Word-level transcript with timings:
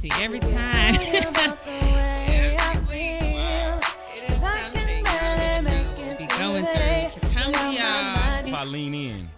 see. 0.00 0.10
Every 0.20 0.40
time. 0.40 0.94
Every 1.66 2.80
week. 2.88 3.34
Wow. 3.34 3.80
It 4.14 4.30
is 4.30 4.40
something 4.40 5.04
y'all 5.06 5.36
didn't 5.38 6.18
be 6.18 6.26
going 6.26 6.64
through 6.64 7.20
to 7.20 7.34
come 7.34 7.52
to 7.52 7.58
y'all. 7.72 8.46
If 8.46 8.54
I 8.54 8.64
lean 8.64 8.94
in, 8.94 9.28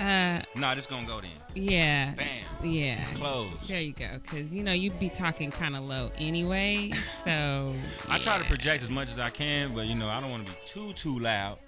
Uh, 0.00 0.42
nah, 0.54 0.74
this 0.74 0.86
gonna 0.86 1.06
go 1.06 1.20
then. 1.20 1.30
yeah. 1.54 2.14
Bam. 2.14 2.44
Yeah. 2.62 3.02
Close. 3.14 3.50
There 3.66 3.80
you 3.80 3.92
go. 3.92 4.18
Because, 4.22 4.52
you 4.52 4.62
know, 4.62 4.72
you'd 4.72 4.98
be 4.98 5.08
talking 5.08 5.50
kind 5.50 5.74
of 5.76 5.82
low 5.84 6.10
anyway. 6.18 6.92
So. 7.24 7.74
I 8.08 8.18
try 8.18 8.38
to 8.38 8.44
project 8.44 8.82
as 8.82 8.90
much 8.90 9.10
as 9.10 9.18
I 9.18 9.30
can, 9.30 9.74
but 9.74 9.86
you 9.86 9.94
know, 9.94 10.08
I 10.08 10.20
don't 10.20 10.30
want 10.30 10.46
to 10.46 10.52
be 10.52 10.58
too 10.66 10.92
too 10.94 11.18
loud. 11.18 11.58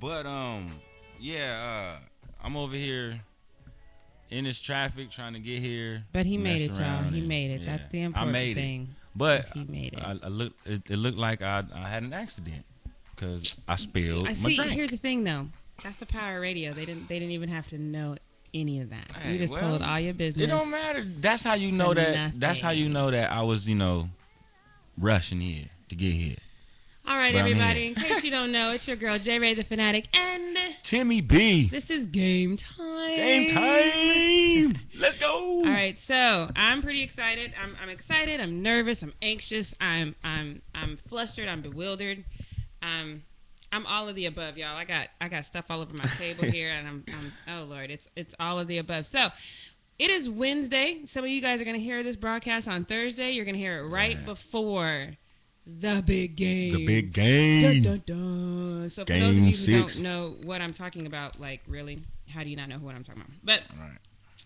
But 0.00 0.26
um, 0.26 0.72
yeah, 1.20 1.98
uh, 2.00 2.00
I'm 2.42 2.56
over 2.56 2.74
here 2.74 3.20
in 4.30 4.44
this 4.44 4.60
traffic 4.60 5.10
trying 5.10 5.34
to 5.34 5.40
get 5.40 5.58
here. 5.60 6.04
But 6.12 6.26
he 6.26 6.36
made 6.38 6.62
it, 6.62 6.72
y'all. 6.72 7.02
He 7.04 7.18
and- 7.18 7.28
made 7.28 7.50
it. 7.50 7.60
yeah, 7.62 7.72
That's 7.76 7.86
the 7.88 8.02
important 8.02 8.28
I 8.28 8.32
made 8.32 8.56
it. 8.56 8.60
thing. 8.60 8.88
But 9.14 9.46
he 9.54 9.64
made 9.64 9.94
it. 9.94 10.00
I, 10.02 10.16
I 10.22 10.28
look, 10.28 10.52
it, 10.64 10.82
it 10.88 10.96
looked 10.96 11.18
like 11.18 11.42
I, 11.42 11.64
I 11.74 11.88
had 11.88 12.02
an 12.04 12.12
accident 12.12 12.64
because 13.14 13.58
I 13.66 13.74
spilled 13.76 14.28
I 14.28 14.32
see. 14.32 14.56
drink. 14.56 14.70
Here's 14.70 14.90
the 14.90 14.96
thing, 14.96 15.24
though. 15.24 15.48
That's 15.82 15.96
the 15.96 16.06
power 16.06 16.36
of 16.36 16.42
radio. 16.42 16.72
They 16.72 16.84
didn't. 16.84 17.08
They 17.08 17.18
didn't 17.18 17.32
even 17.32 17.48
have 17.48 17.66
to 17.68 17.78
know 17.78 18.16
any 18.54 18.80
of 18.80 18.90
that. 18.90 19.10
Hey, 19.16 19.32
you 19.32 19.38
just 19.38 19.52
well, 19.52 19.62
told 19.62 19.82
all 19.82 19.98
your 19.98 20.14
business. 20.14 20.44
It 20.44 20.46
don't 20.48 20.70
matter. 20.70 21.04
That's 21.04 21.42
how 21.42 21.54
you 21.54 21.72
know 21.72 21.94
that. 21.94 22.38
That's 22.38 22.60
how 22.60 22.70
you 22.70 22.88
know 22.88 23.10
that 23.10 23.32
I 23.32 23.42
was, 23.42 23.66
you 23.68 23.74
know, 23.74 24.10
rushing 24.98 25.40
here 25.40 25.66
to 25.88 25.94
get 25.94 26.12
here. 26.12 26.36
All 27.10 27.16
right, 27.18 27.32
But 27.32 27.40
everybody. 27.40 27.88
In 27.88 27.94
case 27.96 28.22
you 28.22 28.30
don't 28.30 28.52
know, 28.52 28.70
it's 28.70 28.86
your 28.86 28.96
girl 28.96 29.18
J 29.18 29.40
Ray 29.40 29.54
the 29.54 29.64
Fanatic, 29.64 30.06
and 30.16 30.56
Timmy 30.84 31.20
B. 31.20 31.66
this 31.68 31.90
is 31.90 32.06
game 32.06 32.56
time. 32.56 33.16
Game 33.16 33.50
time. 33.52 34.78
Let's 34.96 35.18
go. 35.18 35.28
All 35.34 35.64
right, 35.64 35.98
so 35.98 36.48
I'm 36.54 36.82
pretty 36.82 37.02
excited. 37.02 37.52
I'm, 37.60 37.76
I'm 37.82 37.88
excited. 37.88 38.38
I'm 38.40 38.62
nervous. 38.62 39.02
I'm 39.02 39.12
anxious. 39.20 39.74
I'm 39.80 40.14
I'm 40.22 40.62
I'm 40.72 40.96
flustered. 40.98 41.48
I'm 41.48 41.62
bewildered. 41.62 42.22
Um, 42.80 43.24
I'm 43.72 43.86
all 43.86 44.08
of 44.08 44.14
the 44.14 44.26
above, 44.26 44.56
y'all. 44.56 44.76
I 44.76 44.84
got 44.84 45.08
I 45.20 45.26
got 45.28 45.44
stuff 45.44 45.64
all 45.68 45.80
over 45.80 45.92
my 45.92 46.04
table 46.16 46.44
here, 46.50 46.70
and 46.70 46.86
I'm, 46.86 47.04
I'm 47.08 47.32
oh 47.58 47.64
lord, 47.64 47.90
it's 47.90 48.06
it's 48.14 48.36
all 48.38 48.60
of 48.60 48.68
the 48.68 48.78
above. 48.78 49.04
So. 49.06 49.30
It 49.98 50.08
is 50.08 50.30
Wednesday. 50.30 51.02
Some 51.04 51.24
of 51.24 51.30
you 51.30 51.42
guys 51.42 51.60
are 51.60 51.64
going 51.64 51.76
to 51.76 51.82
hear 51.82 52.02
this 52.02 52.16
broadcast 52.16 52.66
on 52.66 52.86
Thursday. 52.86 53.32
You're 53.32 53.44
going 53.44 53.54
to 53.54 53.60
hear 53.60 53.80
it 53.80 53.86
right 53.88 54.16
Yeah. 54.18 54.24
before 54.24 55.10
the 55.78 56.02
big 56.04 56.36
game. 56.36 56.74
The 56.74 56.86
big 56.86 57.12
game. 57.12 57.82
dun, 57.82 58.02
dun. 58.06 58.90
So 58.90 59.04
for 59.04 59.12
those 59.12 59.36
of 59.36 59.42
you 59.42 59.50
who 59.50 59.54
six. 59.54 59.96
don't 59.96 60.02
know 60.04 60.36
what 60.42 60.60
I'm 60.60 60.72
talking 60.72 61.06
about, 61.06 61.40
like 61.40 61.60
really, 61.66 62.02
how 62.28 62.42
do 62.42 62.50
you 62.50 62.56
not 62.56 62.68
know 62.68 62.76
what 62.76 62.94
I'm 62.94 63.04
talking 63.04 63.22
about? 63.22 63.36
But 63.42 63.62
right. 63.78 63.98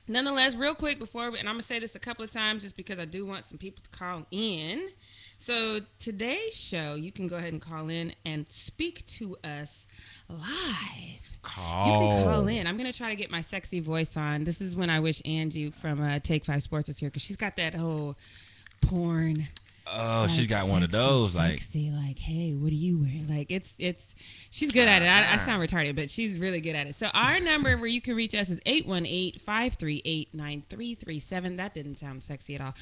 nonetheless, 0.09 0.55
real 0.55 0.75
quick 0.75 0.99
before, 0.99 1.31
we, 1.31 1.39
and 1.39 1.49
I'm 1.49 1.55
gonna 1.55 1.63
say 1.63 1.79
this 1.79 1.95
a 1.95 1.99
couple 1.99 2.25
of 2.25 2.31
times 2.31 2.63
just 2.63 2.77
because 2.77 2.99
I 2.99 3.05
do 3.05 3.25
want 3.25 3.47
some 3.47 3.59
people 3.59 3.83
to 3.85 3.91
call 3.91 4.27
in. 4.31 4.89
So 5.37 5.81
today's 5.99 6.55
show, 6.55 6.95
you 6.95 7.13
can 7.13 7.27
go 7.27 7.37
ahead 7.37 7.53
and 7.53 7.63
call 7.63 7.89
in 7.89 8.15
and 8.25 8.51
speak 8.51 9.05
to 9.07 9.37
us 9.45 9.87
live. 10.29 11.39
Call. 11.43 11.87
You 11.87 11.93
can 11.93 12.25
call 12.25 12.49
in. 12.49 12.67
I'm 12.67 12.77
gonna 12.77 12.93
try 12.93 13.11
to 13.11 13.17
get 13.17 13.31
my 13.31 13.41
sexy 13.41 13.81
voice 13.81 14.17
on. 14.17 14.45
This 14.45 14.61
is 14.61 14.77
when 14.77 14.91
I 14.91 15.01
wish 15.01 15.23
Angie 15.25 15.71
from 15.71 16.01
uh, 16.03 16.19
Take 16.19 16.45
Five 16.45 16.63
Sports 16.63 16.89
was 16.89 16.99
here 16.99 17.09
because 17.09 17.23
she's 17.23 17.37
got 17.37 17.57
that 17.57 17.75
whole 17.75 18.17
porn. 18.81 19.49
Oh, 19.87 20.27
she 20.29 20.41
like, 20.41 20.49
got 20.49 20.67
one 20.69 20.83
of 20.83 20.91
those. 20.91 21.37
Like, 21.37 21.61
sexy, 21.61 21.91
like, 21.91 22.19
hey, 22.19 22.55
what 22.55 22.73
are 22.73 22.75
you 22.75 22.99
wearing? 22.99 23.27
Like, 23.29 23.51
it's 23.51 23.75
it's 23.79 24.15
she's 24.51 24.73
good 24.73 24.89
at 24.89 25.03
it. 25.03 25.07
I, 25.07 25.35
I 25.35 25.37
sound 25.37 25.63
retarded, 25.63 25.95
but 25.95 26.09
she's 26.09 26.39
really 26.39 26.61
good 26.61 26.75
at 26.75 26.87
it. 26.87 26.95
So 26.95 27.09
our 27.09 27.39
number 27.39 27.77
where 27.77 27.87
you 27.87 28.01
can 28.01 28.17
reach 28.17 28.35
us 28.35 28.49
is 28.49 28.61
818-538-9337. 28.61 31.57
That 31.59 31.75
didn't 31.75 31.99
sound 31.99 32.23
sexy 32.23 32.55
at 32.55 32.63
all. 32.63 32.73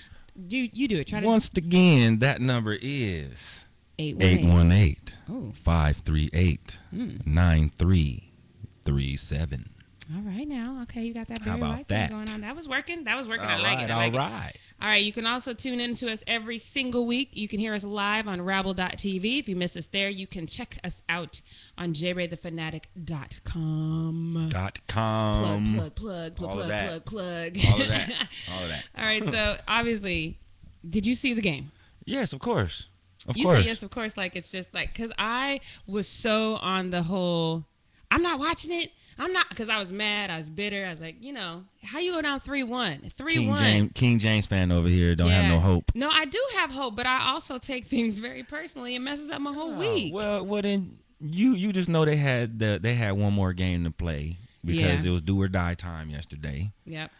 Do 0.46 0.56
you 0.56 0.86
do 0.88 1.00
it? 1.00 1.08
Try 1.08 1.18
to 1.20 1.26
once 1.26 1.50
again, 1.56 2.20
that 2.20 2.40
number 2.40 2.78
is 2.80 3.64
818. 3.98 4.50
818 4.50 4.96
Oh, 5.28 5.52
538 5.56 6.78
9337. 7.26 9.68
All 10.14 10.20
right 10.22 10.48
now. 10.48 10.80
Okay, 10.82 11.02
you 11.02 11.14
got 11.14 11.28
that 11.28 11.38
How 11.40 11.44
very 11.44 11.58
about 11.58 11.70
light 11.76 11.86
thing 11.88 12.08
going 12.08 12.28
on. 12.30 12.40
That 12.40 12.56
was 12.56 12.68
working. 12.68 13.04
That 13.04 13.16
was 13.16 13.28
working. 13.28 13.46
I 13.46 13.58
like 13.58 13.78
right, 13.78 13.84
it. 13.84 13.90
I 13.90 13.94
all 13.94 14.00
like 14.00 14.12
it. 14.12 14.16
right. 14.16 14.52
All 14.80 14.88
right, 14.88 15.04
you 15.04 15.12
can 15.12 15.26
also 15.26 15.54
tune 15.54 15.78
in 15.78 15.94
to 15.96 16.10
us 16.10 16.24
every 16.26 16.58
single 16.58 17.06
week. 17.06 17.30
You 17.34 17.46
can 17.46 17.60
hear 17.60 17.72
us 17.72 17.84
live 17.84 18.26
on 18.26 18.42
Rabble.tv. 18.42 19.38
If 19.38 19.48
you 19.48 19.54
miss 19.54 19.76
us 19.76 19.86
there, 19.86 20.08
you 20.08 20.26
can 20.26 20.48
check 20.48 20.76
us 20.82 21.04
out 21.08 21.40
on 21.78 21.92
jraythefanatic.com. 21.92 24.48
Dot 24.50 24.80
Plug, 24.88 24.88
com. 24.88 25.74
plug, 25.74 25.94
plug, 25.94 26.34
plug, 26.34 26.50
all 26.50 26.60
of 26.60 26.66
plug, 26.66 26.68
that. 26.68 27.04
plug, 27.04 27.54
plug. 27.54 27.72
All 27.72 27.80
of 27.80 27.86
that. 27.88 28.10
All 28.52 28.62
of 28.64 28.68
that. 28.70 28.84
All 28.98 29.04
right, 29.04 29.24
so 29.24 29.56
obviously, 29.68 30.40
did 30.88 31.06
you 31.06 31.14
see 31.14 31.32
the 31.32 31.40
game? 31.40 31.70
Yes, 32.04 32.32
of 32.32 32.40
course. 32.40 32.88
Of 33.28 33.36
you 33.36 33.44
course. 33.44 33.60
say 33.60 33.66
yes, 33.66 33.84
of 33.84 33.90
course. 33.90 34.16
Like 34.16 34.34
it's 34.34 34.50
just 34.50 34.74
like 34.74 34.92
because 34.92 35.12
I 35.16 35.60
was 35.86 36.08
so 36.08 36.56
on 36.56 36.90
the 36.90 37.04
whole. 37.04 37.66
I'm 38.10 38.22
not 38.22 38.40
watching 38.40 38.72
it. 38.72 38.90
I'm 39.18 39.32
not 39.32 39.48
because 39.48 39.68
I 39.68 39.78
was 39.78 39.92
mad. 39.92 40.30
I 40.30 40.36
was 40.36 40.48
bitter. 40.48 40.84
I 40.86 40.90
was 40.90 41.00
like, 41.00 41.16
you 41.20 41.32
know, 41.32 41.64
how 41.82 41.98
you 41.98 42.12
go 42.12 42.22
down 42.22 42.40
three 42.40 42.62
one, 42.62 43.10
three 43.14 43.34
King 43.34 43.48
one. 43.50 43.58
James, 43.58 43.90
King 43.94 44.18
James 44.18 44.46
fan 44.46 44.72
over 44.72 44.88
here 44.88 45.14
don't 45.14 45.30
have 45.30 45.50
no 45.50 45.60
hope. 45.60 45.92
No, 45.94 46.08
I 46.10 46.24
do 46.24 46.42
have 46.56 46.70
hope, 46.70 46.96
but 46.96 47.06
I 47.06 47.30
also 47.30 47.58
take 47.58 47.84
things 47.86 48.18
very 48.18 48.42
personally. 48.42 48.94
It 48.94 49.00
messes 49.00 49.30
up 49.30 49.40
my 49.40 49.52
whole 49.52 49.74
week. 49.74 50.12
Oh, 50.14 50.16
Well, 50.16 50.46
well 50.46 50.62
then 50.62 50.98
you 51.20 51.54
you 51.54 51.72
just 51.72 51.88
know 51.88 52.04
they 52.04 52.16
had 52.16 52.58
the 52.58 52.78
they 52.82 52.94
had 52.94 53.12
one 53.12 53.32
more 53.32 53.52
game 53.52 53.84
to 53.84 53.90
play 53.90 54.38
because 54.64 55.04
Yeah. 55.04 55.10
it 55.10 55.12
was 55.12 55.22
do 55.22 55.40
or 55.40 55.48
die 55.48 55.74
time 55.74 56.08
yesterday. 56.10 56.72
Yep. 56.86 57.10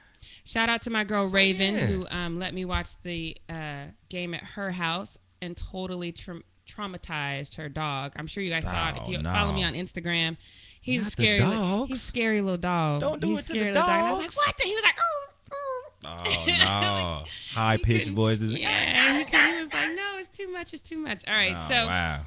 Shout 0.44 0.68
out 0.68 0.82
to 0.82 0.90
my 0.90 1.04
girl 1.04 1.26
Raven 1.26 1.74
yeah. 1.74 1.86
who 1.86 2.06
um, 2.10 2.38
let 2.38 2.52
me 2.54 2.64
watch 2.64 2.88
the 3.02 3.36
uh, 3.48 3.84
game 4.08 4.34
at 4.34 4.42
her 4.42 4.70
house 4.70 5.18
and 5.40 5.56
totally 5.56 6.12
tra- 6.12 6.42
traumatized 6.68 7.56
her 7.56 7.68
dog. 7.68 8.12
I'm 8.16 8.26
sure 8.26 8.42
you 8.42 8.50
guys 8.50 8.64
saw 8.64 8.90
it. 8.90 8.96
If 8.96 9.02
Oh, 9.06 9.10
you 9.10 9.18
no. 9.22 9.32
follow 9.32 9.52
me 9.52 9.62
on 9.64 9.74
Instagram, 9.74 10.36
he's 10.82 11.00
a 11.00 11.04
Not 11.04 11.12
scary. 11.12 11.40
Li- 11.40 11.54
dogs. 11.56 11.88
he's 11.88 11.98
a 11.98 12.06
scary 12.06 12.40
little 12.42 12.58
dog. 12.58 13.00
Don't 13.00 13.20
do 13.20 13.28
he's 13.28 13.38
it 13.38 13.42
to 13.42 13.48
scary 13.48 13.70
the 13.70 13.80
little 13.80 13.86
dog. 13.88 13.98
And 13.98 14.06
I 14.06 14.12
was 14.12 14.20
like, 14.20 14.36
what? 14.36 14.56
the-" 14.58 14.64
He 14.64 14.74
was 14.74 14.84
like, 14.84 14.96
"Ooh, 14.98 15.54
ooh." 15.54 15.82
Oh 16.04 16.44
no! 16.58 17.24
High 17.54 17.76
pitched 17.78 18.08
voices. 18.10 18.54
Yeah, 18.58 19.12
he, 19.18 19.24
he 19.24 19.62
was 19.62 19.72
like, 19.72 19.94
no, 19.94 20.16
it's 20.18 20.28
too 20.36 20.48
much. 20.52 20.74
It's 20.74 20.82
too 20.82 20.98
much. 20.98 21.26
All 21.26 21.34
right, 21.34 21.54
Oh, 21.56 21.68
so 21.68 21.86
wow. 21.86 22.20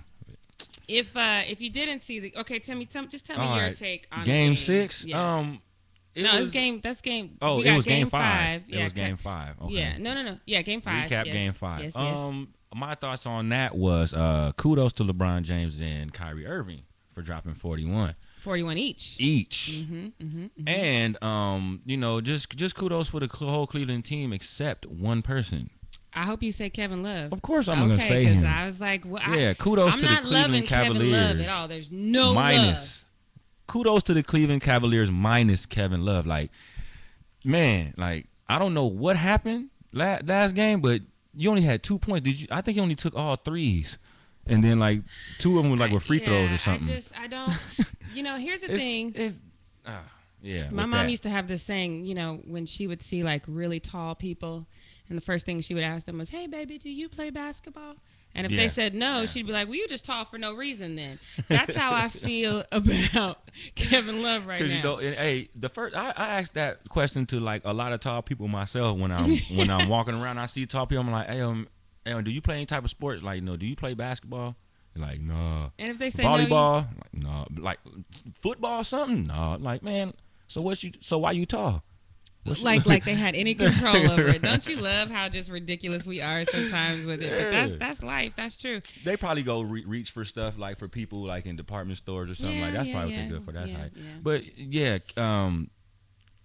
if 0.87 1.15
uh, 1.17 1.41
if 1.47 1.61
you 1.61 1.69
didn't 1.69 2.01
see 2.01 2.19
the, 2.19 2.33
okay, 2.37 2.59
tell 2.59 2.77
me, 2.77 2.85
tell, 2.85 3.05
just 3.05 3.25
tell 3.27 3.37
me 3.37 3.45
All 3.45 3.55
your 3.55 3.65
right. 3.65 3.75
take 3.75 4.07
on 4.11 4.25
game 4.25 4.51
game 4.51 4.55
six. 4.55 5.03
Yes. 5.05 5.17
Um, 5.17 5.61
it 6.13 6.23
no, 6.23 6.31
was, 6.37 6.45
it's 6.47 6.51
game. 6.51 6.79
That's 6.81 7.01
game. 7.01 7.37
Oh, 7.41 7.57
we 7.57 7.65
it 7.65 7.75
was 7.75 7.83
game 7.83 8.09
five. 8.09 8.63
Yeah, 8.67 8.79
it 8.79 8.83
was 8.85 8.93
game 8.93 9.17
five. 9.17 9.55
Okay. 9.63 9.73
Yeah, 9.73 9.97
no, 9.97 10.13
no, 10.13 10.23
no. 10.23 10.37
Yeah, 10.45 10.61
game 10.61 10.79
five. 10.79 11.09
Recap 11.09 11.25
yes. 11.25 11.33
game 11.33 11.51
five. 11.53 11.83
Yes, 11.83 11.93
yes. 11.95 12.17
Um, 12.17 12.53
my 12.73 12.95
thoughts 12.95 13.25
on 13.25 13.49
that 13.49 13.75
was 13.75 14.13
uh, 14.13 14.53
kudos 14.55 14.93
to 14.93 15.03
LeBron 15.03 15.43
James 15.43 15.79
and 15.81 16.13
Kyrie 16.13 16.45
Irving 16.45 16.83
for 17.13 17.21
dropping 17.21 17.53
41 17.55 18.15
41 18.45 18.77
each. 18.77 19.17
each. 19.19 19.83
hmm 19.89 20.07
hmm 20.21 20.45
And 20.67 21.21
um, 21.23 21.81
you 21.85 21.97
know, 21.97 22.21
just 22.21 22.49
just 22.55 22.75
kudos 22.75 23.09
for 23.09 23.19
the 23.19 23.27
whole 23.27 23.67
Cleveland 23.67 24.05
team 24.05 24.31
except 24.31 24.85
one 24.85 25.21
person. 25.21 25.69
I 26.13 26.21
hope 26.23 26.41
you 26.43 26.53
say 26.53 26.69
Kevin 26.69 27.03
Love. 27.03 27.33
Of 27.33 27.41
course, 27.41 27.67
I'm 27.67 27.79
gonna 27.79 27.95
okay, 27.95 28.07
say 28.07 28.25
'cause 28.25 28.35
him. 28.35 28.45
I 28.45 28.65
was 28.67 28.79
like, 28.79 29.03
well, 29.05 29.21
I- 29.25 29.35
Yeah, 29.37 29.53
kudos 29.53 29.93
I'm 29.93 29.99
to 29.99 30.05
the 30.05 30.11
not 30.13 30.23
loving 30.25 30.65
Cleveland 30.65 30.67
Kevin 30.67 30.93
Love 31.11 31.11
Cavaliers. 31.11 31.47
at 31.49 31.53
all. 31.53 31.67
There's 31.67 31.91
no 31.91 32.33
minus 32.33 33.03
kudos 33.67 34.03
to 34.03 34.13
the 34.13 34.23
Cleveland 34.23 34.61
Cavaliers 34.61 35.11
minus 35.11 35.65
Kevin 35.65 36.05
Love. 36.05 36.25
Like, 36.25 36.51
man, 37.43 37.93
like 37.97 38.27
I 38.47 38.59
don't 38.59 38.73
know 38.73 38.85
what 38.85 39.17
happened 39.17 39.69
last, 39.91 40.25
last 40.27 40.55
game, 40.55 40.81
but 40.81 41.01
you 41.33 41.49
only 41.49 41.63
had 41.63 41.83
two 41.83 41.99
points. 41.99 42.23
Did 42.25 42.39
you? 42.41 42.47
I 42.51 42.61
think 42.61 42.77
you 42.77 42.83
only 42.83 42.95
took 42.95 43.15
all 43.15 43.35
threes, 43.35 43.97
and 44.47 44.63
then 44.63 44.79
like 44.79 45.01
two 45.39 45.57
of 45.57 45.63
them 45.63 45.71
were 45.71 45.77
like 45.77 45.91
love. 45.91 46.01
were 46.01 46.05
free 46.07 46.19
throws 46.19 46.51
or 46.51 46.57
something. 46.57 46.89
I 46.89 46.93
just, 46.95 47.17
I 47.19 47.27
don't. 47.27 47.53
You 48.13 48.23
know, 48.23 48.37
here's 48.37 48.61
the 48.61 48.67
It's- 48.67 48.79
thing. 48.79 49.13
it- 49.15 49.35
ah, 49.85 50.03
yeah, 50.41 50.69
My 50.71 50.85
mom 50.85 51.05
that. 51.05 51.09
used 51.11 51.23
to 51.23 51.29
have 51.29 51.47
this 51.47 51.63
saying, 51.63 52.05
you 52.05 52.13
know, 52.15 52.41
when 52.45 52.65
she 52.65 52.85
would 52.87 53.01
see 53.01 53.23
like 53.23 53.43
really 53.47 53.79
tall 53.79 54.13
people, 54.15 54.67
and 55.09 55.17
the 55.17 55.21
first 55.21 55.45
thing 55.45 55.59
she 55.61 55.73
would 55.73 55.83
ask 55.83 56.05
them 56.05 56.17
was, 56.19 56.29
"Hey, 56.29 56.45
baby, 56.47 56.77
do 56.77 56.89
you 56.89 57.09
play 57.09 57.29
basketball?" 57.29 57.95
And 58.37 58.45
if 58.45 58.51
Yeah. 58.51 58.57
they 58.57 58.67
said 58.67 58.93
no, 58.93 59.21
Yeah. 59.21 59.25
she'd 59.27 59.47
be 59.47 59.53
like, 59.53 59.67
"Well, 59.67 59.75
you 59.77 59.87
just 59.87 60.03
tall 60.05 60.25
for 60.25 60.37
no 60.37 60.53
reason." 60.53 60.95
Then 60.97 61.19
that's 61.47 61.75
how 61.75 61.93
I 61.93 62.09
feel 62.09 62.63
about 62.71 63.39
Kevin 63.75 64.21
Love 64.21 64.45
right 64.45 64.59
now. 64.61 64.65
Because 64.67 64.77
you 64.77 64.83
know, 64.83 64.97
and, 64.99 65.15
hey, 65.15 65.49
the 65.55 65.69
first 65.69 65.95
I, 65.95 66.09
I 66.15 66.27
asked 66.39 66.53
that 66.55 66.87
question 66.89 67.25
to 67.27 67.39
like 67.39 67.61
a 67.65 67.73
lot 67.73 67.91
of 67.93 67.99
tall 68.01 68.21
people 68.21 68.47
myself 68.47 68.97
when 68.97 69.11
I'm 69.11 69.35
when 69.55 69.69
I'm 69.69 69.87
walking 69.89 70.15
around. 70.15 70.37
I 70.37 70.45
see 70.47 70.65
tall 70.65 70.85
people. 70.85 71.03
I'm 71.05 71.11
like, 71.11 71.27
hey, 71.27 71.41
um, 71.41 71.67
hey, 72.05 72.11
um, 72.13 72.23
do 72.23 72.31
you 72.31 72.41
play 72.41 72.55
any 72.55 72.65
type 72.65 72.83
of 72.83 72.89
sports? 72.89 73.23
Like, 73.23 73.43
no, 73.43 73.57
do 73.57 73.65
you 73.65 73.75
play 73.75 73.93
basketball? 73.93 74.55
Like, 74.97 75.19
no. 75.19 75.71
and 75.77 75.89
if 75.91 75.97
they 75.97 76.09
say 76.09 76.23
no, 76.23 76.37
you- 76.37 76.47
Volleyball? 76.47 76.87
like, 76.87 77.13
no. 77.13 77.45
Like 77.57 77.79
football? 78.41 78.79
or 78.79 78.83
Something? 78.85 79.27
No. 79.27 79.57
Like, 79.59 79.83
man. 79.83 80.13
So 80.47 80.61
what 80.61 80.81
you? 80.83 80.93
So 81.01 81.17
why 81.17 81.31
you 81.31 81.45
tall? 81.45 81.83
What's- 82.45 82.61
like 82.61 82.85
like 82.85 83.03
they 83.03 83.15
had 83.15 83.35
any 83.35 83.55
control 83.55 84.11
over 84.11 84.27
it. 84.27 84.41
Don't 84.41 84.65
you 84.67 84.75
love 84.81 85.09
how 85.09 85.27
just 85.27 85.49
ridiculous 85.49 86.05
we 86.05 86.21
are 86.21 86.45
sometimes 86.45 87.05
with 87.05 87.21
it? 87.21 87.31
But 87.31 87.51
that's 87.51 87.73
that's 87.73 88.03
life. 88.03 88.33
That's 88.37 88.55
true. 88.55 88.81
they 89.03 89.17
probably 89.17 89.43
go 89.43 89.61
re- 89.61 89.83
reach 89.85 90.11
for 90.11 90.23
stuff 90.23 90.57
like 90.57 90.79
for 90.79 90.87
people 90.87 91.25
like 91.25 91.45
in 91.45 91.55
department 91.57 91.97
stores 91.97 92.29
or 92.29 92.35
something 92.35 92.59
Yeah, 92.59 92.65
like 92.65 92.73
that's 92.75 92.87
yeah, 92.87 92.93
probably 92.93 93.15
yeah, 93.15 93.27
good 93.27 93.43
for 93.43 93.51
that's 93.51 93.71
yeah, 93.71 93.81
right. 93.81 93.91
yeah. 93.95 94.03
But 94.21 94.57
yeah, 94.57 94.97
um, 95.17 95.71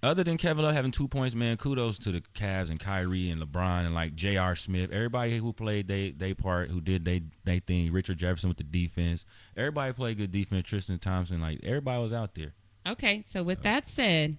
other 0.03 0.25
than 0.25 0.37
Kevin 0.39 0.65
Love 0.65 0.75
having 0.75 0.91
two 0.93 1.09
points, 1.09 1.35
man, 1.35 1.57
kudos 1.57 1.99
to 2.01 2.13
the 2.13 2.23
Cavs 2.35 2.71
and 2.71 2.81
Kyrie 2.81 3.29
and 3.31 3.41
LeBron 3.43 3.85
and 3.87 3.95
like 3.95 4.15
J.R. 4.15 4.57
Smith, 4.57 4.91
everybody 4.93 5.39
who 5.39 5.53
played 5.53 5.89
they 5.89 6.11
they 6.13 6.33
part, 6.35 6.71
who 6.71 6.81
did 6.81 7.05
they 7.05 7.23
they 7.45 7.61
thing. 7.61 7.93
Richard 7.93 8.19
Jefferson 8.19 8.49
with 8.49 8.59
the 8.59 8.65
defense, 8.65 9.25
everybody 9.57 9.93
played 9.93 10.17
good 10.19 10.31
defense. 10.33 10.67
Tristan 10.69 10.99
Thompson, 10.99 11.41
like 11.41 11.61
everybody 11.63 12.03
was 12.03 12.13
out 12.13 12.35
there. 12.35 12.53
Okay, 12.87 13.23
so 13.27 13.43
with 13.43 13.63
that 13.63 13.87
said, 13.87 14.39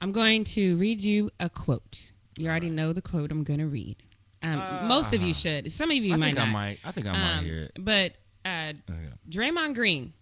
I'm 0.00 0.12
going 0.12 0.44
to 0.44 0.76
read 0.76 1.00
you 1.02 1.30
a 1.40 1.48
quote. 1.48 2.12
You 2.36 2.48
already 2.48 2.70
know 2.70 2.92
the 2.92 3.02
quote 3.02 3.30
I'm 3.30 3.44
going 3.44 3.60
to 3.60 3.66
read. 3.66 3.96
Um, 4.42 4.88
most 4.88 5.12
of 5.14 5.22
you 5.22 5.32
should. 5.32 5.70
Some 5.72 5.90
of 5.90 5.96
you 5.96 6.14
I 6.14 6.16
might 6.16 6.26
think 6.34 6.38
not. 6.38 6.48
I 6.48 6.50
might. 6.50 6.78
I 6.84 6.90
think 6.90 7.06
I 7.06 7.12
might 7.12 7.38
Um, 7.38 7.44
hear 7.44 7.62
it. 7.62 7.72
But 7.78 8.12
uh, 8.44 8.72
Oh, 8.90 8.94
yeah. 9.00 9.10
Draymond 9.30 9.74
Green, 9.74 10.12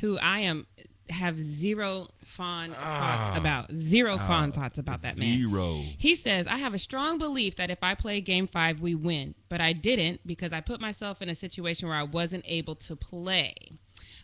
who 0.00 0.18
I 0.18 0.40
am 0.40 0.66
have 1.10 1.36
zero 1.38 2.08
fond 2.24 2.74
thoughts 2.74 3.30
Ah. 3.32 3.36
about, 3.36 3.72
zero 3.74 4.16
fond 4.18 4.52
Ah, 4.56 4.60
thoughts 4.60 4.78
about 4.78 5.02
that 5.02 5.18
man. 5.18 5.36
Zero. 5.38 5.82
He 5.98 6.14
says, 6.14 6.46
I 6.46 6.56
have 6.58 6.74
a 6.74 6.78
strong 6.78 7.18
belief 7.18 7.56
that 7.56 7.70
if 7.70 7.82
I 7.82 7.94
play 7.94 8.20
game 8.20 8.46
five, 8.46 8.80
we 8.80 8.94
win. 8.94 9.34
But 9.48 9.60
I 9.60 9.72
didn't 9.72 10.26
because 10.26 10.52
I 10.52 10.60
put 10.60 10.80
myself 10.80 11.20
in 11.20 11.28
a 11.28 11.34
situation 11.34 11.88
where 11.88 11.96
I 11.96 12.04
wasn't 12.04 12.44
able 12.46 12.76
to 12.76 12.96
play. 12.96 13.54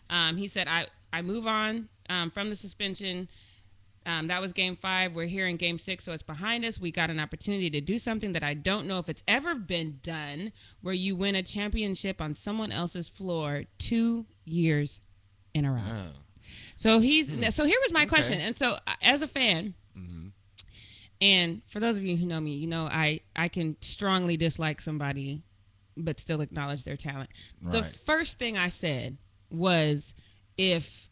Um, 0.09 0.37
he 0.37 0.47
said, 0.47 0.67
I, 0.67 0.87
I 1.13 1.21
move 1.21 1.45
on 1.45 1.89
um, 2.09 2.31
from 2.31 2.49
the 2.49 2.55
suspension. 2.55 3.27
Um, 4.05 4.27
that 4.27 4.41
was 4.41 4.53
game 4.53 4.75
five. 4.75 5.13
We're 5.13 5.25
here 5.27 5.45
in 5.45 5.57
game 5.57 5.77
six, 5.77 6.05
so 6.05 6.13
it's 6.13 6.23
behind 6.23 6.63
us. 6.65 6.79
We 6.79 6.89
got 6.89 7.09
an 7.11 7.19
opportunity 7.19 7.69
to 7.71 7.81
do 7.81 7.99
something 7.99 8.31
that 8.31 8.41
I 8.43 8.53
don't 8.55 8.87
know 8.87 8.97
if 8.97 9.09
it's 9.09 9.23
ever 9.27 9.53
been 9.53 9.99
done, 10.01 10.53
where 10.81 10.93
you 10.95 11.15
win 11.15 11.35
a 11.35 11.43
championship 11.43 12.21
on 12.21 12.33
someone 12.33 12.71
else's 12.71 13.09
floor 13.09 13.65
two 13.77 14.25
years 14.45 15.01
in 15.53 15.65
a 15.65 15.71
row. 15.73 15.81
Oh. 15.85 16.19
So 16.79 16.99
he's 16.99 17.53
so 17.53 17.65
here 17.65 17.77
was 17.81 17.91
my 17.91 18.05
question, 18.05 18.35
Okay. 18.35 18.43
and 18.45 18.55
so 18.55 18.77
uh, 18.87 18.93
as 19.01 19.21
a 19.21 19.27
fan, 19.27 19.73
and 21.19 21.61
for 21.67 21.81
those 21.81 21.97
of 21.97 22.05
you 22.05 22.15
who 22.15 22.25
know 22.25 22.39
me, 22.39 22.51
you 22.51 22.67
know 22.67 22.85
I 22.85 23.19
I 23.35 23.49
can 23.49 23.75
strongly 23.81 24.37
dislike 24.37 24.79
somebody, 24.79 25.43
but 25.97 26.21
still 26.21 26.39
acknowledge 26.39 26.85
their 26.85 26.95
talent. 26.95 27.31
The 27.61 27.83
first 27.83 28.39
thing 28.39 28.55
I 28.57 28.69
said 28.69 29.17
was 29.51 30.13
if 30.57 31.09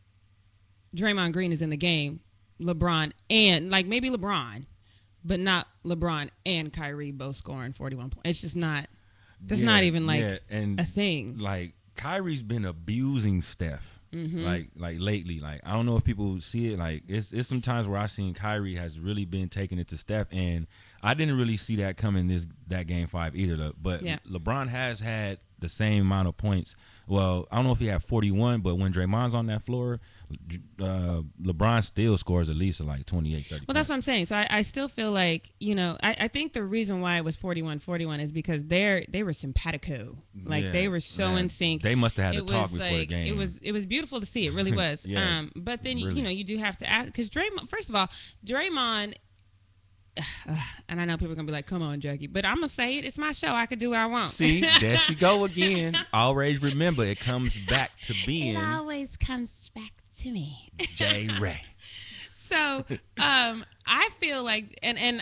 Draymond 0.95 1.33
Green 1.33 1.51
is 1.51 1.61
in 1.61 1.69
the 1.69 1.75
game, 1.75 2.21
LeBron 2.61 3.11
and 3.29 3.69
like 3.69 3.87
maybe 3.87 4.09
LeBron, 4.09 4.67
but 5.25 5.41
not 5.41 5.67
LeBron 5.83 6.29
and 6.45 6.71
Kyrie 6.71 7.11
both 7.11 7.35
scoring 7.35 7.73
forty 7.73 7.97
one 7.97 8.09
points. 8.09 8.21
It's 8.29 8.39
just 8.39 8.55
not. 8.55 8.87
That's 9.41 9.59
not 9.59 9.83
even 9.83 10.07
like 10.07 10.21
yeah, 10.21 10.37
and 10.49 10.79
a 10.79 10.85
thing. 10.85 11.39
like 11.39 11.73
Kyrie's 11.97 12.41
been 12.41 12.63
abusing 12.63 13.41
Steph. 13.41 13.96
Mm-hmm. 14.13 14.45
Like 14.45 14.67
like 14.75 14.97
lately, 14.99 15.39
like 15.39 15.61
I 15.65 15.73
don't 15.73 15.85
know 15.85 15.97
if 15.97 16.03
people 16.03 16.39
see 16.41 16.73
it. 16.73 16.79
Like 16.79 17.03
it's 17.07 17.33
it's 17.33 17.47
sometimes 17.49 17.87
where 17.87 17.99
I 17.99 18.05
seen 18.07 18.33
Kyrie 18.33 18.75
has 18.75 18.99
really 18.99 19.25
been 19.25 19.49
taking 19.49 19.79
it 19.79 19.87
to 19.89 19.97
Steph, 19.97 20.27
and 20.31 20.67
I 21.03 21.13
didn't 21.13 21.37
really 21.37 21.57
see 21.57 21.75
that 21.77 21.97
coming 21.97 22.27
this 22.27 22.47
that 22.67 22.87
game 22.87 23.07
five 23.07 23.35
either. 23.35 23.71
But 23.81 24.03
Yeah. 24.03 24.19
LeBron 24.29 24.69
has 24.69 24.99
had 24.99 25.39
the 25.59 25.69
same 25.69 26.03
amount 26.03 26.27
of 26.27 26.37
points. 26.37 26.75
Well, 27.07 27.47
I 27.51 27.55
don't 27.57 27.65
know 27.65 27.71
if 27.71 27.79
he 27.79 27.87
had 27.87 28.03
forty 28.03 28.31
one, 28.31 28.61
but 28.61 28.75
when 28.75 28.93
Draymond's 28.93 29.33
on 29.33 29.47
that 29.47 29.63
floor, 29.63 29.99
uh, 30.79 31.21
LeBron 31.41 31.83
still 31.83 32.17
scores 32.17 32.49
at 32.49 32.55
least 32.55 32.79
like 32.81 33.05
28, 33.05 33.45
30 33.45 33.65
Well, 33.67 33.73
that's 33.73 33.89
what 33.89 33.95
I'm 33.95 34.01
saying. 34.01 34.25
So 34.25 34.35
I, 34.35 34.47
I 34.49 34.61
still 34.61 34.87
feel 34.87 35.11
like, 35.11 35.49
you 35.59 35.73
know, 35.75 35.97
I, 36.03 36.15
I 36.21 36.27
think 36.27 36.53
the 36.53 36.63
reason 36.63 37.01
why 37.01 37.17
it 37.17 37.23
was 37.23 37.35
41 37.35 37.79
41 37.79 38.19
is 38.19 38.31
because 38.31 38.65
they're 38.65 39.05
they 39.09 39.23
were 39.23 39.33
simpatico. 39.33 40.17
Like 40.43 40.65
Yeah, 40.65 40.71
they 40.71 40.87
were 40.87 40.99
so 40.99 41.29
man. 41.29 41.37
in 41.45 41.49
sync. 41.49 41.81
They 41.81 41.95
must 41.95 42.17
have 42.17 42.25
had 42.27 42.35
it 42.35 42.43
a 42.43 42.45
talk 42.45 42.63
was 42.63 42.71
before 42.73 42.87
like 42.89 43.09
the 43.09 43.15
game. 43.15 43.27
it 43.27 43.35
was 43.37 43.57
it 43.59 43.71
was 43.71 43.85
beautiful 43.85 44.19
to 44.19 44.25
see. 44.25 44.45
It 44.47 44.53
really 44.53 44.73
was. 44.75 45.05
Yeah, 45.05 45.39
um, 45.39 45.51
but 45.55 45.83
then 45.83 45.97
you 45.97 46.07
really. 46.07 46.19
you 46.19 46.23
know 46.25 46.29
you 46.31 46.43
do 46.43 46.57
have 46.57 46.77
to 46.77 46.89
ask 46.89 47.05
because 47.07 47.29
Draymond. 47.29 47.69
First 47.69 47.89
of 47.89 47.95
all, 47.95 48.09
Draymond. 48.45 49.13
And 50.89 51.01
I 51.01 51.05
know 51.05 51.17
people 51.17 51.33
are 51.33 51.35
gonna 51.35 51.45
be 51.45 51.51
like, 51.51 51.67
"Come 51.67 51.81
on, 51.81 51.99
Jackie," 51.99 52.27
but 52.27 52.45
I'm 52.45 52.55
gonna 52.55 52.69
say 52.69 52.97
it. 52.97 53.03
It's 53.05 53.17
my 53.17 53.33
show. 53.33 53.53
I 53.53 53.65
could 53.65 53.77
do 53.79 53.89
what 53.89 53.99
I 53.99 54.05
want. 54.05 54.31
See, 54.31 54.61
there 54.79 54.95
she 54.97 55.15
go 55.15 55.43
again. 55.51 55.97
Always 56.13 56.61
remember, 56.61 57.03
it 57.03 57.19
comes 57.19 57.53
back 57.65 57.91
to 58.07 58.13
being 58.25 58.55
it 58.55 58.63
always 58.63 59.17
comes 59.17 59.69
back 59.75 59.91
to 60.17 60.31
me. 60.31 60.71
J. 60.79 61.29
Ray. 61.39 61.61
So 62.33 62.85
um, 63.17 63.65
I 63.85 64.07
feel 64.19 64.41
like, 64.41 64.79
and 64.81 64.97
and 64.97 65.21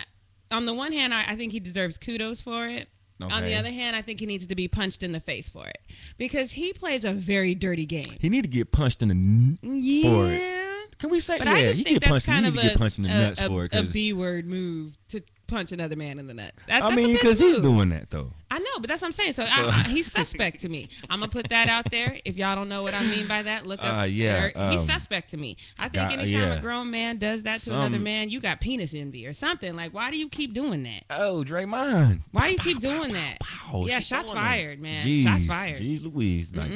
on 0.52 0.68
the 0.68 0.76
one 0.76 0.92
hand, 0.94 1.12
I, 1.12 1.26
I 1.30 1.36
think 1.36 1.54
he 1.54 1.60
deserves 1.60 1.98
kudos 1.98 2.40
for 2.40 2.68
it. 2.68 2.88
On 3.20 3.44
the 3.44 3.56
other 3.56 3.72
hand, 3.72 3.96
I 3.96 4.04
think 4.04 4.20
he 4.20 4.28
needs 4.28 4.46
to 4.46 4.54
be 4.56 4.68
punched 4.68 5.02
in 5.02 5.12
the 5.12 5.20
face 5.20 5.50
for 5.50 5.66
it 5.66 5.80
because 6.20 6.52
he 6.52 6.72
plays 6.72 7.04
a 7.04 7.14
very 7.14 7.56
dirty 7.56 7.88
game. 7.88 8.18
He 8.20 8.30
need 8.30 8.44
to 8.44 8.48
get 8.48 8.72
punched 8.72 9.02
in 9.02 9.08
the. 9.08 9.14
N- 9.16 9.58
Yeah. 9.64 10.10
For 10.12 10.32
it. 10.34 10.98
Can 11.00 11.10
we 11.10 11.20
say? 11.20 11.40
But 11.40 11.48
yeah, 11.48 11.54
I 11.54 11.62
just 11.70 11.78
he 11.80 11.84
think 11.86 11.96
get 11.96 12.02
that's 12.02 12.12
punched. 12.12 12.26
He 12.28 12.32
kind 12.32 12.44
need 12.44 12.50
of 12.50 12.56
to 12.62 12.68
get 12.70 12.78
punched 12.78 12.98
in 13.00 13.04
the 13.06 13.10
a, 13.10 13.14
nuts 13.14 13.40
a, 13.42 13.48
for 13.48 13.66
it. 13.66 13.74
a 13.74 13.84
B 13.84 14.14
word 14.14 14.46
move 14.46 14.98
to 15.10 15.22
punch 15.48 15.72
another 15.72 15.96
man 15.96 16.20
in 16.20 16.28
the 16.28 16.34
nuts. 16.34 16.58
That's, 16.68 16.86
I 16.86 16.96
mean, 16.96 17.14
because 17.14 17.40
he's 17.40 17.60
doing 17.60 17.90
that 17.90 18.10
though. 18.10 18.32
I 18.52 18.60
know, 18.60 18.80
but 18.80 18.88
that's 18.88 19.02
what 19.02 19.08
I'm 19.08 19.14
saying. 19.14 19.34
So, 19.34 19.44
I, 19.44 19.86
he's 19.90 20.12
suspect 20.12 20.62
to 20.62 20.70
me. 20.70 20.88
I'm 21.10 21.20
gonna 21.20 21.32
put 21.32 21.50
that 21.50 21.68
out 21.68 21.90
there. 21.90 22.18
If 22.26 22.38
y'all 22.38 22.56
don't 22.56 22.70
know 22.70 22.84
what 22.84 22.94
I 22.94 23.04
mean 23.04 23.28
by 23.28 23.44
that, 23.44 23.66
look 23.66 23.84
up. 23.84 24.02
Uh, 24.02 24.04
yeah, 24.04 24.52
Eric. 24.54 24.58
he's 24.72 24.82
um, 24.82 24.88
suspect 24.88 25.32
to 25.32 25.38
me. 25.38 25.58
I 25.78 25.90
think 25.90 26.12
anytime 26.12 26.30
yeah. 26.30 26.54
a 26.56 26.62
grown 26.62 26.92
man 26.92 27.18
does 27.18 27.44
that 27.44 27.60
to 27.62 27.66
Some- 27.66 27.76
another 27.76 28.00
man, 28.00 28.30
you 28.30 28.40
got 28.40 28.62
penis 28.62 28.94
envy 28.94 29.26
or 29.26 29.34
something. 29.34 29.76
Like, 29.76 29.94
why 29.94 30.12
do 30.12 30.18
you 30.18 30.30
keep 30.30 30.54
doing 30.54 30.84
that? 30.84 31.04
Oh, 31.10 31.44
Draymond. 31.46 32.22
Why 32.32 32.48
do 32.48 32.52
you 32.54 32.60
keep 32.60 32.80
doing 32.80 33.14
that? 33.14 33.40
Yeah, 33.74 34.00
shots 34.00 34.32
fired, 34.32 34.80
man. 34.80 35.06
Jeez, 35.06 35.24
shots 35.24 35.46
fired. 35.46 35.82
Jeez 35.82 36.04
Louise. 36.04 36.56
Like, 36.56 36.72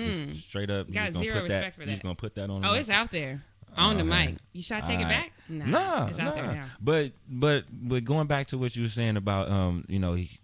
straight 0.47 0.69
up. 0.69 0.91
Got 0.91 1.13
zero 1.13 1.41
put 1.41 1.49
that, 1.49 1.55
respect 1.55 1.75
for 1.79 1.85
that. 1.85 2.03
gonna 2.03 2.15
put 2.15 2.35
that 2.35 2.49
on. 2.49 2.65
Oh, 2.65 2.73
it's 2.73 2.89
out 2.89 3.11
there 3.11 3.43
on 3.77 3.97
the 3.97 4.03
mic. 4.03 4.35
You 4.53 4.61
should 4.61 4.81
to 4.81 4.87
take 4.87 4.99
it 4.99 5.07
back? 5.07 5.31
Nah, 5.47 5.65
Nah, 5.65 6.07
it's 6.07 6.19
out 6.19 6.35
there 6.35 6.45
nah. 6.45 6.53
now. 6.53 6.65
But 6.81 7.11
but 7.27 7.65
but 7.71 8.03
going 8.05 8.27
back 8.27 8.47
to 8.47 8.57
what 8.57 8.75
you 8.75 8.83
were 8.83 8.89
saying 8.89 9.17
about 9.17 9.49
um, 9.49 9.85
you 9.87 9.99
know, 9.99 10.13
he 10.13 10.38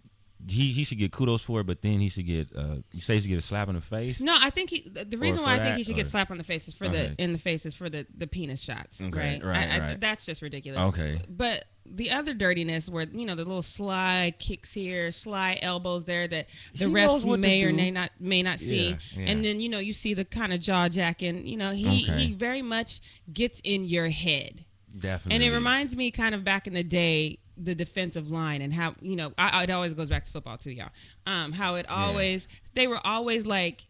he, 0.48 0.72
he 0.72 0.84
should 0.84 0.98
get 0.98 1.12
kudos 1.12 1.42
for 1.42 1.60
it, 1.60 1.66
but 1.66 1.82
then 1.82 1.98
he 2.00 2.08
should 2.08 2.26
get 2.26 2.48
uh, 2.56 2.76
you 2.92 3.00
say 3.00 3.14
he 3.14 3.20
should 3.22 3.28
get 3.30 3.38
a 3.38 3.42
slap 3.42 3.68
in 3.68 3.74
the 3.74 3.80
face. 3.80 4.20
No, 4.20 4.36
I 4.38 4.50
think 4.50 4.70
he. 4.70 4.88
The 4.88 5.18
reason 5.18 5.42
why 5.42 5.54
I 5.54 5.58
think 5.58 5.64
that, 5.70 5.76
he 5.78 5.82
should 5.84 5.96
get 5.96 6.06
or- 6.06 6.10
slapped 6.10 6.30
on 6.30 6.38
the 6.38 6.44
face 6.44 6.68
is 6.68 6.74
for 6.74 6.86
Okay. 6.86 7.14
the 7.16 7.22
in 7.22 7.32
the 7.32 7.38
face 7.38 7.66
is 7.66 7.74
for 7.74 7.88
the 7.90 8.06
the 8.16 8.26
penis 8.26 8.62
shots, 8.62 9.00
Okay, 9.00 9.18
right? 9.40 9.44
right, 9.44 9.68
I, 9.68 9.76
I, 9.76 9.78
right. 9.80 10.00
That's 10.00 10.24
just 10.26 10.42
ridiculous. 10.42 10.80
Okay. 10.80 11.20
but 11.28 11.64
the 11.88 12.10
other 12.10 12.34
dirtiness 12.34 12.88
where 12.88 13.04
you 13.04 13.24
know 13.26 13.34
the 13.36 13.44
little 13.44 13.62
sly 13.62 14.34
kicks 14.38 14.72
here, 14.72 15.10
sly 15.12 15.58
elbows 15.62 16.04
there 16.04 16.26
that 16.28 16.46
the 16.74 16.86
He 16.86 16.92
refs 16.92 17.38
may 17.38 17.62
or 17.64 17.72
may 17.72 17.90
not 17.90 18.10
may 18.20 18.42
not 18.42 18.58
see, 18.60 18.90
Yeah, 18.90 18.96
yeah. 19.16 19.26
and 19.30 19.44
then 19.44 19.60
you 19.60 19.68
know 19.68 19.78
you 19.78 19.92
see 19.92 20.14
the 20.14 20.24
kind 20.24 20.52
of 20.52 20.60
jaw 20.60 20.88
jacking. 20.88 21.46
You 21.46 21.56
know 21.56 21.70
he 21.70 22.04
Okay. 22.04 22.26
he 22.26 22.32
very 22.34 22.62
much 22.62 23.00
gets 23.32 23.60
in 23.64 23.84
your 23.84 24.08
head. 24.08 24.64
Definitely. 24.98 25.34
And 25.34 25.44
it 25.44 25.50
reminds 25.54 25.94
me 25.94 26.10
kind 26.10 26.34
of 26.34 26.42
back 26.42 26.66
in 26.66 26.72
the 26.72 26.82
day, 26.82 27.38
the 27.56 27.74
defensive 27.74 28.30
line 28.30 28.62
and 28.62 28.72
how, 28.72 28.94
you 29.00 29.16
know, 29.16 29.32
I, 29.38 29.62
it 29.64 29.70
always 29.70 29.94
goes 29.94 30.08
back 30.08 30.24
to 30.24 30.30
football 30.30 30.58
too, 30.58 30.72
y'all. 30.72 30.90
Um, 31.26 31.52
how 31.52 31.76
it 31.76 31.88
always, 31.88 32.48
they 32.74 32.86
were 32.86 33.00
always 33.04 33.46
like 33.46 33.86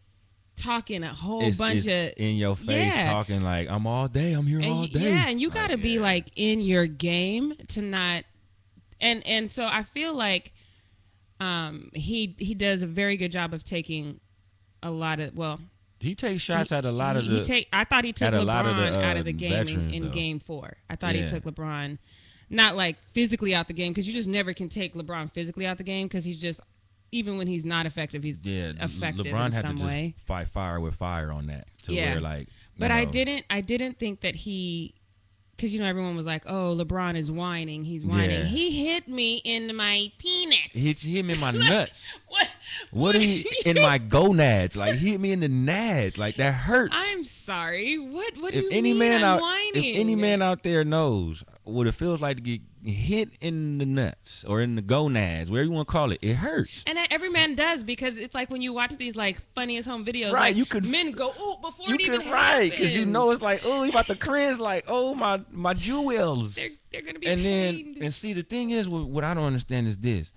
talking 0.55 1.03
a 1.03 1.13
whole 1.13 1.43
it's, 1.43 1.57
bunch 1.57 1.85
it's 1.85 1.87
of, 2.17 2.23
in 2.23 2.35
your 2.35 2.55
face 2.55 2.93
Yeah. 2.93 3.11
talking 3.11 3.43
like 3.43 3.69
I'm 3.69 3.85
all 3.85 4.07
day. 4.07 4.33
I'm 4.33 4.47
here 4.47 4.61
all 4.63 4.87
day. 4.87 5.11
yeah, 5.11 5.27
and 5.27 5.39
you 5.41 5.49
got 5.49 5.67
to 5.67 5.73
Like, 5.73 5.83
be 5.83 5.99
like 5.99 6.27
in 6.35 6.61
your 6.61 6.87
game 6.87 7.53
to 7.69 7.81
not, 7.81 8.23
and, 8.99 9.25
and 9.27 9.51
so 9.51 9.65
I 9.65 9.83
feel 9.83 10.13
like, 10.13 10.53
um, 11.39 11.91
he, 11.93 12.35
he 12.39 12.55
does 12.55 12.81
a 12.81 12.87
very 12.87 13.17
good 13.17 13.31
job 13.31 13.53
of 13.53 13.63
taking 13.63 14.19
a 14.81 14.89
lot 14.89 15.19
of, 15.19 15.35
well, 15.35 15.59
he 15.99 16.13
takes 16.15 16.41
shots 16.41 16.71
at 16.71 16.85
a 16.85 16.91
lot 16.91 17.15
he, 17.15 17.19
of 17.19 17.25
he 17.25 17.39
the. 17.39 17.45
take. 17.45 17.67
I 17.73 17.83
thought 17.83 18.03
he 18.05 18.13
took 18.13 18.31
LeBron 18.31 18.69
of 18.69 18.77
the, 18.77 19.03
out 19.03 19.17
uh, 19.17 19.19
of 19.19 19.25
the 19.25 19.33
game 19.33 19.51
in, 19.51 19.65
veterans, 19.65 19.93
in 19.95 20.03
though. 20.03 20.09
Game 20.09 20.39
Four. 20.39 20.77
I 20.89 20.95
thought 20.95 21.15
he 21.15 21.25
took 21.25 21.43
LeBron, 21.43 21.97
not 22.49 22.75
like 22.75 22.97
physically 23.09 23.53
out 23.53 23.67
the 23.67 23.73
game 23.73 23.91
because 23.91 24.07
you 24.07 24.13
just 24.13 24.29
never 24.29 24.53
can 24.53 24.69
take 24.69 24.93
LeBron 24.93 25.31
physically 25.31 25.65
out 25.65 25.77
the 25.77 25.83
game 25.83 26.07
because 26.07 26.23
he's 26.25 26.39
just 26.39 26.59
even 27.11 27.37
when 27.37 27.47
he's 27.47 27.63
not 27.65 27.85
effective, 27.85 28.21
he's 28.23 28.41
yeah, 28.43 28.73
effective 28.81 29.25
LeBron 29.27 29.47
in 29.47 29.51
had 29.53 29.61
some 29.61 29.75
to 29.77 29.81
just 29.83 29.85
way. 29.85 30.13
fight 30.25 30.49
fire 30.49 30.79
with 30.79 30.95
fire 30.95 31.31
on 31.31 31.47
that. 31.47 31.67
To 31.83 31.93
Yeah. 31.93 32.11
where 32.13 32.21
like. 32.21 32.47
But 32.77 32.91
I 32.91 33.05
didn't. 33.05 33.45
I 33.49 33.61
didn't 33.61 33.97
think 33.97 34.21
that 34.21 34.35
he. 34.35 34.93
Because 35.55 35.73
you 35.73 35.79
know 35.79 35.87
everyone 35.87 36.15
was 36.15 36.27
like, 36.27 36.43
"Oh, 36.45 36.75
LeBron 36.77 37.15
is 37.15 37.31
whining. 37.31 37.83
He's 37.83 38.05
whining. 38.05 38.29
Yeah. 38.41 38.43
He 38.45 38.85
hit 38.85 39.07
me 39.07 39.37
in 39.37 39.75
my 39.75 40.11
penis." 40.19 40.59
He 40.71 40.93
hit, 40.93 41.25
me 41.25 41.33
in 41.33 41.39
my 41.39 41.49
nuts. 41.69 41.99
what? 42.27 42.51
What 42.91 43.11
did 43.13 43.23
he 43.23 43.47
in 43.65 43.77
my 43.81 43.97
gonads? 44.15 44.75
Like 44.77 44.99
he 44.99 45.09
hit 45.11 45.19
me 45.19 45.31
in 45.31 45.39
the 45.39 45.47
nads. 45.47 46.19
Like 46.19 46.35
that 46.35 46.53
hurts. 46.53 46.93
I'm 46.95 47.23
sorry. 47.23 47.97
What? 47.97 48.35
What 48.37 48.53
do 48.53 48.59
you 48.59 48.69
any 48.69 48.91
mean 48.91 48.99
man 48.99 49.23
I'm 49.23 49.37
out, 49.37 49.41
whining? 49.41 49.71
if 49.83 49.95
any 49.99 50.15
man 50.15 50.43
out 50.43 50.61
there 50.61 50.83
knows 50.83 51.43
what 51.67 51.85
it 51.87 51.91
feels 51.93 52.21
like 52.21 52.37
to 52.37 52.41
get 52.41 52.61
hit 52.83 53.29
in 53.41 53.77
the 53.77 53.85
nuts 53.85 54.45
or 54.47 54.61
in 54.61 54.75
the 54.75 54.81
gonads, 54.81 55.49
whatever 55.49 55.65
you 55.65 55.71
want 55.71 55.87
to 55.87 55.91
call 55.91 56.11
it, 56.11 56.19
it 56.21 56.35
hurts. 56.35 56.83
And 56.87 56.97
that 56.97 57.11
every 57.11 57.29
man 57.29 57.55
does 57.55 57.83
because 57.83 58.17
it's 58.17 58.33
like 58.33 58.49
when 58.49 58.61
you 58.61 58.73
watch 58.73 58.95
these 58.97 59.15
like 59.15 59.41
funniest 59.53 59.87
home 59.87 60.05
videos, 60.05 60.31
Right, 60.31 60.41
like, 60.49 60.55
you 60.55 60.65
could- 60.65 60.85
men 60.85 61.11
go 61.11 61.29
ooh 61.29 61.55
before 61.61 61.87
You 61.89 61.95
it 61.95 62.01
even 62.01 62.21
can 62.21 62.31
right 62.31 62.71
because 62.71 62.95
you 62.95 63.05
know 63.05 63.31
it's 63.31 63.41
like 63.41 63.61
oh, 63.65 63.83
you 63.83 63.89
about 63.89 64.05
to 64.07 64.15
cringe, 64.15 64.59
like 64.59 64.85
oh 64.87 65.13
my 65.13 65.41
my 65.51 65.73
jewels. 65.73 66.55
they're 66.55 66.69
they're 66.91 67.01
gonna 67.01 67.19
be 67.19 67.27
and 67.27 67.41
then 67.41 67.95
and 68.01 68.13
see 68.13 68.33
the 68.33 68.43
thing 68.43 68.69
is 68.71 68.87
what, 68.87 69.07
what 69.07 69.23
I 69.23 69.33
don't 69.33 69.43
understand 69.45 69.87
is 69.87 69.97
this. 69.97 70.31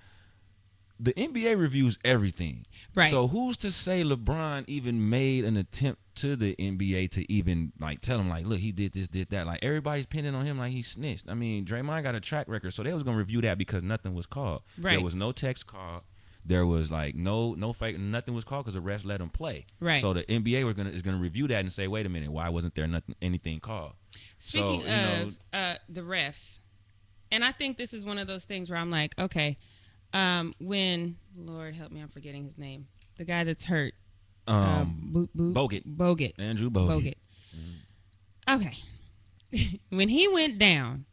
the 0.98 1.12
NBA 1.14 1.58
reviews 1.58 1.98
everything. 2.04 2.66
Right. 2.94 3.10
So 3.10 3.26
who's 3.28 3.56
to 3.58 3.70
say 3.70 4.02
LeBron 4.02 4.64
even 4.66 5.08
made 5.08 5.44
an 5.44 5.56
attempt 5.56 6.00
to 6.20 6.36
the 6.36 6.54
NBA 6.56 7.10
to 7.12 7.32
even 7.32 7.72
like 7.80 8.00
tell 8.00 8.18
him 8.18 8.28
like, 8.28 8.46
look, 8.46 8.58
he 8.58 8.72
did 8.72 8.92
this, 8.92 9.08
did 9.08 9.30
that. 9.30 9.46
Like 9.46 9.60
everybody's 9.62 10.06
pinning 10.06 10.34
on 10.34 10.44
him 10.44 10.58
like 10.58 10.72
he 10.72 10.82
snitched. 10.82 11.24
I 11.28 11.34
mean, 11.34 11.64
Draymond 11.64 12.02
got 12.02 12.14
a 12.14 12.20
track 12.20 12.46
record, 12.48 12.72
so 12.72 12.82
they 12.82 12.92
was 12.92 13.02
gonna 13.02 13.16
review 13.16 13.40
that 13.42 13.58
because 13.58 13.82
nothing 13.82 14.14
was 14.14 14.26
called. 14.26 14.62
Right. 14.78 14.92
There 14.92 15.04
was 15.04 15.14
no 15.14 15.32
techs 15.32 15.62
called. 15.62 16.02
There 16.44 16.66
was 16.66 16.90
like 16.90 17.14
no 17.14 17.54
no 17.54 17.72
fake 17.72 17.98
nothing 17.98 18.34
was 18.34 18.44
called 18.44 18.64
because 18.64 18.74
the 18.74 18.86
refs 18.86 19.04
let 19.04 19.20
him 19.20 19.30
play. 19.30 19.66
Right. 19.78 20.00
So 20.00 20.12
the 20.12 20.24
NBA 20.24 20.64
were 20.64 20.74
gonna 20.74 20.90
is 20.90 21.02
gonna 21.02 21.18
review 21.18 21.48
that 21.48 21.60
and 21.60 21.72
say, 21.72 21.86
wait 21.86 22.06
a 22.06 22.08
minute, 22.08 22.30
why 22.30 22.48
wasn't 22.48 22.74
there 22.74 22.86
nothing 22.86 23.14
anything 23.20 23.60
called? 23.60 23.92
Speaking 24.38 24.80
so, 24.82 24.86
you 24.86 24.92
know, 24.92 25.22
of 25.22 25.36
uh, 25.52 25.74
the 25.88 26.00
refs, 26.02 26.58
and 27.30 27.44
I 27.44 27.52
think 27.52 27.78
this 27.78 27.94
is 27.94 28.04
one 28.04 28.18
of 28.18 28.26
those 28.26 28.44
things 28.44 28.70
where 28.70 28.78
I'm 28.78 28.90
like, 28.90 29.18
okay, 29.18 29.58
um, 30.12 30.52
when 30.58 31.16
Lord 31.36 31.74
help 31.74 31.92
me, 31.92 32.00
I'm 32.00 32.08
forgetting 32.08 32.44
his 32.44 32.58
name, 32.58 32.88
the 33.16 33.24
guy 33.24 33.44
that's 33.44 33.64
hurt, 33.66 33.94
um, 34.46 34.56
uh, 34.56 34.84
Bo- 34.84 35.28
Bo- 35.52 35.68
Bogut. 35.68 35.84
Bogut, 35.86 36.32
Andrew 36.38 36.70
Bogut. 36.70 37.14
Bogut. 38.48 38.56
Okay, 38.56 38.76
when 39.90 40.08
he 40.08 40.26
went 40.28 40.58
down, 40.58 41.04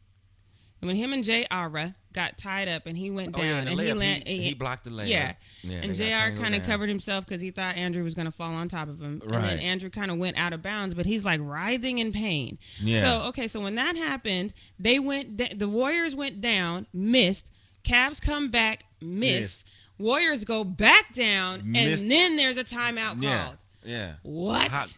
when 0.80 0.96
him 0.96 1.14
and 1.14 1.28
Ara 1.52 1.96
got 2.14 2.38
tied 2.38 2.68
up, 2.68 2.88
and 2.88 2.98
he 2.98 3.12
went 3.12 3.36
Oh, 3.36 3.38
down, 3.38 3.46
yeah, 3.46 3.58
and, 3.60 3.70
and 3.70 3.80
he, 3.80 3.94
land, 3.94 4.24
he, 4.26 4.42
he 4.42 4.54
blocked 4.56 4.86
the 4.86 4.90
layup. 4.90 5.08
yeah. 5.08 5.34
yeah 5.62 5.80
and 5.84 5.94
J.R. 5.94 6.32
kind 6.32 6.56
of 6.56 6.64
covered 6.64 6.90
himself 6.90 7.26
because 7.28 7.42
he 7.42 7.52
thought 7.52 7.76
Andrew 7.76 8.04
was 8.04 8.16
going 8.16 8.26
to 8.26 8.32
fall 8.32 8.54
on 8.54 8.70
top 8.70 8.88
of 8.90 9.00
him, 9.00 9.22
Right. 9.24 9.36
and 9.36 9.44
then 9.46 9.60
Andrew 9.60 9.90
kind 9.92 10.10
of 10.10 10.18
went 10.18 10.36
out 10.38 10.52
of 10.54 10.64
bounds, 10.64 10.96
but 10.96 11.06
he's 11.06 11.26
like 11.26 11.40
writhing 11.44 12.00
in 12.00 12.12
pain. 12.12 12.58
Yeah. 12.80 13.02
So 13.02 13.28
okay, 13.30 13.48
so 13.48 13.60
when 13.62 13.76
that 13.76 13.96
happened, 13.96 14.54
they 14.80 14.98
went. 14.98 15.38
the 15.38 15.70
Warriors 15.70 16.16
went 16.16 16.42
down, 16.42 16.88
missed. 16.92 17.50
Cavs 17.84 18.20
come 18.22 18.50
back, 18.50 18.84
missed. 19.00 19.20
Missed. 19.20 19.64
Warriors 20.00 20.44
go 20.46 20.64
back 20.64 21.14
down, 21.14 21.72
Missed. 21.72 22.04
and 22.04 22.12
then 22.12 22.36
there's 22.36 22.58
a 22.58 22.64
timeout 22.64 23.22
Yeah, 23.22 23.46
called. 23.46 23.58
yeah. 23.84 24.14
What? 24.24 24.70
Hot- 24.72 24.98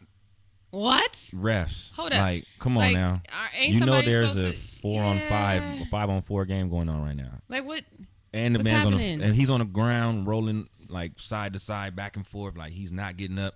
What? 0.72 1.14
refs. 1.34 1.92
Hold 1.96 2.14
up. 2.14 2.20
Like, 2.22 2.46
come 2.60 2.78
on 2.78 2.84
Like, 2.84 2.96
now. 2.96 3.22
ain't 3.58 3.74
You 3.76 3.86
know 3.86 4.02
there's 4.02 4.38
a 4.38 4.52
to- 4.52 4.58
four 4.58 5.04
on 5.04 5.18
Yeah. 5.18 5.30
five, 5.30 5.88
five 5.90 6.10
on 6.10 6.22
four 6.22 6.46
game 6.46 6.70
going 6.70 6.90
on 6.90 7.02
right 7.02 7.16
now, 7.16 7.42
Like 7.50 7.66
what? 7.66 7.84
and 8.34 8.56
the 8.56 8.60
What's 8.60 8.70
man's 8.70 8.86
on 8.86 8.92
happening? 8.94 9.20
the, 9.20 9.26
and 9.26 9.36
he's 9.36 9.50
on 9.50 9.60
the 9.60 9.66
ground 9.66 10.28
rolling 10.28 10.68
like 10.88 11.20
side 11.20 11.54
to 11.54 11.60
side, 11.60 11.96
back 11.96 12.16
and 12.16 12.26
forth, 12.26 12.56
like 12.58 12.72
he's 12.74 12.92
not 12.92 13.16
getting 13.18 13.40
up. 13.40 13.56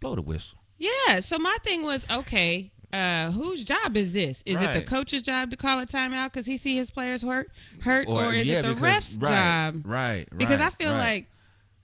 Blow 0.00 0.14
the 0.14 0.22
whistle. 0.22 0.58
Yeah. 0.78 1.20
So 1.20 1.38
my 1.38 1.56
thing 1.62 1.82
was, 1.82 2.06
okay, 2.10 2.72
uh, 2.92 3.30
whose 3.30 3.62
job 3.64 3.96
is 3.96 4.12
this? 4.12 4.42
Is 4.46 4.60
it 4.60 4.72
the 4.72 4.82
coach's 4.82 5.22
job 5.22 5.50
to 5.50 5.56
call 5.56 5.78
a 5.80 5.86
timeout 5.86 6.26
because 6.32 6.46
he 6.46 6.56
see 6.56 6.76
his 6.76 6.90
players 6.90 7.22
hurt, 7.22 7.50
hurt, 7.82 8.08
or, 8.08 8.32
is 8.32 8.48
yeah, 8.48 8.58
it 8.58 8.62
the 8.62 8.68
because- 8.68 8.82
ref's 8.82 9.16
right, 9.18 9.30
job? 9.30 9.82
Right. 9.86 10.00
Right. 10.10 10.28
Because 10.36 10.60
I 10.60 10.70
feel 10.70 10.92
right. 10.92 10.98
like 10.98 11.26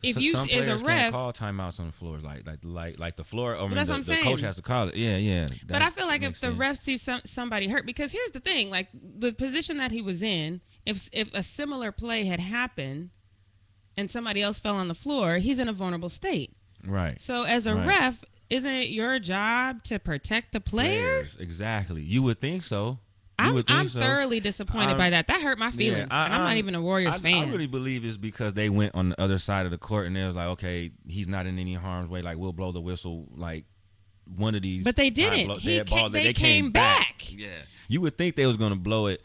if 0.02 0.14
So- 0.14 0.20
you 0.20 0.34
some 0.36 0.48
as 0.50 0.68
a 0.68 0.76
ref, 0.78 0.84
can't 0.84 1.12
call 1.14 1.32
timeouts 1.32 1.80
on 1.80 1.86
the 1.86 1.92
floors, 1.92 2.22
like 2.22 2.46
like 2.46 2.58
like 2.62 2.98
like 2.98 3.16
the 3.16 3.24
floor. 3.24 3.56
I 3.56 3.62
mean, 3.62 3.74
that's 3.74 3.88
the, 3.88 3.94
what 3.94 4.08
I'm 4.10 4.16
the 4.18 4.22
coach 4.22 4.40
has 4.40 4.56
to 4.56 4.62
call 4.62 4.88
it. 4.88 4.96
Yeah, 4.96 5.16
yeah. 5.16 5.46
but 5.66 5.80
I 5.82 5.90
feel 5.90 6.06
like 6.06 6.22
if 6.22 6.34
the 6.40 6.48
sense. 6.48 6.58
ref 6.58 6.76
sees 6.82 7.02
some, 7.02 7.20
somebody 7.24 7.68
hurt, 7.68 7.86
because 7.86 8.12
here's 8.12 8.32
the 8.32 8.40
thing, 8.40 8.68
like 8.70 8.88
the 8.92 9.32
position 9.32 9.78
that 9.78 9.92
he 9.92 10.02
was 10.02 10.22
in, 10.22 10.60
if 10.84 11.08
if 11.12 11.32
a 11.34 11.42
similar 11.42 11.92
play 11.92 12.24
had 12.24 12.40
happened 12.40 13.10
and 13.96 14.10
somebody 14.10 14.42
else 14.42 14.58
fell 14.58 14.76
on 14.76 14.88
the 14.88 14.94
floor, 14.94 15.38
he's 15.38 15.58
in 15.58 15.68
a 15.68 15.72
vulnerable 15.72 16.08
state. 16.10 16.54
right. 16.84 17.20
So 17.20 17.44
as 17.44 17.66
a 17.66 17.74
Right. 17.74 17.86
ref, 17.86 18.24
isn't 18.50 18.70
it 18.72 18.88
your 18.90 19.18
job 19.18 19.82
to 19.84 19.98
protect 19.98 20.52
the 20.52 20.60
player? 20.60 21.22
Players, 21.24 21.36
exactly. 21.40 22.02
You 22.02 22.22
would 22.24 22.40
think 22.40 22.64
so. 22.64 22.98
You 23.38 23.44
I'm, 23.46 23.54
would 23.54 23.66
think 23.66 23.78
I'm 23.78 23.88
so. 23.88 24.00
thoroughly 24.00 24.40
disappointed 24.40 24.88
I'm- 24.90 24.98
by 24.98 25.10
that. 25.10 25.26
That 25.28 25.40
hurt 25.42 25.58
my 25.58 25.70
feelings. 25.70 26.08
I- 26.10 26.24
and 26.26 26.34
I'm 26.34 26.44
not 26.44 26.56
even 26.56 26.74
a 26.74 26.80
Warriors 26.80 27.16
I, 27.16 27.18
fan. 27.18 27.48
I 27.48 27.50
really 27.50 27.66
believe 27.66 28.04
it's 28.04 28.16
because 28.16 28.54
they 28.54 28.70
went 28.70 28.94
on 28.94 29.10
the 29.10 29.20
other 29.20 29.38
side 29.38 29.66
of 29.66 29.72
the 29.72 29.78
court 29.78 30.06
and 30.06 30.16
they 30.16 30.24
was 30.24 30.34
like, 30.36 30.46
okay, 30.48 30.92
he's 31.06 31.28
not 31.28 31.44
in 31.46 31.58
any 31.58 31.74
harm's 31.74 32.08
way. 32.08 32.22
Like 32.22 32.38
we'll 32.38 32.52
blow 32.54 32.72
the 32.72 32.80
whistle. 32.80 33.26
Like 33.34 33.64
one 34.34 34.54
of 34.54 34.62
these. 34.62 34.84
But 34.84 34.96
they 34.96 35.10
didn't. 35.10 35.46
blow- 35.48 35.56
He 35.58 35.74
had 35.76 35.88
ca- 35.88 35.94
ball 35.96 36.10
that 36.10 36.22
they 36.22 36.32
came 36.32 36.70
back. 36.70 37.30
Yeah, 37.30 37.48
you 37.88 38.00
would 38.00 38.16
think 38.16 38.36
they 38.36 38.46
was 38.46 38.56
gonna 38.56 38.74
blow 38.76 39.06
it, 39.08 39.22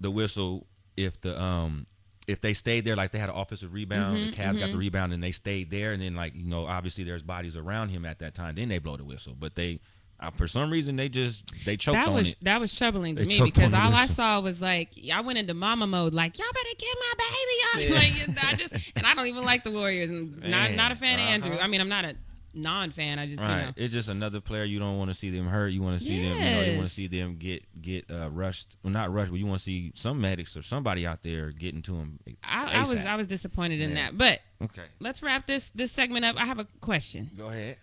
the 0.00 0.10
whistle, 0.10 0.66
if 0.96 1.20
the 1.20 1.40
um. 1.40 1.86
If 2.26 2.40
they 2.40 2.54
stayed 2.54 2.84
there, 2.84 2.96
like 2.96 3.12
they 3.12 3.18
had 3.18 3.28
an 3.28 3.36
offensive 3.36 3.72
rebound, 3.74 4.16
Mhm, 4.16 4.30
the 4.30 4.36
Cavs 4.36 4.58
got 4.58 4.68
mhm. 4.68 4.72
the 4.72 4.78
rebound, 4.78 5.12
and 5.12 5.22
they 5.22 5.30
stayed 5.32 5.70
there, 5.70 5.92
and 5.92 6.00
then 6.02 6.14
like 6.14 6.34
you 6.34 6.46
know, 6.46 6.66
obviously 6.66 7.04
there's 7.04 7.22
bodies 7.22 7.56
around 7.56 7.90
him 7.90 8.04
at 8.06 8.18
that 8.20 8.34
time. 8.34 8.54
Then 8.54 8.68
they 8.68 8.78
blow 8.78 8.96
the 8.96 9.04
whistle, 9.04 9.36
but 9.38 9.54
they, 9.56 9.80
uh, 10.20 10.30
for 10.30 10.48
some 10.48 10.70
reason, 10.70 10.96
they 10.96 11.08
just 11.10 11.44
they 11.66 11.76
choked 11.76 11.96
that 11.96 12.08
on 12.08 12.14
was 12.14 12.32
it. 12.32 12.38
that 12.42 12.60
was 12.60 12.74
troubling 12.74 13.16
to 13.16 13.24
They 13.24 13.28
me 13.28 13.40
because 13.44 13.74
all 13.74 13.92
I 13.92 14.06
saw 14.06 14.40
was 14.40 14.62
like 14.62 14.90
I 15.12 15.20
went 15.20 15.38
into 15.38 15.52
mama 15.54 15.86
mode, 15.86 16.14
like 16.14 16.38
y'all 16.38 16.46
better 16.54 16.76
get 16.78 16.96
my 16.98 17.14
baby 17.18 17.92
on. 17.92 18.24
Like 18.34 18.44
I 18.44 18.54
just 18.54 18.92
and 18.96 19.06
I 19.06 19.14
don't 19.14 19.26
even 19.26 19.44
like 19.44 19.64
the 19.64 19.70
Warriors 19.70 20.08
and 20.10 20.38
not 20.38 20.48
Man, 20.50 20.76
not 20.76 20.92
a 20.92 20.96
fan 20.96 21.18
of 21.18 21.26
Andrew. 21.26 21.52
uh-huh. 21.54 21.64
I 21.64 21.66
mean 21.66 21.80
I'm 21.82 21.88
not 21.90 22.04
a 22.06 22.14
non-fan. 22.54 23.18
I 23.18 23.26
just 23.26 23.40
you 23.42 23.46
know 23.48 23.54
Right. 23.54 23.74
It's 23.76 23.92
just 23.92 24.08
another 24.08 24.40
player 24.40 24.64
you 24.64 24.78
don't 24.78 24.96
want 24.98 25.10
to 25.10 25.14
see 25.14 25.30
them 25.30 25.46
hurt. 25.46 25.68
You 25.68 25.82
want 25.82 25.98
to 26.00 26.04
see 26.04 26.22
them, 26.22 26.38
you 26.38 26.50
know, 26.50 26.62
you 26.62 26.76
want 26.76 26.88
to 26.88 26.94
see 26.94 27.06
them 27.06 27.36
get 27.36 27.64
get 27.82 28.10
uh, 28.10 28.30
rushed. 28.30 28.76
Well, 28.82 28.92
not 28.92 29.12
rushed, 29.12 29.30
but 29.30 29.38
you 29.40 29.46
want 29.46 29.58
to 29.58 29.64
see 29.64 29.92
some 29.94 30.20
medics 30.20 30.56
or 30.56 30.62
somebody 30.62 31.06
out 31.06 31.22
there 31.22 31.50
getting 31.50 31.82
to 31.82 31.92
them. 31.92 32.20
I, 32.42 32.82
I 32.82 32.86
was 32.86 33.04
I 33.04 33.16
was 33.16 33.26
disappointed 33.26 33.80
in 33.80 33.90
Yeah. 33.90 33.96
that. 34.10 34.18
But 34.18 34.40
Okay. 34.62 34.84
let's 35.00 35.22
wrap 35.22 35.46
this 35.46 35.70
this 35.74 35.92
segment 35.92 36.24
up. 36.24 36.36
I 36.36 36.44
have 36.46 36.58
a 36.58 36.66
question. 36.80 37.30
Go 37.36 37.48
ahead. 37.48 37.76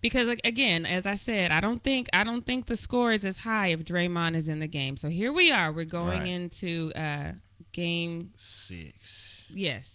because 0.00 0.26
like, 0.28 0.40
again, 0.44 0.84
as 0.86 1.06
I 1.06 1.14
said, 1.14 1.50
I 1.50 1.60
don't 1.60 1.82
think 1.82 2.08
I 2.12 2.24
don't 2.24 2.44
think 2.44 2.66
the 2.66 2.76
score 2.76 3.12
is 3.12 3.24
as 3.24 3.38
high 3.38 3.68
if 3.68 3.80
Draymond 3.80 4.34
is 4.36 4.48
in 4.48 4.60
the 4.60 4.66
game. 4.66 4.96
So 4.96 5.08
here 5.08 5.32
we 5.32 5.50
are. 5.50 5.72
We're 5.72 5.84
going 5.84 6.20
Right. 6.20 6.28
into 6.28 6.92
uh, 6.94 7.32
game 7.72 8.32
Six. 8.36 9.46
yes. 9.50 9.91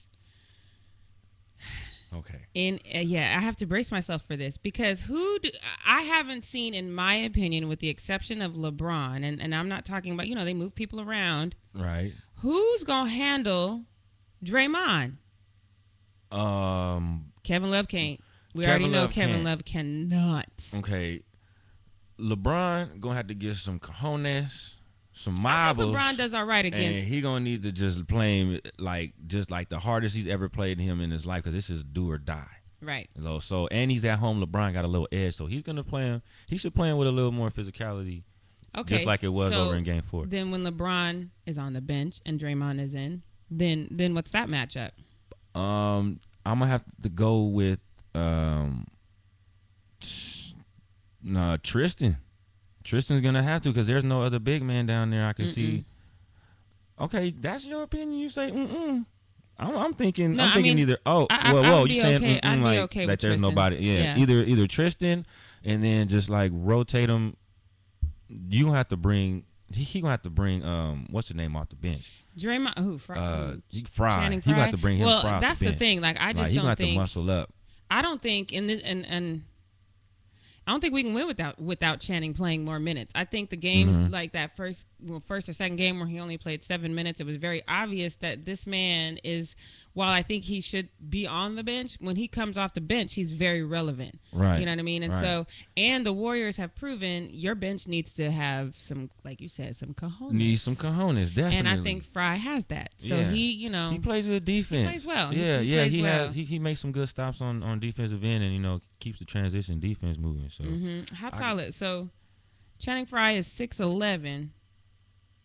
Okay. 2.13 2.39
In 2.53 2.79
uh, 2.95 2.99
yeah, 2.99 3.35
I 3.37 3.41
have 3.41 3.55
to 3.57 3.65
brace 3.65 3.91
myself 3.91 4.23
for 4.23 4.37
this 4.37 4.57
because 4.57 5.01
who 5.01 5.39
do, 5.39 5.49
I 5.85 6.03
haven't 6.03 6.45
seen, 6.45 6.73
in 6.73 6.93
my 6.93 7.15
opinion, 7.15 7.67
with 7.67 7.79
the 7.79 7.89
exception 7.89 8.41
of 8.41 8.53
LeBron, 8.53 9.23
and, 9.23 9.41
and 9.41 9.53
I'm 9.53 9.67
not 9.67 9.85
talking 9.85 10.13
about 10.13 10.27
you 10.27 10.35
know 10.35 10.45
they 10.45 10.53
move 10.53 10.73
people 10.73 11.01
around. 11.01 11.55
Right. 11.73 12.13
Who's 12.37 12.83
gonna 12.83 13.09
handle 13.09 13.83
Draymond? 14.43 15.17
Um. 16.31 17.33
Kevin 17.43 17.71
Love 17.71 17.87
can't. 17.87 18.21
We 18.53 18.63
Kevin 18.63 18.69
already 18.81 18.93
know 18.93 19.01
Love 19.01 19.11
Kevin 19.11 19.35
can't. 19.35 19.45
Love 19.45 19.65
cannot. 19.65 20.69
Okay. 20.75 21.21
LeBron 22.19 22.99
gonna 22.99 23.15
have 23.15 23.27
to 23.27 23.35
get 23.35 23.57
some 23.57 23.79
cojones, 23.79 24.76
some 25.17 25.41
marbles. 25.41 25.95
LeBron 25.95 26.15
does 26.17 26.33
all 26.33 26.45
right 26.45 26.65
and 26.65 26.73
against. 26.73 27.03
he 27.05 27.21
gonna 27.21 27.39
need 27.39 27.63
to 27.63 27.71
just 27.71 28.07
play 28.07 28.39
him 28.39 28.59
like 28.77 29.13
just 29.27 29.49
like 29.51 29.69
the 29.69 29.79
hardest 29.79 30.15
he's 30.15 30.27
ever 30.27 30.47
played 30.49 30.79
him 30.79 31.01
in 31.01 31.11
his 31.11 31.25
life 31.25 31.43
because 31.43 31.53
this 31.55 31.69
is 31.69 31.83
do 31.83 32.09
or 32.11 32.17
die. 32.17 32.45
right. 32.81 33.09
So, 33.21 33.39
so 33.39 33.67
and 33.67 33.89
he's 33.91 34.05
at 34.05 34.19
home. 34.19 34.43
LeBron 34.45 34.73
got 34.73 34.85
a 34.85 34.87
little 34.87 35.07
edge, 35.11 35.35
so 35.35 35.45
he's 35.47 35.63
gonna 35.63 35.83
play 35.83 36.03
him. 36.03 36.21
He 36.47 36.57
should 36.57 36.75
play 36.75 36.89
him 36.89 36.97
with 36.97 37.07
a 37.07 37.11
little 37.11 37.31
more 37.31 37.49
physicality, 37.49 38.23
Okay. 38.77 38.95
just 38.95 39.07
like 39.07 39.23
it 39.23 39.29
was 39.29 39.51
so 39.51 39.65
over 39.65 39.75
in 39.75 39.83
Game 39.83 40.01
Four. 40.03 40.25
Then 40.27 40.51
when 40.51 40.63
LeBron 40.63 41.29
is 41.45 41.57
on 41.57 41.73
the 41.73 41.81
bench 41.81 42.19
and 42.25 42.39
Draymond 42.39 42.79
is 42.79 42.93
in, 42.93 43.23
then 43.49 43.87
then 43.91 44.13
what's 44.13 44.31
that 44.31 44.47
matchup? 44.49 44.91
Um, 45.55 46.19
I'm 46.45 46.59
gonna 46.59 46.67
have 46.71 46.83
to 47.01 47.09
go 47.09 47.43
with 47.45 47.79
um, 48.13 48.85
no 51.23 51.57
Tristan. 51.57 52.17
Tristan's 52.87 53.21
gonna 53.21 53.43
have 53.43 53.61
to 53.63 53.69
because 53.69 53.85
there's 53.85 54.03
no 54.05 54.23
other 54.23 54.39
big 54.39 54.63
man 54.63 54.85
down 54.85 55.09
there 55.11 55.27
I 55.27 55.33
can 55.33 55.49
see. 55.49 55.83
Okay, 56.99 57.33
that's 57.39 57.65
your 57.65 57.83
opinion. 57.83 58.17
You 58.19 58.29
say, 58.29 58.49
mm 58.49 59.05
I'm, 59.59 59.75
I'm 59.75 59.93
thinking. 59.93 60.35
No, 60.35 60.43
I'm 60.43 60.49
I 60.49 60.53
thinking 60.53 60.75
mean, 60.75 60.83
either. 60.83 60.99
Oh, 61.05 61.27
I- 61.29 61.49
I- 61.49 61.53
well, 61.53 61.63
whoa, 61.63 61.85
you 61.85 61.99
saying 62.01 62.15
okay- 62.17 62.39
mm-mm, 62.41 62.61
like 62.61 62.79
okay 62.79 63.05
that? 63.05 63.13
with 63.13 63.21
There's 63.21 63.31
Tristan. 63.39 63.49
nobody. 63.55 63.75
Yeah, 63.77 63.99
Yeah. 63.99 64.17
either 64.19 64.43
either 64.43 64.67
Tristan, 64.67 65.25
and 65.65 65.83
then 65.83 66.07
just 66.07 66.29
like 66.29 66.51
rotate 66.53 67.09
him. 67.09 67.35
You 68.29 68.65
gonna 68.65 68.77
have 68.77 68.89
to 68.89 68.97
bring. 68.97 69.43
He, 69.73 69.83
he 69.83 70.01
gonna 70.01 70.11
have 70.11 70.21
to 70.23 70.29
bring. 70.29 70.63
Um, 70.63 71.07
what's 71.09 71.27
the 71.27 71.33
name 71.33 71.55
off 71.55 71.69
the 71.69 71.75
bench? 71.75 72.11
Draymond, 72.37 72.77
who? 72.77 72.97
Frye, 72.99 73.17
Uh, 73.17 73.55
Frye. 73.91 74.29
He 74.29 74.39
gonna 74.51 74.61
have 74.61 74.71
to 74.71 74.77
bring 74.77 74.97
him. 74.97 75.07
Well, 75.07 75.39
that's 75.41 75.59
the, 75.59 75.71
the 75.71 75.75
thing. 75.75 76.01
Like 76.01 76.17
I 76.19 76.27
Like, 76.27 76.37
just 76.37 76.49
he 76.51 76.55
gonna 76.57 76.63
don't 76.65 76.69
have 76.69 76.77
to 76.77 76.83
think. 76.85 76.97
muscle 76.97 77.29
up. 77.31 77.51
I 77.91 78.01
don't 78.01 78.21
think 78.21 78.53
in 78.53 78.67
this 78.67 78.81
and 78.83 79.05
and. 79.05 79.43
I 80.67 80.71
don't 80.71 80.81
think 80.81 80.93
we 80.93 81.01
can 81.01 81.13
win 81.13 81.27
without 81.27 81.61
without 81.61 82.01
Channing 82.01 82.33
playing 82.33 82.65
more 82.65 82.77
minutes. 82.79 83.13
I 83.15 83.23
think 83.23 83.49
the 83.49 83.55
games 83.55 83.97
Mhm. 83.97 84.11
like 84.11 84.33
that 84.33 84.57
first 84.57 84.85
well, 85.01 85.19
first 85.19 85.47
or 85.47 85.53
second 85.53 85.75
game 85.77 85.99
where 85.99 86.07
he 86.07 86.19
only 86.19 86.37
played 86.37 86.63
seven 86.63 86.95
minutes, 86.95 87.19
it 87.21 87.25
was 87.25 87.37
very 87.37 87.61
obvious 87.67 88.15
that 88.17 88.45
this 88.45 88.65
man 88.67 89.19
is. 89.23 89.55
While 89.93 90.11
I 90.11 90.21
think 90.21 90.43
he 90.43 90.61
should 90.61 90.89
be 91.09 91.25
on 91.25 91.55
the 91.55 91.63
bench, 91.63 91.97
when 91.99 92.17
he 92.17 92.27
comes 92.27 92.55
off 92.55 92.75
the 92.75 92.81
bench, 92.81 93.15
he's 93.15 93.31
very 93.31 93.63
relevant. 93.63 94.19
Right. 94.31 94.59
You 94.59 94.65
know 94.67 94.71
what 94.73 94.77
I 94.77 94.83
mean? 94.83 95.01
And 95.01 95.11
Right. 95.11 95.21
so, 95.21 95.47
and 95.75 96.05
the 96.05 96.13
Warriors 96.13 96.57
have 96.57 96.75
proven 96.75 97.29
your 97.31 97.55
bench 97.55 97.87
needs 97.87 98.13
to 98.13 98.29
have 98.29 98.75
some, 98.77 99.09
like 99.23 99.41
you 99.41 99.47
said, 99.47 99.75
some 99.75 99.95
cojones. 99.95 100.33
Need 100.33 100.57
some 100.57 100.75
cojones, 100.75 101.29
definitely. 101.33 101.57
And 101.57 101.67
I 101.67 101.81
think 101.81 102.03
Frye 102.03 102.35
has 102.35 102.65
that. 102.65 102.91
So 102.97 103.17
Yeah. 103.21 103.31
he, 103.31 103.49
you 103.53 103.71
know, 103.71 103.89
he 103.89 103.97
plays 103.97 104.27
good 104.27 104.45
defense. 104.45 104.87
plays 104.87 105.05
well. 105.07 105.33
Yeah, 105.33 105.61
he 105.61 105.73
yeah. 105.75 105.85
He 105.85 106.01
well. 106.03 106.27
has 106.27 106.35
he, 106.35 106.43
he 106.43 106.59
makes 106.59 106.79
some 106.79 106.91
good 106.91 107.09
stops 107.09 107.41
on 107.41 107.63
on 107.63 107.79
defensive 107.79 108.23
end, 108.23 108.43
and 108.43 108.53
you 108.53 108.59
know 108.59 108.81
keeps 108.99 109.17
the 109.17 109.25
transition 109.25 109.79
defense 109.79 110.19
moving. 110.19 110.51
So 110.51 110.63
hmm 110.63 111.01
how 111.15 111.31
tall 111.31 111.57
is 111.57 111.75
so? 111.75 112.09
Channing 112.77 113.07
Frye 113.07 113.31
is 113.31 113.47
six 113.47 113.79
eleven. 113.79 114.51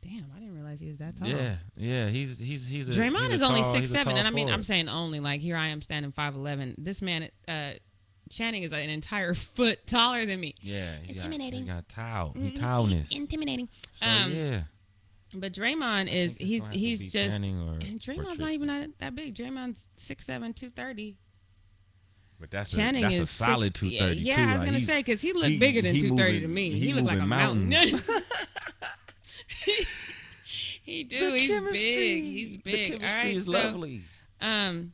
Damn, 0.02 0.26
I 0.36 0.40
didn't 0.40 0.54
realize 0.56 0.80
he 0.80 0.88
was 0.88 0.98
that 0.98 1.16
tall. 1.16 1.28
Yeah, 1.28 1.56
yeah. 1.76 2.08
He's 2.08 2.38
he's 2.38 2.66
he's 2.66 2.88
a 2.88 2.92
Draymond 2.92 3.26
he's 3.26 3.34
is 3.36 3.42
a 3.42 3.46
only 3.46 3.62
six 3.72 3.88
seven, 3.88 4.16
and 4.16 4.26
I 4.26 4.30
mean, 4.30 4.50
I'm 4.50 4.64
saying 4.64 4.88
only. 4.88 5.20
Like 5.20 5.40
here 5.40 5.56
I 5.56 5.68
am 5.68 5.80
standing 5.80 6.10
five 6.12 6.34
eleven. 6.34 6.74
This 6.76 7.00
man, 7.00 7.28
uh, 7.46 7.72
Channing, 8.30 8.64
is 8.64 8.72
an 8.72 8.90
entire 8.90 9.32
foot 9.34 9.86
taller 9.86 10.26
than 10.26 10.40
me. 10.40 10.56
Yeah, 10.60 10.96
Intimidating. 11.06 11.66
Got, 11.66 11.72
he 11.74 11.76
got 11.76 11.88
towel. 11.88 12.32
He 12.34 12.40
Mm, 12.50 12.60
towelness. 12.60 13.12
Intimidating. 13.16 13.68
So 13.94 14.06
um, 14.06 14.32
yeah, 14.34 14.62
But 15.34 15.52
Draymond 15.52 16.12
is 16.12 16.36
he's 16.36 16.60
gonna 16.62 16.64
have 16.64 16.72
to 16.74 16.78
be 16.80 16.86
he's 16.86 17.12
just 17.12 17.14
Channing 17.36 17.60
or- 17.68 17.74
and 17.74 18.00
Draymond's 18.00 18.40
not 18.40 18.50
even 18.50 18.68
that, 18.68 18.90
that 18.98 19.14
big. 19.14 19.34
Draymond's 19.36 19.86
six 19.94 20.26
seven, 20.26 20.52
two 20.52 20.70
thirty. 20.70 21.16
But 22.40 22.50
that's 22.50 22.72
Channing 22.72 23.04
a, 23.04 23.08
that's 23.08 23.14
is 23.14 23.30
a 23.30 23.32
solid 23.32 23.76
six, 23.76 23.80
two 23.80 23.98
thirty 23.98 24.16
Yeah, 24.18 24.34
too. 24.34 24.42
yeah 24.42 24.48
I 24.48 24.52
was 24.54 24.58
Like, 24.58 24.66
gonna 24.66 24.78
he- 24.80 24.84
say 24.84 24.98
because 24.98 25.20
he 25.20 25.32
looked 25.32 25.46
he- 25.46 25.58
bigger 25.58 25.80
than 25.80 25.94
two 25.94 26.16
thirty 26.16 26.40
to 26.40 26.48
me. 26.48 26.70
he 26.72 26.88
He, 26.88 26.92
looked 26.92 27.06
like 27.06 27.18
a 27.20 27.24
moving 27.24 27.68
mountain. 27.70 28.00
he 30.82 31.04
do. 31.04 31.32
He's 31.34 31.48
big. 31.72 32.24
He's 32.24 32.56
big. 32.58 32.92
All 32.92 32.98
chemistry 32.98 33.22
right. 33.24 33.36
is 33.36 33.44
so, 33.46 33.50
lovely. 33.50 34.02
um, 34.40 34.92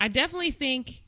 I 0.00 0.08
definitely 0.08 0.50
think. 0.50 1.02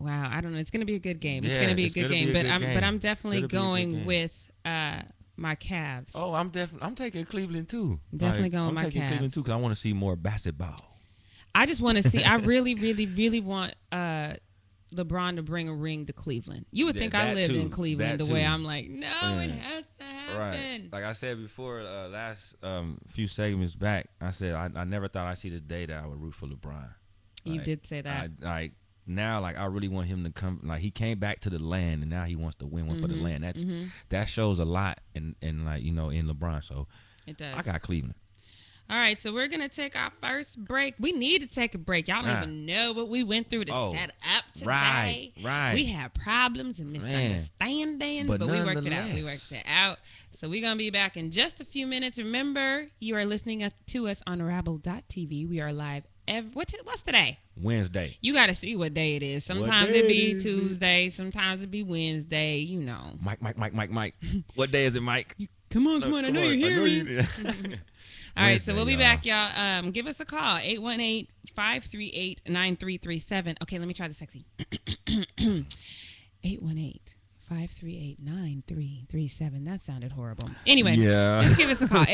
Wow, 0.00 0.30
I 0.32 0.40
don't 0.40 0.52
know. 0.52 0.58
It's 0.60 0.70
gonna 0.70 0.84
be 0.84 0.94
a 0.94 1.00
good 1.00 1.20
game. 1.20 1.44
it's 1.44 1.58
gonna 1.58 1.74
be 1.74 1.86
a 1.86 1.90
good 1.90 2.08
game. 2.08 2.30
a 2.30 2.32
but 2.32 2.42
good 2.42 2.50
I'm 2.50 2.60
but. 2.74 2.84
I'm 2.84 2.98
definitely 2.98 3.38
It'll 3.38 3.48
be 3.48 3.56
a 3.56 3.58
good 3.58 3.64
going 3.64 4.04
with 4.06 4.50
uh 4.64 5.02
my 5.36 5.56
Cavs. 5.56 6.10
Oh, 6.14 6.34
I'm 6.34 6.50
definitely 6.50 6.86
I'm 6.86 6.94
taking 6.94 7.24
Cleveland 7.24 7.68
too. 7.68 7.98
Definitely 8.16 8.42
Like, 8.44 8.52
going 8.52 8.68
I'm 8.68 8.74
my 8.74 8.84
taking 8.84 9.02
Cleveland 9.02 9.30
Cavs. 9.30 9.34
too 9.34 9.42
because 9.42 9.52
I 9.52 9.56
want 9.56 9.74
to 9.74 9.80
see 9.80 9.92
more 9.92 10.14
basketball. 10.14 10.76
I 11.54 11.66
just 11.66 11.80
want 11.80 12.00
to 12.00 12.08
see. 12.08 12.22
I 12.22 12.34
really, 12.36 12.74
really, 12.76 13.06
really 13.06 13.40
want 13.40 13.74
uh 13.90 14.34
LeBron 14.94 15.36
to 15.36 15.42
bring 15.42 15.68
a 15.68 15.74
ring 15.74 16.06
to 16.06 16.12
Cleveland. 16.12 16.64
You 16.70 16.86
would 16.86 16.94
Yeah, 16.94 17.00
think 17.00 17.14
I 17.16 17.34
lived 17.34 17.52
too. 17.54 17.60
in 17.60 17.68
Cleveland 17.68 18.20
That 18.20 18.24
the 18.24 18.32
way. 18.32 18.44
I'm 18.46 18.64
like, 18.64 18.88
no, 18.88 19.06
it 19.40 19.50
has 19.50 19.84
to 19.98 20.04
happen. 20.28 20.82
Right. 20.82 20.92
Like 20.92 21.04
I 21.04 21.12
said 21.12 21.40
before, 21.40 21.80
uh, 21.80 22.08
last 22.08 22.54
um, 22.62 22.98
few 23.06 23.26
segments 23.26 23.74
back, 23.74 24.08
I 24.20 24.30
said 24.30 24.54
I, 24.54 24.70
I 24.74 24.84
never 24.84 25.08
thought 25.08 25.26
I'd 25.26 25.38
see 25.38 25.50
the 25.50 25.60
day 25.60 25.86
that 25.86 25.96
I 26.02 26.06
would 26.06 26.20
root 26.20 26.34
for 26.34 26.46
LeBron. 26.46 26.88
You 27.44 27.60
did 27.60 27.86
say 27.86 28.00
that. 28.02 28.30
I, 28.42 28.44
like 28.60 28.72
now, 29.06 29.40
like 29.40 29.56
I 29.56 29.64
really 29.66 29.88
want 29.88 30.06
him 30.06 30.24
to 30.24 30.30
come. 30.30 30.60
Like 30.62 30.80
he 30.80 30.90
came 30.90 31.18
back 31.18 31.40
to 31.40 31.50
the 31.50 31.58
land, 31.58 32.02
and 32.02 32.10
now 32.10 32.24
he 32.24 32.36
wants 32.36 32.56
to 32.58 32.66
win 32.66 32.86
one 32.86 33.00
for 33.00 33.08
the 33.08 33.14
Mhm, 33.14 33.22
land. 33.22 33.44
That's 33.44 33.62
mhm. 33.62 33.88
that 34.10 34.28
shows 34.28 34.58
a 34.58 34.64
lot, 34.64 35.00
and 35.14 35.34
and 35.40 35.64
like 35.64 35.82
you 35.82 35.92
know 35.92 36.10
in 36.10 36.26
LeBron. 36.26 36.62
So 36.64 36.86
It 37.26 37.36
does. 37.38 37.54
I 37.56 37.62
got 37.62 37.80
Cleveland. 37.82 38.14
All 38.90 38.96
right, 38.96 39.20
so 39.20 39.34
we're 39.34 39.48
gonna 39.48 39.68
take 39.68 39.94
our 39.96 40.10
first 40.22 40.64
break. 40.64 40.94
We 40.98 41.12
need 41.12 41.42
to 41.42 41.46
take 41.46 41.74
a 41.74 41.78
break. 41.78 42.08
Y'all 42.08 42.22
don't 42.22 42.30
Ah. 42.30 42.38
even 42.42 42.64
know 42.64 42.92
what 42.94 43.08
we 43.10 43.22
went 43.22 43.50
through 43.50 43.66
to 43.66 43.72
Oh, 43.74 43.92
set 43.92 44.12
up 44.34 44.44
today. 44.54 44.66
Right, 44.66 45.32
right. 45.42 45.74
We 45.74 45.84
had 45.84 46.14
problems 46.14 46.80
and 46.80 46.90
misunderstandings, 46.92 48.28
But 48.28 48.38
but, 48.40 48.48
we 48.48 48.62
worked 48.62 48.86
it 48.86 48.92
out. 48.94 49.12
We 49.12 49.22
worked 49.24 49.52
it 49.52 49.62
out. 49.66 49.98
So 50.32 50.48
we're 50.48 50.62
gonna 50.62 50.76
be 50.76 50.88
back 50.88 51.18
in 51.18 51.30
just 51.30 51.60
a 51.60 51.66
few 51.66 51.86
minutes. 51.86 52.16
Remember, 52.16 52.86
you 52.98 53.14
are 53.16 53.26
listening 53.26 53.70
to 53.88 54.08
us 54.08 54.22
on 54.26 54.40
Rabble.tv. 54.40 55.46
We 55.46 55.60
are 55.60 55.72
live. 55.72 56.04
Every, 56.26 56.50
what 56.52 56.68
t- 56.68 56.78
what's 56.84 57.02
today? 57.02 57.38
Wednesday. 57.60 58.16
You 58.22 58.32
got 58.34 58.46
to 58.46 58.54
see 58.54 58.76
what 58.76 58.92
day 58.94 59.16
it 59.16 59.22
is. 59.22 59.44
Sometimes 59.44 59.88
day 59.90 60.00
it 60.00 60.08
be 60.08 60.32
is 60.32 60.44
it? 60.44 60.48
Tuesday. 60.48 61.08
Sometimes 61.08 61.62
it 61.62 61.70
be 61.70 61.82
Wednesday. 61.82 62.58
You 62.58 62.80
know. 62.80 63.18
Mike, 63.22 63.40
Mike, 63.42 63.56
Mike, 63.58 63.72
Mike, 63.74 63.90
Mike. 63.90 64.14
what 64.54 64.70
day 64.70 64.84
is 64.86 64.94
it, 64.96 65.02
Mike? 65.02 65.36
Come 65.70 65.86
on, 65.86 66.00
come 66.02 66.14
on. 66.14 66.24
I 66.24 66.30
know 66.30 66.42
you 66.42 66.56
hear 66.56 66.82
me. 66.84 67.26
All 68.36 68.44
right, 68.44 68.60
so 68.62 68.74
we'll 68.74 68.84
be 68.84 68.92
y'all. 68.92 69.00
back, 69.00 69.26
y'all. 69.26 69.50
Um, 69.60 69.90
give 69.90 70.06
us 70.06 70.20
a 70.20 70.24
call, 70.24 70.58
818-538-9337. 70.58 73.56
Okay, 73.62 73.78
let 73.78 73.88
me 73.88 73.94
try 73.94 74.06
the 74.08 74.14
sexy. 74.14 74.44
818-538-9337. 78.28 79.64
That 79.64 79.80
sounded 79.80 80.12
horrible. 80.12 80.50
Anyway, 80.66 80.96
Yeah. 80.96 81.40
just 81.42 81.56
give 81.58 81.70
us 81.70 81.80
a 81.82 81.88
call, 81.88 82.04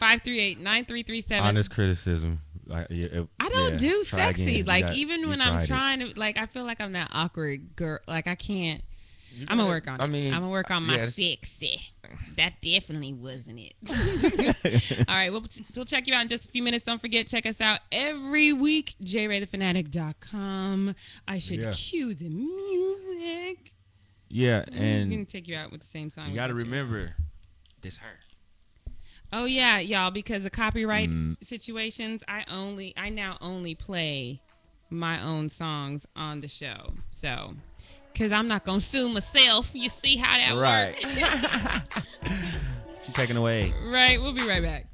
818-538-9337. 0.00 1.40
Honest 1.42 1.70
criticism. 1.70 2.40
Yeah, 2.68 2.86
if- 2.90 3.26
I 3.40 3.48
don't 3.48 3.72
yeah, 3.72 3.76
do 3.78 4.04
sexy. 4.04 4.60
again. 4.60 4.66
Like 4.66 4.86
got- 4.86 4.94
even 4.94 5.28
when 5.28 5.40
I'm 5.40 5.54
tried 5.54 5.64
it. 5.64 5.66
trying 5.66 5.98
to 6.00 6.12
like 6.18 6.38
I 6.38 6.46
feel 6.46 6.64
like 6.64 6.80
I'm 6.80 6.92
that 6.92 7.08
awkward 7.12 7.74
girl. 7.76 7.98
Like 8.06 8.26
I 8.28 8.34
can't 8.34 8.82
You 9.34 9.46
I'm 9.48 9.56
gonna 9.56 9.68
work 9.68 9.88
on 9.88 10.00
it. 10.00 10.02
I 10.02 10.06
mean, 10.06 10.32
I'm 10.34 10.40
gonna 10.40 10.50
work 10.52 10.70
on 10.70 10.84
my 10.84 10.96
yes. 10.96 11.14
sexy. 11.14 11.80
That 12.36 12.54
definitely 12.62 13.12
wasn't 13.14 13.60
it. 13.60 13.74
All 15.08 15.14
right, 15.14 15.30
we'll, 15.32 15.44
we'll 15.74 15.84
check 15.86 16.06
you 16.06 16.14
out 16.14 16.22
in 16.22 16.28
just 16.28 16.44
a 16.44 16.48
few 16.48 16.62
minutes. 16.62 16.84
Don't 16.84 17.00
forget, 17.00 17.26
check 17.26 17.46
us 17.46 17.60
out 17.60 17.80
every 17.90 18.52
week. 18.52 18.94
JRayTheFanatic.com. 19.02 20.94
I 21.26 21.38
should 21.38 21.62
Yeah. 21.62 21.70
cue 21.72 22.14
the 22.14 22.28
music. 22.28 23.74
Yeah, 24.28 24.64
and 24.72 25.02
I'm 25.04 25.10
gonna 25.10 25.24
take 25.24 25.46
you 25.48 25.56
out 25.56 25.70
with 25.72 25.80
the 25.82 25.86
same 25.86 26.10
song. 26.10 26.28
you 26.30 26.34
got 26.34 26.46
to 26.48 26.54
remember, 26.54 27.14
this 27.82 27.98
her. 27.98 28.18
Oh 29.32 29.44
yeah, 29.46 29.78
y'all, 29.78 30.10
because 30.10 30.42
the 30.42 30.50
copyright 30.50 31.08
Mm. 31.08 31.36
situations, 31.42 32.22
I 32.28 32.44
only 32.50 32.92
I 32.96 33.08
now 33.08 33.38
only 33.40 33.74
play 33.74 34.40
my 34.90 35.22
own 35.22 35.48
songs 35.48 36.06
on 36.14 36.40
the 36.40 36.48
show. 36.48 36.94
So, 37.10 37.54
because 38.12 38.32
I'm 38.32 38.48
not 38.48 38.64
gonna 38.64 38.80
sue 38.80 39.08
myself. 39.08 39.74
You 39.74 39.88
see 39.88 40.16
how 40.16 40.36
that 40.36 40.54
works. 40.56 41.04
Right. 41.04 41.82
works? 42.24 42.36
She's 43.06 43.14
taking 43.14 43.36
away. 43.36 43.72
right. 43.86 44.20
We'll 44.20 44.32
be 44.32 44.46
right 44.46 44.62
back. 44.62 44.86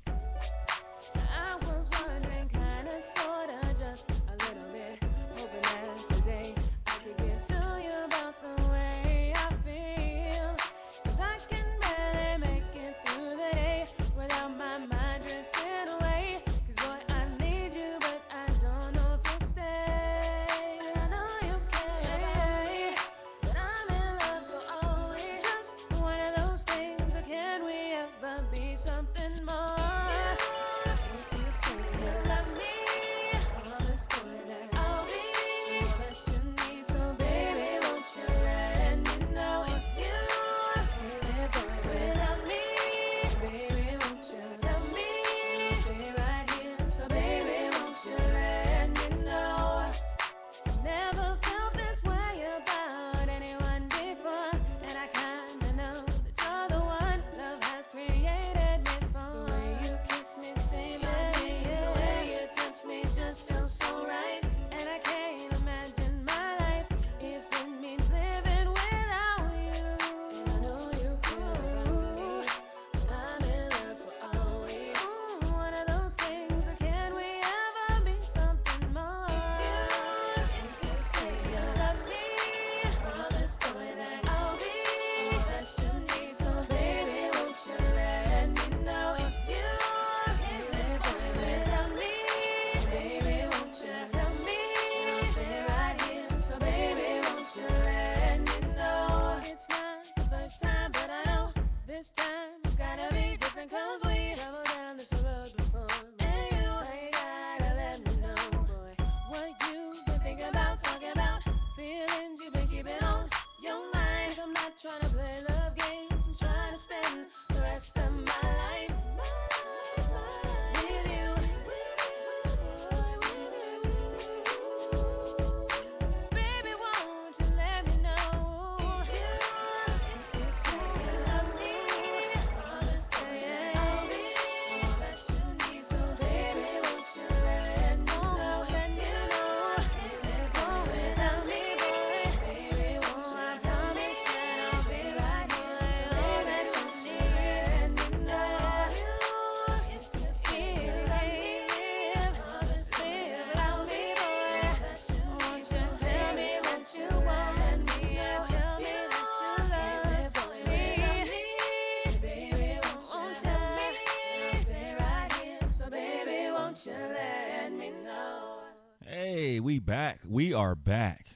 Hey, 169.59 169.63
we 169.63 169.81
back. 169.81 170.21
We 170.25 170.55
are 170.55 170.77
back. 170.77 171.27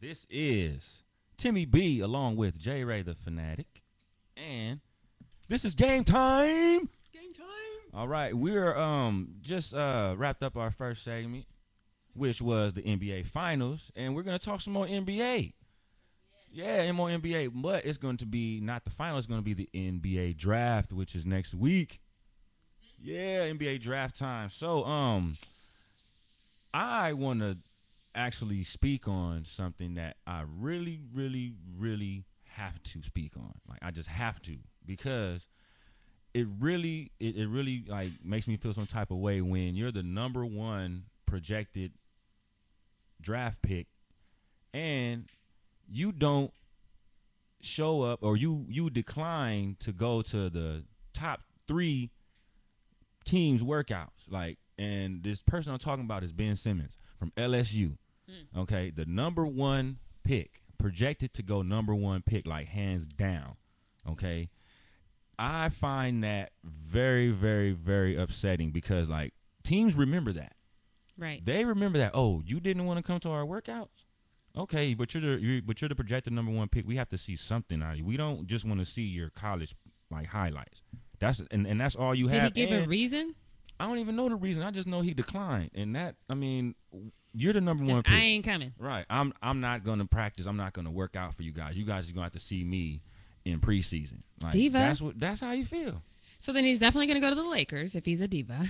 This 0.00 0.28
is 0.30 1.02
Timmy 1.36 1.64
B 1.64 1.98
along 1.98 2.36
with 2.36 2.56
J 2.56 2.84
Ray 2.84 3.02
the 3.02 3.16
Fanatic. 3.16 3.82
And 4.36 4.78
this 5.48 5.64
is 5.64 5.74
game 5.74 6.04
time. 6.04 6.88
Game 7.12 7.32
time. 7.36 7.46
All 7.92 8.06
right, 8.06 8.32
we're 8.32 8.78
um 8.78 9.30
just 9.40 9.74
uh 9.74 10.14
wrapped 10.16 10.44
up 10.44 10.56
our 10.56 10.70
first 10.70 11.02
segment, 11.02 11.46
which 12.12 12.40
was 12.40 12.74
the 12.74 12.82
NBA 12.82 13.26
Finals, 13.26 13.90
and 13.96 14.14
we're 14.14 14.22
gonna 14.22 14.38
talk 14.38 14.60
some 14.60 14.74
more 14.74 14.86
NBA. 14.86 15.54
Yeah, 16.52 16.80
and 16.82 16.96
more 16.96 17.08
NBA, 17.08 17.60
but 17.60 17.84
it's 17.84 17.98
going 17.98 18.18
to 18.18 18.26
be 18.26 18.60
not 18.60 18.84
the 18.84 18.90
final. 18.90 19.18
It's 19.18 19.26
going 19.26 19.40
to 19.40 19.44
be 19.44 19.54
the 19.54 19.68
NBA 19.74 20.36
draft, 20.36 20.92
which 20.92 21.16
is 21.16 21.26
next 21.26 21.54
week. 21.54 22.00
Yeah, 23.02 23.48
NBA 23.48 23.82
draft 23.82 24.16
time. 24.16 24.48
So, 24.50 24.84
um, 24.84 25.34
I 26.74 27.12
want 27.12 27.40
to 27.40 27.56
actually 28.16 28.64
speak 28.64 29.06
on 29.06 29.44
something 29.46 29.94
that 29.94 30.16
I 30.26 30.42
really, 30.46 31.02
really, 31.14 31.54
really 31.78 32.24
have 32.56 32.82
to 32.82 33.02
speak 33.02 33.36
on. 33.36 33.52
Like, 33.68 33.78
I 33.80 33.92
just 33.92 34.08
have 34.08 34.42
to 34.42 34.56
because 34.84 35.46
it 36.34 36.48
really 36.58 37.12
it, 37.20 37.36
it 37.36 37.46
really 37.46 37.84
like 37.86 38.10
makes 38.24 38.48
me 38.48 38.56
feel 38.56 38.74
some 38.74 38.86
type 38.86 39.12
of 39.12 39.18
way 39.18 39.40
when 39.40 39.76
you're 39.76 39.92
the 39.92 40.02
number 40.02 40.44
one 40.44 41.04
projected 41.26 41.92
draft 43.20 43.62
pick 43.62 43.86
and 44.74 45.26
you 45.88 46.10
don't 46.10 46.52
show 47.60 48.02
up 48.02 48.18
or 48.20 48.36
you 48.36 48.66
you 48.68 48.90
decline 48.90 49.76
to 49.78 49.92
go 49.92 50.20
to 50.22 50.50
the 50.50 50.82
top 51.14 51.40
three 51.68 52.10
teams 53.24 53.62
workouts 53.62 54.28
like 54.28 54.58
and 54.78 55.22
this 55.22 55.40
person 55.42 55.72
i'm 55.72 55.78
talking 55.78 56.04
about 56.04 56.22
is 56.22 56.32
ben 56.32 56.56
simmons 56.56 56.96
from 57.18 57.30
lsu 57.36 57.96
hmm. 58.28 58.58
okay 58.58 58.90
the 58.90 59.04
number 59.04 59.46
one 59.46 59.98
pick 60.22 60.60
projected 60.78 61.32
to 61.32 61.42
go 61.42 61.62
number 61.62 61.94
one 61.94 62.22
pick 62.22 62.46
like 62.46 62.66
hands 62.66 63.04
down 63.04 63.56
okay 64.08 64.48
I 65.38 65.68
find 65.68 66.22
that 66.24 66.52
very, 66.64 67.30
very, 67.30 67.72
very 67.72 68.16
upsetting 68.16 68.70
because 68.70 69.08
like 69.08 69.34
teams 69.62 69.94
remember 69.94 70.32
that. 70.32 70.52
Right. 71.16 71.44
They 71.44 71.64
remember 71.64 71.98
that. 71.98 72.12
Oh, 72.14 72.42
you 72.44 72.60
didn't 72.60 72.86
want 72.86 72.98
to 72.98 73.02
come 73.02 73.20
to 73.20 73.30
our 73.30 73.44
workouts? 73.44 73.88
Okay, 74.56 74.94
but 74.94 75.12
you're 75.14 75.36
the 75.36 75.42
you're, 75.42 75.62
but 75.62 75.80
you're 75.80 75.88
the 75.88 75.96
projected 75.96 76.32
number 76.32 76.52
one 76.52 76.68
pick. 76.68 76.86
We 76.86 76.96
have 76.96 77.08
to 77.10 77.18
see 77.18 77.36
something 77.36 77.82
out 77.82 77.92
of 77.92 77.98
you. 77.98 78.04
We 78.04 78.16
don't 78.16 78.46
just 78.46 78.64
want 78.64 78.80
to 78.80 78.86
see 78.86 79.02
your 79.02 79.30
college 79.30 79.74
like 80.10 80.26
highlights. 80.26 80.82
That's 81.18 81.42
and, 81.50 81.66
and 81.66 81.80
that's 81.80 81.96
all 81.96 82.14
you 82.14 82.28
have. 82.28 82.52
Did 82.52 82.56
he 82.56 82.66
give 82.66 82.84
a 82.84 82.86
reason? 82.86 83.34
I 83.78 83.86
don't 83.86 83.98
even 83.98 84.16
know 84.16 84.28
the 84.28 84.36
reason. 84.36 84.62
I 84.62 84.70
just 84.70 84.86
know 84.88 85.00
he 85.00 85.14
declined. 85.14 85.70
And 85.74 85.96
that 85.96 86.16
I 86.28 86.34
mean, 86.34 86.74
you're 87.32 87.52
the 87.52 87.60
number 87.60 87.84
one 87.84 87.94
Just 87.94 88.06
pick. 88.06 88.14
I 88.14 88.20
ain't 88.20 88.44
coming. 88.44 88.72
Right. 88.78 89.04
I'm 89.10 89.32
I'm 89.42 89.60
not 89.60 89.84
gonna 89.84 90.06
practice. 90.06 90.46
I'm 90.46 90.56
not 90.56 90.72
gonna 90.72 90.90
work 90.90 91.16
out 91.16 91.34
for 91.34 91.42
you 91.42 91.52
guys. 91.52 91.76
You 91.76 91.84
guys 91.84 92.08
are 92.08 92.12
gonna 92.12 92.26
have 92.26 92.32
to 92.32 92.40
see 92.40 92.64
me 92.64 93.02
in 93.44 93.60
preseason. 93.60 94.22
Like 94.42 94.52
Diva. 94.52 94.78
that's 94.78 95.00
what 95.00 95.18
that's 95.18 95.40
how 95.40 95.52
you 95.52 95.64
feel. 95.64 96.02
So 96.38 96.52
then 96.52 96.64
he's 96.64 96.78
definitely 96.78 97.06
going 97.06 97.16
to 97.16 97.20
go 97.20 97.30
to 97.30 97.34
the 97.34 97.48
Lakers 97.48 97.94
if 97.94 98.04
he's 98.04 98.20
a 98.20 98.28
diva. 98.28 98.66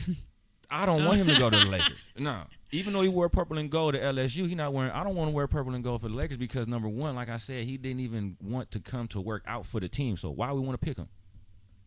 I 0.71 0.87
don't 0.87 1.05
want 1.05 1.19
him 1.19 1.27
to 1.27 1.39
go 1.39 1.51
to 1.51 1.57
the 1.57 1.65
Lakers. 1.71 1.99
No. 2.17 2.43
Even 2.73 2.93
though 2.93 3.03
he 3.03 3.09
wore 3.09 3.29
purple 3.29 3.59
and 3.59 3.71
gold 3.71 3.95
to 3.95 4.01
LSU, 4.01 4.49
he 4.49 4.55
not 4.55 4.73
wearing 4.73 4.91
I 4.91 5.05
don't 5.05 5.15
want 5.15 5.29
to 5.29 5.35
wear 5.35 5.47
purple 5.47 5.75
and 5.75 5.85
gold 5.85 6.03
for 6.03 6.09
the 6.09 6.15
Lakers 6.15 6.37
because 6.37 6.67
number 6.67 6.89
one, 6.89 7.15
like 7.15 7.29
I 7.29 7.39
said, 7.39 7.65
he 7.65 7.77
didn't 7.77 8.01
even 8.01 8.37
want 8.43 8.71
to 8.73 8.81
come 8.81 9.09
to 9.09 9.21
work 9.21 9.43
out 9.47 9.67
for 9.67 9.81
the 9.81 9.89
team. 9.89 10.17
So 10.17 10.31
why 10.31 10.53
we 10.53 10.61
want 10.61 10.81
to 10.81 10.85
pick 10.85 10.97
him? 10.97 11.09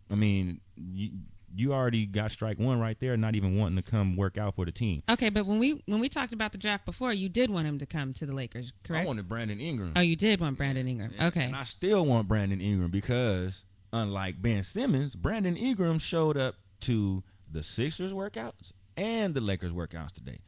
I 0.09 0.15
mean, 0.15 0.61
you, 0.75 1.11
you 1.55 1.73
already 1.73 2.05
got 2.05 2.31
strike 2.31 2.59
one 2.59 2.79
right 2.79 2.99
there, 2.99 3.15
not 3.17 3.35
even 3.35 3.55
wanting 3.57 3.75
to 3.81 3.81
come 3.89 4.15
work 4.15 4.37
out 4.37 4.55
for 4.55 4.65
the 4.65 4.71
team. 4.71 5.01
okay, 5.09 5.29
but 5.29 5.45
when 5.45 5.59
we 5.59 5.81
when 5.85 5.99
we 5.99 6.09
talked 6.09 6.33
about 6.33 6.51
the 6.51 6.57
draft 6.57 6.85
before, 6.85 7.13
you 7.13 7.29
did 7.29 7.49
want 7.49 7.67
him 7.67 7.79
to 7.79 7.85
come 7.85 8.13
to 8.15 8.25
the 8.25 8.33
Lakers, 8.33 8.73
correct? 8.83 9.03
I 9.03 9.07
wanted 9.07 9.27
Brandon 9.29 9.59
Ingram. 9.59 9.93
oh, 9.95 10.01
you 10.01 10.15
did 10.15 10.39
want 10.39 10.57
Brandon 10.57 10.87
Ingram. 10.87 11.13
And- 11.17 11.27
Okay. 11.27 11.43
And 11.45 11.55
I 11.55 11.63
still 11.63 12.05
want 12.05 12.27
Brandon 12.27 12.59
Ingram 12.61 12.91
because, 12.91 13.65
unlike 13.93 14.41
Ben 14.41 14.63
Simmons, 14.63 15.15
Brandon 15.15 15.55
Ingram 15.57 15.99
showed 15.99 16.37
up 16.37 16.55
to 16.81 17.23
the 17.51 17.63
Sixers 17.63 18.13
workouts 18.13 18.71
and 18.97 19.33
the 19.33 19.41
Lakers 19.41 19.71
workouts 19.71 20.11
today. 20.11 20.39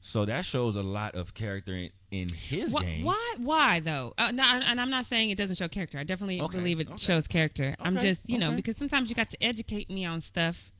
So 0.00 0.24
that 0.24 0.44
shows 0.44 0.76
a 0.76 0.82
lot 0.82 1.14
of 1.16 1.34
character 1.34 1.74
in, 1.74 1.90
in 2.12 2.28
his 2.28 2.72
Wh- 2.72 2.80
game. 2.80 3.04
Why? 3.04 3.34
Why 3.38 3.80
though? 3.80 4.14
Uh, 4.16 4.30
no, 4.30 4.44
and 4.44 4.80
I'm 4.80 4.90
not 4.90 5.04
saying 5.06 5.30
it 5.30 5.38
doesn't 5.38 5.56
show 5.56 5.66
character. 5.68 5.98
I 5.98 6.04
definitely 6.04 6.40
Okay, 6.40 6.56
believe 6.58 6.78
it 6.80 6.86
okay. 6.88 6.96
shows 6.96 7.26
character. 7.26 7.74
I'm 7.80 7.98
just, 7.98 8.28
you 8.28 8.38
know, 8.38 8.52
because 8.52 8.76
sometimes 8.76 9.08
you 9.10 9.16
got 9.16 9.30
to 9.30 9.42
educate 9.42 9.90
me 9.90 10.04
on 10.04 10.20
stuff. 10.20 10.70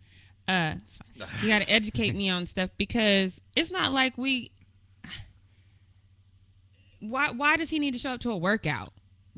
Uh, 0.47 0.75
you 1.43 1.49
got 1.49 1.59
to 1.61 1.69
educate 1.69 2.15
me 2.15 2.29
on 2.31 2.47
stuff 2.47 2.71
because 2.77 3.41
it's 3.57 3.71
not 3.73 3.93
like 3.93 4.17
we. 4.17 4.53
Why? 7.01 7.31
Why 7.31 7.57
does 7.57 7.71
he 7.71 7.79
need 7.79 7.93
to 7.93 7.99
show 7.99 8.13
up 8.13 8.21
to 8.21 8.31
a 8.31 8.37
workout? 8.37 8.93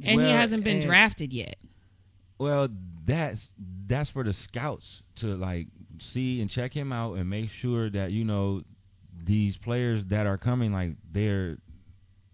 And 0.04 0.20
he 0.20 0.28
hasn't 0.30 0.62
been 0.64 0.80
drafted 0.80 1.32
yet. 1.32 1.56
Well, 2.38 2.68
that's 3.04 3.52
that's 3.86 4.10
for 4.10 4.22
the 4.22 4.32
scouts 4.32 5.02
to 5.16 5.34
like 5.34 5.66
see 5.98 6.40
and 6.40 6.48
check 6.48 6.72
him 6.72 6.92
out 6.92 7.14
and 7.14 7.28
make 7.28 7.50
sure 7.50 7.90
that 7.90 8.12
you 8.12 8.24
know 8.24 8.62
these 9.28 9.56
players 9.58 10.06
that 10.06 10.26
are 10.26 10.38
coming 10.38 10.72
like 10.72 10.92
they're 11.12 11.58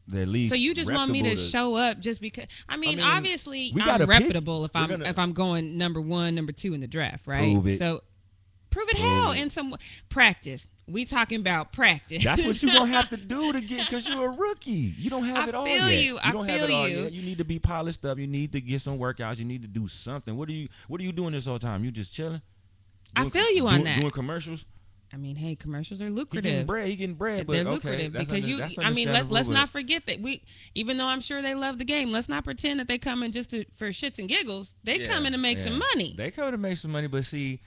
they're 0.07 0.23
at 0.23 0.29
least. 0.29 0.49
So 0.51 0.55
you 0.55 0.75
just 0.75 0.93
want 0.93 1.11
me 1.11 1.23
to, 1.23 1.31
reputable 1.31 1.51
show 1.51 1.75
up 1.77 1.99
just 1.99 2.21
because? 2.21 2.47
I 2.69 2.77
mean, 2.77 2.97
mean, 2.99 3.05
obviously, 3.05 3.73
I'm 3.75 3.79
gotta 3.85 4.07
pick. 4.07 4.21
reputable 4.21 4.65
if 4.65 4.77
I'm 4.77 4.89
gonna- 4.89 5.09
if 5.09 5.19
I'm 5.19 5.33
going 5.33 5.77
number 5.77 6.01
one, 6.01 6.35
number 6.35 6.53
two 6.53 6.73
in 6.75 6.81
the 6.81 6.87
draft, 6.87 7.27
right? 7.27 7.61
Prove. 7.61 7.79
So 7.79 8.03
prove 8.71 8.89
it 8.91 8.97
Prove 8.97 9.09
how 9.09 9.31
it. 9.33 9.41
in 9.41 9.51
some 9.51 9.75
practice. 10.09 10.67
We 10.87 11.07
talking 11.07 11.41
about 11.41 11.73
practice. 11.73 12.23
That's 12.23 12.45
what 12.45 12.63
you're 12.63 12.75
gonna 12.75 12.93
have 12.93 13.09
to 13.09 13.17
do 13.35 13.53
to 13.55 13.61
get 13.63 13.87
because 13.89 14.07
you're 14.07 14.27
a 14.31 14.37
rookie. 14.37 14.71
You 14.99 15.09
don't 15.11 15.25
have 15.25 15.47
I 15.47 15.49
it 15.49 15.55
all 15.55 15.65
I 15.67 15.79
feel 15.79 15.91
yet. 15.91 16.03
you. 16.05 16.19
I 16.23 16.33
don't 16.33 16.49
have 16.49 16.61
feel 16.61 16.69
it 16.69 16.73
all 16.75 16.89
you. 16.89 16.99
yet. 17.05 17.13
You 17.13 17.23
need 17.23 17.39
to 17.39 17.45
be 17.45 17.59
polished 17.59 18.05
up. 18.05 18.19
You 18.19 18.27
need 18.27 18.53
to 18.53 18.61
get 18.61 18.83
some 18.83 18.99
workouts. 18.99 19.39
You 19.39 19.47
need 19.47 19.63
to 19.63 19.69
do 19.69 19.89
something. 19.89 20.37
What 20.37 20.49
are 20.51 20.53
you 20.53 20.69
What 20.87 21.01
are 21.01 21.05
you 21.05 21.13
doing 21.13 21.33
this 21.33 21.47
whole 21.47 21.59
time? 21.59 21.83
You 21.85 21.91
just 21.91 22.13
chilling? 22.13 22.43
I 23.17 23.29
feel 23.31 23.51
you 23.53 23.67
on 23.67 23.75
doing- 23.77 23.85
that. 23.85 24.01
Doing 24.01 24.13
commercials. 24.13 24.67
I 25.13 25.17
mean, 25.17 25.37
hey, 25.37 25.55
commercials 25.55 26.01
are 26.01 26.07
He 26.07 26.11
getting 26.11 26.17
lucrative. 26.17 26.67
bread. 26.67 26.89
He 26.89 26.97
getting 26.97 27.15
bread. 27.15 27.47
But 27.47 27.53
They're 27.53 27.65
lucrative 27.65 28.13
that's 28.13 28.25
because 28.27 28.49
you. 28.49 28.57
I 28.57 28.67
mean, 28.67 28.77
let, 28.79 29.23
understandable, 29.23 29.35
let's 29.35 29.49
not 29.49 29.69
forget 29.69 30.07
that 30.07 30.21
we, 30.21 30.43
even 30.75 30.97
though 30.97 31.07
I'm 31.07 31.21
sure 31.21 31.41
they 31.41 31.55
love 31.55 31.79
the 31.79 31.85
game, 31.85 32.11
let's 32.11 32.29
not 32.29 32.45
pretend 32.45 32.81
that 32.81 32.89
they 32.89 32.99
come 32.99 33.23
in 33.23 33.31
just 33.31 33.51
to, 33.51 33.65
for 33.77 33.89
shits 33.89 34.19
and 34.19 34.29
giggles. 34.29 34.75
They 34.83 35.01
Yeah, 35.01 35.07
come 35.09 35.27
in 35.27 35.33
to 35.33 35.39
make 35.39 35.59
some 35.61 35.79
money. 35.79 36.15
They 36.17 36.31
come 36.31 36.51
to 36.51 36.59
make 36.59 36.79
some 36.79 36.91
money, 36.91 37.07
but 37.07 37.25
see, 37.27 37.61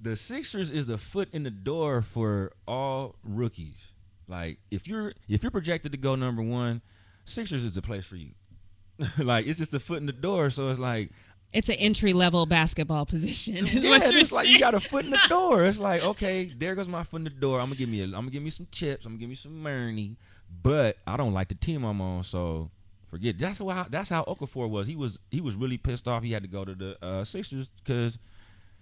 the 0.00 0.16
Sixers 0.16 0.70
is 0.70 0.88
a 0.88 0.98
foot 0.98 1.28
in 1.32 1.42
the 1.44 1.50
door 1.50 2.02
for 2.02 2.52
all 2.66 3.16
rookies. 3.22 3.92
Like 4.26 4.58
if 4.70 4.86
you're 4.86 5.12
if 5.28 5.42
you're 5.42 5.50
projected 5.50 5.92
to 5.92 5.98
go 5.98 6.14
number 6.14 6.42
one, 6.42 6.82
Sixers 7.24 7.64
is 7.64 7.74
the 7.74 7.82
place 7.82 8.04
for 8.04 8.16
you. 8.16 8.32
like 9.18 9.46
it's 9.46 9.58
just 9.58 9.72
a 9.74 9.80
foot 9.80 9.98
in 9.98 10.06
the 10.06 10.12
door, 10.12 10.50
so 10.50 10.68
it's 10.68 10.80
like 10.80 11.10
It's 11.52 11.68
an 11.68 11.76
entry 11.76 12.12
level 12.12 12.44
basketball 12.46 13.06
position. 13.06 13.66
yeah, 13.66 13.98
it's 14.02 14.32
like 14.32 14.48
you 14.48 14.58
got 14.58 14.74
a 14.74 14.80
foot 14.80 15.04
in 15.04 15.10
the 15.10 15.20
door. 15.28 15.64
It's 15.64 15.78
like 15.78 16.02
okay, 16.12 16.52
there 16.56 16.74
goes 16.74 16.88
my 16.88 17.04
foot 17.04 17.18
in 17.18 17.24
the 17.24 17.30
door. 17.30 17.58
I'm 17.60 17.66
gonna 17.66 17.76
give 17.76 17.88
me 17.88 18.00
a, 18.00 18.04
I'm 18.04 18.10
gonna 18.12 18.30
give 18.30 18.42
me 18.42 18.50
some 18.50 18.66
chips. 18.70 19.04
I'm 19.06 19.12
gonna 19.12 19.20
give 19.20 19.30
me 19.30 19.34
some 19.34 19.62
money, 19.62 20.16
but 20.62 20.98
I 21.06 21.16
don't 21.16 21.32
like 21.32 21.48
the 21.48 21.54
team 21.54 21.84
I'm 21.84 22.00
on, 22.00 22.24
so 22.24 22.70
forget. 23.08 23.36
it. 23.36 23.38
That's 23.38 23.58
how 23.58 23.86
that's 23.88 24.10
how 24.10 24.24
Okafor 24.24 24.68
was. 24.68 24.86
He 24.86 24.96
was 24.96 25.18
he 25.30 25.40
was 25.40 25.54
really 25.54 25.78
pissed 25.78 26.06
off. 26.06 26.22
He 26.22 26.32
had 26.32 26.42
to 26.42 26.48
go 26.48 26.64
to 26.64 26.74
the 26.74 27.04
uh, 27.04 27.24
Sixers 27.24 27.68
because 27.82 28.18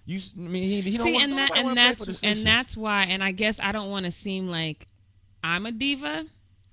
you. 0.05 0.20
I 0.37 0.40
mean, 0.40 0.62
he, 0.64 0.81
he 0.81 0.96
don't 0.96 1.07
See, 1.07 1.12
want, 1.12 1.24
and 1.24 1.38
that 1.38 1.57
and 1.57 1.76
that's 1.76 2.05
for 2.05 2.11
the 2.11 2.14
Sixers. 2.14 2.38
and 2.38 2.46
that's 2.46 2.76
why. 2.76 3.05
And 3.05 3.22
I 3.22 3.31
guess 3.33 3.61
I 3.61 3.70
don't 3.72 3.90
want 3.90 4.07
to 4.07 4.11
seem 4.11 4.48
like 4.48 4.88
I'm 5.44 5.66
a 5.66 5.72
diva, 5.72 6.26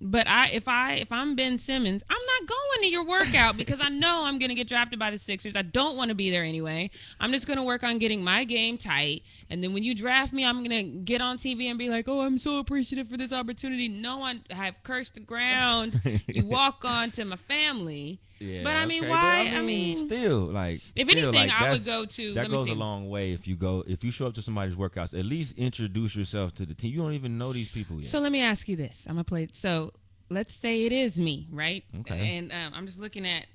but 0.03 0.27
I 0.27 0.49
if 0.49 0.67
I 0.67 0.95
if 0.95 1.11
I'm 1.11 1.35
Ben 1.35 1.57
Simmons, 1.57 2.03
I'm 2.09 2.15
not 2.15 2.47
going 2.49 2.81
to 2.81 2.87
your 2.87 3.05
workout 3.05 3.57
because 3.57 3.79
I 3.81 3.89
know 3.89 4.25
I'm 4.25 4.37
going 4.37 4.49
to 4.49 4.55
get 4.55 4.67
drafted 4.67 4.99
by 4.99 5.09
the 5.11 5.17
Sixers. 5.17 5.55
I 5.55 5.61
don't 5.61 5.95
want 5.95 6.09
to 6.09 6.15
be 6.15 6.29
there 6.29 6.43
anyway. 6.43 6.89
I'm 7.19 7.31
just 7.31 7.47
going 7.47 7.57
to 7.57 7.63
work 7.63 7.83
on 7.83 7.97
getting 7.97 8.23
my 8.23 8.43
game 8.43 8.77
tight, 8.77 9.23
and 9.49 9.63
then 9.63 9.73
when 9.73 9.83
you 9.83 9.95
draft 9.95 10.33
me, 10.33 10.45
I'm 10.45 10.63
going 10.63 10.91
to 10.91 10.99
get 10.99 11.21
on 11.21 11.37
TV 11.37 11.65
and 11.69 11.79
be 11.79 11.89
like, 11.89 12.07
"Oh, 12.07 12.21
I'm 12.21 12.37
so 12.37 12.59
appreciative 12.59 13.07
for 13.07 13.17
this 13.17 13.31
opportunity." 13.31 13.87
No 13.87 14.17
one 14.17 14.43
have 14.51 14.83
cursed 14.83 15.13
the 15.15 15.21
ground. 15.21 16.01
you 16.27 16.45
walk 16.47 16.83
on 16.83 17.11
to 17.11 17.25
my 17.25 17.37
family. 17.37 18.19
Yeah, 18.39 18.63
but 18.63 18.75
I 18.75 18.85
mean, 18.85 19.03
okay, 19.05 19.09
why? 19.09 19.49
but 19.51 19.57
I 19.57 19.61
mean, 19.61 20.07
still, 20.07 20.41
like, 20.47 20.81
if 20.97 21.09
still, 21.09 21.29
anything, 21.29 21.49
like, 21.49 21.61
I 21.61 21.71
would 21.71 21.85
go 21.85 22.03
to- 22.03 22.33
That 22.33 22.41
let 22.41 22.51
me 22.51 22.57
goes 22.57 22.65
see. 22.65 22.71
a 22.73 22.75
long 22.75 23.07
way 23.09 23.31
if 23.31 23.47
you 23.47 23.55
go 23.55 23.85
if 23.87 24.03
you 24.03 24.11
show 24.11 24.27
up 24.27 24.33
to 24.33 24.41
somebody's 24.41 24.75
workouts. 24.75 25.17
At 25.17 25.23
least 25.25 25.57
introduce 25.57 26.13
yourself 26.13 26.53
to 26.55 26.65
the 26.65 26.73
team. 26.73 26.91
You 26.91 26.97
don't 27.01 27.13
even 27.13 27.37
know 27.37 27.53
these 27.53 27.71
people 27.71 27.97
yet. 27.97 28.05
So 28.05 28.19
let 28.19 28.33
me 28.33 28.41
ask 28.41 28.67
you 28.67 28.75
this. 28.75 29.05
I'm 29.07 29.13
gonna 29.13 29.23
play. 29.23 29.47
So 29.53 29.92
let's 30.33 30.53
say 30.53 30.85
it 30.85 30.91
is 30.91 31.17
me, 31.17 31.47
right? 31.51 31.83
Okay. 32.01 32.37
And 32.37 32.51
um, 32.51 32.73
I'm 32.75 32.85
just 32.85 32.99
looking 32.99 33.25
at 33.27 33.45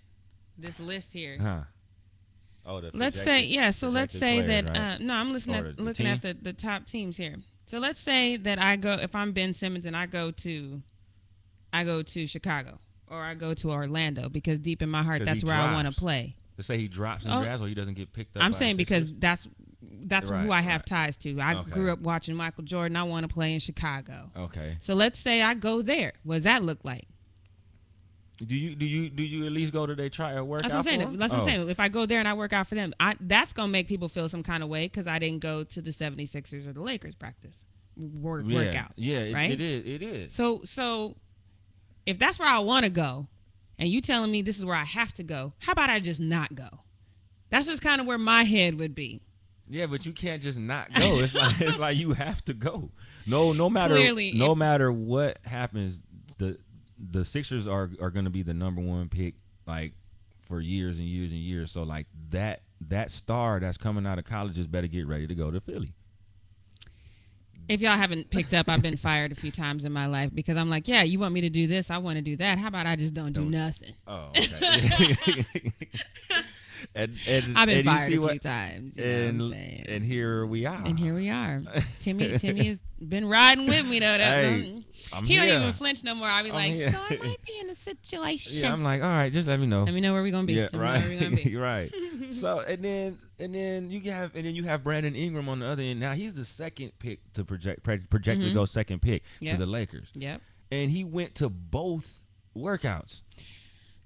this 0.57 0.79
list 0.81 1.13
here. 1.13 1.39
huh? 1.41 1.61
Oh, 2.67 2.81
the 2.81 2.91
Let's 2.93 3.21
say 3.23 3.45
yeah. 3.45 3.71
So 3.71 3.89
let's 3.89 4.13
say 4.13 4.43
players, 4.43 4.65
that 4.65 4.79
right? 4.79 4.95
uh, 4.95 4.99
no, 4.99 5.15
I'm 5.15 5.33
listening 5.33 5.57
at 5.57 5.81
looking 5.81 6.07
at 6.07 6.21
the 6.23 6.35
the 6.35 6.53
top 6.53 6.87
teams 6.87 7.17
here. 7.17 7.37
So 7.67 7.79
let's 7.79 8.01
say 8.01 8.37
that 8.37 8.59
I 8.59 8.77
go 8.77 8.93
if 8.93 9.15
I'm 9.15 9.33
Ben 9.33 9.55
Simmons 9.55 9.87
and 9.87 9.97
I 9.97 10.07
go 10.07 10.31
to 10.31 10.81
I 11.73 11.85
go 11.85 12.03
to 12.03 12.27
Chicago 12.27 12.79
or 13.11 13.23
I 13.23 13.35
go 13.35 13.55
to 13.55 13.71
Orlando 13.71 14.29
because 14.29 14.59
deep 14.59 14.83
in 14.83 14.91
my 14.91 15.03
heart 15.03 15.25
that's 15.25 15.41
he 15.41 15.47
where 15.47 15.57
I 15.57 15.73
want 15.73 15.89
to 15.93 15.99
play. 15.99 16.37
Let's 16.59 16.67
say 16.67 16.77
he 16.77 16.89
drops 16.89 17.25
in 17.25 17.31
Oh. 17.31 17.43
draft 17.43 17.63
or 17.63 17.69
he 17.69 17.75
doesn't 17.75 17.95
get 17.95 18.13
picked 18.13 18.37
up. 18.37 18.43
I'm 18.43 18.53
saying 18.53 18.77
because 18.77 19.07
that's 19.15 19.49
that's 19.81 20.31
Right, 20.31 20.45
who 20.45 20.51
I 20.53 20.61
have 20.61 20.81
right. 20.81 20.87
ties 20.87 21.17
to. 21.19 21.39
I 21.41 21.55
Okay. 21.57 21.71
grew 21.71 21.93
up 21.93 22.01
watching 22.01 22.35
Michael 22.35 22.65
Jordan. 22.65 22.97
I 22.97 23.05
want 23.05 23.29
to 23.29 23.33
play 23.33 23.55
in 23.55 23.61
Chicago. 23.61 24.31
Okay. 24.37 24.77
So 24.81 24.95
let's 24.95 25.19
say 25.21 25.41
I 25.43 25.55
go 25.55 25.83
there. 25.83 26.13
What 26.25 26.37
does 26.37 26.45
that 26.45 26.63
look 26.63 26.81
like? 26.85 27.07
Do 28.39 28.55
you 28.55 28.77
do 28.77 28.87
you 28.87 29.09
do 29.11 29.23
you 29.25 29.47
at 29.47 29.53
least 29.53 29.73
go 29.73 29.85
to 29.85 29.97
they 29.97 30.09
try 30.09 30.33
a 30.33 30.41
uh, 30.43 30.45
workout? 30.45 30.71
That's 30.71 30.87
what 30.87 30.93
I'm 30.95 31.01
saying. 31.01 31.17
That's 31.17 31.33
what 31.33 31.39
I'm 31.39 31.43
Oh. 31.43 31.45
saying. 31.47 31.69
If 31.71 31.81
I 31.81 31.89
go 31.89 32.07
there 32.07 32.21
and 32.21 32.29
I 32.29 32.35
work 32.35 32.53
out 32.53 32.69
for 32.69 32.77
them, 32.77 32.95
I, 33.01 33.17
that's 33.21 33.53
gonna 33.53 33.73
make 33.73 33.89
people 33.89 34.09
feel 34.09 34.29
some 34.29 34.45
kind 34.45 34.63
of 34.63 34.69
way 34.69 34.87
because 34.87 35.09
I 35.09 35.19
didn't 35.19 35.41
go 35.41 35.65
to 35.65 35.83
the 35.83 35.91
76ers 35.91 36.67
or 36.67 36.73
the 36.73 36.81
Lakers 36.83 37.17
practice 37.17 37.57
work 37.97 38.45
Yeah, 38.47 38.55
workout. 38.55 38.93
Yeah, 38.95 39.19
it, 39.19 39.35
right? 39.35 39.51
it 39.51 39.61
is. 39.61 39.85
It 39.87 40.03
is. 40.03 40.35
So 40.35 40.61
so 40.65 41.17
if 42.07 42.19
that's 42.19 42.39
where 42.39 42.49
I 42.49 42.61
want 42.61 42.85
to 42.85 42.91
go, 42.91 43.27
and 43.77 43.89
you 43.89 44.01
telling 44.01 44.31
me 44.31 44.43
this 44.43 44.57
is 44.57 44.65
where 44.65 44.77
I 44.77 44.85
have 44.85 45.13
to 45.15 45.25
go, 45.25 45.55
how 45.59 45.73
about 45.73 45.91
I 45.91 45.99
just 45.99 46.21
not 46.21 46.55
go? 46.55 46.69
That's 47.51 47.67
just 47.67 47.83
kind 47.83 48.01
of 48.01 48.07
where 48.07 48.19
my 48.19 48.45
head 48.45 48.79
would 48.79 48.95
be. 48.95 49.21
Yeah, 49.71 49.87
but 49.87 50.07
you 50.07 50.13
can't 50.13 50.43
just 50.43 50.59
not 50.59 50.93
go. 50.95 51.19
It's 51.21 51.35
like 51.35 51.61
it's 51.61 51.79
like 51.79 51.97
you 51.97 52.13
have 52.15 52.43
to 52.45 52.55
go. 52.55 52.91
No, 53.27 53.53
no 53.53 53.69
matter 53.69 53.95
Clearly, 53.95 54.33
no 54.33 54.53
if- 54.53 54.59
matter 54.59 54.91
what 54.91 55.39
happens, 55.45 56.01
the 56.39 56.59
the 56.99 57.25
Sixers 57.25 57.67
are 57.67 57.91
are 58.01 58.11
going 58.11 58.25
to 58.25 58.31
be 58.31 58.43
the 58.43 58.55
number 58.55 58.81
one 58.81 59.09
pick 59.09 59.35
like 59.67 59.93
for 60.41 60.61
years 60.61 60.99
and 60.99 61.07
years 61.07 61.31
and 61.31 61.41
years. 61.41 61.71
So 61.71 61.83
like 61.83 62.07
that 62.31 62.63
that 62.89 63.11
star 63.11 63.61
that's 63.61 63.77
coming 63.77 64.07
out 64.07 64.19
of 64.19 64.25
college 64.25 64.55
just 64.55 64.71
better 64.71 64.87
get 64.87 65.07
ready 65.07 65.27
to 65.27 65.35
go 65.35 65.51
to 65.51 65.61
Philly. 65.61 65.93
If 67.69 67.83
y'all 67.83 67.97
haven't 67.99 68.31
picked 68.31 68.55
up, 68.55 68.67
I've 68.71 68.81
been 68.81 68.97
fired 69.09 69.31
a 69.31 69.35
few 69.35 69.51
times 69.51 69.85
in 69.85 69.93
my 69.93 70.07
life 70.07 70.31
because 70.35 70.57
I'm 70.57 70.71
like, 70.71 70.89
yeah, 70.89 71.03
you 71.03 71.19
want 71.19 71.35
me 71.35 71.43
to 71.43 71.51
do 71.51 71.67
this, 71.67 71.91
I 71.91 71.99
want 71.99 72.17
to 72.17 72.23
do 72.23 72.35
that. 72.37 72.59
How 72.59 72.69
about 72.69 72.87
I 72.87 72.97
just 72.97 73.13
don't 73.13 73.33
do 73.35 73.43
Don't- 73.43 73.51
nothing? 73.51 73.93
Oh, 74.07 74.31
okay. 74.31 75.45
and, 76.95 77.17
and, 77.27 77.59
I've 77.59 77.67
been 77.67 77.79
and 77.79 77.85
you 77.87 77.97
fired 77.97 78.09
see 78.11 78.15
a 78.17 78.21
what- 78.21 78.31
few 78.33 78.39
times. 78.41 78.97
You 78.97 79.05
and 79.05 79.39
know 79.39 79.45
what 79.45 79.55
I'm 79.55 79.61
saying? 79.61 79.85
and 79.89 80.05
here 80.05 80.47
we 80.47 80.67
are. 80.67 80.83
And 80.85 80.99
here 80.99 81.15
we 81.15 81.31
are. 81.31 81.63
Timmy 82.01 82.39
Timmy 82.39 82.67
has 82.69 82.81
been 83.01 83.27
riding 83.29 83.67
with 83.67 83.87
me 83.87 83.99
though. 84.01 84.19
That, 84.19 84.45
Hey, 84.45 84.55
um, 84.73 84.85
I'm 85.13 85.25
he 85.25 85.37
don't 85.37 85.49
even 85.49 85.73
flinch 85.73 86.05
no 86.05 86.15
more. 86.15 86.29
I'll 86.29 86.43
be 86.43 86.51
I'm 86.51 86.55
like, 86.57 86.75
here. 86.75 86.91
so 86.91 86.99
I 86.99 87.17
might 87.17 87.45
be 87.45 87.59
in 87.61 87.71
a 87.71 87.75
situation. 87.75 88.53
Yeah, 88.59 88.73
I'm 88.73 88.83
like, 88.83 89.03
all 89.03 89.09
right, 89.09 89.33
just 89.33 89.49
let 89.49 89.61
me 89.61 89.67
know. 89.67 89.85
Let 89.85 89.95
me 89.95 90.01
know 90.01 90.13
where 90.13 90.23
we're 90.23 90.33
gonna 90.33 90.47
be. 90.47 90.55
Yeah, 90.55 90.69
Let 90.73 90.73
me 90.73 90.79
know 90.79 90.85
right, 90.85 91.21
gonna 91.21 91.37
be. 91.37 91.57
right. 91.57 91.95
So 92.35 92.61
and 92.61 92.85
then 92.85 93.19
and 93.39 93.55
then 93.55 93.91
you 93.91 94.11
have 94.11 94.35
and 94.35 94.45
then 94.47 94.55
you 94.55 94.65
have 94.65 94.83
Brandon 94.85 95.15
Ingram 95.15 95.49
on 95.49 95.61
the 95.61 95.67
other 95.67 95.83
end. 95.83 96.01
Now 96.01 96.13
he's 96.13 96.35
the 96.35 96.45
second 96.45 96.93
pick 96.99 97.21
to 97.35 97.45
project 97.45 97.83
pro- 97.83 97.99
projected 98.11 98.43
to 98.43 98.49
mm-hmm. 98.51 98.59
go 98.59 98.65
second 98.65 99.01
pick 99.03 99.23
Yep. 99.41 99.53
to 99.55 99.59
the 99.59 99.71
Lakers, 99.71 100.11
Yep. 100.15 100.41
and 100.73 100.91
he 100.91 101.05
went 101.05 101.35
to 101.37 101.49
both 101.49 102.21
workouts. 102.57 103.23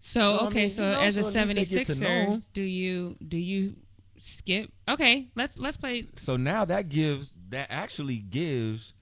So, 0.04 0.20
So, 0.20 0.36
I 0.38 0.46
okay, 0.48 0.60
mean, 0.62 0.70
so 0.70 0.82
you 0.84 0.90
know, 0.90 1.00
as 1.00 1.16
a 1.16 1.22
so 1.22 1.38
at 1.40 1.48
least 1.48 1.70
they 1.70 1.84
get 1.84 1.86
to 1.86 1.92
76er, 1.94 2.42
do 2.54 2.60
you 2.60 3.16
do 3.26 3.36
you 3.36 3.76
skip? 4.18 4.72
Okay, 4.88 5.28
let's 5.36 5.56
let's 5.58 5.76
play. 5.76 6.08
So 6.16 6.36
now 6.36 6.64
that 6.64 6.88
gives 6.88 7.36
that 7.50 7.68
actually 7.70 8.16
gives 8.16 8.94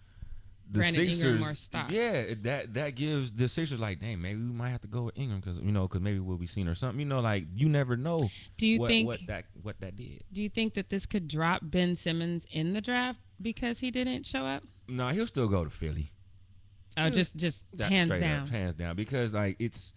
the 0.71 0.79
Brandon 0.79 1.01
Ingram 1.05 1.17
Sixers 1.17 1.41
more 1.41 1.55
stock. 1.55 1.91
Yeah, 1.91 2.35
that 2.43 2.75
that 2.75 2.91
gives 2.97 3.33
the 3.33 3.49
Sixers 3.49 3.81
like, 3.81 3.99
dang, 3.99 4.21
maybe 4.21 4.37
we 4.41 4.53
might 4.53 4.69
have 4.71 4.83
to 4.83 4.89
go 4.89 5.05
with 5.05 5.17
Ingram 5.17 5.41
because 5.41 5.57
you 5.63 5.73
know 5.73 5.89
because 5.89 6.03
maybe 6.03 6.19
we'll 6.19 6.37
be 6.37 6.47
seen 6.47 6.69
or 6.69 6.75
something. 6.75 7.01
You 7.01 7.07
know, 7.07 7.21
like 7.21 7.47
you 7.55 7.71
never 7.71 7.97
know 7.97 8.29
Do 8.59 8.67
you 8.67 8.79
what, 8.81 8.89
think 8.89 9.07
what 9.07 9.21
that 9.27 9.47
what 9.63 9.81
that 9.81 9.97
did. 9.97 10.23
do 10.33 10.43
you 10.43 10.51
think 10.51 10.75
that 10.75 10.91
this 10.91 11.07
could 11.07 11.29
drop 11.29 11.63
Ben 11.65 11.97
Simmons 11.97 12.47
in 12.53 12.75
the 12.75 12.83
draft 12.83 13.21
because 13.41 13.79
he 13.79 13.91
didn't 13.91 14.27
show 14.27 14.45
up? 14.45 14.65
No, 14.87 15.09
he'll 15.09 15.25
still 15.27 15.49
go 15.49 15.65
to 15.65 15.71
Philly. 15.71 16.13
Oh, 16.99 17.05
Yeah. 17.05 17.11
just 17.11 17.37
just 17.37 17.65
hands 17.81 18.11
down. 18.11 18.43
up, 18.43 18.49
hands 18.51 18.75
down, 18.75 18.97
because 18.97 19.33
like 19.33 19.57
it's 19.59 19.95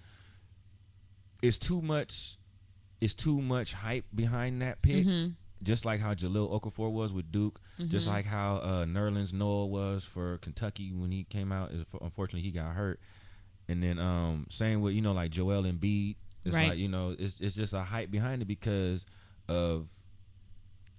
it's 1.43 1.57
too 1.59 1.81
much, 1.81 2.37
it's 3.01 3.13
too 3.13 3.39
much 3.41 3.73
hype 3.73 4.05
behind 4.15 4.61
that 4.63 4.81
pick. 4.81 5.05
Mhm. 5.05 5.35
Just 5.61 5.85
like 5.85 5.99
how 6.01 6.13
Jahlil 6.13 6.49
Okafor 6.59 6.91
was 6.91 7.13
with 7.13 7.31
Duke, 7.31 7.59
just 7.87 8.05
Mhm. 8.05 8.09
like 8.09 8.25
how 8.25 8.55
uh, 8.57 8.85
Nerlens 8.85 9.31
Noel 9.31 9.69
was 9.69 10.03
for 10.03 10.37
Kentucky 10.39 10.91
when 10.91 11.11
he 11.11 11.23
came 11.25 11.51
out. 11.53 11.71
Unfortunately, 12.01 12.41
he 12.41 12.51
got 12.51 12.73
hurt, 12.75 12.99
and 13.69 13.81
then 13.83 13.97
um, 13.99 14.47
same 14.49 14.81
with 14.81 14.93
you 14.93 15.01
know 15.01 15.13
like 15.13 15.31
Joel 15.31 15.63
Embiid. 15.63 16.15
It's 16.43 16.53
Right. 16.53 16.69
like 16.69 16.77
you 16.79 16.89
know 16.89 17.15
it's 17.17 17.39
it's 17.39 17.55
just 17.55 17.73
a 17.73 17.83
hype 17.83 18.11
behind 18.11 18.41
it 18.41 18.45
because 18.45 19.05
of 19.47 19.87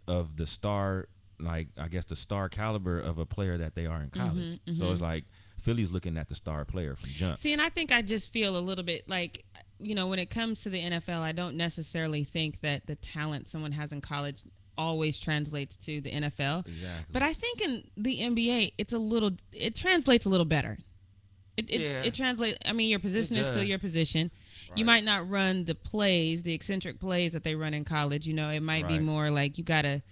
of 0.07 0.37
the 0.37 0.47
star 0.47 1.09
like 1.41 1.69
I 1.77 1.89
guess 1.89 2.07
the 2.07 2.17
star 2.17 2.49
caliber 2.49 2.99
of 3.01 3.19
a 3.19 3.27
player 3.27 3.59
that 3.59 3.75
they 3.75 3.87
are 3.87 4.01
in 4.03 4.11
college. 4.11 4.61
Mhm, 4.67 4.79
So 4.79 4.85
mhm. 4.85 4.93
it's 4.93 5.01
like 5.01 5.25
Philly's 5.59 5.91
looking 5.91 6.17
at 6.17 6.29
the 6.29 6.35
star 6.35 6.65
player 6.65 6.95
from 6.97 7.11
jump. 7.11 7.39
See, 7.39 7.53
and 7.53 7.61
I 7.61 7.69
think 7.71 7.91
I 7.93 8.03
just 8.03 8.33
feel 8.33 8.57
a 8.57 8.61
little 8.61 8.85
bit 8.85 9.09
like, 9.09 9.45
you 9.79 9.95
know, 9.95 10.07
when 10.07 10.19
it 10.19 10.31
comes 10.31 10.63
to 10.63 10.71
the 10.71 10.81
NFL, 10.81 11.21
I 11.21 11.33
don't 11.33 11.57
necessarily 11.57 12.25
think 12.25 12.61
that 12.61 12.87
the 12.87 12.95
talent 12.97 13.49
someone 13.49 13.73
has 13.73 13.93
in 13.93 14.01
college 14.01 14.43
always 14.77 15.19
translates 15.21 15.77
to 15.77 16.01
the 16.01 16.11
NFL. 16.11 16.67
Exactly. 16.67 17.05
But 17.13 17.23
I 17.23 17.33
think 17.33 17.61
in 17.61 17.85
the 17.97 18.21
NBA, 18.21 18.73
it's 18.79 18.93
a 18.93 18.99
little, 18.99 19.33
it 19.53 19.75
translates 19.77 20.27
a 20.27 20.29
little 20.29 20.47
better. 20.47 20.79
It 21.57 21.71
it, 21.71 21.81
Yeah. 21.81 22.03
it 22.03 22.15
translates. 22.15 22.59
I 22.65 22.73
mean, 22.73 22.89
your 22.91 22.99
position 22.99 23.37
is 23.37 23.47
still 23.47 23.63
your 23.63 23.79
position. 23.79 24.31
Right. 24.71 24.79
You 24.79 24.85
might 24.85 25.05
not 25.05 25.29
run 25.31 25.65
the 25.67 25.75
plays, 25.77 26.43
the 26.43 26.53
eccentric 26.53 26.99
plays 26.99 27.33
that 27.33 27.45
they 27.45 27.55
run 27.55 27.75
in 27.75 27.85
college. 27.85 28.27
You 28.27 28.35
know, 28.35 28.51
it 28.51 28.61
might 28.61 28.89
be 28.89 28.99
more 28.99 29.31
like 29.31 29.57
you 29.59 29.65
gotta. 29.65 30.03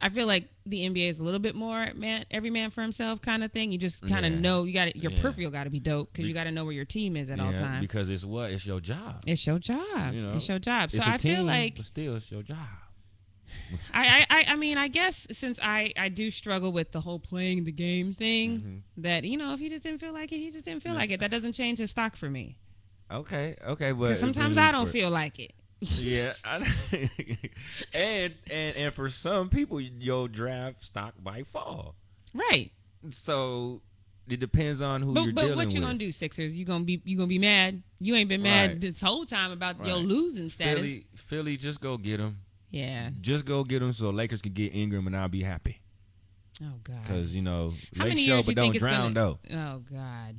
I 0.00 0.10
feel 0.10 0.26
like 0.26 0.48
the 0.66 0.80
NBA 0.88 1.08
is 1.08 1.18
a 1.20 1.24
little 1.24 1.40
bit 1.40 1.54
more 1.54 1.88
man, 1.94 2.26
every 2.30 2.50
man 2.50 2.70
for 2.70 2.82
himself 2.82 3.22
kind 3.22 3.42
of 3.42 3.50
thing. 3.50 3.72
You 3.72 3.78
just 3.78 4.06
kind 4.06 4.26
of 4.26 4.32
Yeah. 4.32 4.38
know 4.40 4.64
you 4.64 4.74
got 4.74 4.94
your 4.94 5.10
Yeah. 5.12 5.20
peripheral 5.22 5.50
got 5.50 5.64
to 5.64 5.70
be 5.70 5.80
dope 5.80 6.12
because 6.12 6.24
Be- 6.24 6.28
you 6.28 6.34
got 6.34 6.44
to 6.44 6.50
know 6.50 6.64
where 6.66 6.74
your 6.74 6.84
team 6.84 7.16
is 7.16 7.30
at 7.30 7.40
all 7.40 7.50
Yeah, 7.52 7.58
times. 7.60 7.80
because 7.80 8.10
it's 8.10 8.24
what 8.24 8.50
it's 8.52 8.66
your 8.66 8.80
job. 8.80 9.22
It's 9.26 9.46
your 9.46 9.58
job. 9.58 10.12
You 10.12 10.20
know, 10.22 10.34
it's 10.34 10.48
your 10.48 10.58
job. 10.58 10.90
So 10.90 10.98
It's 10.98 11.06
a 11.06 11.10
I 11.10 11.18
feel 11.18 11.44
like 11.44 11.76
but 11.76 11.86
still, 11.86 12.16
it's 12.16 12.30
your 12.30 12.42
job. 12.42 12.58
I, 13.94 14.26
I, 14.28 14.44
I- 14.48 14.56
mean, 14.56 14.76
I 14.76 14.88
guess 14.88 15.26
since 15.30 15.58
I, 15.62 15.92
I 15.96 16.08
do 16.08 16.30
struggle 16.30 16.72
with 16.72 16.92
the 16.92 17.00
whole 17.00 17.18
playing 17.18 17.64
the 17.64 17.72
game 17.72 18.12
thing, 18.12 18.58
Mm-hmm. 18.58 19.02
that 19.02 19.24
you 19.24 19.36
know, 19.38 19.54
if 19.54 19.60
he 19.60 19.68
just 19.68 19.82
didn't 19.82 20.00
feel 20.00 20.12
like 20.12 20.30
it, 20.32 20.38
he 20.38 20.50
just 20.50 20.64
didn't 20.64 20.82
feel 20.82 20.94
like 20.94 21.10
it. 21.10 21.20
That 21.20 21.30
doesn't 21.30 21.52
change 21.52 21.78
his 21.78 21.90
stock 21.90 22.16
for 22.16 22.28
me. 22.28 22.58
Okay, 23.10 23.54
okay, 23.66 23.92
but 23.92 24.16
sometimes 24.16 24.58
I 24.58 24.72
don't 24.72 24.88
feel 24.88 25.10
like 25.10 25.38
it. 25.38 25.52
Yeah, 25.80 26.32
and 27.92 28.34
and 28.50 28.76
and 28.76 28.94
for 28.94 29.08
some 29.08 29.48
people, 29.48 29.80
your 29.80 30.28
draft 30.28 30.84
stock 30.84 31.14
might 31.22 31.46
fall. 31.46 31.94
Right. 32.34 32.72
So 33.10 33.82
it 34.28 34.40
depends 34.40 34.80
on 34.80 35.02
who 35.02 35.14
you're 35.14 35.32
But 35.32 35.48
but 35.48 35.56
what 35.56 35.70
you 35.72 35.80
gonna 35.80 35.98
do, 35.98 36.10
Sixers? 36.12 36.56
You 36.56 36.64
gonna 36.64 36.84
be 36.84 37.00
you 37.04 37.16
gonna 37.16 37.28
be 37.28 37.38
mad? 37.38 37.82
You 38.00 38.14
ain't 38.14 38.28
been 38.28 38.42
mad 38.42 38.70
Right. 38.70 38.80
this 38.80 39.00
whole 39.00 39.26
time 39.26 39.52
about 39.52 39.84
your 39.86 39.96
losing 39.96 40.48
status. 40.50 40.80
Philly, 40.86 41.06
Philly, 41.14 41.56
just 41.56 41.80
go 41.80 41.96
get 41.98 42.20
him. 42.20 42.38
Yeah. 42.70 43.10
Just 43.20 43.44
go 43.44 43.62
get 43.64 43.80
him 43.82 43.92
so 43.92 44.10
Lakers 44.10 44.40
can 44.42 44.52
get 44.52 44.74
Ingram, 44.74 45.06
and 45.06 45.16
I'll 45.16 45.28
be 45.28 45.42
happy. 45.42 45.80
Oh 46.62 46.72
God. 46.82 47.02
Because 47.02 47.34
you 47.34 47.42
know, 47.42 47.72
How 47.96 48.04
many 48.06 48.26
show, 48.26 48.36
years 48.36 48.46
but 48.46 48.50
you 48.52 48.54
don't 48.56 48.64
think 48.64 48.74
it's 48.76 48.82
drown 48.84 49.12
gonna? 49.12 49.36
though. 49.50 49.56
Oh 49.56 49.82
God. 49.92 50.36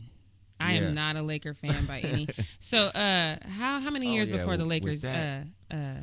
I 0.59 0.73
Yeah. 0.73 0.87
am 0.87 0.95
not 0.95 1.15
a 1.15 1.21
Laker 1.21 1.53
fan 1.61 1.85
by 1.85 1.99
any. 1.99 2.27
so, 2.59 2.85
uh, 2.87 3.37
how 3.47 3.79
how 3.79 3.89
many 3.89 4.07
Oh, 4.09 4.13
years 4.13 4.27
yeah, 4.27 4.37
before 4.37 4.57
the 4.57 4.65
Lakers? 4.65 5.01
that. 5.01 5.47
Uh, 5.71 5.75
uh, 5.75 5.99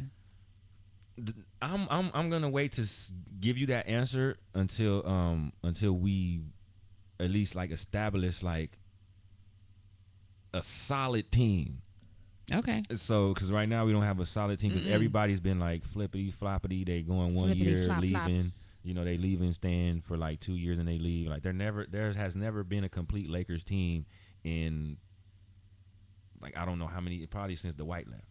I'm 1.63 1.87
I'm 1.91 2.11
I'm 2.13 2.29
gonna 2.31 2.49
wait 2.51 2.73
to 2.73 2.87
give 3.41 3.57
you 3.57 3.67
that 3.67 3.87
answer 3.89 4.37
until 4.55 5.07
um 5.07 5.53
until 5.63 5.93
we 5.93 6.43
at 7.21 7.31
least 7.31 7.55
like 7.55 7.71
establish 7.71 8.43
like 8.43 8.73
a 10.53 10.63
solid 10.63 11.31
team. 11.33 11.83
okay. 12.53 12.83
So 12.97 13.33
because 13.33 13.51
right 13.53 13.69
now 13.69 13.85
we 13.87 13.93
don't 13.93 14.03
have 14.03 14.21
a 14.21 14.27
solid 14.27 14.59
team 14.59 14.73
because 14.73 14.89
everybody's 14.89 15.41
been 15.41 15.59
like 15.61 15.85
flippity 15.85 16.33
floppity. 16.33 16.85
They 16.85 17.03
going 17.03 17.35
one 17.35 17.47
Flippity 17.49 17.65
year 17.71 17.87
flop 17.87 18.05
flop. 18.05 18.27
leaving. 18.27 18.53
You 18.83 18.93
know 18.95 19.05
they 19.05 19.17
leaving 19.17 19.53
stand 19.55 20.05
for 20.05 20.17
like 20.17 20.41
two 20.41 20.55
years 20.55 20.79
and 20.79 20.87
they 20.87 20.99
leave. 20.99 21.29
Like 21.29 21.43
they're 21.43 21.53
never 21.53 21.87
there 21.91 22.13
has 22.13 22.37
never 22.37 22.65
been 22.65 22.85
a 22.85 22.89
complete 22.89 23.31
Lakers 23.31 23.65
team 23.65 24.05
in 24.45 24.97
like 26.41 26.57
I 26.57 26.65
don't 26.65 26.79
know 26.79 26.87
how 26.87 27.01
many 27.01 27.25
probably 27.27 27.57
since 27.57 27.75
Dwight 27.77 28.07
left. 28.09 28.23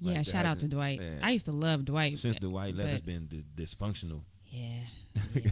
Like, 0.00 0.16
Yeah. 0.16 0.22
Shout 0.22 0.44
out 0.46 0.60
to 0.60 0.68
Dwight. 0.68 1.00
yeah. 1.00 1.18
I 1.22 1.30
used 1.30 1.46
to 1.46 1.52
love 1.52 1.84
Dwight. 1.84 2.18
Since 2.18 2.36
Dwight 2.36 2.74
left, 2.74 2.90
it's 2.90 3.06
been 3.06 3.26
d- 3.26 3.44
dysfunctional. 3.56 4.22
Yeah. 4.48 4.80
yeah. 5.34 5.50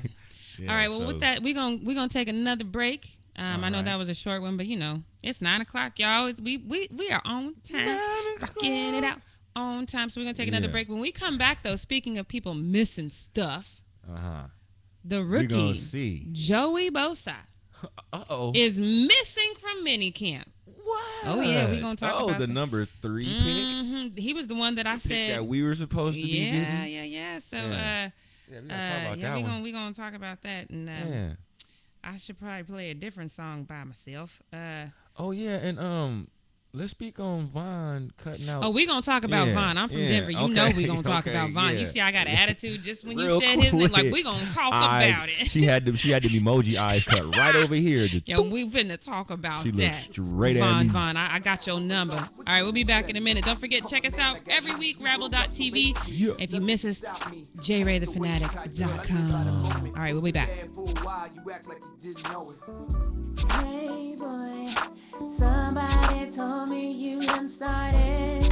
Yeah, 0.59 0.71
All 0.71 0.77
right. 0.77 0.89
Well, 0.91 1.01
so- 1.01 1.07
with 1.07 1.21
that, 1.21 1.43
we're 1.43 1.55
gonna 1.55 1.79
we're 1.83 1.95
gonna 1.95 2.09
take 2.09 2.29
another 2.29 2.65
break. 2.65 3.19
Um, 3.35 3.65
I 3.65 3.71
know 3.71 3.79
right. 3.79 3.87
that 3.87 3.97
was 3.97 4.11
a 4.11 4.15
short 4.15 4.43
one, 4.43 4.59
but 4.59 4.67
you 4.67 4.77
know 4.77 5.03
it's 5.23 5.41
nine 5.41 5.63
o'clock, 5.63 5.99
y'all. 5.99 6.27
It's, 6.27 6.41
we 6.41 6.59
we 6.59 6.89
we 6.95 7.11
are 7.11 7.23
on 7.25 7.55
time, 7.65 7.99
rocking 8.41 8.95
it 8.97 9.05
out 9.05 9.21
on 9.57 9.87
time. 9.87 10.11
So 10.11 10.21
we're 10.21 10.27
gonna 10.27 10.35
take 10.35 10.49
another 10.49 10.67
Yeah. 10.67 10.73
break. 10.73 10.89
When 10.91 11.01
we 11.01 11.11
come 11.13 11.39
back, 11.39 11.63
though, 11.63 11.77
speaking 11.77 12.19
of 12.19 12.29
people 12.29 12.53
missing 12.53 13.09
stuff, 13.09 13.81
Uh 14.07 14.17
huh. 14.19 14.43
the 15.03 15.25
rookie. 15.25 16.29
Joey 16.33 16.91
Bosa 16.91 17.37
Uh 18.13 18.25
oh. 18.31 18.53
is 18.55 18.79
missing 18.79 19.53
from 19.59 19.85
minicamp. 19.85 20.45
What? 20.85 21.03
Oh, 21.25 21.41
yeah, 21.41 21.71
we 21.71 21.79
gonna 21.81 21.97
talk 21.97 22.15
Oh, 22.21 22.29
about 22.29 22.39
the 22.41 22.47
that. 22.47 22.53
number 22.53 22.85
three 23.01 23.25
pick. 23.27 23.35
Mhm. 23.35 24.19
He 24.19 24.35
was 24.35 24.47
the 24.49 24.55
one 24.55 24.75
that 24.75 24.87
I 24.87 24.95
Pick 24.95 25.03
said. 25.03 25.31
that 25.37 25.47
we 25.47 25.63
were 25.63 25.75
supposed 25.75 26.17
to 26.17 26.23
be 26.23 26.29
yeah, 26.29 26.51
getting. 26.53 26.93
yeah, 26.93 27.03
yeah. 27.05 27.39
So, 27.39 27.57
Yeah. 27.57 27.63
uh, 27.65 27.71
Yeah, 27.71 28.11
we 28.51 28.57
uh, 28.57 28.61
gotta 28.69 28.89
talk 28.89 29.03
about 29.07 29.19
yeah, 29.19 29.37
we 29.37 29.43
one. 29.43 29.51
gonna 29.51 29.63
we 29.63 29.73
gonna 29.73 29.95
talk 29.95 30.15
about 30.15 30.43
that, 30.43 30.69
and 30.71 30.89
um, 30.89 31.13
yeah. 31.13 31.31
I 32.05 32.17
should 32.17 32.39
probably 32.39 32.65
play 32.65 32.91
a 32.91 32.95
different 32.95 33.31
song 33.31 33.65
by 33.65 33.85
myself. 33.85 34.43
Uh, 34.53 34.87
Oh 35.19 35.31
yeah, 35.31 35.57
and 35.57 35.79
um, 35.79 36.29
let's 36.75 36.91
speak 36.93 37.21
on 37.21 37.49
Von 37.49 38.11
cutting 38.17 38.49
out. 38.49 38.65
Oh, 38.65 38.71
we 38.71 38.87
gonna 38.87 39.03
talk 39.03 39.25
about 39.25 39.49
Yeah, 39.49 39.55
Von. 39.55 39.77
I'm 39.77 39.89
from 39.91 39.99
yeah, 40.01 40.09
Denver. 40.09 40.31
You 40.31 40.39
okay, 40.39 40.53
know 40.55 40.71
we 40.75 40.85
gonna 40.85 41.03
talk 41.03 41.27
okay, 41.27 41.37
about 41.37 41.51
Von. 41.51 41.75
yeah. 41.75 41.81
You 41.81 41.85
see, 41.87 42.01
I 42.01 42.11
got 42.13 42.27
an 42.27 42.35
attitude 42.35 42.83
just 42.83 43.05
when 43.07 43.19
you 43.19 43.27
Real 43.27 43.41
said 43.41 43.59
his 43.59 43.73
name. 43.75 43.91
Like 43.91 44.05
quick. 44.05 44.13
we 44.15 44.23
gonna 44.23 44.49
talk 44.51 44.73
I- 44.73 45.05
about 45.05 45.29
it. 45.29 45.51
She 45.51 45.65
had 45.65 45.85
them. 45.85 45.97
She 45.97 46.11
had 46.11 46.23
them 46.23 46.31
emoji 46.33 46.77
eyes 46.77 47.05
cut 47.05 47.37
right 47.37 47.55
over 47.55 47.75
here. 47.75 48.07
Just 48.07 48.27
Yo, 48.33 48.41
we 48.43 48.67
finna 48.69 48.99
talk 49.03 49.31
about 49.31 49.65
She 49.65 49.71
that. 49.73 50.05
straight 50.05 50.57
at 50.57 50.61
Von, 50.61 50.87
me. 50.87 50.93
Von, 50.93 51.17
I, 51.17 51.35
I 51.35 51.39
got 51.41 51.67
your 51.67 51.79
number. 51.81 52.15
All 52.17 52.29
right, 52.47 52.63
we'll 52.63 52.73
be 52.73 52.85
back 52.85 53.11
in 53.11 53.17
a 53.17 53.21
minute. 53.21 53.45
Don't 53.45 53.61
forget, 53.61 53.87
check 53.89 54.07
us 54.07 54.19
out 54.19 54.39
every 54.49 54.75
week, 54.77 54.97
rabble.tv. 55.01 55.95
Yeah. 56.07 56.33
If 56.39 56.53
you 56.55 56.61
miss 56.61 56.85
us, 56.87 57.01
jraythefanatic.com. 57.59 59.93
All 59.95 60.03
right, 60.03 60.13
we'll 60.15 60.23
be 60.23 60.33
back. 60.33 60.49
Hey 60.49 60.69
boy, 64.17 64.71
somebody 65.29 66.31
told 66.31 66.69
me 66.69 66.93
you 66.93 67.23
done 67.23 67.49
started. 67.49 68.49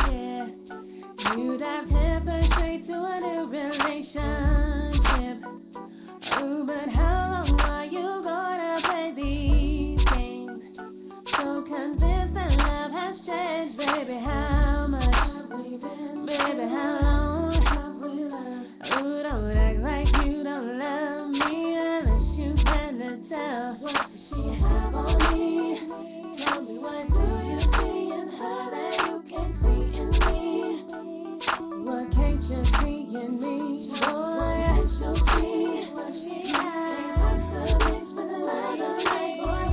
You 1.36 1.56
dived 1.58 1.90
headfirst 1.90 2.52
straight 2.52 2.84
to 2.86 3.04
a 3.04 3.20
new 3.20 3.46
relationship. 3.46 5.44
Ooh, 6.42 6.64
but 6.64 6.88
how 6.88 7.44
long 7.46 7.60
are 7.60 7.84
you 7.84 8.22
gonna 8.22 8.78
play 8.82 9.12
these 9.14 10.04
games? 10.04 10.62
So 11.26 11.62
convinced 11.62 12.34
that 12.34 12.56
love 12.58 12.92
has 12.92 13.26
changed, 13.26 13.78
baby. 13.78 14.14
How 14.14 14.86
much? 14.86 15.06
Baby, 16.26 16.66
how 16.68 17.00
long 17.02 17.52
have 17.52 17.96
we 17.98 18.24
loved? 18.24 18.68
Ooh, 19.00 19.22
don't 19.22 19.56
act 19.56 19.80
like 19.80 20.26
you 20.26 20.42
don't 20.42 20.78
love 20.78 21.28
me 21.30 21.76
unless 21.76 22.36
you 22.36 22.54
plan 22.54 22.89
to 23.00 23.16
tell. 23.28 23.74
What 23.76 23.94
does 23.94 24.28
she 24.28 24.42
have 24.60 24.94
on 24.94 25.32
me? 25.32 25.80
Tell 26.36 26.62
me 26.62 26.78
what 26.78 27.08
do 27.08 27.20
you 27.48 27.60
see 27.60 28.12
in 28.12 28.28
her 28.28 28.70
that 28.70 29.06
you 29.06 29.24
can't 29.26 29.54
see 29.54 29.96
in 29.96 30.10
me? 30.10 30.84
What 31.82 32.12
can't 32.12 32.42
you 32.42 32.64
see 32.64 33.00
in 33.16 33.38
me? 33.38 33.88
Boy, 34.00 34.64
you'll 34.76 35.16
see 35.16 35.84
what 35.94 36.14
she 36.14 36.52
can't 36.52 37.16
possibly 37.16 38.04
spend 38.04 38.30
another 38.30 39.04
night, 39.04 39.40
boy, 39.44 39.69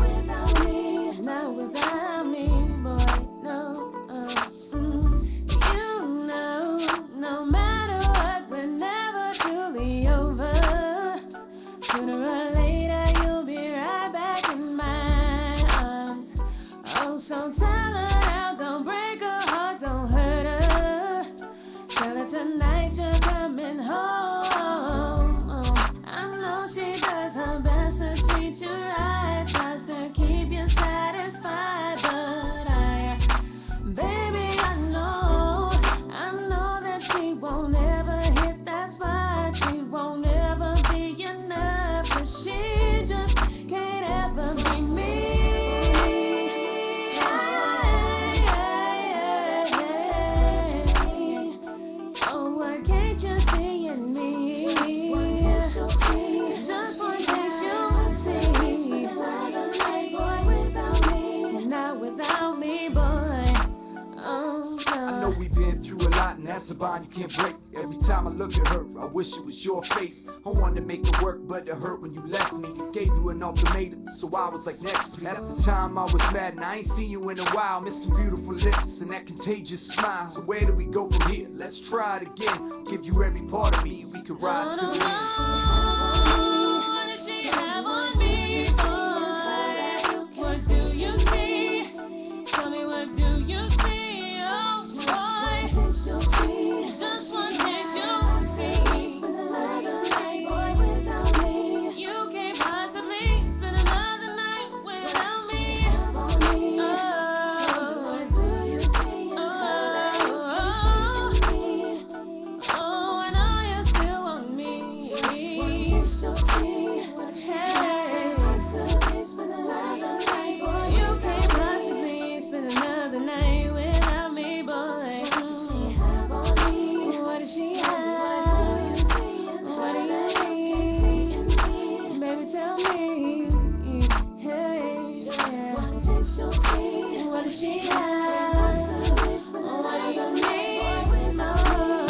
hurt 71.87 72.01
when 72.01 72.13
you 72.13 72.21
left 72.27 72.53
me. 72.53 72.69
Gave 72.93 73.07
you 73.07 73.29
an 73.29 73.41
ultimatum, 73.41 74.07
so 74.15 74.29
I 74.35 74.49
was 74.49 74.65
like, 74.65 74.81
next, 74.81 75.13
please. 75.13 75.25
At 75.25 75.37
the 75.37 75.61
time, 75.61 75.97
I 75.97 76.03
was 76.03 76.21
mad, 76.33 76.53
and 76.55 76.63
I 76.63 76.77
ain't 76.77 76.85
seen 76.85 77.09
you 77.09 77.29
in 77.29 77.39
a 77.39 77.45
while. 77.51 77.81
Miss 77.81 78.03
some 78.03 78.15
beautiful 78.15 78.55
lips 78.55 79.01
and 79.01 79.11
that 79.11 79.25
contagious 79.25 79.85
smile. 79.87 80.29
So 80.29 80.41
where 80.41 80.61
do 80.61 80.73
we 80.73 80.85
go 80.85 81.09
from 81.09 81.31
here? 81.31 81.47
Let's 81.51 81.79
try 81.79 82.17
it 82.17 82.23
again. 82.23 82.83
Give 82.85 83.05
you 83.05 83.23
every 83.23 83.41
part 83.43 83.77
of 83.77 83.83
me, 83.83 84.05
we 84.05 84.21
could 84.21 84.41
ride 84.41 84.77
to 84.79 84.85
the 84.85 86.43
end. 86.43 86.56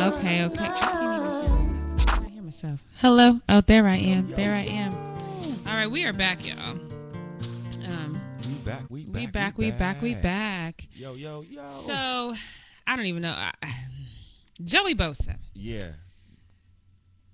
Okay, 0.08 0.44
okay. 0.46 0.64
I 0.64 0.70
can't 0.70 1.04
even 1.04 1.10
hear 1.12 1.22
myself. 1.22 2.08
I 2.08 2.16
can't 2.16 2.30
hear 2.30 2.42
myself. 2.42 2.80
Hello. 3.02 3.42
Oh, 3.50 3.60
there 3.60 3.86
I 3.88 3.98
am. 3.98 4.32
There 4.32 4.56
I 4.56 4.62
am. 4.62 4.94
All 5.68 5.76
right, 5.76 5.92
we 5.92 6.06
are 6.06 6.14
back, 6.14 6.48
y'all. 6.48 6.80
Um, 7.86 8.22
we 8.48 8.54
back. 8.64 8.84
We 8.90 9.04
back. 9.04 9.14
we 9.14 9.26
back. 9.28 9.58
We 9.58 9.72
back. 9.72 10.02
We 10.02 10.16
back. 10.16 10.88
Yo, 10.94 11.14
yo, 11.16 11.42
yo. 11.42 11.68
So, 11.68 12.34
I 12.88 12.96
don't 12.96 13.08
even 13.08 13.22
know. 13.22 13.34
I, 13.36 13.52
Joey 14.64 14.96
Bosa. 14.96 15.36
yeah. 15.54 15.92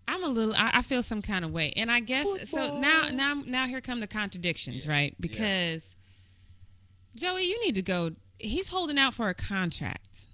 I'm 0.07 0.23
a 0.23 0.27
little. 0.27 0.55
I, 0.55 0.71
I 0.73 0.81
feel 0.81 1.03
some 1.03 1.21
kind 1.21 1.45
of 1.45 1.51
way, 1.51 1.73
and 1.75 1.91
I 1.91 1.99
guess 1.99 2.27
so. 2.49 2.79
Now, 2.79 3.09
now, 3.09 3.35
now, 3.45 3.67
here 3.67 3.81
come 3.81 3.99
the 3.99 4.07
contradictions, 4.07 4.87
right? 4.87 5.15
Because 5.19 5.95
Joey, 7.15 7.45
you 7.45 7.63
need 7.63 7.75
to 7.75 7.81
go. 7.83 8.11
He's 8.39 8.67
holding 8.67 8.97
out 8.97 9.13
for 9.13 9.29
a 9.29 9.35
contract. 9.35 10.25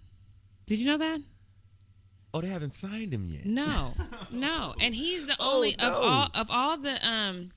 Did 0.65 0.79
you 0.79 0.87
know 0.87 0.97
that? 0.97 1.19
Oh, 2.33 2.41
they 2.41 2.47
haven't 2.49 2.73
signed 2.73 3.13
him 3.13 3.27
yet. 3.31 3.45
No, 3.45 3.93
no, 4.31 4.75
and 4.79 4.93
he's 4.93 5.25
the 5.25 5.35
Oh, 5.39 5.55
only 5.55 5.77
of 5.79 5.93
all 5.93 6.29
of 6.33 6.51
all 6.51 6.77
the 6.77 7.05
um 7.07 7.51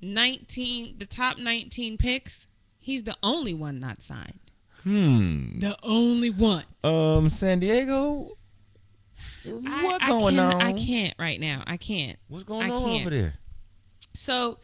nineteen, 0.00 0.96
the 0.98 1.06
top 1.06 1.38
nineteen 1.38 1.96
picks. 1.98 2.46
He's 2.78 3.04
the 3.04 3.16
only 3.22 3.54
one 3.54 3.78
not 3.80 4.02
signed. 4.02 4.38
Hmm. 4.82 5.58
The 5.58 5.76
only 5.82 6.30
one. 6.30 6.64
Um, 6.82 7.28
San 7.28 7.60
Diego. 7.60 8.36
I- 9.46 9.84
What 9.84 10.02
I 10.02 10.08
going 10.08 10.36
can't- 10.36 10.54
on? 10.54 10.62
I 10.62 10.72
can't 10.72 11.14
right 11.18 11.38
now. 11.38 11.62
I 11.66 11.76
can't. 11.76 12.18
What's 12.28 12.44
going 12.44 12.70
I 12.70 12.74
on 12.74 12.82
can't. 12.84 13.00
over 13.02 13.10
there? 13.10 13.34
So, 14.14 14.58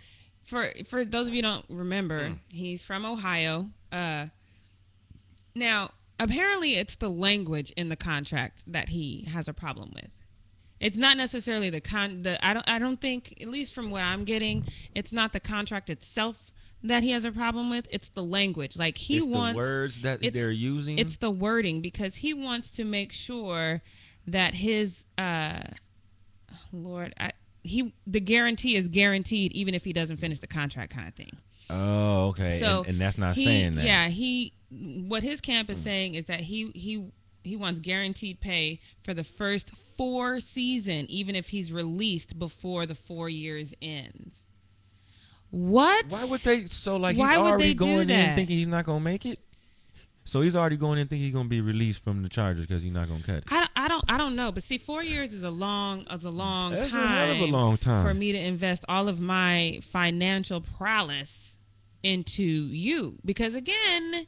for 0.45 0.71
for 0.87 1.05
those 1.05 1.27
of 1.29 1.35
you 1.35 1.39
who 1.39 1.43
don't 1.43 1.67
remember, 1.69 2.29
Hmm. 2.31 2.35
he's 2.51 2.83
from 2.83 3.05
Ohio. 3.05 3.71
Uh, 3.93 4.27
now, 5.55 5.91
apparently, 6.19 6.75
it's 6.77 6.97
the 6.97 7.09
language 7.11 7.71
in 7.77 7.89
the 7.89 7.97
contract 7.97 8.65
that 8.67 8.91
he 8.91 9.23
has 9.33 9.49
a 9.49 9.53
problem 9.53 9.93
with. 9.95 10.11
It's 10.79 10.97
not 10.97 11.17
necessarily 11.17 11.71
the 11.71 11.81
con. 11.81 12.23
The 12.23 12.45
I 12.45 12.53
don't. 12.55 12.69
I 12.69 12.79
don't 12.79 13.01
think, 13.01 13.39
at 13.41 13.49
least 13.49 13.75
from 13.75 13.91
what 13.91 14.03
I'm 14.03 14.25
getting, 14.25 14.65
it's 14.95 15.13
not 15.13 15.33
the 15.33 15.41
contract 15.41 15.89
itself 15.89 16.51
that 16.83 17.03
he 17.03 17.11
has 17.11 17.25
a 17.25 17.33
problem 17.33 17.71
with. 17.71 17.87
It's 17.91 18.11
the 18.11 18.23
language. 18.23 18.77
Like 18.77 18.99
he 18.99 19.19
it's 19.19 19.27
wants 19.27 19.57
the 19.57 19.59
words 19.59 20.01
that 20.03 20.21
they're 20.35 20.51
using. 20.51 20.99
it's 20.99 21.17
the 21.17 21.31
wording 21.31 21.81
because 21.81 22.17
he 22.17 22.35
wants 22.35 22.71
to 22.73 22.85
make 22.85 23.13
sure 23.13 23.83
that 24.27 24.55
his 24.55 25.05
uh 25.17 25.61
lord 26.73 27.15
I, 27.19 27.33
he 27.63 27.95
the 28.07 28.21
guarantee 28.21 28.77
is 28.77 28.89
guaranteed 28.89 29.53
even 29.53 29.75
if 29.75 29.85
he 29.85 29.93
doesn't 29.93 30.17
finish 30.19 30.41
the 30.41 30.47
contract 30.47 30.93
kind 30.93 31.07
of 31.09 31.15
thing 31.15 31.37
oh, 31.71 32.29
okay. 32.29 32.59
so 32.59 32.81
and, 32.81 32.89
and 32.89 33.01
that's 33.01 33.19
not 33.19 33.35
he, 33.35 33.45
saying 33.45 33.75
that. 33.77 33.85
yeah 33.85 34.09
he 34.09 34.53
what 34.71 35.23
his 35.23 35.41
camp 35.41 35.71
is 35.71 35.79
saying 35.79 36.15
is 36.15 36.27
that 36.27 36.41
he 36.41 36.71
he 36.75 37.11
he 37.47 37.57
wants 37.57 37.81
guaranteed 37.81 38.41
pay 38.41 38.81
for 39.03 39.15
the 39.15 39.25
first 39.25 39.71
four 39.97 40.41
season, 40.41 41.07
even 41.09 41.35
if 41.37 41.49
he's 41.49 41.73
released 41.73 42.39
before 42.39 42.87
the 42.87 42.95
four 42.95 43.29
years 43.29 43.73
ends. 43.81 44.45
What? 45.51 46.07
Why 46.09 46.25
would 46.25 46.41
they? 46.41 46.67
So 46.67 46.97
like 46.97 47.17
Why 47.17 47.31
he's 47.31 47.39
would 47.39 47.47
already 47.47 47.65
they 47.69 47.75
do 47.75 47.79
going 47.79 48.01
in 48.01 48.07
that? 48.09 48.35
thinking 48.35 48.59
he's 48.59 48.67
not 48.67 48.85
gonna 48.85 49.01
make 49.01 49.25
it. 49.25 49.39
So 50.25 50.41
he's 50.41 50.57
already 50.57 50.77
going 50.77 50.99
in 50.99 51.07
thinking 51.07 51.25
he's 51.25 51.35
gonna 51.35 51.49
be 51.49 51.61
released 51.61 52.03
from 52.03 52.25
the 52.25 52.29
Chargers 52.29 52.67
because 52.67 52.83
he's 52.83 52.93
not 52.93 53.09
gonna 53.09 53.23
cut 53.23 53.37
it. 53.37 53.45
I, 53.49 53.69
I 53.77 53.89
don't 53.89 54.05
I 54.09 54.19
don't 54.19 54.35
know, 54.35 54.51
but 54.51 54.65
see, 54.65 54.77
four 54.77 55.05
years 55.05 55.33
is 55.33 55.45
a 55.45 55.51
long 55.51 56.05
is 56.11 56.25
a 56.25 56.31
long 56.31 56.73
That's 56.73 56.87
a 56.87 56.91
time. 56.91 57.09
hell 57.09 57.31
of 57.37 57.49
a 57.49 57.53
long 57.53 57.79
time. 57.79 58.05
for 58.05 58.13
me 58.13 58.33
to 58.33 58.39
invest 58.39 58.85
all 58.89 59.07
of 59.09 59.21
my 59.21 59.79
financial 59.85 60.61
prowess 60.61 61.55
into 62.07 62.43
you 62.43 63.19
because 63.25 63.55
again, 63.55 64.27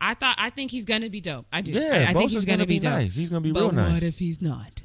I 0.00 0.14
thought 0.14 0.36
I 0.38 0.50
think 0.50 0.70
he's 0.70 0.84
gonna 0.84 1.10
be 1.10 1.20
dope. 1.20 1.46
I 1.52 1.60
do. 1.60 1.72
Yeah, 1.72 2.06
I, 2.08 2.10
I 2.10 2.12
think 2.12 2.30
he's 2.30 2.44
gonna, 2.44 2.66
be, 2.66 2.78
dope. 2.78 2.92
nice. 2.92 3.14
He's 3.14 3.28
gonna 3.28 3.40
be 3.40 3.52
but 3.52 3.60
real 3.60 3.72
nice. 3.72 3.92
what 3.94 4.02
if 4.02 4.18
he's 4.18 4.42
not? 4.42 4.82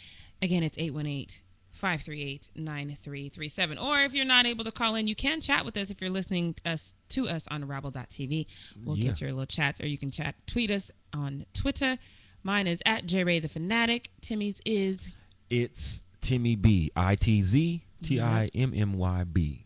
Again, 0.41 0.63
it's 0.63 0.77
818 0.77 1.27
538 1.71 2.49
9337. 2.55 3.77
Or 3.77 4.01
if 4.01 4.13
you're 4.13 4.25
not 4.25 4.45
able 4.45 4.63
to 4.65 4.71
call 4.71 4.95
in, 4.95 5.07
you 5.07 5.15
can 5.15 5.39
chat 5.39 5.63
with 5.65 5.77
us 5.77 5.89
if 5.89 6.01
you're 6.01 6.09
listening 6.09 6.55
us 6.65 6.95
to 7.09 7.29
us 7.29 7.47
on 7.49 7.65
Rabble.tv. 7.65 8.45
We'll 8.83 8.97
Yeah. 8.97 9.09
get 9.11 9.21
your 9.21 9.31
little 9.31 9.45
chats, 9.45 9.79
or 9.81 9.87
you 9.87 9.97
can 9.97 10.11
chat, 10.11 10.35
tweet 10.47 10.69
us 10.69 10.91
on 11.13 11.45
Twitter. 11.53 11.97
Mine 12.43 12.67
is 12.67 12.81
at 12.85 13.05
JRay 13.05 13.41
the 13.41 13.47
Fanatic. 13.47 14.09
Timmy's 14.21 14.61
is 14.65 15.11
it's 15.49 16.01
Timmy 16.21 16.55
B. 16.55 16.91
I 16.95 17.15
T 17.15 17.41
Z 17.41 17.83
T 18.03 18.19
I 18.19 18.47
M 18.53 18.73
M 18.75 18.93
Y 18.93 19.23
B. 19.23 19.65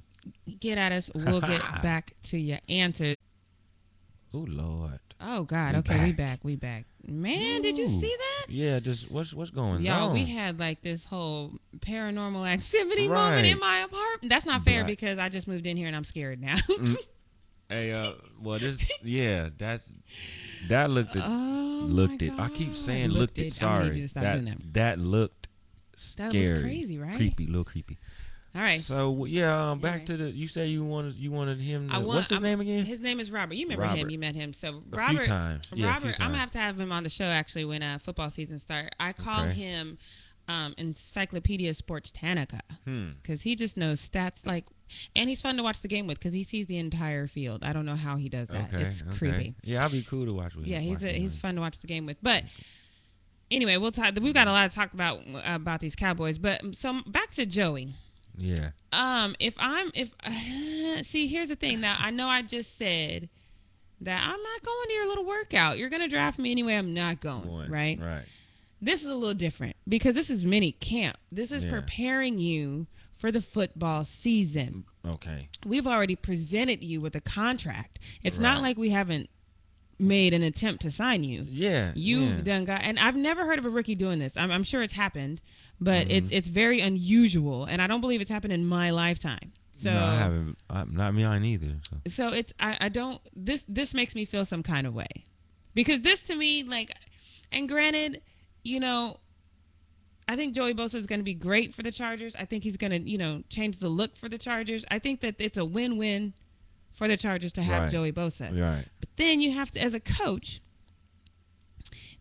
get 0.60 0.78
at 0.78 0.92
us. 0.92 1.10
We'll 1.14 1.42
get 1.42 1.62
back 1.84 2.14
to 2.24 2.38
your 2.38 2.60
answer. 2.70 3.16
Oh 4.34 4.46
Lord. 4.48 5.00
Oh 5.22 5.44
God. 5.44 5.74
We 5.74 5.80
okay, 5.80 6.04
we 6.06 6.12
back. 6.12 6.18
back. 6.18 6.40
We 6.44 6.56
back. 6.56 6.86
Man, 7.08 7.62
did 7.62 7.78
you 7.78 7.88
see 7.88 8.14
that? 8.18 8.52
Yeah. 8.52 8.80
Just 8.80 9.10
what's 9.12 9.34
what's 9.34 9.52
going 9.52 9.76
on? 9.76 9.84
Y'all, 9.84 10.08
on? 10.10 10.14
we 10.14 10.26
had 10.26 10.60
like 10.60 10.82
this 10.82 11.06
whole 11.06 11.54
paranormal 11.80 12.48
activity 12.54 13.08
moment 13.08 13.48
in 13.48 13.60
my 13.60 13.80
apartment. 13.80 14.30
That's 14.30 14.46
not 14.46 14.64
fair 14.64 14.82
Right. 14.82 14.88
because 14.88 15.18
I 15.18 15.30
just 15.30 15.48
moved 15.48 15.66
in 15.68 15.78
here 15.78 15.88
and 15.88 15.96
I'm 15.96 16.04
scared 16.04 16.42
now. 16.42 16.56
Hey, 17.68 17.92
uh, 17.94 18.12
well, 18.40 18.60
this, 18.60 18.92
yeah, 19.04 19.50
that's 19.58 19.92
that 20.70 20.92
looked 20.92 21.16
it, 21.16 21.24
oh, 21.26 21.80
looked 21.88 22.22
it. 22.22 22.32
I 22.38 22.50
keep 22.50 22.76
saying 22.76 23.10
looked, 23.10 23.40
it. 23.40 23.42
I 23.42 23.44
need 23.46 23.54
Sorry, 23.54 23.86
you 23.96 24.02
to 24.04 24.08
stop 24.08 24.22
that 24.22 24.46
that. 24.46 24.74
that 24.74 25.00
looked 25.00 25.48
That 26.18 26.32
was 26.32 26.62
crazy, 26.62 27.00
right? 27.00 27.18
creepy, 27.18 27.48
little 27.48 27.64
creepy. 27.64 27.98
All 28.56 28.62
right. 28.62 28.82
So 28.82 29.26
yeah, 29.26 29.72
um, 29.72 29.80
back 29.80 30.02
Anyway. 30.02 30.06
to 30.06 30.18
the. 30.18 30.32
You 30.32 30.48
say 30.48 30.68
you 30.68 30.84
wanted 30.86 31.16
you 31.16 31.30
wanted 31.32 31.60
him. 31.60 31.90
To, 31.90 31.96
want, 31.96 32.08
what's 32.08 32.30
his 32.30 32.38
I'm- 32.38 32.44
name 32.44 32.62
again? 32.62 32.86
His 32.86 33.02
name 33.02 33.20
is 33.20 33.30
Robert. 33.30 33.56
You 33.56 33.68
remember 33.68 33.86
him? 33.94 34.10
You 34.10 34.18
met 34.18 34.34
him. 34.36 34.54
So 34.54 34.82
Robert. 34.90 34.96
A 34.98 34.98
Robert. 34.98 35.24
few 35.26 35.34
times. 35.34 35.68
Yeah, 35.74 35.88
Robert, 35.88 36.16
few 36.16 36.24
I'm 36.26 36.32
gonna 36.32 36.40
have 36.40 36.52
to 36.52 36.60
have 36.60 36.80
him 36.80 36.92
on 36.94 37.04
the 37.04 37.10
show 37.10 37.26
actually 37.26 37.66
when 37.66 37.84
uh, 37.84 37.98
football 38.00 38.30
season 38.30 38.58
start. 38.60 38.96
I 39.00 39.12
call 39.12 39.44
Okay. 39.44 39.54
him 39.54 39.98
um, 40.48 40.74
Encyclopedia 40.78 41.72
Sportanica 41.74 42.62
Hmm. 42.86 43.10
because 43.22 43.42
he 43.42 43.56
just 43.56 43.76
knows 43.78 44.00
stats 44.08 44.46
like, 44.46 44.66
and 45.16 45.28
he's 45.28 45.42
fun 45.42 45.58
to 45.58 45.64
watch 45.64 45.82
the 45.82 45.88
game 45.90 46.08
with 46.08 46.20
because 46.20 46.34
he 46.34 46.44
sees 46.44 46.68
the 46.68 46.78
entire 46.78 47.28
field. 47.28 47.64
I 47.64 47.74
don't 47.74 47.86
know 47.86 47.96
how 47.96 48.16
he 48.16 48.30
does 48.30 48.48
that. 48.50 48.74
Okay, 48.74 48.84
it's 48.86 49.02
okay. 49.02 49.18
creepy. 49.18 49.56
Yeah, 49.64 49.84
I'll 49.84 49.90
be 49.90 50.04
cool 50.04 50.24
to 50.26 50.34
watch 50.34 50.56
with. 50.56 50.66
Yeah, 50.68 50.80
he's 50.80 51.04
a, 51.04 51.10
he's 51.12 51.36
fun 51.38 51.56
to 51.56 51.62
watch 51.62 51.80
the 51.80 51.88
game 51.88 52.06
with. 52.06 52.18
But 52.22 52.44
anyway, 53.52 53.78
we'll 53.78 53.92
talk. 53.92 54.14
We've 54.22 54.34
got 54.34 54.48
a 54.48 54.52
lot 54.52 54.70
to 54.70 54.76
talk 54.76 54.94
about 54.94 55.22
about 55.44 55.82
these 55.82 55.96
Cowboys. 55.96 56.38
But 56.38 56.64
um, 56.64 56.74
so 56.74 57.02
back 57.08 57.32
to 57.32 57.46
Joey. 57.46 57.96
Yeah, 58.38 58.72
Um, 58.92 59.36
if 59.40 59.56
I'm 59.60 59.92
if 59.94 60.14
see, 61.06 61.28
here's 61.28 61.50
the 61.50 61.56
thing. 61.56 61.82
Now 61.82 61.96
I 62.00 62.12
know 62.12 62.28
I 62.28 62.42
just 62.42 62.78
said 62.78 63.30
that 64.02 64.22
I'm 64.22 64.42
not 64.42 64.64
going 64.64 64.88
to 64.88 64.94
your 64.94 65.08
little 65.08 65.26
workout. 65.26 65.78
You're 65.78 65.90
gonna 65.90 66.08
draft 66.10 66.38
me 66.40 66.52
anyway. 66.52 66.76
I'm 66.76 66.94
not 66.94 67.22
going. 67.22 67.48
One. 67.48 67.72
Right. 67.72 68.00
right. 68.00 68.24
This 68.82 69.02
is 69.04 69.08
a 69.10 69.16
little 69.16 69.34
different 69.36 69.76
because 69.88 70.16
this 70.16 70.30
is 70.30 70.46
mini 70.46 70.74
camp. 70.74 71.18
This 71.32 71.52
is 71.52 71.64
Yeah. 71.64 71.72
preparing 71.72 72.38
you 72.38 72.88
for 73.18 73.32
the 73.32 73.42
football 73.42 74.04
season. 74.04 74.84
Okay. 75.06 75.48
We've 75.66 75.88
already 75.88 76.16
presented 76.16 76.84
you 76.84 77.00
with 77.02 77.16
a 77.16 77.22
contract. 77.22 78.00
It's 78.24 78.38
not 78.40 78.62
like 78.62 78.78
we 78.78 78.90
haven't 78.90 79.30
made 79.98 80.34
an 80.34 80.44
attempt 80.44 80.82
to 80.82 80.92
sign 80.92 81.24
you. 81.24 81.46
Yeah. 81.50 81.94
You 81.96 82.20
yeah. 82.26 82.42
done 82.42 82.66
got, 82.66 82.82
and 82.82 83.00
I've 83.00 83.16
never 83.16 83.46
heard 83.46 83.58
of 83.60 83.66
a 83.66 83.70
rookie 83.70 83.96
doing 83.96 84.20
this. 84.20 84.36
I'm, 84.36 84.52
I'm 84.52 84.64
sure 84.64 84.82
it's 84.84 84.94
happened, 84.96 85.42
but 85.80 86.10
it's 86.10 86.28
Mm-hmm. 86.28 86.38
it's 86.38 86.48
very 86.48 86.80
unusual, 86.82 87.66
and 87.66 87.82
I 87.82 87.88
don't 87.88 88.02
believe 88.02 88.22
it's 88.22 88.32
happened 88.32 88.54
in 88.54 88.66
my 88.66 88.90
lifetime. 88.92 89.52
So, 89.76 89.92
no, 89.94 90.06
I 90.06 90.16
haven't. 90.16 90.58
I'm 90.70 90.96
not 90.96 91.14
mine 91.14 91.44
either. 91.44 91.76
So. 91.90 91.98
so 92.08 92.28
it's 92.34 92.54
I, 92.60 92.78
I 92.82 92.90
don't 92.90 93.20
this 93.36 93.66
this 93.68 93.94
makes 93.94 94.16
me 94.16 94.24
feel 94.26 94.46
some 94.46 94.64
kind 94.64 94.88
of 94.88 94.94
way, 94.94 95.26
because 95.74 96.02
this 96.02 96.22
to 96.24 96.36
me 96.36 96.64
like, 96.64 96.92
and 97.52 97.68
granted, 97.68 98.22
you 98.64 98.80
know, 98.80 99.18
I 100.28 100.36
think 100.38 100.56
Joey 100.56 100.74
Bosa 100.74 100.96
is 100.96 101.08
going 101.08 101.20
to 101.20 101.26
be 101.26 101.34
great 101.34 101.74
for 101.76 101.84
the 101.84 101.92
Chargers. 101.92 102.36
I 102.36 102.46
think 102.46 102.64
he's 102.64 102.78
going 102.78 102.92
to 102.92 103.00
you 103.00 103.18
know 103.18 103.44
change 103.50 103.80
the 103.80 103.90
look 103.90 104.16
for 104.16 104.30
the 104.30 104.38
Chargers. 104.38 104.86
I 104.90 105.00
think 105.00 105.20
that 105.22 105.36
it's 105.40 105.58
a 105.58 105.66
win-win 105.66 106.34
for 106.94 107.10
the 107.10 107.18
Chargers 107.18 107.52
to 107.54 107.62
have 107.62 107.84
Right. 107.84 107.92
Joey 107.92 108.12
Bosa. 108.14 108.58
Right. 108.58 108.86
But 109.02 109.10
then 109.18 109.42
you 109.42 109.52
have 109.52 109.72
to, 109.72 109.82
as 109.82 109.94
a 109.94 110.00
coach, 110.00 110.62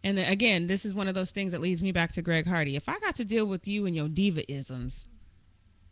and 0.05 0.16
then, 0.16 0.30
again, 0.30 0.68
this 0.68 0.84
is 0.84 0.94
one 0.94 1.09
of 1.09 1.14
those 1.16 1.32
things 1.32 1.50
that 1.50 1.61
leads 1.61 1.82
me 1.82 1.90
back 1.90 2.12
to 2.12 2.22
Greg 2.22 2.46
Hardy. 2.46 2.76
If 2.76 2.88
I 2.88 3.00
got 3.00 3.16
to 3.16 3.24
deal 3.24 3.46
with 3.46 3.66
you 3.66 3.86
and 3.86 3.96
your 3.96 4.07
diva 4.09 4.48
isms, 4.52 5.05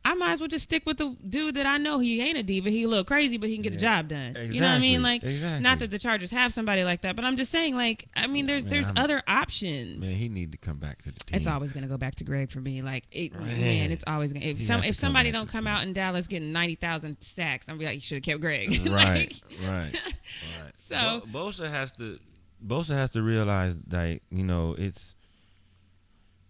I 0.04 0.14
might 0.14 0.32
as 0.32 0.40
well 0.40 0.48
just 0.48 0.64
stick 0.64 0.84
with 0.84 0.98
the 0.98 1.16
dude 1.28 1.54
that 1.54 1.64
I 1.64 1.78
know 1.78 2.00
he 2.00 2.20
ain't 2.20 2.36
a 2.36 2.42
diva. 2.42 2.70
He 2.70 2.82
a 2.82 2.88
little 2.88 3.04
crazy, 3.04 3.38
but 3.38 3.48
he 3.48 3.54
can 3.54 3.62
get 3.62 3.70
the 3.70 3.76
Yeah. 3.78 4.00
job 4.02 4.08
done. 4.08 4.36
You 4.52 4.60
know 4.60 4.66
what 4.66 4.74
I 4.74 4.78
mean? 4.80 5.00
Like, 5.00 5.22
Exactly. 5.22 5.34
Exactly. 5.36 5.62
not 5.62 5.78
that 5.78 5.90
the 5.92 5.98
Chargers 6.00 6.32
have 6.32 6.52
somebody 6.52 6.82
like 6.82 7.02
that, 7.02 7.14
but 7.14 7.24
I'm 7.24 7.36
just 7.36 7.52
saying, 7.52 7.76
like, 7.76 8.08
I 8.16 8.26
mean, 8.26 8.46
there's 8.46 8.64
Man, 8.64 8.70
there's 8.70 8.86
I'm- 8.86 8.98
other 8.98 9.22
options. 9.28 10.00
Man, 10.00 10.16
he 10.16 10.28
need 10.28 10.50
to 10.52 10.58
come 10.58 10.78
back 10.78 11.02
to 11.02 11.12
the 11.12 11.20
team. 11.20 11.38
It's 11.38 11.46
always 11.46 11.70
gonna 11.70 11.86
go 11.86 11.98
back 11.98 12.16
to 12.16 12.24
Greg 12.24 12.50
for 12.50 12.60
me. 12.60 12.82
Like, 12.82 13.04
it, 13.12 13.32
man. 13.32 13.60
Man. 13.60 13.90
it's 13.92 14.02
always 14.08 14.32
gonna. 14.32 14.44
If 14.44 14.58
He 14.58 14.64
some 14.64 14.80
if 14.80 14.86
come 14.86 14.94
somebody 14.94 15.30
don't 15.30 15.48
come 15.48 15.68
out 15.68 15.84
in 15.84 15.92
Dallas 15.92 16.26
getting 16.26 16.50
ninety 16.52 16.74
thousand 16.74 17.18
sacks, 17.20 17.68
I'm 17.68 17.78
be 17.78 17.84
like, 17.84 17.94
you 17.94 18.00
should 18.00 18.16
have 18.16 18.24
kept 18.24 18.40
Greg. 18.40 18.70
Like, 18.84 18.90
right, 18.90 19.42
right, 19.68 19.94
right. 20.64 20.72
So- 20.74 21.22
Bo- 21.30 21.46
Bosa 21.50 21.70
has 21.70 21.92
to, 21.92 22.18
Bosa 22.66 22.90
has 22.94 23.10
to 23.10 23.22
realize 23.22 23.76
that 23.88 24.20
you 24.30 24.44
know 24.44 24.74
it's, 24.78 25.14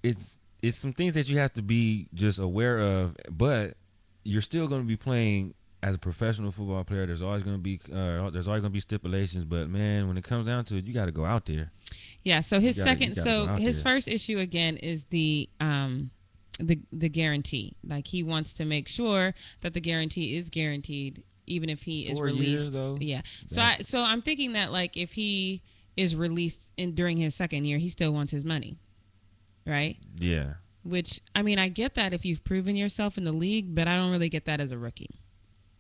it's 0.02 0.38
it's 0.62 0.76
some 0.76 0.92
things 0.92 1.14
that 1.14 1.28
you 1.28 1.38
have 1.38 1.52
to 1.54 1.62
be 1.62 2.08
just 2.14 2.38
aware 2.38 2.78
of, 2.78 3.16
but 3.30 3.74
you're 4.24 4.42
still 4.42 4.68
going 4.68 4.82
to 4.82 4.86
be 4.86 4.96
playing 4.96 5.54
as 5.82 5.94
a 5.94 5.98
professional 5.98 6.52
football 6.52 6.84
player. 6.84 7.06
There's 7.06 7.22
always 7.22 7.42
going 7.42 7.56
to 7.56 7.62
be 7.62 7.80
uh, 7.92 8.30
there's 8.30 8.46
always 8.46 8.60
going 8.60 8.64
to 8.64 8.70
be 8.70 8.80
stipulations, 8.80 9.44
but 9.44 9.68
man, 9.68 10.08
when 10.08 10.16
it 10.16 10.24
comes 10.24 10.46
down 10.46 10.64
to 10.66 10.76
it, 10.76 10.84
you 10.84 10.94
got 10.94 11.06
to 11.06 11.12
go 11.12 11.24
out 11.24 11.46
there. 11.46 11.70
Yeah. 12.22 12.40
So 12.40 12.60
his 12.60 12.76
gotta- 12.76 12.90
second, 12.90 13.14
so 13.16 13.46
his 13.56 13.82
there. 13.82 13.92
first 13.94 14.08
issue 14.08 14.38
again 14.38 14.76
is 14.76 15.04
the 15.10 15.48
um 15.60 16.10
the 16.60 16.78
the 16.92 17.08
guarantee. 17.08 17.74
Like 17.84 18.06
he 18.06 18.22
wants 18.22 18.52
to 18.54 18.64
make 18.64 18.86
sure 18.88 19.34
that 19.62 19.74
the 19.74 19.80
guarantee 19.80 20.36
is 20.36 20.50
guaranteed, 20.50 21.22
even 21.46 21.68
if 21.68 21.82
he 21.82 22.02
is 22.02 22.16
Four 22.18 22.28
years, 22.28 22.38
released. 22.38 22.72
though? 22.72 22.96
Yeah. 23.00 23.22
So 23.48 23.60
I 23.62 23.78
so 23.78 24.00
I'm 24.00 24.22
thinking 24.22 24.52
that 24.52 24.70
like 24.70 24.96
if 24.96 25.12
he 25.14 25.62
is 25.96 26.16
released 26.16 26.72
in 26.76 26.94
during 26.94 27.16
his 27.18 27.34
second 27.34 27.64
year, 27.64 27.78
he 27.78 27.88
still 27.88 28.12
wants 28.12 28.32
his 28.32 28.44
money, 28.44 28.78
right? 29.66 29.96
Yeah, 30.18 30.54
Which 30.84 31.20
I 31.34 31.42
mean, 31.42 31.58
I 31.58 31.68
get 31.68 31.94
that 31.94 32.12
if 32.12 32.24
you've 32.24 32.42
proven 32.44 32.76
yourself 32.76 33.18
in 33.18 33.24
the 33.24 33.32
league, 33.32 33.74
but 33.74 33.86
I 33.88 33.96
don't 33.96 34.10
really 34.10 34.28
get 34.30 34.46
that 34.46 34.60
as 34.60 34.72
a 34.72 34.78
rookie. 34.78 35.20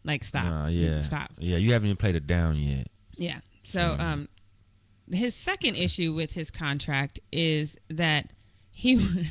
Like 0.04 0.24
stop. 0.24 0.44
Nah, 0.46 0.66
yeah, 0.68 1.00
Stop. 1.00 1.30
yeah. 1.38 1.56
You 1.56 1.72
haven't 1.72 1.86
even 1.88 1.96
played 1.96 2.16
it 2.16 2.26
down 2.26 2.56
yet. 2.56 2.88
Yeah. 3.16 3.40
So 3.62 3.80
Mhm. 3.80 4.00
um 4.00 4.28
his 5.10 5.34
second 5.34 5.74
issue 5.76 6.12
with 6.12 6.32
his 6.32 6.50
contract 6.50 7.20
is 7.30 7.76
that 7.88 8.30
he 8.72 8.96
would 8.96 9.28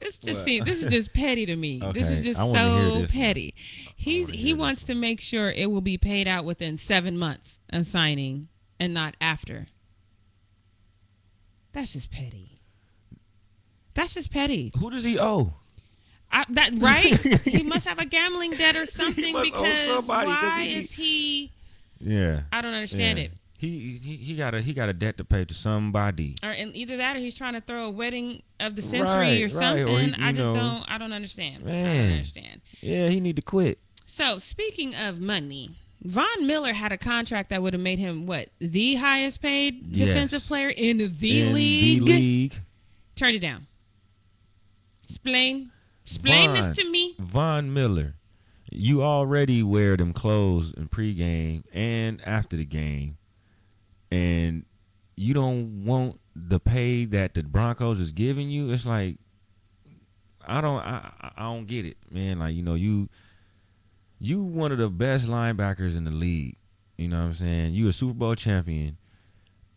this 0.00 0.18
just 0.18 0.44
seems 0.44 0.66
this 0.66 0.82
is 0.82 0.90
just 0.92 1.12
petty 1.14 1.46
to 1.46 1.54
me. 1.56 1.80
This 1.92 2.04
Okay, 2.08 2.18
is 2.18 2.24
just 2.24 2.40
I 2.40 2.44
wanna 2.44 2.58
hear 2.60 2.90
so 2.90 2.98
this 3.02 3.12
petty. 3.12 3.54
He's 3.96 4.30
he 4.30 4.52
this 4.52 4.58
wants 4.58 4.84
to 4.84 4.94
make 4.94 5.20
sure 5.20 5.50
it 5.50 5.70
will 5.70 5.80
be 5.80 5.96
paid 5.98 6.26
out 6.28 6.44
within 6.44 6.76
seven 6.76 7.16
months 7.18 7.60
of 7.70 7.86
signing 7.86 8.48
and 8.82 8.92
not 8.92 9.16
after. 9.20 9.66
That's 11.72 11.92
just 11.92 12.10
petty. 12.10 12.60
That's 13.94 14.14
just 14.14 14.32
petty. 14.32 14.72
Who 14.78 14.90
does 14.90 15.04
he 15.04 15.18
owe? 15.18 15.54
I, 16.32 16.44
that 16.50 16.72
right? 16.78 17.04
he 17.44 17.62
must 17.62 17.86
have 17.86 17.98
a 17.98 18.04
gambling 18.04 18.52
debt 18.52 18.74
or 18.74 18.86
something 18.86 19.40
because 19.40 20.08
why 20.08 20.64
he- 20.64 20.78
is 20.78 20.92
he? 20.92 21.52
Yeah. 22.00 22.42
I 22.52 22.60
don't 22.60 22.74
understand 22.74 23.18
yeah. 23.18 23.26
it. 23.26 23.32
He, 23.58 24.00
he 24.02 24.16
he 24.16 24.34
got 24.34 24.54
a 24.56 24.60
he 24.60 24.72
got 24.72 24.88
a 24.88 24.92
debt 24.92 25.18
to 25.18 25.24
pay 25.24 25.44
to 25.44 25.54
somebody. 25.54 26.34
Or 26.42 26.50
and 26.50 26.74
either 26.74 26.96
that, 26.96 27.14
or 27.14 27.20
he's 27.20 27.36
trying 27.36 27.52
to 27.52 27.60
throw 27.60 27.84
a 27.84 27.90
wedding 27.90 28.42
of 28.58 28.74
the 28.74 28.82
century 28.82 29.14
Right, 29.14 29.40
or 29.40 29.44
right, 29.44 29.52
something. 29.52 29.88
or 29.88 30.00
he- 30.00 30.14
I 30.14 30.32
just 30.32 30.38
know, 30.38 30.54
don't. 30.54 30.84
I 30.90 30.98
don't 30.98 31.12
understand. 31.12 31.62
I 31.68 31.70
don't 31.70 32.12
understand. 32.12 32.60
Yeah, 32.80 33.08
he 33.08 33.20
need 33.20 33.36
to 33.36 33.42
quit. 33.42 33.78
So 34.04 34.40
speaking 34.40 34.96
of 34.96 35.20
money, 35.20 35.76
Von 36.04 36.46
Miller 36.46 36.72
had 36.72 36.90
a 36.92 36.98
contract 36.98 37.50
that 37.50 37.62
would 37.62 37.72
have 37.74 37.82
made 37.82 37.98
him 37.98 38.26
what 38.26 38.48
the 38.58 38.96
highest 38.96 39.40
paid 39.40 39.86
Yes. 39.86 40.08
defensive 40.08 40.44
player 40.46 40.68
in 40.68 40.98
the 40.98 41.46
In 41.46 41.52
league. 41.54 42.06
The 42.06 42.12
league. 42.18 42.54
Turned 43.14 43.36
it 43.36 43.40
down. 43.40 43.66
Explain. 45.04 45.70
Explain 46.04 46.52
this 46.54 46.66
to 46.78 46.90
me. 46.90 47.14
Von 47.20 47.72
Miller, 47.72 48.14
you 48.70 49.02
already 49.02 49.62
wear 49.62 49.96
them 49.96 50.12
clothes 50.12 50.72
in 50.76 50.88
pregame 50.88 51.62
and 51.72 52.20
after 52.26 52.56
the 52.56 52.64
game, 52.64 53.16
and 54.10 54.64
you 55.14 55.34
don't 55.34 55.84
want 55.84 56.18
the 56.34 56.58
pay 56.58 57.04
that 57.04 57.34
the 57.34 57.42
Broncos 57.44 58.00
is 58.00 58.10
giving 58.10 58.50
you. 58.50 58.72
It's 58.72 58.84
like 58.86 59.18
I 60.44 60.60
don't, 60.60 60.80
I, 60.80 61.12
I 61.20 61.30
I 61.36 61.42
don't 61.42 61.66
get 61.66 61.86
it, 61.86 61.98
man. 62.10 62.40
Like 62.40 62.54
you 62.56 62.62
know, 62.62 62.74
you 62.74 63.08
you 64.22 64.40
one 64.42 64.70
of 64.72 64.78
the 64.78 64.88
best 64.88 65.26
linebackers 65.26 65.96
in 65.96 66.04
the 66.04 66.10
league. 66.10 66.56
You 66.96 67.08
know 67.08 67.18
what 67.18 67.24
I'm 67.26 67.34
saying? 67.34 67.74
You 67.74 67.88
a 67.88 67.92
Super 67.92 68.14
Bowl 68.14 68.34
champion, 68.36 68.96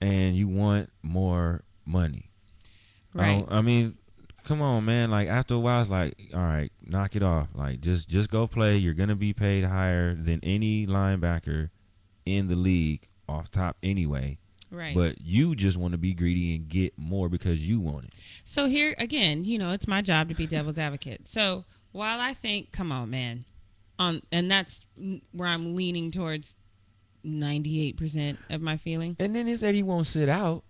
and 0.02 0.36
you 0.36 0.48
want 0.48 0.92
more 1.02 1.64
money. 1.86 2.30
I 3.16 3.18
Right. 3.18 3.40
don't- 3.40 3.52
I 3.52 3.62
mean, 3.62 3.98
come 4.44 4.62
on, 4.62 4.86
man. 4.86 5.10
Like 5.10 5.28
after 5.28 5.56
a 5.56 5.60
while, 5.60 5.82
it's 5.82 5.90
like, 5.90 6.16
all 6.34 6.40
right, 6.42 6.72
knock 6.86 7.16
it 7.16 7.24
off. 7.24 7.48
Like 7.56 7.82
just 7.82 8.10
just 8.10 8.30
go 8.30 8.46
play. 8.48 8.78
You're 8.78 8.94
gonna 8.94 9.16
be 9.16 9.34
paid 9.34 9.64
higher 9.64 10.14
than 10.14 10.40
any 10.44 10.86
linebacker 10.86 11.70
in 12.26 12.48
the 12.48 12.56
league 12.56 13.08
off 13.28 13.50
top 13.50 13.78
anyway. 13.82 14.38
Right. 14.70 14.94
But 14.96 15.22
you 15.22 15.56
just 15.56 15.78
want 15.78 15.94
to 15.94 15.98
be 15.98 16.14
greedy 16.14 16.54
and 16.56 16.68
get 16.68 16.98
more 16.98 17.30
because 17.30 17.60
you 17.68 17.80
want 17.80 18.06
it. 18.06 18.14
So 18.44 18.66
here 18.68 18.94
again, 18.98 19.44
you 19.46 19.58
know, 19.58 19.72
it's 19.72 19.88
my 19.88 20.02
job 20.02 20.28
to 20.30 20.36
be 20.36 20.46
devil's 20.48 20.78
advocate. 20.78 21.28
So 21.28 21.66
while 21.94 22.20
I 22.20 22.34
think, 22.34 22.72
come 22.74 22.92
on, 22.92 23.10
man, 23.10 23.46
on 24.00 24.22
and 24.32 24.50
that's 24.50 24.86
where 25.32 25.48
I'm 25.48 25.76
leaning 25.76 26.12
towards 26.12 26.56
ninety 27.24 27.88
eight 27.88 27.98
percent 27.98 28.40
of 28.50 28.62
my 28.62 28.78
feeling. 28.78 29.16
And 29.20 29.36
then 29.36 29.48
he 29.48 29.56
said 29.56 29.74
he 29.76 29.84
won't 29.84 30.08
sit 30.08 30.30
out. 30.30 30.64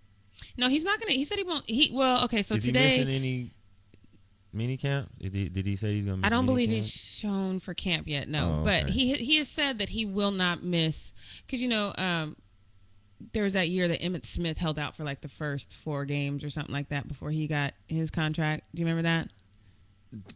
No, 0.56 0.68
he's 0.68 0.84
not 0.84 1.00
gonna. 1.00 1.12
He 1.12 1.24
said 1.24 1.38
he 1.38 1.44
won't. 1.44 1.64
He 1.68 1.90
well, 1.94 2.24
okay. 2.24 2.42
So 2.42 2.56
Is 2.56 2.64
today, 2.64 3.00
any 3.00 3.50
mini 4.52 4.76
camp? 4.76 5.10
Did 5.18 5.34
he, 5.34 5.48
did 5.48 5.66
he 5.66 5.76
say 5.76 5.94
he's 5.94 6.04
gonna? 6.04 6.18
Miss 6.18 6.26
I 6.26 6.28
don't 6.28 6.46
believe 6.46 6.68
camp? 6.68 6.76
he's 6.76 6.90
shown 6.90 7.60
for 7.60 7.74
camp 7.74 8.06
yet. 8.06 8.28
No, 8.28 8.60
Oh, 8.60 8.64
but 8.64 8.90
he 8.90 9.14
he 9.14 9.36
has 9.36 9.48
said 9.48 9.78
that 9.78 9.88
he 9.90 10.04
will 10.04 10.30
not 10.30 10.62
miss 10.62 11.12
because 11.46 11.60
you 11.60 11.68
know 11.68 11.94
um, 11.96 12.36
there 13.32 13.44
was 13.44 13.54
that 13.54 13.68
year 13.70 13.88
that 13.88 14.00
Emmitt 14.02 14.24
Smith 14.26 14.58
held 14.58 14.78
out 14.78 14.94
for 14.94 15.04
like 15.04 15.22
the 15.22 15.28
first 15.28 15.72
four 15.74 16.04
games 16.04 16.44
or 16.44 16.50
something 16.50 16.72
like 16.74 16.90
that 16.90 17.08
before 17.08 17.30
he 17.30 17.46
got 17.46 17.72
his 17.86 18.10
contract. 18.10 18.64
Do 18.74 18.80
you 18.80 18.86
remember 18.86 19.08
that? 19.08 19.28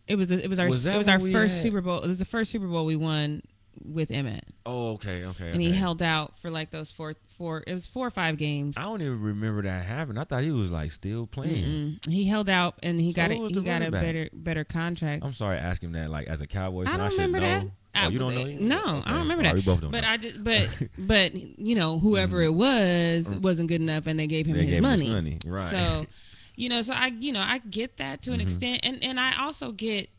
It 0.06 0.16
was 0.16 0.30
it 0.30 0.48
was 0.48 0.58
our 0.58 0.66
Was 0.68 0.84
that 0.84 0.94
it 0.94 0.98
was 0.98 1.08
our 1.08 1.18
we 1.18 1.32
first 1.32 1.54
had- 1.54 1.62
Super 1.62 1.80
Bowl. 1.80 2.02
It 2.02 2.08
was 2.08 2.18
the 2.18 2.24
first 2.24 2.50
Super 2.50 2.66
Bowl 2.66 2.84
we 2.86 2.96
won 2.96 3.42
with 3.82 4.10
Emmitt, 4.10 4.42
Oh, 4.66 4.90
okay, 4.94 5.24
okay. 5.24 5.48
and 5.50 5.60
he 5.62 5.68
okay. 5.68 5.76
held 5.76 6.02
out 6.02 6.36
for 6.36 6.50
like 6.50 6.70
those 6.70 6.90
four 6.90 7.14
four. 7.38 7.64
It 7.66 7.72
was 7.72 7.86
four 7.86 8.06
or 8.06 8.10
five 8.10 8.36
games. 8.36 8.76
I 8.76 8.82
don't 8.82 9.00
even 9.00 9.22
remember 9.22 9.62
that 9.62 9.86
happening. 9.86 10.18
I 10.18 10.24
thought 10.24 10.42
he 10.42 10.50
was 10.50 10.70
like 10.70 10.92
still 10.92 11.26
playing. 11.26 11.64
Mm-mm. 11.98 12.10
He 12.10 12.24
held 12.26 12.48
out 12.50 12.74
and 12.82 13.00
he 13.00 13.12
So 13.12 13.16
got 13.16 13.30
who 13.30 13.36
it. 13.36 13.40
was 13.42 13.52
He 13.54 13.62
got 13.62 13.80
a 13.82 13.90
back? 13.90 14.02
better 14.02 14.28
better 14.34 14.64
contract. 14.64 15.24
I'm 15.24 15.32
sorry 15.32 15.56
asking 15.58 15.92
that 15.92 16.10
like 16.10 16.28
as 16.28 16.40
a 16.42 16.46
Cowboy. 16.46 16.82
I 16.82 16.86
fan. 16.86 16.98
don't 16.98 17.10
should 17.10 17.18
remember 17.20 17.40
that. 17.40 17.62
know. 17.64 17.70
I- 17.70 17.72
Oh, 17.92 18.08
you 18.08 18.20
don't 18.20 18.32
know? 18.34 18.40
either? 18.42 18.60
No, 18.60 18.78
Okay. 18.78 19.02
I 19.04 19.10
don't 19.10 19.22
remember 19.22 19.42
that. 19.42 19.54
we 19.54 19.62
both 19.62 19.80
don't 19.80 19.90
But 19.90 20.02
know. 20.04 20.10
I 20.10 20.16
just, 20.16 20.44
but, 20.44 20.70
but 20.98 21.34
you 21.34 21.74
know, 21.74 21.98
whoever 21.98 22.36
mm-hmm. 22.36 22.46
it 22.46 22.56
was 22.56 23.26
mm-hmm. 23.26 23.40
wasn't 23.40 23.68
good 23.68 23.80
enough, 23.80 24.06
and 24.06 24.16
they 24.16 24.28
gave 24.28 24.46
him 24.46 24.56
They 24.56 24.60
his 24.66 24.78
gave 24.78 24.84
him 24.84 25.00
his 25.00 25.10
money, 25.12 25.38
right. 25.44 25.70
So, 25.70 26.06
you 26.60 26.68
know, 26.68 26.82
so 26.82 26.92
I, 26.94 27.06
you 27.08 27.32
know, 27.32 27.40
I 27.40 27.58
get 27.58 27.96
that 27.96 28.22
to 28.22 28.32
an 28.32 28.38
Mhm. 28.40 28.42
extent, 28.42 28.80
and 28.82 29.02
and 29.02 29.18
I 29.18 29.36
also 29.42 29.72
get 29.72 30.10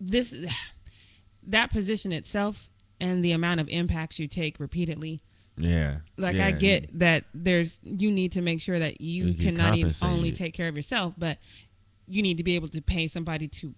this, 0.00 0.34
that 1.42 1.70
position 1.70 2.12
itself, 2.12 2.68
and 3.00 3.24
the 3.24 3.32
amount 3.32 3.60
of 3.60 3.68
impacts 3.68 4.18
you 4.18 4.28
take 4.28 4.58
repeatedly. 4.60 5.22
yeah. 5.56 6.00
Like 6.16 6.36
yeah. 6.36 6.46
I 6.46 6.52
get 6.52 6.98
that 6.98 7.24
there's 7.34 7.78
you 7.82 8.10
need 8.10 8.32
to 8.32 8.40
make 8.42 8.60
sure 8.60 8.78
that 8.78 9.00
you 9.00 9.26
You 9.26 9.34
cannot 9.34 9.74
even 9.76 9.94
only 10.02 10.30
take 10.32 10.54
care 10.54 10.68
of 10.68 10.76
yourself, 10.76 11.14
but 11.18 11.38
you 12.06 12.22
need 12.22 12.36
to 12.38 12.44
be 12.44 12.54
able 12.54 12.68
to 12.68 12.80
pay 12.80 13.06
somebody 13.08 13.48
to, 13.48 13.74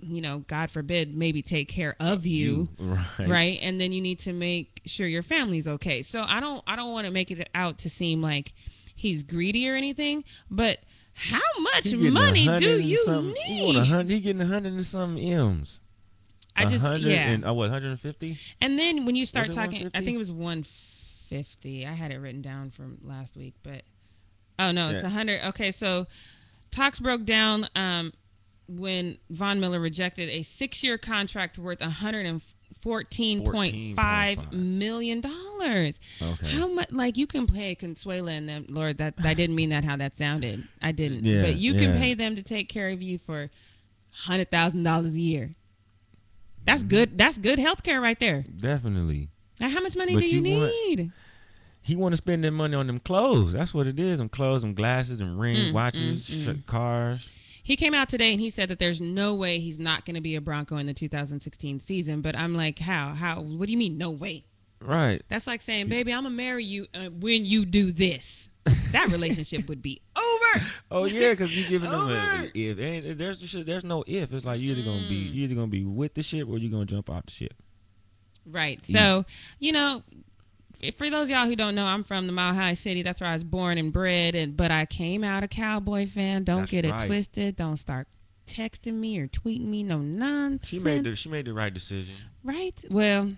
you 0.00 0.20
know, 0.20 0.44
God 0.46 0.70
forbid, 0.70 1.14
maybe 1.16 1.40
take 1.42 1.68
care 1.68 1.94
of 2.00 2.26
you 2.26 2.68
right? 2.78 3.28
right 3.28 3.58
and 3.62 3.80
then 3.80 3.92
you 3.92 4.00
need 4.00 4.18
to 4.20 4.32
make 4.32 4.80
sure 4.86 5.06
your 5.06 5.22
family's 5.22 5.66
okay 5.68 6.02
so 6.02 6.22
i 6.26 6.40
don't 6.40 6.62
i 6.66 6.74
don't 6.76 6.92
want 6.92 7.06
to 7.06 7.10
make 7.12 7.30
it 7.30 7.48
out 7.54 7.78
to 7.78 7.88
seem 7.88 8.20
like 8.20 8.52
he's 8.94 9.22
greedy 9.22 9.68
or 9.68 9.74
anything 9.74 10.24
but 10.50 10.78
how 11.14 11.40
much 11.60 11.84
He 11.84 11.96
money 12.10 12.46
do 12.58 12.78
you 12.80 13.32
He, 13.46 13.72
need 13.72 13.84
hundred, 13.86 14.10
he 14.10 14.20
getting 14.20 14.42
a 14.42 14.46
hundred 14.46 14.72
and 14.74 14.84
some 14.86 15.16
m's. 15.16 15.80
i 16.56 16.64
just 16.66 16.84
yeah 17.00 17.28
And, 17.30 17.46
uh, 17.46 17.52
what? 17.54 17.70
150? 17.70 18.38
and 18.60 18.78
then 18.78 19.04
when 19.04 19.14
you 19.16 19.26
start 19.26 19.52
talking 19.52 19.90
i 19.94 19.98
think 20.02 20.14
it 20.14 20.18
was 20.18 20.30
150 20.32 21.86
i 21.86 21.92
had 21.92 22.10
it 22.10 22.18
written 22.18 22.42
down 22.42 22.70
from 22.70 22.98
last 23.04 23.36
week 23.36 23.54
but 23.62 23.82
oh 24.58 24.70
no 24.72 24.88
it's 24.90 25.02
Yeah. 25.02 25.08
100 25.08 25.44
okay 25.48 25.70
so 25.70 26.06
talks 26.70 27.00
broke 27.00 27.24
down 27.24 27.68
um 27.76 28.12
when 28.66 29.18
von 29.30 29.60
miller 29.60 29.78
rejected 29.80 30.28
a 30.30 30.42
six-year 30.42 30.96
contract 30.98 31.58
worth 31.58 31.80
114.5 31.80 32.42
14.5. 32.84 34.52
million 34.52 35.20
dollars 35.20 36.00
Okay. 36.20 36.48
How 36.48 36.68
much? 36.68 36.90
Like 36.92 37.16
you 37.16 37.26
can 37.26 37.46
pay 37.46 37.74
Consuela 37.74 38.30
and 38.32 38.48
them, 38.48 38.66
Lord. 38.68 38.98
That 38.98 39.14
I 39.24 39.32
didn't 39.34 39.56
mean 39.56 39.70
that 39.70 39.84
how 39.84 39.96
that 39.96 40.14
sounded. 40.16 40.66
I 40.82 40.92
didn't. 40.92 41.24
Yeah, 41.24 41.40
but 41.42 41.56
you 41.56 41.72
can 41.74 41.92
yeah. 41.94 41.98
pay 41.98 42.14
them 42.14 42.36
to 42.36 42.42
take 42.42 42.68
care 42.68 42.90
of 42.90 43.00
you 43.02 43.16
for 43.18 43.50
hundred 44.10 44.50
thousand 44.50 44.82
dollars 44.82 45.14
a 45.14 45.18
year. 45.20 45.54
That's 46.64 46.82
good. 46.82 47.16
That's 47.18 47.36
good 47.38 47.58
health 47.58 47.82
care 47.82 48.00
right 48.00 48.18
there. 48.18 48.44
Definitely. 48.58 49.28
Now, 49.60 49.68
how 49.70 49.80
much 49.80 49.96
money 49.96 50.14
But 50.14 50.20
do 50.20 50.26
you, 50.28 50.42
you 50.42 50.58
want- 50.60 50.72
need? 50.88 51.12
He 51.82 51.96
want 51.96 52.12
to 52.14 52.16
spend 52.16 52.42
that 52.44 52.50
money 52.50 52.74
on 52.74 52.86
them 52.86 52.98
clothes. 52.98 53.52
That's 53.52 53.74
what 53.74 53.86
it 53.86 54.00
is. 54.00 54.16
Them 54.18 54.30
clothes, 54.30 54.62
them 54.62 54.72
glasses, 54.74 55.18
them 55.18 55.38
rings, 55.38 55.70
Mm, 55.70 55.72
watches, 55.74 56.26
mm, 56.28 56.56
sh- 56.58 56.66
cars. 56.66 57.28
He 57.64 57.74
came 57.76 57.94
out 57.94 58.08
today 58.08 58.30
and 58.30 58.40
he 58.40 58.50
said 58.50 58.68
that 58.68 58.78
there's 58.78 59.00
no 59.00 59.34
way 59.34 59.58
he's 59.58 59.78
not 59.78 60.04
going 60.04 60.14
to 60.14 60.20
be 60.20 60.36
a 60.36 60.40
Bronco 60.40 60.76
in 60.76 60.86
the 60.86 60.94
2016 60.94 61.80
season. 61.80 62.20
But 62.20 62.36
I'm 62.36 62.54
like, 62.54 62.78
how? 62.78 63.14
How? 63.14 63.40
What 63.40 63.66
do 63.66 63.72
you 63.72 63.78
mean, 63.78 63.98
no 63.98 64.10
way? 64.10 64.44
Right. 64.80 65.22
That's 65.28 65.46
like 65.46 65.62
saying, 65.62 65.88
baby, 65.88 66.12
I'm 66.12 66.24
gonna 66.24 66.34
marry 66.34 66.62
you 66.62 66.86
uh, 66.94 67.08
when 67.08 67.44
you 67.46 67.64
do 67.64 67.90
this. 67.90 68.48
That 68.92 69.08
relationship 69.10 69.66
would 69.68 69.80
be 69.80 70.02
over. 70.16 70.66
Oh 70.90 71.04
yeah, 71.06 71.30
because 71.30 71.56
you 71.56 71.66
giving 71.68 71.90
them 71.90 72.00
Over. 72.00 72.12
a 72.14 72.50
if. 72.54 72.78
Ain't, 72.78 73.16
there's 73.18 73.40
the 73.40 73.46
shit. 73.46 73.64
There's 73.64 73.84
no 73.84 74.04
if. 74.06 74.30
It's 74.34 74.44
like 74.44 74.60
you're 74.60 74.76
either 74.76 74.84
gonna 74.84 75.08
be 75.08 75.24
Mm. 75.30 75.34
you 75.34 75.44
either 75.44 75.54
gonna 75.54 75.66
be 75.68 75.84
with 75.86 76.12
the 76.14 76.22
ship 76.22 76.48
or 76.48 76.58
you're 76.58 76.70
gonna 76.70 76.84
jump 76.84 77.08
out 77.08 77.24
the 77.26 77.32
ship. 77.32 77.54
Right. 78.46 78.84
So, 78.84 79.24
you 79.58 79.72
know, 79.72 80.02
for 80.92 81.08
those 81.10 81.24
of 81.24 81.30
y'all 81.30 81.46
who 81.46 81.56
don't 81.56 81.74
know, 81.74 81.86
I'm 81.86 82.04
from 82.04 82.26
the 82.26 82.32
Mile 82.32 82.54
High 82.54 82.74
City. 82.74 83.02
That's 83.02 83.20
where 83.20 83.30
I 83.30 83.32
was 83.32 83.44
born 83.44 83.78
and 83.78 83.92
bred. 83.92 84.34
And 84.34 84.56
but 84.56 84.70
I 84.70 84.86
came 84.86 85.24
out 85.24 85.42
a 85.44 85.48
Cowboy 85.48 86.06
fan. 86.06 86.44
Don't 86.44 86.60
That's 86.60 86.70
get 86.70 86.84
it 86.84 86.90
right. 86.92 87.06
twisted. 87.06 87.56
Don't 87.56 87.76
start 87.76 88.06
texting 88.46 88.94
me 88.94 89.18
or 89.18 89.26
tweeting 89.28 89.66
me 89.66 89.82
no 89.82 89.98
nonsense. 89.98 90.68
She 90.68 90.78
made 90.78 91.04
the 91.04 91.14
she 91.14 91.28
made 91.28 91.46
the 91.46 91.54
right 91.54 91.72
decision. 91.72 92.14
right. 92.42 92.84
Well, 92.90 93.32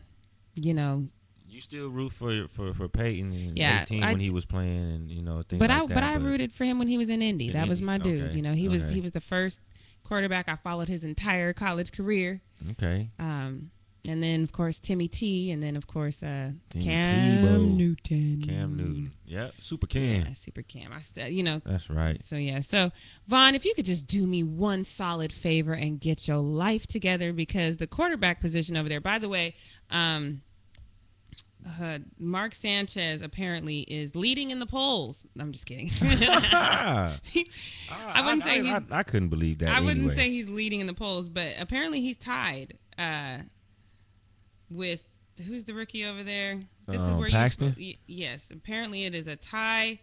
you 0.54 0.74
know, 0.74 1.06
You 1.48 1.60
still 1.60 1.88
root 1.88 2.12
for 2.12 2.48
for 2.48 2.74
for 2.74 2.88
Peyton 2.88 3.56
Yeah, 3.56 3.82
18 3.82 4.02
I- 4.02 4.12
when 4.12 4.20
he 4.20 4.30
was 4.30 4.44
playing 4.44 4.76
and 4.92 5.10
you 5.10 5.22
know 5.22 5.42
things 5.48 5.60
but 5.60 5.70
like 5.70 5.82
I 5.82 5.86
that. 5.86 5.94
but 5.94 6.02
I 6.02 6.14
rooted 6.14 6.52
for 6.52 6.64
him 6.64 6.78
when 6.78 6.88
he 6.88 6.98
was 6.98 7.08
in 7.08 7.22
Indy. 7.22 7.48
In 7.48 7.52
that 7.54 7.68
was 7.68 7.80
my 7.80 7.98
dude. 7.98 8.22
okay, 8.24 8.36
You 8.36 8.42
know, 8.42 8.52
he 8.52 8.68
was 8.68 8.90
he 8.90 9.00
was 9.00 9.12
the 9.12 9.20
first 9.20 9.60
quarterback 10.02 10.48
I 10.48 10.56
followed 10.56 10.88
his 10.88 11.04
entire 11.04 11.52
college 11.52 11.92
career. 11.92 12.40
Okay. 12.72 13.10
Um, 13.18 13.70
and 14.08 14.22
then 14.22 14.42
of 14.42 14.52
course 14.52 14.78
Timmy 14.78 15.08
T, 15.08 15.50
and 15.50 15.62
then 15.62 15.76
of 15.76 15.86
course 15.86 16.22
uh, 16.22 16.52
Cam 16.70 17.44
Tebow. 17.44 17.76
Newton. 17.76 18.42
Cam 18.44 18.76
Newton. 18.76 19.12
Yep. 19.26 19.54
Super 19.60 19.86
Cam. 19.86 20.22
Yeah, 20.22 20.32
super 20.34 20.62
Cam. 20.62 20.92
I 20.92 21.00
still, 21.00 21.28
you 21.28 21.42
know, 21.42 21.60
That's 21.64 21.90
right. 21.90 22.22
So 22.24 22.36
yeah, 22.36 22.60
so 22.60 22.90
Von, 23.26 23.54
if 23.54 23.64
you 23.64 23.74
could 23.74 23.84
just 23.86 24.06
do 24.06 24.26
me 24.26 24.42
one 24.42 24.84
solid 24.84 25.32
favor 25.32 25.72
and 25.72 26.00
get 26.00 26.28
your 26.28 26.38
life 26.38 26.86
together, 26.86 27.32
because 27.32 27.76
the 27.76 27.86
quarterback 27.86 28.40
position 28.40 28.76
over 28.76 28.88
there. 28.88 29.00
By 29.00 29.18
the 29.18 29.28
way, 29.28 29.54
um, 29.90 30.42
uh, 31.80 31.98
Mark 32.18 32.54
Sanchez 32.54 33.22
apparently 33.22 33.80
is 33.80 34.14
leading 34.14 34.50
in 34.50 34.58
the 34.60 34.66
polls. 34.66 35.26
I'm 35.38 35.52
just 35.52 35.66
kidding. 35.66 35.90
Ah, 36.52 37.18
I 37.90 38.22
wouldn't 38.22 38.44
say 38.44 38.60
I, 38.60 38.62
he's. 38.62 38.92
I, 38.92 38.98
I 38.98 39.02
couldn't 39.02 39.28
believe 39.28 39.58
that. 39.58 39.68
I 39.68 39.80
wouldn't 39.80 39.98
anyway. 39.98 40.14
say 40.14 40.30
he's 40.30 40.48
leading 40.48 40.80
in 40.80 40.86
the 40.86 40.94
polls, 40.94 41.28
but 41.28 41.54
apparently 41.58 42.00
he's 42.00 42.18
tied 42.18 42.78
uh, 42.98 43.38
with 44.70 45.08
who's 45.46 45.64
the 45.64 45.74
rookie 45.74 46.04
over 46.04 46.22
there. 46.22 46.60
This 46.88 47.00
is 47.00 47.08
Um, 47.08 47.18
where 47.18 47.28
Paxton? 47.30 47.74
you. 47.76 47.92
y- 47.94 47.98
Yes, 48.06 48.50
apparently 48.50 49.04
it 49.04 49.14
is 49.14 49.26
a 49.28 49.36
tie. 49.36 50.00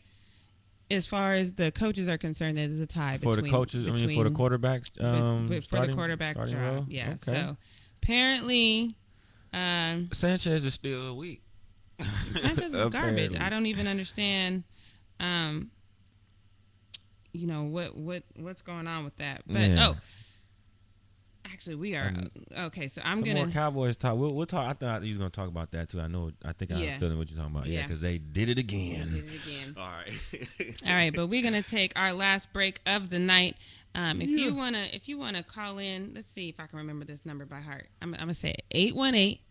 as 0.91 1.07
far 1.07 1.33
as 1.33 1.53
the 1.53 1.71
coaches 1.71 2.07
are 2.07 2.17
concerned, 2.19 2.55
there's 2.57 2.79
a 2.79 2.85
tie 2.85 3.17
for 3.17 3.31
between 3.35 3.45
the 3.45 3.49
coaches. 3.49 3.87
I 3.87 3.91
mean, 3.91 4.15
for 4.15 4.23
the 4.25 4.29
between- 4.29 4.35
quarterbacks. 4.35 4.91
but- 4.95 5.05
Um, 5.05 5.47
but 5.47 5.65
for 5.65 5.87
the 5.87 5.93
quarterback 5.93 6.35
starting 6.35 6.53
job. 6.55 6.61
role? 6.75 6.85
Yeah. 6.87 7.09
Okay. 7.11 7.17
So 7.17 7.57
apparently, 8.03 8.95
um, 9.53 10.09
Sanchez 10.11 10.63
is 10.63 10.73
still 10.75 11.17
weak. 11.17 11.41
Sanchez 12.35 12.73
is 12.75 12.89
garbage. 12.89 13.35
I 13.37 13.49
don't 13.49 13.65
even 13.65 13.87
understand. 13.87 14.65
Um, 15.19 15.71
you 17.31 17.47
know 17.47 17.63
what 17.63 17.97
what 17.97 18.23
what's 18.35 18.61
going 18.61 18.85
on 18.85 19.03
with 19.03 19.15
that? 19.17 19.41
But 19.47 19.69
Yeah. 19.71 19.89
oh, 19.89 19.97
actually, 21.51 21.75
we 21.75 21.95
are 21.95 22.07
Um, 22.07 22.29
okay. 22.65 22.87
So 22.87 23.01
I'm 23.03 23.19
Some 23.19 23.23
gonna 23.27 23.43
more 23.45 23.51
Cowboys 23.53 23.95
talk. 23.97 24.17
We'll, 24.17 24.33
we'll 24.33 24.45
talk. 24.45 24.69
I 24.69 24.73
thought 24.73 25.03
you 25.03 25.13
was 25.13 25.17
gonna 25.19 25.29
talk 25.29 25.47
about 25.49 25.71
that 25.71 25.89
too. 25.89 25.99
I 26.01 26.07
know. 26.07 26.31
I 26.43 26.53
think 26.53 26.71
I 26.71 26.77
Yeah. 26.77 26.85
have 26.85 26.95
a 26.97 26.99
feeling 26.99 27.17
what 27.17 27.29
you're 27.29 27.37
talking 27.39 27.55
about. 27.55 27.67
Yeah, 27.67 27.79
Yeah. 27.79 27.87
because 27.87 28.01
they 28.01 28.17
did 28.17 28.49
it 28.49 28.57
again. 28.57 29.09
Did 29.09 29.19
again. 29.19 29.29
it 29.33 29.47
again. 29.47 29.73
All 29.77 29.89
right. 29.89 30.83
All 30.87 30.93
right, 30.93 31.13
but 31.15 31.27
we're 31.27 31.41
gonna 31.43 31.61
take 31.63 31.93
our 31.95 32.13
last 32.13 32.51
break 32.53 32.79
of 32.85 33.09
the 33.09 33.19
night. 33.19 33.57
Um, 33.95 34.21
if 34.21 34.29
you 34.29 34.53
wanna, 34.55 34.87
if 34.91 35.07
you 35.07 35.17
wanna 35.19 35.43
call 35.43 35.77
in, 35.77 36.13
let's 36.15 36.31
see 36.31 36.49
if 36.49 36.59
I 36.59 36.65
can 36.67 36.79
remember 36.79 37.05
this 37.05 37.25
number 37.25 37.45
by 37.45 37.59
heart. 37.61 37.89
I'm, 38.01 38.13
I'm 38.15 38.21
gonna 38.21 38.33
say 38.33 38.55
it: 38.71 39.41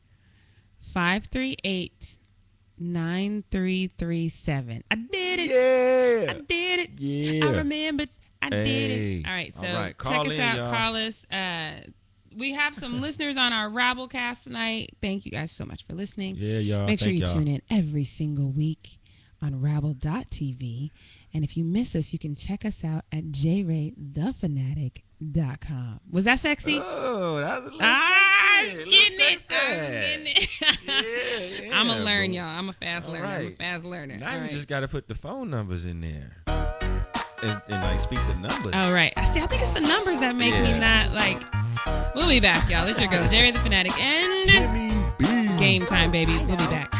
818-538-9337. 3.52 4.82
I 4.90 4.94
did 4.94 5.38
it. 5.40 5.50
Yeah. 5.50 6.32
I 6.32 6.40
did 6.40 6.80
it. 6.80 6.90
Yeah. 6.98 7.46
I 7.46 7.50
remembered. 7.50 8.08
I 8.42 8.48
did 8.50 8.66
Hey. 8.66 9.16
it. 9.18 9.26
All 9.26 9.32
right, 9.32 9.54
so 9.54 9.66
All 9.66 9.74
right, 9.74 9.94
check 10.02 10.20
us 10.26 10.32
in, 10.32 10.40
out. 10.40 10.56
y'all. 10.56 10.72
Call 10.74 10.96
us. 10.96 11.24
Uh, 11.30 11.72
we 12.36 12.52
have 12.52 12.74
some 12.74 13.00
listeners 13.06 13.36
on 13.36 13.52
our 13.52 13.68
Rabblecast 13.70 14.42
tonight. 14.44 14.90
Thank 15.00 15.24
you 15.24 15.30
guys 15.32 15.52
so 15.52 15.64
much 15.64 15.84
for 15.86 15.94
listening. 15.94 16.34
Yeah, 16.36 16.58
y'all. 16.58 16.86
Make 16.86 16.98
sure 16.98 17.06
Thank 17.06 17.18
you 17.20 17.24
y'all. 17.26 17.34
tune 17.34 17.48
in 17.48 17.62
every 17.70 18.04
single 18.04 18.50
week 18.50 18.98
on 19.40 19.60
Rabble.tv. 19.60 20.90
And 21.34 21.44
if 21.44 21.56
you 21.56 21.64
miss 21.64 21.94
us, 21.96 22.12
you 22.12 22.18
can 22.18 22.34
check 22.36 22.64
us 22.64 22.84
out 22.84 23.04
at 23.12 23.24
jraythefanatic.com. 23.32 26.00
Was 26.10 26.24
that 26.24 26.38
sexy? 26.40 26.78
Oh, 26.82 27.40
that 27.40 27.62
was 27.64 27.72
a 27.72 27.76
little 27.76 27.80
ah, 27.82 28.58
I 28.60 28.64
sexy, 28.66 28.76
was 28.76 28.84
a 28.84 28.86
little 28.86 28.90
getting 28.90 29.20
it. 29.20 29.22
I 29.22 29.34
was 29.34 29.44
sexy. 29.44 30.24
getting 30.24 30.36
it. 30.36 30.48
Yeah, 31.68 31.78
I'm 31.80 31.86
going 31.86 31.98
to 31.98 32.04
learn, 32.04 32.32
y'all. 32.32 32.48
I'm 32.48 32.68
a 32.68 32.72
fast 32.72 33.06
All 33.06 33.12
learner. 33.14 33.26
I'm 33.26 33.46
a 33.48 33.56
fast 33.56 33.84
learner. 33.84 34.16
Now 34.18 34.28
All 34.30 34.34
you 34.36 34.40
right. 34.42 34.50
just 34.50 34.68
got 34.68 34.80
to 34.80 34.88
put 34.88 35.08
the 35.08 35.14
phone 35.14 35.48
numbers 35.50 35.84
in 35.86 36.00
there. 36.00 36.36
And, 37.42 37.60
and 37.68 37.82
like 37.82 38.00
speak 38.00 38.20
the 38.28 38.34
numbers. 38.34 38.72
All 38.72 38.92
right. 38.92 39.12
See, 39.24 39.40
I 39.40 39.46
think 39.46 39.62
it's 39.62 39.72
the 39.72 39.80
numbers 39.80 40.20
that 40.20 40.36
make 40.36 40.54
me 40.54 40.78
not 40.78 41.12
like. 41.12 41.42
We'll 42.14 42.28
be 42.28 42.40
back, 42.40 42.70
y'all. 42.70 42.86
It's 42.86 43.00
your 43.00 43.10
girl, 43.10 43.26
J 43.28 43.42
Ray 43.42 43.50
the 43.50 43.58
Fanatic, 43.58 43.98
and 43.98 44.48
Timmy 44.48 45.04
B. 45.18 45.56
game 45.58 45.84
time, 45.84 46.12
baby. 46.12 46.38
We'll 46.38 46.56
be 46.56 46.66
back. 46.66 46.92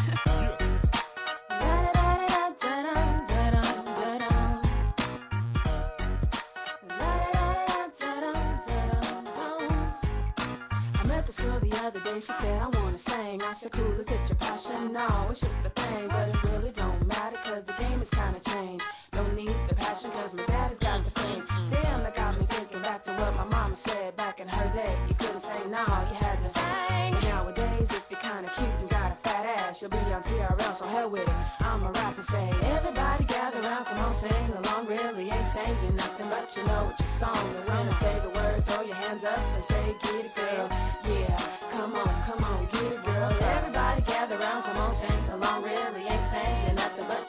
Day, 12.14 12.20
she 12.20 12.32
said, 12.32 12.62
I 12.62 12.68
wanna 12.68 12.98
sing. 12.98 13.42
I 13.42 13.52
said, 13.52 13.72
cool, 13.72 13.92
is 13.92 14.06
it 14.06 14.28
your 14.28 14.36
passion? 14.36 14.92
No, 14.92 15.26
it's 15.30 15.40
just 15.40 15.62
the 15.62 15.70
thing, 15.70 16.08
but 16.08 16.28
it 16.28 16.42
really 16.44 16.70
don't 16.70 17.06
matter, 17.06 17.38
cause 17.44 17.64
the 17.64 17.72
game 17.74 17.98
has 17.98 18.10
kinda 18.10 18.40
changed. 18.40 18.84
Don't 19.12 19.34
need 19.34 19.56
the 19.68 19.74
passion, 19.74 20.10
cause 20.10 20.34
my 20.34 20.44
daddy's 20.46 20.78
got 20.78 21.04
the 21.04 21.10
thing. 21.10 21.42
Damn, 21.70 22.02
that 22.02 22.14
got 22.14 22.38
me 22.38 22.46
thinking 22.48 22.82
back 22.82 23.04
to 23.04 23.12
what 23.12 23.34
my 23.36 23.44
mama 23.44 23.76
said 23.76 24.16
back 24.16 24.40
in 24.40 24.48
her 24.48 24.68
day. 24.72 24.96
You 25.08 25.14
couldn't 25.14 25.40
say 25.40 25.60
no, 25.68 25.84
you 26.10 26.16
had 26.24 26.38
to 26.38 26.48
sing. 26.48 27.30
Nowadays, 27.30 27.88
if 27.90 28.04
you're 28.10 28.20
kinda 28.20 28.50
cute 28.56 28.68
and 28.80 28.88
got 28.88 29.12
a 29.12 29.16
fat 29.28 29.46
ass, 29.46 29.80
you'll 29.80 29.90
be 29.90 29.98
on 29.98 30.22
TRL, 30.22 30.74
so 30.74 30.86
hell 30.86 31.10
with 31.10 31.28
it. 31.28 31.36
I'm 31.60 31.82
a 31.82 31.90
rapper, 31.92 32.22
rap 32.22 32.22
say, 32.22 32.50
everybody 32.62 33.24
gather 33.24 33.60
around, 33.60 33.84
come 33.86 33.98
on, 33.98 34.14
sing 34.14 34.52
along. 34.58 34.86
Really 34.86 35.30
ain't 35.30 35.46
saying 35.46 35.96
nothing, 35.96 36.28
but 36.28 36.56
you 36.56 36.64
know 36.64 36.84
what 36.84 36.98
your 36.98 37.08
song. 37.08 37.54
And 37.56 37.64
when 37.68 37.88
I 37.88 38.00
say 38.00 38.20
the 38.22 38.30
word, 38.30 38.66
throw 38.66 38.82
your 38.82 38.96
hands 38.96 39.24
up 39.24 39.38
and 39.38 39.64
say, 39.64 39.81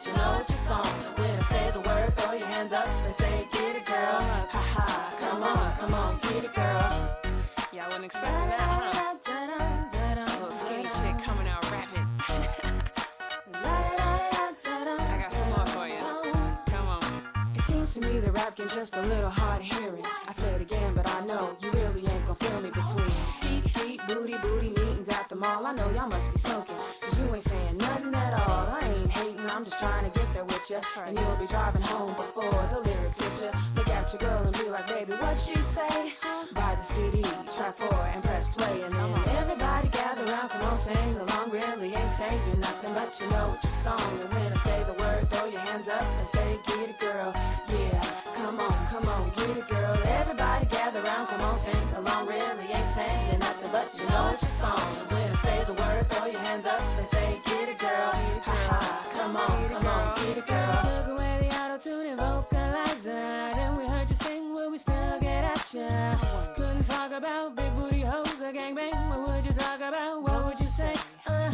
you 0.05 0.13
know 0.13 0.37
what 0.37 0.49
your 0.49 0.57
song. 0.57 0.85
When 1.15 1.31
I 1.31 1.41
say 1.43 1.71
the 1.73 1.79
word, 1.81 2.15
throw 2.17 2.33
your 2.33 2.47
hands 2.47 2.73
up 2.73 2.87
and 2.87 3.15
say, 3.15 3.47
get 3.51 3.75
it, 3.75 3.85
girl. 3.85 4.19
Ha 4.19 4.61
ha, 4.75 5.15
come 5.19 5.43
on, 5.43 5.77
come 5.77 5.93
on, 5.93 6.19
get 6.19 6.43
it, 6.43 6.53
girl. 6.53 7.17
Y'all 7.71 7.87
wasn't 7.87 8.05
expecting 8.05 8.49
that, 8.49 8.59
huh? 8.59 9.03
Little 10.39 10.51
skinny 10.51 10.83
chick 10.83 11.23
coming 11.23 11.47
out 11.47 11.71
rapping. 11.71 12.07
I 13.55 15.17
got 15.21 15.31
some 15.31 15.49
more 15.49 15.65
for 15.67 15.87
you. 15.87 16.01
Come 16.67 16.87
on. 16.87 17.55
It 17.55 17.63
seems 17.63 17.93
to 17.93 18.01
me 18.01 18.19
the 18.19 18.31
rap 18.31 18.55
game 18.55 18.67
just 18.67 18.95
a 18.95 19.01
little 19.01 19.29
hard 19.29 19.61
hearing. 19.61 20.05
I 20.27 20.33
said 20.33 20.61
again, 20.61 20.93
but 20.95 21.07
I 21.07 21.25
know 21.25 21.55
you 21.61 21.71
really 21.71 22.05
ain't 22.07 22.25
gonna 22.25 22.35
feel 22.35 22.61
me 22.61 22.69
between 22.69 23.11
skeet, 23.31 23.67
skeet, 23.67 24.01
booty, 24.07 24.37
booty, 24.37 24.73
the 24.73 24.92
mall. 25.43 25.65
I 25.67 25.73
know 25.73 25.89
y'all 25.91 26.07
must 26.07 26.31
be 26.33 26.39
smoking, 26.39 26.75
cause 27.01 27.19
you 27.19 27.35
ain't 27.35 27.43
saying 27.43 27.77
nothing 27.77 28.15
at 28.15 28.33
all. 28.33 28.67
I 28.77 28.79
ain't 28.87 29.11
hating, 29.11 29.49
I'm 29.49 29.65
just 29.65 29.77
trying 29.77 30.09
to 30.09 30.17
get 30.17 30.33
there 30.33 30.45
with 30.45 30.69
ya. 30.69 30.79
And 31.05 31.19
you'll 31.19 31.35
be 31.35 31.47
driving 31.47 31.81
home 31.81 32.15
before 32.15 32.63
the 32.73 32.79
lyrics 32.87 33.19
hit 33.21 33.35
ya. 33.43 33.59
Look 33.75 33.89
at 33.89 34.13
your 34.13 34.21
girl 34.25 34.41
and 34.47 34.57
be 34.57 34.69
like, 34.69 34.87
baby, 34.87 35.13
what 35.13 35.35
she 35.37 35.57
say? 35.61 36.13
Buy 36.53 36.75
the 36.79 36.83
CD, 36.83 37.21
track 37.55 37.77
four, 37.77 38.03
and 38.13 38.23
press 38.23 38.47
play. 38.47 38.81
And 38.83 38.93
then 38.95 39.29
everybody 39.41 39.87
gather 39.89 40.25
around, 40.25 40.49
come 40.49 40.61
on, 40.61 40.77
sing 40.77 41.15
along. 41.23 41.51
Really 41.51 41.93
ain't 41.93 42.11
saying 42.11 42.59
nothing, 42.59 42.93
but 42.93 43.19
you 43.19 43.27
know 43.29 43.49
what 43.49 43.63
your 43.63 43.73
song. 43.73 44.19
And 44.21 44.29
when 44.33 44.53
I 44.53 44.59
say 44.63 44.83
the 44.87 44.93
word, 44.93 45.29
throw 45.29 45.45
your 45.45 45.59
hands 45.59 45.89
up 45.89 46.03
and 46.19 46.27
say, 46.27 46.57
get 46.67 46.89
it, 46.89 46.99
girl. 46.99 47.31
Yeah, 47.69 48.01
come 48.35 48.59
on, 48.61 48.87
come 48.87 49.07
on, 49.09 49.31
get 49.35 49.57
it, 49.57 49.67
girl. 49.67 49.99
Everybody 50.05 50.65
gather 50.67 51.01
around, 51.03 51.27
come 51.27 51.41
on, 51.41 51.57
sing 51.59 51.87
along. 51.97 52.27
Really 52.27 52.71
ain't 52.71 52.93
saying 52.95 53.39
nothing, 53.39 53.71
but 53.71 53.99
you 53.99 54.05
know 54.07 54.31
it's 54.33 54.41
your 54.41 54.51
song. 54.51 54.97
And 54.99 55.11
when 55.11 55.32
I 55.33 55.35
say 55.37 55.63
the 55.65 55.73
word, 55.73 56.09
throw 56.11 56.25
your 56.27 56.39
hands 56.41 56.65
up 56.67 56.79
and 56.79 57.07
say, 57.07 57.41
get 57.43 57.69
it, 57.69 57.79
girl. 57.79 58.11
Ha 58.11 58.55
ha, 58.69 59.07
come 59.13 59.35
on, 59.35 59.69
come 59.69 59.87
on, 59.87 60.15
get 60.15 60.37
it, 60.37 60.45
girl. 60.45 60.81
Took 60.83 61.07
away 61.07 61.49
the 61.49 61.59
auto 61.59 61.77
tune 61.79 62.05
and 62.07 62.19
vocalizer. 62.19 63.53
Then 63.55 63.77
we 63.77 63.87
heard 63.87 64.09
you 64.09 64.15
sing, 64.15 64.53
will 64.53 64.69
we 64.69 64.77
still 64.77 65.17
get 65.19 65.43
at 65.43 65.73
ya? 65.73 66.53
Couldn't 66.55 66.83
talk 66.83 67.11
about 67.11 67.55
big 67.55 67.75
booty 67.75 68.01
hoes 68.01 68.27
or 68.41 68.53
gangbang. 68.53 68.93
What 69.09 69.27
would 69.27 69.45
you 69.45 69.53
talk 69.53 69.77
about? 69.77 70.21
What 70.21 70.45
would 70.45 70.59
you 70.59 70.67
say? 70.67 70.93
Uh, 71.25 71.51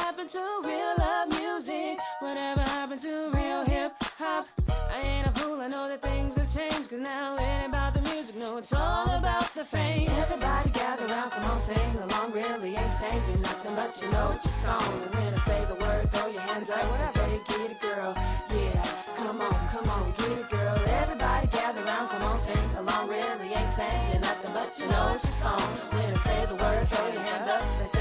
happened 0.00 0.30
to 0.30 0.44
real 0.64 0.94
love 0.98 1.28
music? 1.28 1.98
Whatever 2.20 2.60
happened 2.60 3.00
to 3.02 3.30
real 3.34 3.62
hip 3.64 3.92
hop? 4.18 4.46
I 4.68 5.00
ain't 5.02 5.26
a 5.26 5.32
fool, 5.32 5.60
I 5.60 5.68
know 5.68 5.88
that 5.88 6.02
things 6.02 6.36
have 6.36 6.52
changed. 6.52 6.90
Cause 6.90 7.00
now 7.00 7.36
it 7.36 7.42
ain't 7.42 7.68
about 7.68 7.94
the 7.94 8.02
music, 8.10 8.36
no, 8.36 8.58
it's 8.58 8.72
all 8.72 9.10
about 9.10 9.52
the 9.54 9.64
fame. 9.64 10.08
Everybody 10.08 10.70
gather 10.70 11.06
around, 11.06 11.30
come 11.30 11.44
on, 11.50 11.60
sing 11.60 11.96
along. 12.04 12.32
Really 12.32 12.76
ain't 12.76 12.92
saying 12.94 13.40
nothing, 13.42 13.74
but 13.74 14.02
you 14.02 14.10
know 14.10 14.32
it's 14.34 14.44
your 14.44 14.54
song. 14.66 15.02
And 15.04 15.14
when 15.14 15.34
I 15.34 15.38
say 15.48 15.64
the 15.70 15.74
word, 15.84 16.12
throw 16.12 16.26
your 16.28 16.42
hands 16.42 16.70
up 16.70 16.82
and 16.82 17.10
say, 17.10 17.40
get 17.48 17.70
it, 17.70 17.80
girl. 17.80 18.12
Yeah, 18.50 18.82
come 19.16 19.40
on, 19.40 19.68
come 19.68 19.90
on, 19.90 20.12
get 20.18 20.32
it, 20.32 20.50
girl. 20.50 20.78
Everybody 20.86 21.46
gather 21.48 21.84
around, 21.84 22.08
come 22.08 22.22
on, 22.22 22.38
sing 22.38 22.70
along. 22.78 23.08
Really 23.08 23.52
ain't 23.54 23.74
saying 23.76 24.20
nothing, 24.20 24.52
but 24.54 24.78
you 24.78 24.86
know 24.88 25.12
it's 25.14 25.24
your 25.24 25.32
song. 25.44 25.68
When 25.92 26.14
I 26.14 26.18
say 26.26 26.46
the 26.46 26.54
word, 26.56 26.90
throw 26.90 27.06
your 27.12 27.22
hands 27.22 27.48
up 27.48 27.62
and 27.62 27.88
say, 27.88 27.99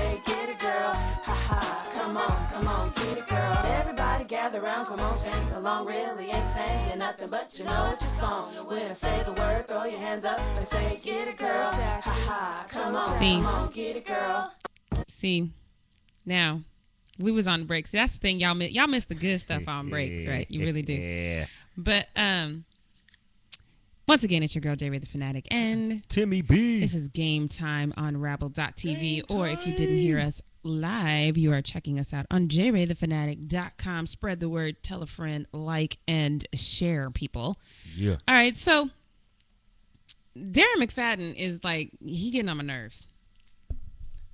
on, 2.19 2.47
come 2.51 2.67
on, 2.67 2.91
get 2.91 3.17
it, 3.17 3.27
girl. 3.27 3.57
Everybody 3.65 4.23
gather 4.25 4.59
around, 4.63 4.85
come 4.87 4.99
on, 4.99 5.17
sing 5.17 5.33
along. 5.55 5.85
Really 5.87 6.29
ain't 6.29 6.47
saying 6.47 6.97
nothing, 6.99 7.29
but 7.29 7.57
you 7.57 7.65
know 7.65 7.91
it's 7.93 8.01
your 8.01 8.09
song. 8.11 8.53
When 8.67 8.83
I 8.89 8.93
say 8.93 9.23
the 9.25 9.31
word, 9.33 9.67
throw 9.67 9.85
your 9.85 9.99
hands 9.99 10.25
up 10.25 10.39
and 10.39 10.67
say, 10.67 10.99
get 11.03 11.27
it, 11.27 11.37
girl. 11.37 11.71
Ha 11.71 12.01
ha, 12.03 12.65
come 12.69 12.95
on, 12.95 13.17
See. 13.19 13.35
come 13.35 13.45
on, 13.45 13.71
get 13.71 13.95
it, 13.95 14.05
girl. 14.05 14.51
See, 15.07 15.51
now 16.25 16.61
we 17.17 17.31
was 17.31 17.47
on 17.47 17.65
breaks. 17.65 17.91
That's 17.91 18.13
the 18.13 18.19
thing, 18.19 18.39
y'all. 18.39 18.53
mi- 18.55 18.67
Y'all 18.69 18.87
miss 18.87 19.05
the 19.05 19.15
good 19.15 19.39
stuff 19.39 19.67
on 19.67 19.89
breaks, 19.89 20.25
right? 20.27 20.49
You 20.49 20.61
really 20.61 20.81
do. 20.81 20.93
Yeah. 20.99 21.45
But 21.77 22.07
um, 22.15 22.65
once 24.09 24.23
again, 24.23 24.41
it's 24.41 24.55
your 24.55 24.61
girl 24.63 24.75
J 24.75 24.89
Ray 24.89 24.97
the 24.97 25.05
Fanatic, 25.05 25.47
and 25.51 26.07
Timmy 26.09 26.41
B. 26.41 26.79
this 26.79 26.95
is 26.95 27.09
game 27.09 27.47
time 27.47 27.93
on 27.95 28.17
Rabble.tv. 28.19 29.29
Or 29.29 29.47
if 29.47 29.67
you 29.67 29.73
didn't 29.73 29.97
hear 29.97 30.19
us 30.19 30.41
live, 30.63 31.37
you 31.37 31.53
are 31.53 31.61
checking 31.61 31.99
us 31.99 32.11
out 32.11 32.25
on 32.31 32.47
jraythefanatic.com. 32.47 34.07
Spread 34.07 34.39
the 34.39 34.49
word, 34.49 34.81
tell 34.81 35.03
a 35.03 35.05
friend, 35.05 35.45
like, 35.53 35.99
and 36.07 36.43
share, 36.55 37.11
people. 37.11 37.57
yeah. 37.95 38.15
All 38.27 38.33
right, 38.33 38.57
so 38.57 38.89
Darren 40.35 40.77
McFadden 40.79 41.35
is 41.35 41.63
like 41.63 41.91
he 42.03 42.31
getting 42.31 42.49
on 42.49 42.57
my 42.57 42.63
nerves. 42.63 43.05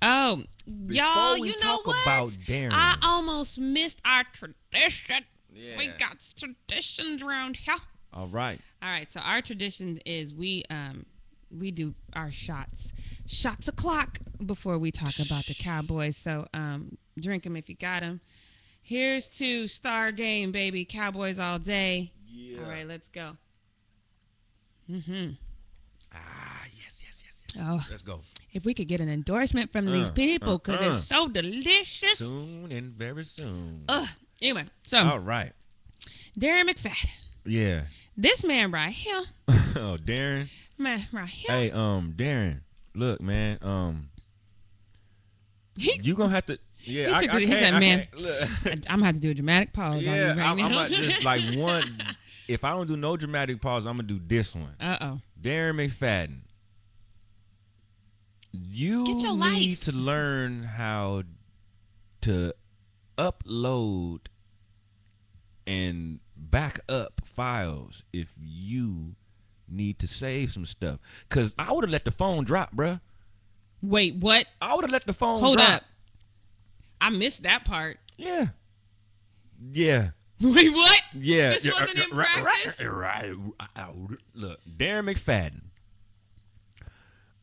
Oh, 0.00 0.42
y'all, 0.88 1.36
you 1.36 1.54
know 1.62 1.82
what? 1.84 2.02
about 2.02 2.28
Darren. 2.30 2.72
I 2.72 2.96
almost 3.02 3.58
missed 3.58 4.00
our 4.06 4.24
tradition. 4.32 5.26
Yeah. 5.52 5.76
We 5.76 5.88
got 5.88 6.24
traditions 6.34 7.20
around 7.22 7.58
here. 7.58 7.76
All 8.14 8.28
right. 8.28 8.60
All 8.82 8.88
right, 8.90 9.10
so 9.10 9.20
our 9.20 9.40
tradition 9.42 9.98
is 10.06 10.34
we 10.34 10.64
um 10.70 11.06
we 11.50 11.70
do 11.70 11.94
our 12.12 12.30
shots, 12.32 12.92
shots 13.26 13.68
o'clock 13.68 14.18
before 14.44 14.78
we 14.78 14.90
talk 14.90 15.18
about 15.18 15.46
the 15.46 15.54
Cowboys. 15.54 16.16
So 16.16 16.46
um 16.54 16.98
drink 17.18 17.44
them 17.44 17.56
if 17.56 17.68
you 17.68 17.74
got 17.76 18.00
them. 18.00 18.20
Here's 18.82 19.26
to 19.38 19.66
Star 19.66 20.12
Game, 20.12 20.52
baby. 20.52 20.84
Cowboys 20.84 21.38
all 21.38 21.58
day. 21.58 22.12
Yeah. 22.28 22.62
All 22.62 22.68
right, 22.70 22.86
let's 22.86 23.08
go. 23.08 23.36
Mm-hmm. 24.90 25.30
Ah, 26.12 26.62
yes, 26.78 26.98
yes, 27.02 27.18
yes, 27.24 27.38
yes. 27.54 27.64
Oh, 27.68 27.84
Let's 27.90 28.02
go. 28.02 28.20
if 28.52 28.64
we 28.64 28.72
could 28.74 28.86
get 28.86 29.00
an 29.00 29.08
endorsement 29.08 29.72
from 29.72 29.90
these 29.90 30.08
Uh, 30.08 30.12
people, 30.12 30.58
because 30.58 30.80
uh, 30.80 30.84
uh. 30.84 30.88
it's 30.90 31.04
so 31.04 31.26
delicious. 31.28 32.18
Soon 32.20 32.70
and 32.70 32.92
very 32.92 33.24
soon. 33.24 33.84
Ugh. 33.88 34.08
Anyway, 34.40 34.66
so 34.84 34.98
All 35.02 35.18
right. 35.18 35.52
Darren 36.38 36.68
McFadden, 36.70 37.08
Yeah. 37.44 37.82
This 38.16 38.44
man 38.44 38.70
right 38.70 38.92
here, 38.92 39.24
oh, 39.48 39.96
Darren. 40.04 40.48
man 40.78 41.06
right 41.12 41.28
here, 41.28 41.50
Hey, 41.56 41.70
um, 41.70 42.14
Darren. 42.16 42.60
Look, 42.94 43.20
man. 43.20 43.58
Um, 43.62 44.08
he, 45.76 45.98
you 46.02 46.14
gonna 46.14 46.30
have 46.32 46.46
to. 46.46 46.58
Yeah, 46.80 47.08
He 47.08 47.12
I, 47.14 47.18
took 47.20 47.30
I 47.30 47.36
it- 47.36 47.48
he 47.48 47.54
said, 47.54 47.74
I 47.74 47.80
"Man. 47.80 48.06
I, 48.16 48.70
am 48.70 48.80
gonna 48.86 49.04
have 49.06 49.14
to 49.16 49.20
do 49.20 49.30
a 49.30 49.34
dramatic 49.34 49.72
pause 49.72 50.06
on 50.06 50.14
you 50.14 50.20
yeah, 50.20 50.28
right 50.28 50.38
I'm, 50.38 50.56
now. 50.56 50.64
I'm 50.66 50.72
not 50.72 50.88
just 50.90 51.24
like 51.24 51.54
one. 51.56 51.84
If 52.48 52.62
I 52.64 52.70
don't 52.70 52.86
do 52.86 52.96
no 52.96 53.16
dramatic 53.16 53.60
pause, 53.60 53.84
I'm 53.86 53.96
gonna 53.96 54.04
do 54.08 54.20
this 54.24 54.54
one. 54.54 54.74
uh 54.80 54.96
oh. 55.00 55.18
Darren 55.40 55.74
McFadden. 55.90 56.38
You 58.52 59.04
Get 59.06 59.22
your 59.22 59.32
need 59.36 59.70
life. 59.70 59.80
to 59.82 59.92
learn 59.92 60.62
how 60.62 61.24
to 62.22 62.54
upload 63.18 64.20
and 65.66 66.20
back 66.50 66.80
up 66.88 67.20
files 67.24 68.02
if 68.12 68.34
you 68.40 69.14
need 69.68 69.98
to 69.98 70.06
save 70.06 70.52
some 70.52 70.64
stuff. 70.64 71.00
Cause 71.28 71.52
I 71.58 71.72
would 71.72 71.84
have 71.84 71.90
let 71.90 72.04
the 72.04 72.10
phone 72.10 72.44
drop, 72.44 72.74
bruh. 72.74 73.00
Wait, 73.82 74.16
what? 74.16 74.46
I 74.60 74.74
would 74.74 74.84
have 74.84 74.92
let 74.92 75.06
the 75.06 75.12
phone 75.12 75.40
Hold 75.40 75.58
drop. 75.58 75.70
up. 75.70 75.82
I 77.00 77.10
missed 77.10 77.42
that 77.42 77.64
part. 77.64 77.98
Yeah. 78.16 78.48
Yeah. 79.72 80.10
Wait, 80.40 80.70
what? 80.70 81.02
Yeah. 81.14 81.50
This 81.50 81.64
yeah, 81.64 81.72
wasn't 81.72 81.98
in 81.98 82.16
right, 82.16 82.42
practice? 82.42 82.80
Right, 82.80 83.32
right. 83.76 83.94
Look, 84.34 84.60
Darren 84.66 85.12
McFadden. 85.12 85.62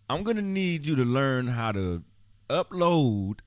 I'm 0.10 0.24
gonna 0.24 0.42
need 0.42 0.86
you 0.86 0.96
to 0.96 1.04
learn 1.04 1.48
how 1.48 1.72
to 1.72 2.04
upload 2.50 3.40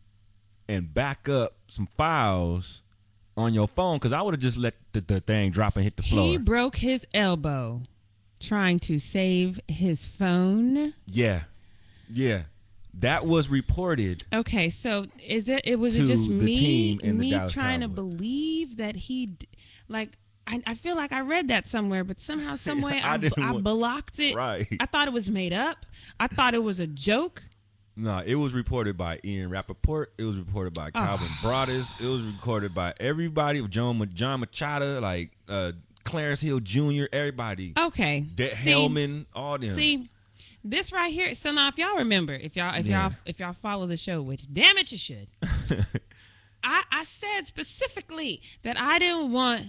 and 0.68 0.92
back 0.92 1.28
up 1.28 1.56
some 1.68 1.88
files 1.96 2.82
on 3.36 3.54
your 3.54 3.68
phone 3.68 3.98
because 3.98 4.12
I 4.12 4.22
would 4.22 4.34
have 4.34 4.40
just 4.40 4.56
let 4.56 4.74
the, 4.92 5.00
the 5.00 5.20
thing 5.20 5.50
drop 5.50 5.76
and 5.76 5.84
hit 5.84 5.96
the 5.96 6.02
floor. 6.02 6.26
He 6.26 6.38
broke 6.38 6.76
his 6.76 7.06
elbow 7.12 7.82
trying 8.40 8.78
to 8.80 8.98
save 8.98 9.60
his 9.68 10.06
phone. 10.06 10.94
yeah, 11.06 11.42
yeah. 12.10 12.42
That 12.98 13.26
was 13.26 13.50
reported. 13.50 14.24
Okay, 14.32 14.70
so 14.70 15.04
is 15.22 15.50
it? 15.50 15.60
It 15.64 15.78
was 15.78 15.98
it 15.98 16.06
just 16.06 16.28
me 16.28 16.58
team 16.58 17.00
and 17.04 17.20
the 17.20 17.38
me 17.38 17.48
trying 17.50 17.80
to 17.80 17.88
believe 17.88 18.78
that 18.78 18.96
he, 18.96 19.36
like, 19.86 20.16
I, 20.46 20.62
I 20.66 20.74
feel 20.74 20.96
like 20.96 21.12
I 21.12 21.20
read 21.20 21.48
that 21.48 21.68
somewhere, 21.68 22.04
but 22.04 22.20
somehow, 22.20 22.56
some 22.56 22.80
way, 22.80 22.98
I 23.02 23.16
I, 23.16 23.30
I 23.38 23.52
blocked 23.58 24.18
it. 24.18 24.34
Right. 24.34 24.66
I 24.80 24.86
thought 24.86 25.08
it 25.08 25.12
was 25.12 25.28
made 25.28 25.52
up. 25.52 25.84
I 26.18 26.26
thought 26.26 26.54
it 26.54 26.62
was 26.62 26.80
a 26.80 26.86
joke. 26.86 27.42
No, 27.98 28.22
it 28.24 28.34
was 28.34 28.52
reported 28.52 28.98
by 28.98 29.20
Ian 29.24 29.48
Rapoport. 29.48 30.12
It 30.18 30.24
was 30.24 30.36
reported 30.36 30.74
by 30.74 30.90
Calvin 30.90 31.28
Broadus. 31.42 31.86
It 31.98 32.04
was 32.06 32.20
recorded 32.22 32.74
by 32.74 32.92
everybody. 33.00 33.66
John 33.68 34.06
John 34.12 34.44
Machota, 34.44 35.00
like 35.00 35.30
uh, 35.48 35.72
Clarence 36.04 36.40
Hill 36.42 36.60
Jr. 36.60 37.04
Everybody. 37.12 37.72
Okay. 37.78 38.20
De- 38.34 38.54
See- 38.54 38.70
Hellman, 38.70 39.24
all 39.34 39.56
them. 39.58 39.70
See, 39.70 40.10
this 40.62 40.92
right 40.92 41.10
here. 41.10 41.34
So 41.34 41.52
now, 41.52 41.68
if 41.68 41.78
y'all 41.78 41.96
remember, 41.96 42.34
if 42.34 42.54
y'all, 42.54 42.74
if 42.78 42.84
Yeah. 42.84 43.04
y'all, 43.08 43.16
if 43.24 43.40
y'all 43.40 43.54
follow 43.54 43.86
the 43.86 43.96
show, 43.96 44.20
which 44.20 44.52
damn 44.52 44.76
it, 44.76 44.92
you 44.92 44.98
should. 44.98 45.28
I 46.62 46.82
I 46.90 47.04
said 47.04 47.42
specifically 47.46 48.42
that 48.62 48.78
I 48.78 48.98
didn't 48.98 49.32
want 49.32 49.68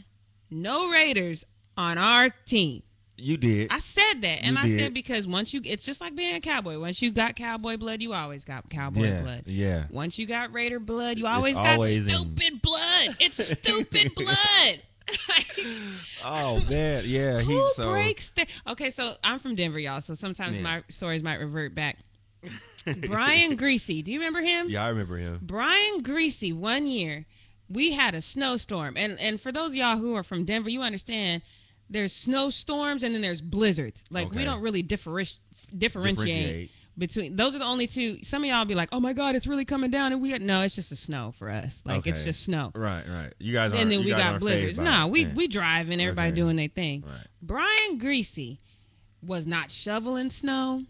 no 0.50 0.90
Raiders 0.92 1.46
on 1.78 1.98
our 1.98 2.30
team. 2.46 2.84
You 3.20 3.36
did. 3.38 3.70
I 3.72 3.80
said 3.80 4.22
that, 4.22 4.44
and 4.44 4.56
You 4.58 4.64
I 4.64 4.68
did. 4.68 4.80
said 4.80 4.94
because 4.94 5.28
once 5.28 5.54
you, 5.54 5.62
it's 5.64 5.84
just 5.86 6.00
like 6.02 6.16
being 6.16 6.36
a 6.36 6.40
cowboy. 6.40 6.80
Once 6.80 7.02
you 7.02 7.12
got 7.12 7.36
cowboy 7.36 7.76
blood, 7.78 8.02
you 8.02 8.14
always 8.14 8.44
got 8.44 8.70
cowboy 8.70 9.06
yeah, 9.08 9.22
blood. 9.22 9.44
yeah. 9.48 9.86
Once 9.90 10.20
you 10.20 10.28
got 10.28 10.54
Raider 10.54 10.80
blood, 10.80 11.18
you 11.18 11.26
always 11.26 11.56
got 11.58 11.66
always 11.76 11.98
in- 11.98 12.08
stupid 12.08 12.62
blood. 12.62 13.18
It's 13.20 13.44
stupid 13.44 14.14
blood. 14.16 14.82
Oh 16.24 16.62
man, 16.70 17.04
yeah. 17.06 17.40
He 17.42 17.54
Who 17.54 17.70
so 17.76 17.92
breaks 17.92 18.30
the? 18.32 18.46
Okay, 18.68 18.90
so 18.90 19.14
I'm 19.24 19.40
from 19.40 19.56
Denver, 19.56 19.80
y'all. 19.80 20.02
So 20.02 20.14
sometimes 20.16 20.58
Yeah. 20.58 20.64
my 20.64 20.84
stories 20.90 21.24
might 21.24 21.40
revert 21.40 21.74
back. 21.74 21.98
Brian 23.08 23.58
Griese, 23.58 24.04
do 24.04 24.12
you 24.12 24.20
remember 24.20 24.42
him? 24.42 24.70
yeah, 24.70 24.84
I 24.86 24.90
remember 24.90 25.18
him. 25.18 25.40
Brian 25.42 26.02
Griese, 26.04 26.54
one 26.54 26.88
year, 26.88 27.26
we 27.70 27.92
had 27.94 28.16
a 28.16 28.22
snowstorm, 28.22 28.96
and 28.98 29.20
and 29.20 29.40
for 29.42 29.52
those 29.52 29.70
of 29.72 29.76
y'all 29.76 29.98
who 29.98 30.16
are 30.16 30.24
from 30.24 30.46
Denver, 30.46 30.70
you 30.70 30.82
understand. 30.82 31.42
There's 31.90 32.14
snowstorms 32.14 33.04
and 33.04 33.14
then 33.16 33.22
there's 33.22 33.42
blizzards. 33.42 34.04
Like 34.10 34.32
we 34.32 34.44
don't 34.44 34.62
really 34.62 34.82
differentiate, 34.84 35.40
Differentiate. 35.78 36.72
between. 36.98 37.36
Those 37.36 37.56
are 37.56 37.60
the 37.60 37.66
only 37.66 37.88
two. 37.88 38.22
Some 38.24 38.44
of 38.44 38.50
y'all 38.50 38.66
be 38.66 38.76
like, 38.76 38.90
"Oh 38.92 39.00
my 39.00 39.14
God, 39.14 39.36
it's 39.36 39.48
really 39.48 39.66
coming 39.66 39.90
down," 39.92 40.12
and 40.12 40.22
we 40.22 40.38
no, 40.40 40.62
it's 40.62 40.76
just 40.76 40.92
a 40.92 40.96
snow 40.96 41.32
for 41.38 41.50
us. 41.50 41.82
Like 41.86 42.06
it's 42.08 42.24
just 42.24 42.44
snow. 42.44 42.72
Right, 42.76 43.06
right. 43.08 43.34
You 43.40 43.54
guys. 43.54 43.72
And 43.74 43.90
then 43.92 44.04
we 44.04 44.10
got 44.12 44.40
blizzards. 44.40 44.78
fazed 44.78 44.78
by 44.80 44.84
No, 44.84 45.08
it. 45.08 45.12
we 45.12 45.22
Yeah. 45.26 45.34
we 45.34 45.48
driving, 45.48 46.02
everybody 46.02 46.30
Okay. 46.30 46.36
doing 46.36 46.56
their 46.58 46.68
thing. 46.68 47.04
Right. 47.08 47.28
Brian 47.42 48.00
Griese 48.00 48.58
was 49.22 49.48
not 49.48 49.72
shoveling 49.72 50.30
snow. 50.32 50.84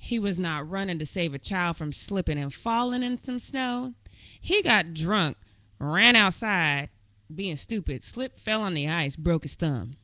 He 0.00 0.18
was 0.20 0.38
not 0.38 0.68
running 0.70 0.98
to 1.00 1.06
save 1.06 1.34
a 1.34 1.38
child 1.38 1.76
from 1.76 1.92
slipping 1.92 2.38
and 2.38 2.54
falling 2.54 3.02
in 3.02 3.20
some 3.22 3.40
snow. 3.40 3.94
He 4.40 4.62
got 4.62 4.94
drunk, 4.94 5.36
ran 5.80 6.14
outside, 6.14 6.90
being 7.34 7.56
stupid, 7.56 8.02
slipped, 8.04 8.38
fell 8.40 8.62
on 8.62 8.74
the 8.74 8.88
ice, 8.88 9.16
broke 9.16 9.42
his 9.42 9.54
thumb. 9.56 9.96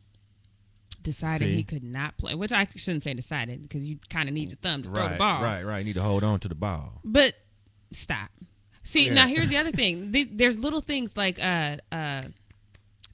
Decided 1.05 1.47
See? 1.49 1.55
he 1.55 1.63
could 1.63 1.85
not 1.85 2.19
play, 2.19 2.35
which 2.35 2.51
I 2.51 2.67
shouldn't 2.75 3.05
say 3.05 3.15
decided 3.15 3.63
because 3.63 3.87
you 3.87 3.99
kind 4.11 4.29
of 4.29 4.35
need 4.35 4.49
your 4.49 4.57
thumb 4.57 4.83
to 4.83 4.91
throw 4.91 5.09
the 5.09 5.15
ball. 5.17 5.43
right, 5.43 5.63
right. 5.63 5.79
You 5.79 5.85
need 5.85 5.95
to 5.95 6.03
hold 6.03 6.25
on 6.25 6.41
to 6.41 6.49
the 6.49 6.55
ball. 6.57 7.01
But 7.05 7.35
stop. 7.93 8.31
See, 8.83 9.07
Yeah. 9.07 9.15
now 9.15 9.27
here's 9.29 9.49
the 9.49 9.59
other 9.59 9.71
thing. 9.83 10.13
There's 10.33 10.59
little 10.59 10.81
things 10.81 11.17
like 11.17 11.39
uh 11.43 11.77
uh 11.93 12.23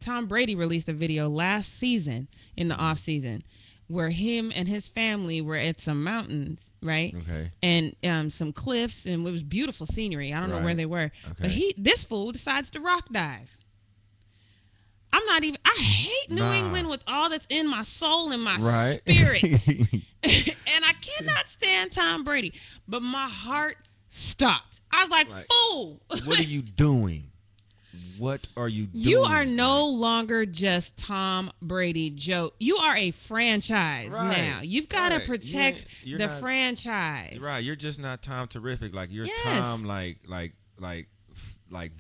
Tom 0.01 0.27
Brady 0.27 0.55
released 0.55 0.89
a 0.89 0.93
video 0.95 1.29
last 1.29 1.79
season 1.79 2.29
in 2.57 2.69
the 2.69 2.77
off 2.77 2.99
season 2.99 3.43
where 3.87 4.09
him 4.11 4.51
and 4.55 4.67
his 4.69 4.89
family 4.89 5.41
were 5.43 5.57
at 5.57 5.81
some 5.81 6.03
mountains, 6.05 6.61
right? 6.83 7.15
Okay. 7.23 7.51
And 7.63 7.95
um 8.05 8.31
some 8.31 8.53
cliffs 8.53 9.05
and 9.05 9.27
it 9.27 9.31
was 9.31 9.43
beautiful 9.43 9.85
scenery. 9.87 10.33
I 10.33 10.41
don't 10.41 10.49
know 10.51 10.63
where 10.63 10.75
they 10.75 10.87
were. 10.87 11.11
okay. 11.27 11.35
But 11.41 11.51
he 11.51 11.75
this 11.77 12.05
fool 12.05 12.31
decides 12.33 12.71
to 12.71 12.81
rock 12.81 13.07
dive. 13.13 13.57
I'm 15.13 15.25
not 15.27 15.43
even 15.45 15.59
I 15.65 15.77
hate 15.81 16.31
New 16.31 16.37
Nah. 16.43 16.53
England 16.55 16.89
with 16.89 17.03
all 17.07 17.29
that's 17.31 17.47
in 17.49 17.69
my 17.69 17.83
soul 17.83 18.31
and 18.33 18.43
my 18.43 18.57
Right. 18.59 19.01
spirit. 19.09 19.43
and 20.23 20.85
I 20.85 20.93
cannot 21.01 21.49
stand 21.49 21.93
Tom 21.93 22.25
Brady. 22.25 22.53
But 22.87 23.03
my 23.03 23.29
heart 23.29 23.77
stopped. 24.09 24.81
I 24.93 25.03
was 25.03 25.11
like, 25.11 25.29
fool. 25.29 26.01
what 26.27 26.39
are 26.39 26.43
you 26.43 26.63
doing? 26.63 27.27
What 28.19 28.49
are 28.57 28.69
you 28.69 28.87
doing? 28.87 29.05
You 29.09 29.23
are 29.23 29.45
no 29.47 29.87
longer 29.87 30.45
just 30.45 30.97
Tom 30.99 31.51
Brady 31.63 32.11
Joe. 32.11 32.53
You 32.59 32.77
are 32.77 32.95
a 32.97 33.11
franchise 33.13 34.11
Right. 34.11 34.37
now. 34.37 34.61
You've 34.63 34.89
got 34.91 35.09
to 35.09 35.17
Right. 35.17 35.27
Protect 35.27 35.87
you're 36.05 36.19
the 36.19 36.27
not- 36.27 36.41
franchise. 36.41 37.39
Right, 37.41 37.65
you're 37.65 37.77
just 37.77 37.99
not 37.99 38.23
Tom 38.23 38.47
terrific. 38.49 38.93
Like 38.95 39.11
you're 39.11 39.25
Yes. 39.27 39.43
Tom, 39.61 39.85
like 39.85 40.19
like 40.29 40.53
like 40.79 41.09
like 41.71 41.93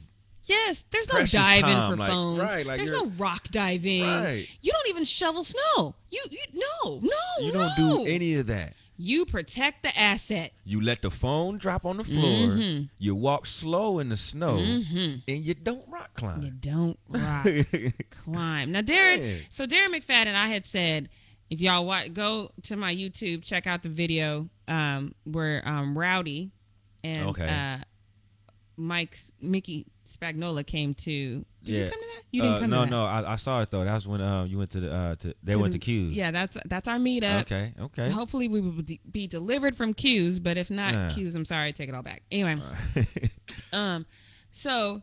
Yes, 0.46 0.84
there's 0.90 1.08
no 1.08 1.14
Precious 1.16 1.32
diving 1.32 1.74
Tom, 1.76 1.92
for 1.92 1.96
like- 1.98 2.10
phones. 2.10 2.38
right, 2.40 2.66
like 2.66 2.76
there's 2.78 2.90
no 2.90 3.06
rock 3.18 3.48
diving. 3.50 4.02
Right. 4.06 4.48
You 4.62 4.72
don't 4.72 4.88
even 4.88 5.04
shovel 5.04 5.44
snow. 5.44 5.94
You 6.10 6.22
you 6.30 6.40
no 6.54 7.00
no 7.02 7.46
you 7.46 7.52
don't 7.52 7.76
do 7.76 8.06
any 8.06 8.34
of 8.34 8.46
that. 8.46 8.74
You 9.02 9.24
protect 9.24 9.82
the 9.82 9.98
asset. 9.98 10.52
You 10.64 10.82
let 10.82 11.00
the 11.00 11.10
phone 11.10 11.56
drop 11.56 11.86
on 11.86 11.96
the 11.96 12.04
floor. 12.04 12.22
Mm-hmm. 12.48 12.84
You 12.98 13.14
walk 13.14 13.46
slow 13.46 13.98
in 13.98 14.10
the 14.10 14.16
snow, 14.18 14.58
and 14.58 15.22
you 15.26 15.54
don't 15.54 15.88
rock 15.88 16.10
climb. 16.14 16.42
You 16.42 16.50
don't 16.50 16.98
rock 17.08 17.46
climb. 18.10 18.72
Now, 18.72 18.82
Darren, 18.82 19.26
Yeah. 19.26 19.36
so 19.48 19.66
Darren 19.66 19.94
McFadden, 19.98 20.34
I 20.34 20.48
had 20.48 20.66
said, 20.66 21.08
if 21.48 21.62
y'all 21.62 21.86
wa- 21.86 22.08
go 22.12 22.50
to 22.64 22.76
my 22.76 22.94
YouTube, 22.94 23.42
check 23.42 23.66
out 23.66 23.82
the 23.82 23.88
video 23.88 24.50
um, 24.68 25.14
where 25.24 25.62
um, 25.66 25.96
Rowdy 25.96 26.50
and 27.02 27.28
Okay. 27.30 27.46
uh, 27.48 27.78
Mike's 28.76 29.32
Mickey 29.40 29.86
Spagnola 30.10 30.66
came 30.66 30.94
to. 30.94 31.44
Did 31.64 31.72
you 31.76 31.84
Yeah. 31.84 31.90
come 31.90 32.00
to 32.00 32.06
that? 32.06 32.22
You 32.32 32.42
didn't 32.42 32.56
Uh, 32.56 32.60
come 32.60 32.70
no, 32.70 32.76
to 32.76 32.84
that. 32.84 32.90
no, 32.90 33.04
I, 33.04 33.32
I 33.32 33.36
saw 33.36 33.60
it 33.62 33.70
though. 33.70 33.84
That 33.84 33.94
was 33.94 34.06
when 34.06 34.20
uh, 34.20 34.44
you 34.44 34.58
went 34.58 34.70
to 34.72 34.80
the 34.80 34.92
uh, 34.92 35.14
to, 35.16 35.34
they 35.42 35.52
To 35.52 35.58
went 35.58 35.72
the- 35.72 35.78
to 35.78 35.84
Q's. 35.84 36.12
Yeah, 36.14 36.30
that's 36.30 36.56
that's 36.66 36.86
our 36.88 36.98
meetup. 36.98 37.42
Okay. 37.42 37.72
Okay. 37.80 38.10
Hopefully, 38.10 38.48
we 38.48 38.60
will 38.60 38.82
de- 38.82 39.00
be 39.10 39.26
delivered 39.26 39.76
from 39.76 39.94
Q's, 39.94 40.38
but 40.38 40.56
if 40.56 40.70
not 40.70 40.94
Yeah. 40.94 41.08
Q's, 41.10 41.34
I'm 41.34 41.44
sorry, 41.44 41.72
take 41.72 41.88
it 41.88 41.94
all 41.94 42.02
back. 42.02 42.22
Anyway, 42.30 42.58
Um, 43.72 44.06
so 44.50 45.02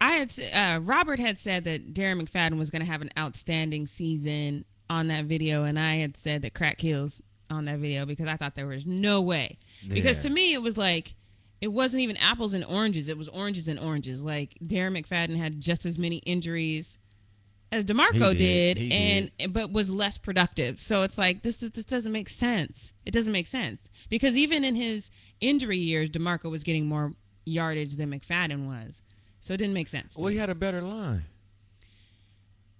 I 0.00 0.12
had 0.12 0.32
uh, 0.52 0.80
Robert 0.82 1.18
had 1.18 1.38
said 1.38 1.64
that 1.64 1.94
Darren 1.94 2.20
McFadden 2.22 2.58
was 2.58 2.70
going 2.70 2.80
to 2.84 2.90
have 2.90 3.02
an 3.02 3.10
outstanding 3.18 3.86
season 3.86 4.64
on 4.90 5.06
that 5.08 5.24
video, 5.24 5.64
and 5.64 5.78
I 5.78 5.96
had 5.96 6.16
said 6.16 6.42
that 6.42 6.54
crack 6.54 6.78
kills 6.78 7.20
on 7.50 7.64
that 7.66 7.78
video 7.78 8.04
because 8.06 8.26
I 8.28 8.36
thought 8.36 8.54
there 8.54 8.66
was 8.66 8.84
no 8.86 9.20
way. 9.20 9.58
Because 9.88 10.18
to 10.20 10.30
me, 10.30 10.52
it 10.54 10.62
was 10.62 10.76
like 10.76 11.14
it 11.60 11.68
wasn't 11.68 12.02
even 12.02 12.16
apples 12.18 12.54
and 12.54 12.64
oranges; 12.64 13.08
it 13.08 13.16
was 13.18 13.28
oranges 13.28 13.68
and 13.68 13.78
oranges. 13.78 14.22
Like 14.22 14.54
Darren 14.64 14.98
McFadden 15.02 15.36
had 15.36 15.60
just 15.60 15.86
as 15.86 15.98
many 15.98 16.16
injuries 16.18 16.98
as 17.72 17.84
DeMarco 17.84 18.32
He 18.32 18.38
did, 18.38 18.76
did. 18.76 18.78
He 18.78 18.92
and 18.92 19.52
but 19.52 19.72
was 19.72 19.90
less 19.90 20.18
productive. 20.18 20.80
So 20.80 21.02
it's 21.02 21.16
like 21.18 21.42
this 21.42 21.56
this 21.56 21.70
doesn't 21.84 22.12
make 22.12 22.28
sense. 22.28 22.92
It 23.04 23.10
doesn't 23.12 23.32
make 23.32 23.46
sense 23.46 23.88
because 24.10 24.36
even 24.36 24.62
in 24.64 24.74
his 24.76 25.10
injury 25.40 25.78
years, 25.78 26.10
DeMarco 26.10 26.50
was 26.50 26.62
getting 26.64 26.86
more 26.86 27.12
yardage 27.46 27.96
than 27.96 28.10
McFadden 28.10 28.66
was. 28.66 29.00
So 29.40 29.52
it 29.54 29.58
didn't 29.58 29.74
make 29.74 29.88
sense. 29.88 30.14
to 30.14 30.20
Well, 30.20 30.30
he 30.30 30.38
had 30.38 30.50
a 30.50 30.54
better 30.54 30.80
line. 30.82 31.24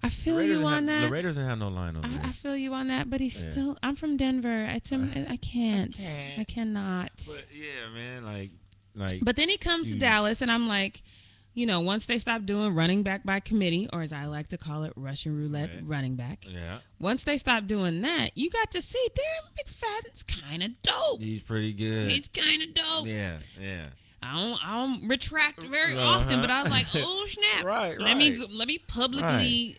I 0.03 0.11
feel 0.11 0.43
you 0.43 0.65
on 0.67 0.87
have- 0.87 1.01
that. 1.03 1.07
The 1.07 1.13
Raiders 1.13 1.35
didn't 1.37 1.49
have 1.49 1.59
no 1.59 1.69
line 1.69 1.97
over 1.97 2.07
I, 2.07 2.29
I 2.29 2.33
feel 2.33 2.55
you 2.57 2.75
on 2.75 2.89
that, 2.89 3.09
but 3.09 3.21
he's 3.21 3.43
Yeah. 3.43 3.51
still. 3.51 3.79
I'm 3.83 3.97
from 3.97 4.17
Denver. 4.19 4.67
It's 4.67 4.91
him. 4.91 5.11
I 5.31 5.37
can't. 5.39 5.95
can't. 5.95 6.39
I 6.41 6.45
cannot. 6.45 7.11
But 7.17 7.47
yeah, 7.55 7.89
man, 7.95 8.25
like, 8.25 8.51
like. 8.95 9.21
But 9.23 9.37
then 9.37 9.49
he 9.49 9.57
comes 9.59 9.89
to 9.89 9.97
Dallas, 9.99 10.41
and 10.43 10.51
I'm 10.51 10.69
like, 10.69 11.03
you 11.55 11.67
know, 11.67 11.81
once 11.81 12.07
they 12.07 12.19
stop 12.19 12.45
doing 12.47 12.75
running 12.75 13.03
back 13.05 13.25
by 13.25 13.39
committee, 13.41 13.89
or 13.93 14.03
as 14.03 14.13
I 14.13 14.25
like 14.27 14.49
to 14.49 14.59
call 14.59 14.83
it, 14.85 14.93
Russian 14.97 15.37
roulette 15.37 15.71
Right. 15.71 15.83
running 15.87 16.17
back. 16.17 16.47
yeah, 16.51 16.79
Once 16.99 17.23
they 17.25 17.37
stop 17.39 17.67
doing 17.67 18.03
that, 18.03 18.37
you 18.37 18.51
got 18.51 18.71
to 18.73 18.83
see 18.83 19.07
Darren 19.15 19.65
McFadden's 19.65 20.23
kind 20.25 20.63
of 20.65 20.71
dope. 20.83 21.21
he's 21.21 21.43
pretty 21.43 21.73
good. 21.73 22.11
He's 22.11 22.27
kind 22.29 22.63
of 22.63 22.75
dope. 22.75 23.07
yeah, 23.07 23.39
yeah. 23.61 23.87
I 24.23 24.41
don't, 24.41 24.67
I 24.67 24.73
don't 24.87 25.07
retract 25.09 25.63
very 25.63 25.97
Uh-huh. 25.97 26.21
often, 26.21 26.41
but 26.41 26.51
I 26.51 26.63
was 26.63 26.73
like, 26.73 26.87
oh 26.95 27.27
snap! 27.29 27.65
Right, 27.65 28.01
Let 28.01 28.17
me, 28.17 28.31
right. 28.31 28.41
go- 28.49 28.55
let 28.55 28.67
me 28.67 28.79
publicly 28.79 29.77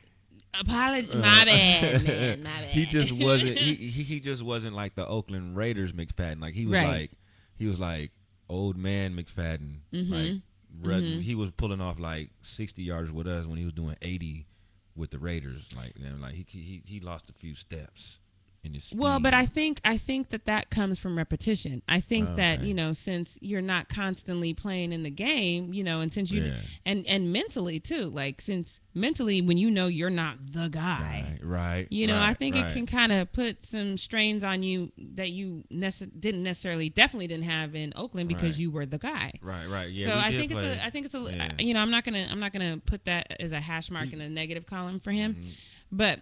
apologize. 0.59 1.13
My 1.15 1.43
bad, 1.45 2.03
man. 2.05 2.43
My 2.43 2.49
bad. 2.49 2.69
he 2.69 2.85
just 2.85 3.11
wasn't. 3.11 3.57
He, 3.57 3.75
he 3.89 4.03
he 4.03 4.19
just 4.19 4.43
wasn't 4.43 4.75
like 4.75 4.95
the 4.95 5.05
Oakland 5.05 5.57
Raiders 5.57 5.91
McFadden. 5.93 6.41
Like 6.41 6.53
he 6.53 6.65
was 6.65 6.73
Right. 6.75 6.87
like 6.87 7.11
he 7.57 7.65
was 7.65 7.79
like 7.79 8.11
old 8.49 8.77
man 8.77 9.15
McFadden. 9.15 9.77
Mm-hmm. 9.93 10.13
Like 10.13 10.41
run- 10.81 11.21
he 11.21 11.35
was 11.35 11.51
pulling 11.51 11.81
off 11.81 11.99
like 11.99 12.29
sixty 12.41 12.83
yards 12.83 13.11
with 13.11 13.27
us 13.27 13.45
when 13.45 13.57
he 13.57 13.63
was 13.65 13.73
doing 13.73 13.95
eighty 14.01 14.47
with 14.95 15.11
the 15.11 15.19
Raiders. 15.19 15.67
Like 15.75 15.93
and 15.95 16.21
like 16.21 16.33
he 16.33 16.45
he 16.49 16.81
he 16.85 16.99
lost 16.99 17.29
a 17.29 17.33
few 17.33 17.55
steps 17.55 18.19
in 18.65 18.73
his. 18.73 18.91
Well, 18.95 19.19
but 19.19 19.33
I 19.33 19.45
think 19.45 19.79
I 19.85 19.97
think 19.97 20.29
that 20.29 20.45
that 20.45 20.69
comes 20.69 20.99
from 20.99 21.17
repetition. 21.17 21.81
I 21.87 21.99
think 21.99 22.35
that 22.35 22.63
you 22.63 22.73
know, 22.73 22.93
since 22.93 23.37
you're 23.41 23.61
not 23.61 23.89
constantly 23.89 24.53
playing 24.53 24.91
in 24.91 25.03
the 25.03 25.09
game, 25.09 25.73
you 25.73 25.83
know, 25.83 26.01
and 26.01 26.11
since 26.11 26.31
you 26.31 26.43
Yeah. 26.45 26.57
and 26.85 27.05
and 27.07 27.31
mentally 27.31 27.79
too, 27.79 28.03
like 28.03 28.41
since 28.41 28.79
mentally 28.97 29.41
when 29.41 29.57
you 29.57 29.69
know 29.69 29.87
you're 29.87 30.09
not 30.09 30.37
the 30.53 30.69
guy, 30.69 31.37
right, 31.41 31.45
right. 31.45 31.91
you 31.91 32.07
know, 32.07 32.17
I 32.17 32.33
think 32.33 32.55
right. 32.55 32.65
it 32.65 32.73
can 32.73 32.85
kind 32.85 33.11
of 33.11 33.31
put 33.33 33.63
some 33.63 33.97
strains 33.97 34.41
on 34.43 34.63
you 34.63 34.91
that 35.15 35.31
you 35.31 35.65
nece- 35.71 36.09
didn't 36.17 36.43
necessarily, 36.43 36.87
definitely 36.89 37.27
didn't 37.27 37.43
have 37.43 37.75
in 37.75 37.91
Oakland 37.97 38.29
because 38.29 38.51
Right. 38.51 38.59
you 38.59 38.71
were 38.71 38.85
the 38.85 38.97
guy. 38.97 39.33
Right, 39.41 39.67
right. 39.67 39.89
Yeah. 39.91 40.05
so 40.07 40.17
I 40.17 40.31
think 40.31 40.53
play. 40.53 40.65
it's 40.65 40.77
a, 40.81 40.85
I 40.85 40.89
think 40.91 41.05
it's 41.07 41.15
a, 41.15 41.19
Yeah. 41.29 41.51
you 41.59 41.73
know, 41.73 41.81
I'm 41.81 41.91
not 41.91 42.05
gonna, 42.05 42.25
I'm 42.31 42.39
not 42.39 42.53
gonna 42.53 42.77
put 42.85 43.03
that 43.03 43.35
as 43.39 43.51
a 43.51 43.59
hash 43.59 43.91
mark 43.91 44.13
in 44.13 44.21
a 44.21 44.29
negative 44.29 44.65
column 44.65 45.01
for 45.01 45.11
him, 45.11 45.33
Mm-hmm. 45.35 45.47
but 45.91 46.21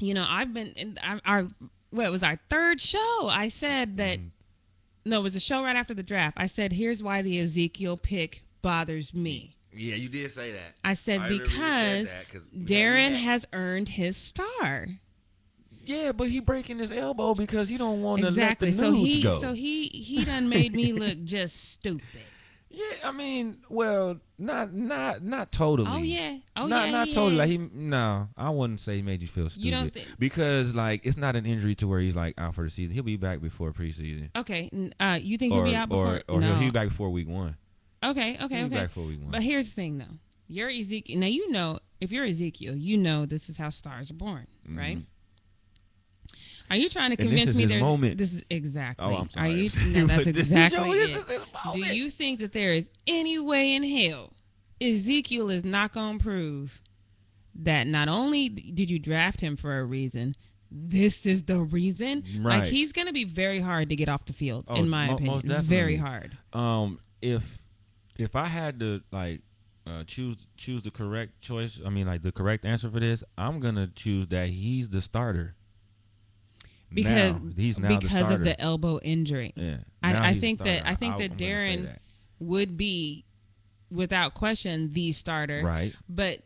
you 0.00 0.14
know, 0.14 0.26
I've 0.28 0.52
been 0.52 0.68
in 0.68 0.98
our, 1.02 1.20
our 1.24 1.48
what 1.90 2.06
it 2.06 2.10
was 2.10 2.22
our 2.22 2.38
third 2.48 2.80
show. 2.80 3.28
I 3.30 3.48
said 3.48 3.96
that 3.98 4.18
Mm-hmm. 4.18 4.28
no, 5.10 5.20
it 5.20 5.22
was 5.22 5.36
a 5.36 5.40
show 5.40 5.62
right 5.62 5.76
after 5.76 5.94
the 5.94 6.02
draft. 6.02 6.36
I 6.38 6.46
said, 6.46 6.72
here's 6.72 7.02
why 7.02 7.22
the 7.22 7.38
Ezekiel 7.38 7.96
pick 7.96 8.42
bothers 8.62 9.12
me. 9.14 9.56
Yeah, 9.72 9.94
you 9.94 10.08
did 10.08 10.30
say 10.32 10.52
that. 10.52 10.74
I 10.84 10.94
said 10.94 11.20
I 11.20 11.28
you 11.28 11.36
said 11.38 11.44
because 11.44 12.10
that, 12.12 12.66
Darren 12.66 13.14
has 13.14 13.46
earned 13.52 13.88
his 13.90 14.16
star. 14.16 14.86
Yeah, 15.84 16.12
but 16.12 16.28
he 16.28 16.40
breaking 16.40 16.78
his 16.78 16.92
elbow 16.92 17.34
because 17.34 17.68
he 17.68 17.76
don't 17.78 18.02
want 18.02 18.20
to 18.22 18.28
Exactly. 18.28 18.68
let 18.68 18.76
the 18.76 18.78
So 18.82 18.92
he 18.92 19.22
go. 19.22 19.40
so 19.40 19.52
he 19.54 19.86
he 19.88 20.24
done 20.24 20.48
made 20.48 20.74
me 20.74 20.92
look 20.92 21.20
just 21.24 21.70
stupid. 21.72 22.02
Yeah, 22.70 22.84
I 23.04 23.12
mean, 23.12 23.58
well, 23.68 24.20
not 24.38 24.72
not 24.72 25.22
not 25.22 25.50
totally. 25.52 25.88
Oh 25.90 25.98
yeah. 26.02 26.38
Oh 26.56 26.66
not 26.66 26.86
yeah. 26.86 26.90
not 26.92 27.08
totally. 27.08 27.34
Like 27.36 27.50
is. 27.50 27.60
he 27.60 27.68
no, 27.74 28.28
I 28.36 28.50
wouldn't 28.50 28.80
say 28.80 28.96
he 28.96 29.02
made 29.02 29.22
you 29.22 29.28
feel 29.28 29.50
stupid. 29.50 29.64
You 29.64 29.70
don't 29.72 29.92
think- 29.92 30.08
because 30.18 30.74
like 30.74 31.04
it's 31.04 31.16
not 31.16 31.34
an 31.36 31.46
injury 31.46 31.74
to 31.76 31.88
where 31.88 32.00
he's 32.00 32.14
like 32.16 32.34
out 32.38 32.54
for 32.54 32.64
the 32.64 32.70
season. 32.70 32.94
He'll 32.94 33.02
be 33.02 33.16
back 33.16 33.40
before 33.40 33.72
preseason. 33.72 34.30
Okay. 34.36 34.70
Uh, 35.00 35.18
you 35.20 35.36
think 35.36 35.52
Or 35.52 35.56
he'll 35.56 35.64
be 35.72 35.76
out 35.76 35.88
before? 35.88 36.22
or, 36.28 36.36
or 36.36 36.40
no. 36.40 36.46
he'll, 36.46 36.56
he'll 36.56 36.68
be 36.68 36.70
back 36.70 36.88
before 36.88 37.10
week 37.10 37.28
one. 37.28 37.56
Okay. 38.04 38.38
Okay. 38.40 38.64
Okay. 38.64 38.68
back 38.68 38.90
for 38.90 39.00
week 39.00 39.20
one. 39.20 39.30
But 39.32 39.42
here's 39.42 39.66
the 39.66 39.74
thing, 39.74 39.98
though. 39.98 40.14
You're 40.48 40.68
Ezekiel. 40.70 41.18
Now 41.20 41.26
you 41.26 41.50
know 41.52 41.78
if 42.00 42.10
you're 42.10 42.24
Ezekiel, 42.24 42.74
you 42.74 42.96
know 42.98 43.26
this 43.26 43.48
is 43.48 43.56
how 43.58 43.68
stars 43.68 44.10
are 44.10 44.14
born, 44.14 44.46
right? 44.68 44.98
Are 46.70 46.76
you 46.76 46.88
trying 46.88 47.10
to. 47.10 47.16
This 47.16 47.26
convince 47.26 47.50
is 47.50 47.56
me 47.56 47.64
there's 47.66 47.82
moment. 47.82 48.16
this 48.18 48.34
is 48.34 48.44
exactly? 48.48 49.04
Oh, 49.06 49.16
I'm 49.16 49.28
Are 49.36 49.48
you? 49.48 49.70
No, 49.88 50.06
that's 50.06 50.26
exactly 50.28 50.90
it. 51.00 51.26
Do 51.74 51.80
you 51.80 52.10
think 52.10 52.38
that 52.40 52.52
there 52.52 52.72
is 52.72 52.88
any 53.06 53.38
way 53.38 53.74
in 53.74 53.82
hell 53.82 54.32
Ezekiel 54.80 55.50
is 55.50 55.64
not 55.64 55.92
going 55.92 56.18
to 56.18 56.22
prove 56.24 56.80
that 57.56 57.86
not 57.86 58.08
only 58.08 58.48
did 58.48 58.88
you 58.90 58.98
draft 58.98 59.40
him 59.40 59.56
for 59.56 59.78
a 59.78 59.84
reason, 59.84 60.36
this 60.70 61.26
is 61.26 61.44
the 61.44 61.58
reason? 61.60 62.22
Right. 62.40 62.60
Like 62.60 62.68
he's 62.68 62.92
going 62.92 63.08
to 63.08 63.12
be 63.12 63.24
very 63.24 63.60
hard 63.60 63.88
to 63.90 63.96
get 63.96 64.08
off 64.08 64.24
the 64.24 64.32
field, 64.32 64.64
Oh, 64.68 64.76
in 64.76 64.88
my 64.88 65.08
mo- 65.08 65.14
opinion. 65.14 65.62
Very 65.62 65.96
hard. 65.96 66.36
Um, 66.52 67.00
if 67.20 67.58
if 68.16 68.36
I 68.36 68.46
had 68.46 68.78
to 68.80 69.00
like 69.10 69.42
uh, 69.86 70.04
choose 70.06 70.36
choose 70.56 70.82
the 70.82 70.90
correct 70.90 71.40
choice, 71.40 71.80
I 71.84 71.90
mean 71.90 72.06
like 72.06 72.22
the 72.22 72.32
correct 72.32 72.64
answer 72.64 72.88
for 72.90 73.00
this, 73.00 73.24
I'm 73.36 73.58
gonna 73.60 73.88
choose 73.88 74.28
that 74.28 74.50
he's 74.50 74.88
the 74.90 75.00
starter. 75.00 75.56
Because 76.92 77.34
Now, 77.34 77.40
he's 77.56 77.78
now 77.78 77.88
the 77.88 77.98
because 77.98 78.30
of 78.30 78.44
the 78.44 78.60
elbow 78.60 78.98
injury. 79.00 79.52
yeah. 79.56 79.78
I- 80.02 80.30
I 80.30 80.34
think 80.34 80.58
that- 80.64 80.86
I 80.86 80.94
think 80.94 81.18
that 81.18 81.32
I'm 81.32 81.36
Darren- 81.36 81.84
that. 81.84 82.02
Would 82.40 82.76
be 82.76 83.24
without 83.90 84.34
question 84.34 84.92
the 84.92 85.12
starter. 85.12 85.62
right. 85.64 85.94
But 86.08 86.38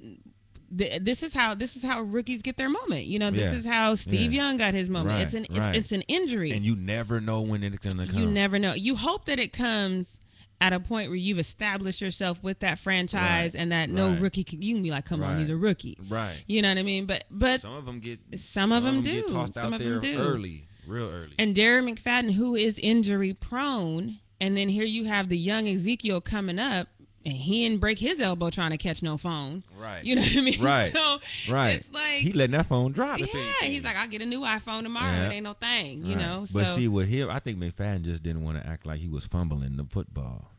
th- 0.77 1.03
this 1.03 1.23
is 1.23 1.35
how 1.35 1.55
this 1.55 1.77
is 1.77 1.83
how 1.85 2.03
rookies 2.03 2.43
get 2.43 2.57
their 2.57 2.69
moment. 2.69 3.07
You 3.07 3.19
know, 3.21 3.31
this 3.31 3.41
Yeah. 3.41 3.53
is 3.59 3.65
how 3.67 3.95
Steve 3.95 4.33
Yeah. 4.33 4.43
Young 4.45 4.57
got 4.57 4.75
his 4.75 4.89
moment. 4.91 5.11
Right, 5.11 5.23
It's 5.23 5.35
an 5.35 5.45
it's, 5.45 5.59
right. 5.59 5.75
it's 5.77 5.93
an 5.93 6.03
injury. 6.03 6.51
And 6.53 6.65
you 6.65 6.75
never 6.75 7.21
know 7.21 7.43
when 7.43 7.63
it's 7.63 7.79
gonna 7.79 8.07
come. 8.07 8.19
you 8.19 8.27
never 8.29 8.59
know. 8.59 8.73
You 8.75 8.97
hope 8.97 9.27
that 9.27 9.39
it 9.39 9.53
comes 9.53 10.19
at 10.61 10.73
a 10.73 10.81
point 10.81 11.09
where 11.11 11.17
you've 11.17 11.39
established 11.39 12.01
yourself 12.01 12.43
with 12.43 12.61
that 12.61 12.79
franchise 12.79 13.55
Right, 13.55 13.61
and 13.61 13.73
that 13.73 13.91
no 13.91 14.11
right. 14.11 14.21
rookie 14.21 14.45
can 14.45 14.63
you 14.63 14.75
can 14.75 14.83
be 14.83 14.91
like, 14.91 15.05
come 15.05 15.23
on, 15.23 15.39
he's 15.39 15.51
a 15.51 15.57
rookie. 15.57 15.99
Right. 16.09 16.37
You 16.47 16.63
know 16.63 16.69
what 16.69 16.79
I 16.79 16.83
mean? 16.83 17.07
But 17.07 17.25
but 17.31 17.61
some 17.61 17.75
of 17.75 17.85
them 17.85 18.01
get 18.01 18.21
some 18.41 18.73
of 18.73 18.83
them, 18.85 19.03
do. 19.03 19.23
tossed 19.25 19.55
Some 19.55 19.75
out 19.75 19.81
of 19.81 19.87
'em 19.87 20.01
there 20.01 20.13
do. 20.13 20.19
early, 20.19 20.69
real 20.87 21.09
early. 21.11 21.35
and 21.39 21.55
Darren 21.55 21.93
McFadden, 21.93 22.33
who 22.33 22.55
is 22.55 22.79
injury 22.79 23.35
prone, 23.35 24.21
and 24.41 24.57
then 24.57 24.69
here 24.69 24.85
you 24.85 25.05
have 25.05 25.29
the 25.29 25.39
young 25.39 25.69
Ezekiel 25.69 26.21
coming 26.21 26.59
up, 26.59 26.89
and 27.27 27.35
he 27.35 27.67
didn't 27.67 27.81
break 27.81 27.99
his 27.99 28.21
elbow 28.21 28.51
trying 28.51 28.71
to 28.71 28.77
catch 28.79 29.03
no 29.03 29.17
phone. 29.17 29.63
right. 29.79 30.05
You 30.05 30.17
know 30.17 30.23
what 30.23 30.37
I 30.37 30.41
mean? 30.41 30.61
Right. 30.63 30.93
So 30.93 31.19
right. 31.53 31.81
it's 31.81 31.91
like 31.93 32.17
he 32.21 32.33
letting 32.33 32.53
that 32.57 32.67
phone 32.67 32.93
drop. 32.93 33.19
yeah, 33.19 33.27
he's 33.63 33.85
like, 33.85 33.97
I'll 33.97 34.09
get 34.09 34.23
a 34.23 34.27
new 34.27 34.41
iPhone 34.41 34.83
tomorrow. 34.83 35.13
Yeah. 35.13 35.29
It 35.29 35.33
ain't 35.35 35.45
no 35.45 35.53
thing, 35.55 36.05
you 36.05 36.17
Right. 36.17 36.25
know. 36.25 36.47
But 36.53 36.67
so 36.67 36.77
see, 36.77 36.89
with 36.89 37.09
him, 37.09 37.31
I 37.31 37.39
think 37.41 37.59
McFadden 37.59 38.03
just 38.03 38.23
didn't 38.23 38.45
want 38.45 38.63
to 38.63 38.67
act 38.69 38.87
like 38.87 39.01
he 39.01 39.09
was 39.09 39.27
fumbling 39.27 39.77
the 39.77 39.85
football. 39.85 40.51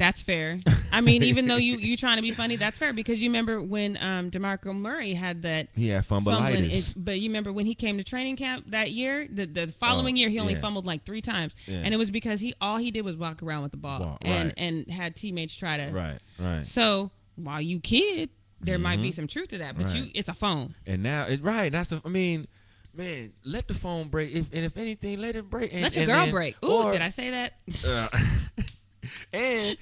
That's 0.00 0.22
fair. 0.22 0.58
I 0.90 1.02
mean, 1.02 1.22
even 1.22 1.46
though 1.46 1.56
you 1.56 1.76
you 1.76 1.94
trying 1.94 2.16
to 2.16 2.22
be 2.22 2.30
funny, 2.30 2.56
that's 2.56 2.78
fair 2.78 2.94
because 2.94 3.20
you 3.22 3.28
remember 3.28 3.62
when 3.62 3.98
um 4.00 4.30
DeMarco 4.30 4.74
Murray 4.74 5.12
had 5.12 5.42
that 5.42 5.68
He 5.76 5.88
had 5.88 6.06
fumbling. 6.06 6.36
fumbleitis. 6.38 6.70
is- 6.72 6.94
But 6.94 7.20
you 7.20 7.28
remember 7.28 7.52
when 7.52 7.66
he 7.66 7.74
came 7.74 7.98
to 7.98 8.02
training 8.04 8.36
camp 8.36 8.64
that 8.70 8.90
year, 8.92 9.28
the 9.30 9.44
the 9.44 9.66
following 9.68 10.14
Oh, 10.14 10.18
year 10.20 10.28
he 10.30 10.40
only 10.40 10.54
yeah. 10.54 10.60
fumbled 10.62 10.86
like 10.86 11.04
three 11.04 11.20
times, 11.20 11.52
Yeah. 11.66 11.82
and 11.84 11.92
it 11.92 11.98
was 11.98 12.10
because 12.10 12.40
he 12.40 12.54
all 12.62 12.78
he 12.78 12.90
did 12.90 13.04
was 13.04 13.14
walk 13.16 13.42
around 13.42 13.62
with 13.62 13.72
the 13.72 13.76
ball 13.76 14.16
and 14.22 14.46
right. 14.46 14.54
and 14.56 14.90
had 14.90 15.16
teammates 15.16 15.54
try 15.54 15.76
to 15.76 15.90
right, 15.92 16.18
right. 16.38 16.66
So 16.66 17.10
while 17.36 17.60
you 17.60 17.78
kid, 17.78 18.30
there 18.62 18.78
might 18.78 19.02
be 19.02 19.12
some 19.12 19.26
truth 19.26 19.48
to 19.48 19.58
that, 19.58 19.76
but 19.76 19.94
you 19.94 20.00
Mm-hmm. 20.04 20.10
It's 20.14 20.30
a 20.30 20.34
phone. 20.34 20.74
And 20.86 21.02
now, 21.02 21.24
it, 21.24 21.42
right, 21.42 21.70
that's. 21.70 21.92
A, 21.92 22.00
I 22.04 22.08
mean, 22.08 22.48
man, 22.94 23.32
let 23.44 23.68
the 23.68 23.74
phone 23.74 24.08
break. 24.08 24.32
If 24.34 24.46
and 24.52 24.64
if 24.64 24.76
anything, 24.78 25.20
let 25.20 25.36
it 25.36 25.48
break. 25.50 25.72
And, 25.74 25.82
Let 25.82 25.94
your 25.94 26.06
girl 26.06 26.24
then- 26.24 26.30
break. 26.30 26.56
Ooh, 26.64 26.84
or- 26.84 26.92
did 26.92 27.02
I 27.02 27.10
say 27.10 27.30
that? 27.30 27.52
uh, 27.86 28.08
and 29.32 29.76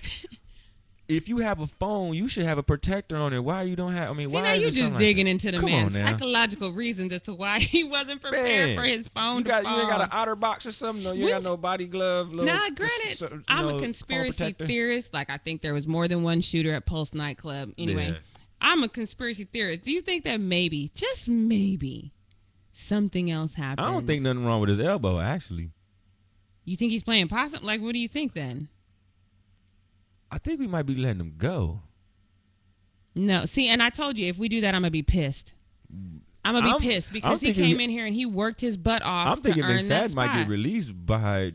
if 1.09 1.27
you 1.29 1.39
have 1.39 1.61
a 1.61 1.67
phone, 1.67 2.13
you 2.15 2.29
should 2.29 2.45
have 2.45 2.59
a 2.59 2.63
protector 2.63 3.17
on 3.17 3.33
it. 3.33 3.39
Why 3.39 3.63
you 3.63 3.77
don't 3.77 3.95
have? 3.95 4.11
I 4.11 4.13
mean, 4.13 4.29
See 4.29 4.35
why 4.35 4.43
now 4.43 4.53
you 4.53 4.67
just 4.67 4.77
something 4.77 4.93
like 4.95 5.01
digging 5.01 5.27
into 5.27 5.51
the 5.51 5.59
Come 5.59 5.71
man's 5.71 5.95
psychological 5.95 6.73
reasons 6.73 7.13
as 7.13 7.23
to 7.23 7.35
why 7.35 7.59
he 7.61 7.83
wasn't 7.85 8.21
prepared 8.21 8.45
Man, 8.45 8.77
for 8.77 8.83
his 8.85 9.09
phone 9.09 9.39
You 9.39 9.45
got 9.45 9.65
you 9.65 9.71
ain't 9.71 9.89
got 9.89 10.03
an 10.03 10.09
outer 10.13 10.37
box 10.37 10.67
or 10.67 10.73
something. 10.73 11.03
No, 11.05 11.13
you 11.13 11.25
Which- 11.25 11.33
got 11.33 11.45
no 11.45 11.57
body 11.57 11.87
glove. 11.87 12.31
Little, 12.35 12.45
Nah, 12.55 12.69
granted, 12.75 13.09
s- 13.11 13.21
you 13.23 13.43
I'm 13.49 13.69
know, 13.69 13.79
a 13.79 13.81
conspiracy 13.81 14.53
theorist. 14.53 15.15
Like 15.15 15.31
I 15.31 15.39
think 15.39 15.63
there 15.63 15.73
was 15.75 15.87
more 15.87 16.09
than 16.09 16.23
one 16.23 16.41
shooter 16.43 16.73
at 16.75 16.85
Pulse 16.85 17.15
nightclub. 17.15 17.73
Anyway, 17.79 18.09
Yeah. 18.11 18.19
I'm 18.61 18.83
a 18.83 18.89
conspiracy 18.89 19.45
theorist. 19.45 19.85
Do 19.85 19.93
you 19.93 20.01
think 20.03 20.25
that 20.25 20.41
maybe, 20.41 20.91
just 20.95 21.29
maybe, 21.29 22.13
something 22.73 23.31
else 23.31 23.55
happened? 23.55 23.87
I 23.87 23.93
don't 23.93 24.07
think 24.07 24.23
nothing 24.23 24.45
wrong 24.45 24.61
with 24.61 24.69
his 24.71 24.81
elbow. 24.81 25.21
Actually, 25.21 25.71
You 26.65 26.77
think 26.77 26.91
he's 26.93 27.05
playing 27.05 27.29
possum? 27.29 27.63
Like, 27.65 27.81
what 27.81 27.93
do 27.95 27.99
you 27.99 28.09
think 28.09 28.35
then? 28.35 28.69
I 30.31 30.39
think 30.39 30.61
we 30.61 30.67
might 30.67 30.85
be 30.87 30.95
letting 30.95 31.21
him 31.21 31.35
go. 31.39 31.81
No, 33.15 33.45
see, 33.47 33.69
and 33.69 33.83
I 33.83 33.91
told 33.91 34.19
you 34.19 34.29
if 34.29 34.39
we 34.39 34.49
do 34.49 34.61
that, 34.61 34.75
I'm 34.75 34.83
gonna 34.83 34.91
be 34.91 35.03
pissed. 35.03 35.55
I'm 36.45 36.55
gonna 36.55 36.63
be 36.63 36.71
I'm- 36.71 36.81
pissed 36.81 37.13
because 37.13 37.41
he 37.41 37.53
came 37.53 37.81
in 37.81 37.91
here 37.91 38.07
and 38.07 38.15
he 38.15 38.27
worked 38.27 38.61
his 38.61 38.77
butt 38.77 39.03
off 39.03 39.29
I'm 39.29 39.37
to 39.43 39.43
thinking 39.55 39.65
earn 39.65 39.89
that 39.89 40.15
might 40.15 40.35
get 40.35 40.49
released 40.49 40.93
by. 41.07 41.53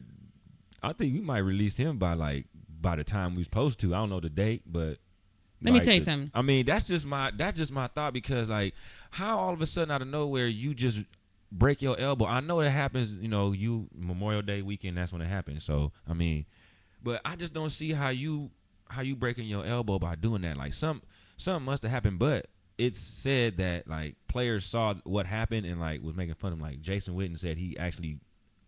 I 0.81 0.93
think 0.93 1.13
we 1.13 1.21
might 1.21 1.39
release 1.39 1.77
him 1.77 1.97
by 1.97 2.13
like 2.13 2.45
by 2.81 2.95
the 2.97 3.03
time 3.03 3.35
we 3.35 3.43
supposed 3.43 3.79
to. 3.81 3.93
I 3.93 3.99
don't 3.99 4.09
know 4.09 4.19
the 4.19 4.29
date, 4.29 4.63
but 4.65 4.97
Let 5.61 5.73
me 5.73 5.79
tell 5.79 5.93
you 5.93 6.01
the- 6.01 6.05
something. 6.05 6.31
I 6.33 6.41
mean, 6.41 6.65
that's 6.65 6.85
just 6.87 7.05
my 7.05 7.31
that's 7.35 7.57
just 7.57 7.71
my 7.71 7.87
thought 7.87 8.13
because 8.13 8.49
like, 8.49 8.73
how 9.11 9.37
all 9.39 9.53
of 9.53 9.61
a 9.61 9.65
sudden 9.65 9.91
out 9.91 10.01
of 10.01 10.07
nowhere 10.09 10.47
you 10.47 10.73
just 10.73 10.99
break 11.51 11.81
your 11.81 11.97
elbow? 11.97 12.25
I 12.25 12.41
know 12.41 12.59
it 12.59 12.69
happens. 12.71 13.13
You 13.13 13.29
know, 13.29 13.53
you 13.53 13.87
Memorial 13.95 14.41
Day 14.41 14.61
weekend. 14.61 14.97
That's 14.97 15.13
when 15.13 15.21
it 15.21 15.27
happens. 15.27 15.63
So 15.63 15.93
I 16.09 16.13
mean, 16.13 16.45
but 17.01 17.21
I 17.23 17.37
just 17.37 17.53
don't 17.53 17.69
see 17.69 17.93
how 17.93 18.09
you 18.09 18.51
how 18.93 19.01
you 19.01 19.15
breaking 19.15 19.45
your 19.45 19.65
elbow 19.65 19.99
by 19.99 20.15
doing 20.15 20.41
that. 20.43 20.57
Like 20.57 20.73
some 20.73 21.01
something 21.37 21.65
must 21.65 21.83
have 21.83 21.91
happened, 21.91 22.19
but 22.19 22.47
it's 22.77 22.99
said 22.99 23.57
that 23.57 23.87
like 23.87 24.15
players 24.27 24.65
saw 24.65 24.95
what 25.03 25.25
happened 25.25 25.65
and 25.65 25.79
like 25.79 26.01
was 26.01 26.15
making 26.15 26.35
fun 26.35 26.53
of 26.53 26.59
him. 26.59 26.63
Like 26.63 26.81
Jason 26.81 27.15
Witten 27.15 27.39
said 27.39 27.57
he 27.57 27.77
actually 27.77 28.19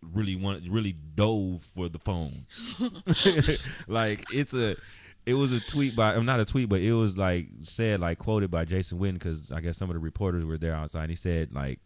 really 0.02 0.36
wanted 0.36 0.68
really 0.70 0.92
dove 0.92 1.62
for 1.74 1.88
the 1.88 1.98
phone. 1.98 2.46
like 3.88 4.24
it's 4.32 4.54
a 4.54 4.76
it 5.24 5.34
was 5.34 5.52
a 5.52 5.60
tweet 5.60 5.96
by 5.96 6.14
I'm 6.14 6.26
not 6.26 6.40
a 6.40 6.44
tweet, 6.44 6.68
but 6.68 6.80
it 6.80 6.92
was 6.92 7.16
like 7.16 7.48
said 7.62 8.00
like 8.00 8.18
quoted 8.18 8.50
by 8.50 8.64
Jason 8.64 8.98
Witten 8.98 9.14
because 9.14 9.50
I 9.50 9.60
guess 9.60 9.76
some 9.76 9.90
of 9.90 9.94
the 9.94 10.00
reporters 10.00 10.44
were 10.44 10.58
there 10.58 10.74
outside. 10.74 11.02
And 11.02 11.10
he 11.10 11.16
said 11.16 11.52
like 11.52 11.80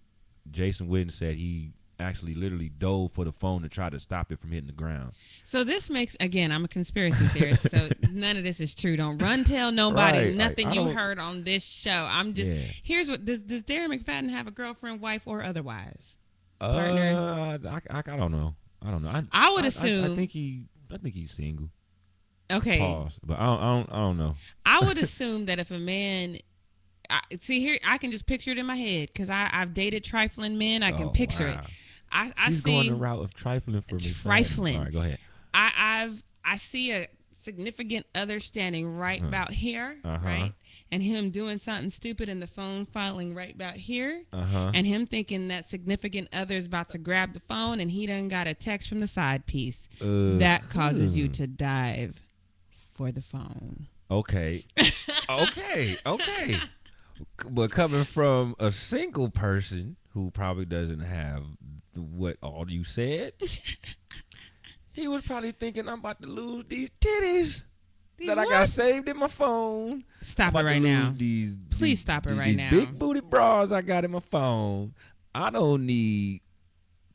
Jason 0.51 0.89
Witten 0.89 1.13
said 1.13 1.37
he 1.37 1.73
actually 2.01 2.35
literally 2.35 2.69
dove 2.69 3.13
for 3.13 3.25
the 3.25 3.33
phone 3.33 3.63
to 3.63 3.69
try 3.69 3.91
to 3.91 4.01
stop 4.01 4.33
it 4.33 4.41
from 4.41 4.51
hitting 4.51 4.67
the 4.67 4.73
ground. 4.73 5.13
So 5.45 5.63
this 5.65 5.89
makes 5.91 6.17
again, 6.21 6.51
I'm 6.53 6.65
a 6.65 6.69
conspiracy 6.69 7.27
theorist, 7.29 7.71
so 7.71 7.89
none 8.11 8.37
of 8.37 8.45
this 8.45 8.61
is 8.61 8.75
true. 8.75 8.97
Don't 8.97 9.19
run 9.19 9.45
tell 9.45 9.71
nobody 9.73 10.19
Right, 10.27 10.35
nothing 10.35 10.69
I 10.69 10.73
you 10.73 10.85
don't- 10.85 10.95
heard 10.95 11.19
on 11.19 11.45
this 11.45 11.65
show. 11.65 11.91
I'm 12.11 12.33
just 12.33 12.51
Yeah. 12.53 12.63
here's 12.83 13.09
what 13.09 13.25
does 13.25 13.43
does 13.43 13.63
Darren 13.65 13.89
McFadden 13.97 14.31
have 14.31 14.47
a 14.47 14.51
girlfriend, 14.51 15.01
wife, 15.01 15.23
or 15.27 15.43
otherwise? 15.43 16.17
Partner. 16.59 17.59
Uh, 17.65 17.69
I, 17.91 17.99
I, 17.99 17.99
I 17.99 18.17
don't 18.17 18.33
know. 18.33 18.55
I 18.83 18.91
don't 18.91 19.03
know. 19.03 19.11
I, 19.11 19.23
I 19.33 19.51
would 19.51 19.63
I, 19.63 19.65
I, 19.65 19.69
assume- 19.69 20.17
think 20.17 20.31
he. 20.31 20.65
I 20.93 20.97
think 20.99 21.15
he's 21.15 21.33
single. 21.33 21.69
Okay, 22.51 22.79
Pause. 22.81 23.13
But 23.25 23.39
I 23.39 23.47
don't. 23.47 23.61
I 23.61 23.67
don't, 23.77 23.93
I 23.93 23.97
don't 23.97 24.19
know. 24.19 24.35
I 24.67 24.81
would 24.81 24.99
assume 25.07 25.47
that 25.47 25.59
if 25.61 25.71
a 25.71 25.79
man, 25.79 26.39
I, 27.09 27.21
see 27.39 27.61
here, 27.61 27.79
I 27.87 27.97
can 27.99 28.11
just 28.11 28.27
picture 28.27 28.51
it 28.51 28.59
in 28.59 28.67
my 28.67 28.75
head 28.77 29.09
because 29.13 29.31
I 29.31 29.49
I've 29.53 29.73
dated 29.73 30.03
trifling 30.03 30.59
men. 30.59 30.83
I 30.83 30.91
can 30.93 31.07
Oh, 31.07 31.11
picture 31.11 31.47
wow. 31.47 31.61
it. 31.65 31.71
I 32.13 32.33
I 32.37 32.47
He's 32.47 32.63
see. 32.63 32.71
going 32.71 32.89
the 32.89 32.95
route 32.95 33.21
of 33.23 33.35
trifling 33.35 33.81
for 33.83 33.95
me. 33.97 34.01
Trifling. 34.23 34.77
All 34.77 34.85
right, 34.85 34.93
go 34.93 35.01
ahead. 35.01 35.19
I, 35.55 35.73
I've 35.77 36.23
I 36.45 36.57
see 36.57 36.93
a 36.93 37.09
significant 37.43 38.05
other 38.15 38.39
standing 38.39 38.97
right 38.97 39.23
about 39.23 39.51
here, 39.51 39.97
Uh-huh. 40.05 40.19
right, 40.27 40.53
and 40.93 41.03
him 41.03 41.31
doing 41.31 41.59
something 41.59 41.89
stupid 41.91 42.29
and 42.29 42.41
the 42.43 42.47
phone 42.47 42.85
falling 42.87 43.35
right 43.35 43.55
about 43.55 43.75
here, 43.75 44.25
Uh 44.33 44.45
huh. 44.45 44.71
and 44.75 44.87
him 44.87 45.07
thinking 45.07 45.49
that 45.49 45.69
significant 45.69 46.29
other's 46.33 46.67
about 46.67 46.91
to 46.91 46.99
grab 46.99 47.33
the 47.33 47.41
phone 47.41 47.81
and 47.81 47.91
he 47.91 48.07
done 48.07 48.29
got 48.29 48.47
a 48.47 48.55
text 48.55 48.89
from 48.89 49.01
the 49.01 49.07
side 49.07 49.47
piece. 49.47 49.89
Uh, 50.03 50.37
that 50.39 50.69
causes 50.69 51.17
you 51.17 51.27
hmm. 51.27 51.33
to 51.33 51.47
dive 51.47 52.21
for 52.95 53.11
the 53.11 53.23
phone. 53.23 53.87
Okay. 54.11 54.65
okay. 55.29 55.97
Okay. 56.05 56.57
But 57.51 57.71
coming 57.71 58.05
from 58.05 58.55
a 58.59 58.71
single 58.71 59.29
person 59.29 59.97
who 60.15 60.31
probably 60.31 60.65
doesn't 60.65 61.01
have 61.01 61.43
what 61.95 62.37
all 62.43 62.71
you 62.71 62.85
said, 62.85 63.33
he 64.93 65.09
was 65.09 65.23
probably 65.23 65.53
thinking, 65.53 65.89
"I'm 65.89 65.99
about 66.01 66.21
to 66.23 66.29
lose 66.29 66.65
these 66.69 66.91
titties 67.01 67.63
that 68.27 68.39
I 68.39 68.45
got 68.45 68.69
saved 68.69 69.09
in 69.09 69.17
my 69.19 69.29
phone." 69.29 70.05
Stop 70.21 70.55
it 70.55 70.63
right 70.65 70.83
now. 70.83 71.13
These, 71.17 71.57
Please 71.71 71.81
these- 71.81 72.01
stop 72.01 72.27
it 72.27 72.31
these- 72.31 72.39
right 72.39 72.49
these 72.49 72.57
now. 72.57 72.71
Big 72.71 72.99
booty 72.99 73.21
bras 73.21 73.73
I 73.73 73.83
got 73.83 74.05
in 74.05 74.11
my 74.11 74.21
phone. 74.21 74.95
I 75.35 75.51
don't 75.51 75.87
need 75.87 76.41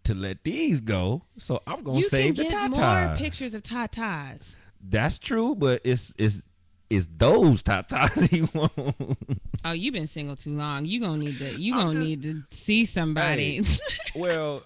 to 0.05 0.13
let 0.15 0.43
these 0.43 0.81
go, 0.81 1.23
so 1.37 1.61
I'm 1.67 1.83
gonna 1.83 1.99
You 1.99 2.09
save 2.09 2.35
can 2.35 2.43
the 2.45 2.49
get 2.49 2.69
more 2.71 2.79
tatas. 2.79 3.17
pictures 3.17 3.53
of 3.53 3.63
tatas. 3.63 4.55
That's 4.87 5.17
true, 5.19 5.55
but 5.55 5.81
it's 5.83 6.13
it's 6.17 6.43
it's 6.89 7.09
those 7.17 7.63
tatas 7.63 8.27
he 8.29 8.43
want. 8.57 9.17
Oh, 9.65 9.71
you've 9.71 9.93
been 9.95 10.05
single 10.07 10.35
too 10.35 10.55
long. 10.55 10.85
You 10.85 10.99
gonna 10.99 11.17
need 11.17 11.39
to. 11.39 11.59
You 11.59 11.73
I'm 11.73 11.79
gonna 11.79 11.93
just- 11.95 12.05
need 12.07 12.23
to 12.23 12.43
see 12.51 12.85
somebody. 12.85 13.63
well, 14.15 14.61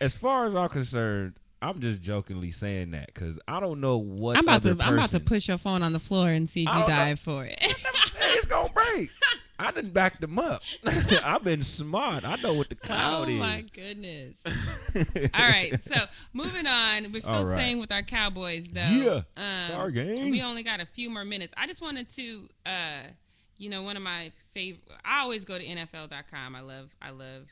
as 0.00 0.14
far 0.14 0.46
as 0.46 0.54
I'm 0.54 0.68
concerned, 0.68 1.34
I'm 1.60 1.80
just 1.80 2.00
jokingly 2.00 2.52
saying 2.52 2.92
that 2.92 3.06
because 3.06 3.38
I 3.48 3.58
don't 3.60 3.80
know 3.80 3.98
what 3.98 4.36
I'm 4.36 4.44
about 4.44 4.62
to. 4.62 4.70
other 4.70 4.82
I'm 4.82 4.94
about 4.94 5.10
to 5.10 5.20
push 5.20 5.48
your 5.48 5.58
phone 5.58 5.82
on 5.82 5.92
the 5.92 5.98
floor 5.98 6.28
and 6.28 6.48
see 6.48 6.62
if 6.62 6.74
you 6.74 6.86
dive 6.86 7.20
for 7.20 7.44
it. 7.44 7.58
Hey, 7.60 8.36
it's 8.36 8.46
gonna 8.46 8.72
break. 8.72 9.10
I 9.58 9.72
didn't 9.72 9.92
back 9.92 10.20
them 10.20 10.38
up. 10.38 10.62
I've 11.22 11.44
been 11.44 11.62
smart. 11.62 12.24
I 12.24 12.36
know 12.36 12.54
what 12.54 12.70
the 12.70 12.76
cloud 12.76 13.28
oh 13.28 13.30
is. 13.30 13.36
Oh 13.36 13.40
my 13.40 13.64
goodness. 13.74 14.34
All 15.34 15.48
right, 15.48 15.82
so 15.82 15.96
moving 16.32 16.66
on. 16.66 17.12
We're 17.12 17.20
still 17.20 17.44
right. 17.44 17.58
staying 17.58 17.78
with 17.78 17.92
our 17.92 18.02
Cowboys, 18.02 18.68
though. 18.68 18.80
Yeah. 18.80 19.20
Um, 19.36 19.68
Star 19.68 19.90
game. 19.90 20.30
We 20.30 20.40
only 20.40 20.62
got 20.62 20.80
a 20.80 20.86
few 20.86 21.10
more 21.10 21.26
minutes. 21.26 21.52
I 21.58 21.66
just 21.66 21.82
wanted 21.82 22.08
to, 22.10 22.48
uh, 22.64 23.02
you 23.60 23.68
know, 23.70 23.82
one 23.82 23.96
of 23.96 24.02
my 24.02 24.32
favorite. 24.52 24.82
I 25.04 25.20
always 25.20 25.44
go 25.44 25.58
to 25.58 25.64
NFL.com. 25.64 26.56
I 26.56 26.60
love, 26.60 26.90
I 27.00 27.10
love. 27.10 27.46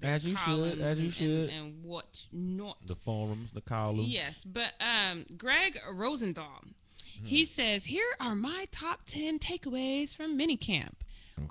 their 0.00 0.12
As 0.14 0.24
you 0.24 0.32
should, 0.36 0.38
columns 0.44 0.80
as 0.82 0.98
you 0.98 1.04
and, 1.04 1.14
should. 1.14 1.40
and, 1.48 1.50
and 1.50 1.82
what 1.84 2.26
not. 2.30 2.76
The 2.86 2.94
forums, 2.94 3.50
the 3.54 3.62
columns. 3.62 4.06
Yes, 4.08 4.44
but 4.44 4.72
um, 4.80 5.24
Gregg 5.36 5.78
Rosenthal, 5.92 6.62
Hmm. 7.20 7.24
he 7.26 7.44
says 7.46 7.86
here 7.86 8.04
are 8.20 8.34
my 8.34 8.66
top 8.72 9.00
ten 9.06 9.38
takeaways 9.38 10.14
from 10.14 10.38
minicamp. 10.38 10.92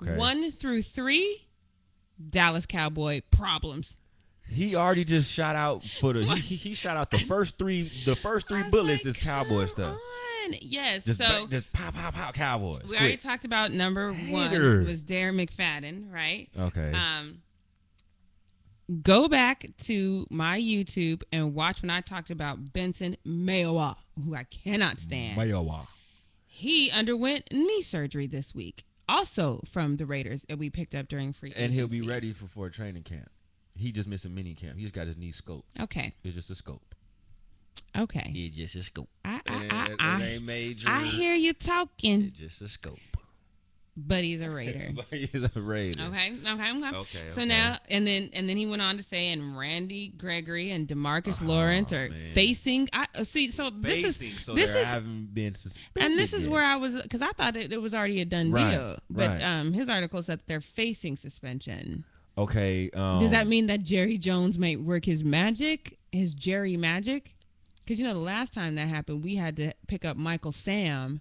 Okay. 0.00 0.14
One 0.16 0.50
through 0.52 0.82
three, 0.82 1.46
Dallas 2.30 2.66
Cowboy 2.66 3.22
problems. 3.32 3.96
He 4.48 4.76
already 4.76 5.04
just 5.04 5.28
shot 5.32 5.56
out 5.56 5.82
for 5.82 6.12
the. 6.12 6.24
He, 6.36 6.40
he, 6.40 6.54
he 6.54 6.74
shot 6.74 6.96
out 6.96 7.10
the 7.10 7.18
first 7.32 7.58
three. 7.58 7.90
The 8.04 8.14
first 8.14 8.46
three 8.46 8.62
bullets 8.70 9.04
like, 9.04 9.16
is 9.16 9.22
cowboy 9.22 9.66
stuff. 9.66 9.94
on. 9.94 9.98
Yes, 10.60 11.04
Just, 11.04 11.18
so 11.18 11.46
just 11.46 11.72
pop, 11.72 11.94
pop, 11.94 12.14
pop, 12.14 12.34
cowboys. 12.34 12.82
we 12.88 12.96
already 12.96 13.16
talked 13.16 13.44
about 13.44 13.72
number 13.72 14.12
Hater. 14.12 14.78
one 14.78 14.86
was 14.86 15.02
Darren 15.02 15.34
McFadden, 15.44 16.12
right? 16.12 16.48
Okay. 16.58 16.92
Um, 16.92 17.42
go 19.02 19.28
back 19.28 19.66
to 19.78 20.26
my 20.30 20.60
YouTube 20.60 21.22
and 21.32 21.54
watch 21.54 21.82
when 21.82 21.90
I 21.90 22.00
talked 22.00 22.30
about 22.30 22.72
Benson 22.72 23.16
Mayowa, 23.26 23.96
who 24.24 24.34
I 24.34 24.44
cannot 24.44 25.00
stand. 25.00 25.38
Mayowa. 25.38 25.86
He 26.46 26.90
underwent 26.90 27.44
knee 27.52 27.82
surgery 27.82 28.26
this 28.26 28.54
week, 28.54 28.84
also 29.08 29.60
from 29.70 29.96
the 29.96 30.06
Raiders 30.06 30.44
that 30.48 30.58
we 30.58 30.70
picked 30.70 30.94
up 30.94 31.08
during 31.08 31.32
free 31.32 31.52
And 31.54 31.72
he'll 31.72 31.86
be 31.86 32.00
ready 32.00 32.32
for, 32.32 32.46
for 32.46 32.66
a 32.66 32.70
training 32.70 33.02
camp. 33.02 33.28
He 33.74 33.92
just 33.92 34.08
missed 34.08 34.24
a 34.24 34.30
mini 34.30 34.54
camp. 34.54 34.78
He 34.78 34.84
just 34.84 34.94
got 34.94 35.06
his 35.06 35.18
knee 35.18 35.32
scoped. 35.32 35.64
Okay, 35.78 36.14
It's 36.24 36.34
just 36.34 36.48
a 36.48 36.54
scope. 36.54 36.94
Okay. 37.96 38.32
It's 38.34 38.56
just 38.56 38.74
a 38.74 38.82
scope. 38.84 39.08
I 39.24 39.40
I, 39.46 39.54
I, 39.70 39.86
it 39.86 39.96
I, 40.00 40.22
ain't 40.24 40.44
major. 40.44 40.88
I 40.88 41.04
hear 41.04 41.34
you 41.34 41.52
talking, 41.52 42.24
It's 42.26 42.38
just 42.38 42.60
a 42.62 42.68
scope. 42.68 42.98
but 43.96 44.22
he's 44.24 44.42
a 44.42 44.50
Raider. 44.50 44.90
but 44.94 45.06
He's 45.10 45.42
a 45.42 45.50
Raider. 45.60 46.02
Okay, 46.04 46.32
okay, 46.46 46.72
okay. 46.72 46.96
Okay, 46.96 47.28
So 47.28 47.40
okay. 47.42 47.48
now, 47.48 47.78
and 47.88 48.06
then, 48.06 48.30
and 48.32 48.48
then 48.48 48.56
he 48.56 48.66
went 48.66 48.82
on 48.82 48.96
to 48.98 49.02
say, 49.02 49.28
and 49.32 49.56
Randy 49.56 50.08
Gregory 50.08 50.70
and 50.70 50.86
Demarcus 50.86 51.40
Oh, 51.42 51.46
Lawrence 51.46 51.92
are 51.92 52.08
man. 52.10 52.32
facing. 52.32 52.88
I 52.92 53.06
uh, 53.14 53.24
see. 53.24 53.50
So 53.50 53.70
this 53.70 54.02
is 54.04 54.44
so 54.44 54.54
this 54.54 54.72
they 54.74 54.80
is, 54.80 54.86
haven't 54.86 55.32
been 55.32 55.54
suspended. 55.54 56.10
and 56.10 56.18
this 56.18 56.32
is 56.32 56.44
yet. 56.44 56.52
where 56.52 56.62
I 56.64 56.76
was 56.76 57.00
because 57.00 57.22
I 57.22 57.30
thought 57.32 57.56
it, 57.56 57.72
it 57.72 57.80
was 57.80 57.94
already 57.94 58.20
a 58.20 58.24
done 58.24 58.50
Right, 58.52 58.70
deal. 58.72 58.98
But 59.08 59.28
right. 59.30 59.42
um, 59.42 59.72
his 59.72 59.88
article 59.88 60.22
said 60.22 60.40
that 60.40 60.46
they're 60.46 60.60
facing 60.60 61.16
suspension. 61.16 62.04
Okay. 62.38 62.90
Um, 62.90 63.18
Does 63.20 63.30
that 63.30 63.46
mean 63.46 63.64
that 63.66 63.82
Jerry 63.82 64.18
Jones 64.18 64.58
might 64.58 64.78
work 64.82 65.06
his 65.06 65.24
magic, 65.24 65.96
his 66.12 66.34
Jerry 66.34 66.76
magic? 66.76 67.32
Because 67.86 68.00
you 68.00 68.04
know 68.04 68.14
the 68.14 68.18
last 68.20 68.52
time 68.52 68.74
that 68.74 68.88
happened, 68.88 69.22
we 69.22 69.36
had 69.36 69.56
to 69.58 69.72
pick 69.86 70.04
up 70.04 70.16
Michael 70.16 70.50
Sam 70.52 71.20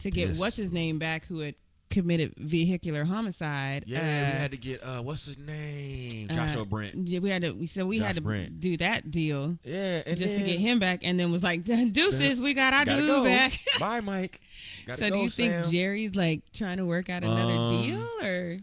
to 0.00 0.10
get 0.10 0.28
Yes. 0.28 0.38
what's 0.38 0.56
his 0.56 0.70
name 0.70 0.98
back, 0.98 1.24
who 1.24 1.38
had 1.40 1.54
committed 1.88 2.34
vehicular 2.36 3.04
homicide. 3.04 3.84
Yeah, 3.86 4.00
Uh, 4.00 4.02
we 4.02 4.38
had 4.38 4.50
to 4.50 4.56
get 4.58 4.82
uh, 4.82 5.00
what's 5.00 5.24
his 5.24 5.38
name? 5.38 6.28
Joshua 6.28 6.62
uh, 6.62 6.64
Brent. 6.66 6.96
Yeah, 6.96 7.20
we 7.20 7.30
had 7.30 7.40
to. 7.42 7.52
We 7.52 7.66
so 7.66 7.86
we 7.86 7.98
had 8.00 8.16
to 8.16 8.20
Brent. 8.20 8.60
do 8.60 8.76
that 8.76 9.10
deal 9.10 9.56
Yeah, 9.64 10.02
just 10.14 10.36
to 10.36 10.42
get 10.42 10.58
him 10.60 10.78
back, 10.78 11.00
and 11.02 11.18
then 11.18 11.32
was 11.32 11.42
like, 11.42 11.64
"Deuces, 11.64 12.42
we 12.42 12.52
got 12.52 12.74
our 12.74 12.84
dude 12.84 13.06
go. 13.06 13.24
back." 13.24 13.58
Bye, 13.80 14.00
Mike. 14.00 14.42
Gotta 14.86 14.98
so 14.98 15.08
go, 15.08 15.16
do 15.16 15.22
you 15.22 15.30
think 15.30 15.66
Jerry's 15.70 16.14
like 16.14 16.42
trying 16.52 16.76
to 16.76 16.84
work 16.84 17.08
out 17.08 17.22
another 17.24 17.54
Um, 17.54 17.82
deal, 17.82 18.08
or 18.22 18.58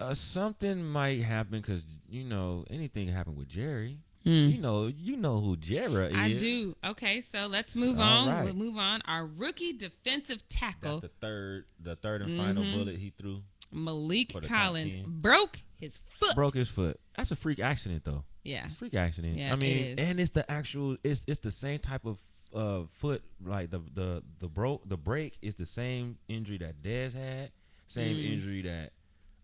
uh, 0.00 0.14
something 0.14 0.82
might 0.82 1.22
happen 1.22 1.60
because 1.60 1.82
you 2.08 2.24
know 2.24 2.64
anything 2.70 3.06
can 3.08 3.14
happen 3.14 3.36
with 3.36 3.48
Jerry. 3.50 3.98
Hmm. 4.24 4.48
You 4.48 4.58
know, 4.58 4.86
you 4.86 5.16
know 5.16 5.38
who 5.40 5.56
Jerry 5.56 6.10
is. 6.10 6.16
I 6.16 6.32
do. 6.34 6.74
Okay, 6.84 7.20
so 7.20 7.46
let's 7.46 7.76
move 7.76 7.98
All 8.00 8.04
on. 8.04 8.28
right. 8.28 8.44
We'll 8.44 8.54
move 8.54 8.78
on. 8.78 9.02
Our 9.06 9.26
rookie 9.26 9.74
defensive 9.74 10.48
tackle. 10.48 11.00
That's 11.00 11.12
the 11.12 11.26
third, 11.26 11.64
the 11.78 11.96
third 11.96 12.22
and 12.22 12.36
final 12.38 12.62
Mhm. 12.64 12.72
bullet 12.72 12.96
he 12.96 13.10
threw. 13.10 13.42
Maliek 13.72 14.32
for 14.32 14.40
the 14.40 14.48
top 14.48 14.66
Collins 14.66 14.94
broke 15.06 15.60
his 15.78 15.98
foot. 16.06 16.34
Broke 16.34 16.54
his 16.54 16.70
foot. 16.70 16.98
That's 17.16 17.30
a 17.32 17.36
freak 17.36 17.58
accident, 17.60 18.04
though. 18.04 18.24
Yeah. 18.44 18.68
Freak 18.78 18.94
accident. 18.94 19.36
Yeah, 19.36 19.52
I 19.52 19.56
mean, 19.56 19.76
it 19.76 20.00
and 20.00 20.18
it's 20.20 20.30
the 20.30 20.48
actual. 20.50 20.96
It's 21.04 21.22
it's 21.26 21.40
the 21.40 21.50
same 21.50 21.78
type 21.80 22.04
of 22.06 22.18
uh 22.54 22.86
foot. 23.00 23.22
Like 23.44 23.70
the 23.70 23.80
the 23.94 24.22
the 24.38 24.48
broke 24.48 24.88
the 24.88 24.96
break 24.96 25.36
is 25.42 25.56
the 25.56 25.66
same 25.66 26.18
injury 26.28 26.58
that 26.58 26.82
Dez 26.82 27.12
had. 27.14 27.50
Same 27.88 28.16
Mm. 28.16 28.32
injury 28.32 28.62
that 28.62 28.92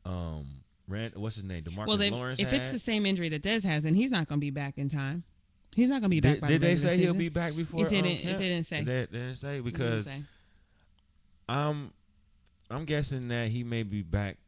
um 0.05 0.60
Rand. 0.91 1.15
What's 1.17 1.37
his 1.37 1.45
name? 1.45 1.63
Demarcus 1.65 1.87
Well, 1.87 1.97
then, 1.97 2.13
Lawrence 2.13 2.41
if 2.41 2.51
had. 2.51 2.63
it's 2.63 2.73
the 2.73 2.79
same 2.79 3.07
injury 3.07 3.29
that 3.31 3.43
Dez 3.43 3.65
has, 3.65 3.83
then 3.83 3.95
he's 3.95 4.11
not 4.11 4.29
going 4.29 4.39
to 4.39 4.45
be 4.45 4.51
back 4.51 4.77
in 4.77 4.91
time. 4.91 5.25
He's 5.75 5.89
not 5.89 6.01
going 6.01 6.11
to 6.11 6.17
be 6.17 6.21
back 6.21 6.33
did, 6.35 6.41
by 6.41 6.49
did 6.49 6.61
the 6.63 6.67
they 6.67 6.77
say 6.77 6.97
he'll 6.99 7.15
be 7.15 7.29
back 7.29 7.55
before? 7.55 7.83
It 7.83 7.89
didn't. 7.89 8.07
um, 8.25 8.29
it 8.29 8.37
didn't 8.39 8.65
say. 8.65 8.83
They, 8.83 8.93
they 9.11 9.19
didn't 9.19 9.37
say 9.37 9.53
didn't 9.55 9.65
because 9.65 10.05
say. 10.05 10.23
I'm 11.49 11.93
I'm 12.71 12.85
guessing 12.85 13.29
that 13.29 13.49
he 13.49 13.65
may 13.65 13.83
be 13.83 14.03
back 14.03 14.39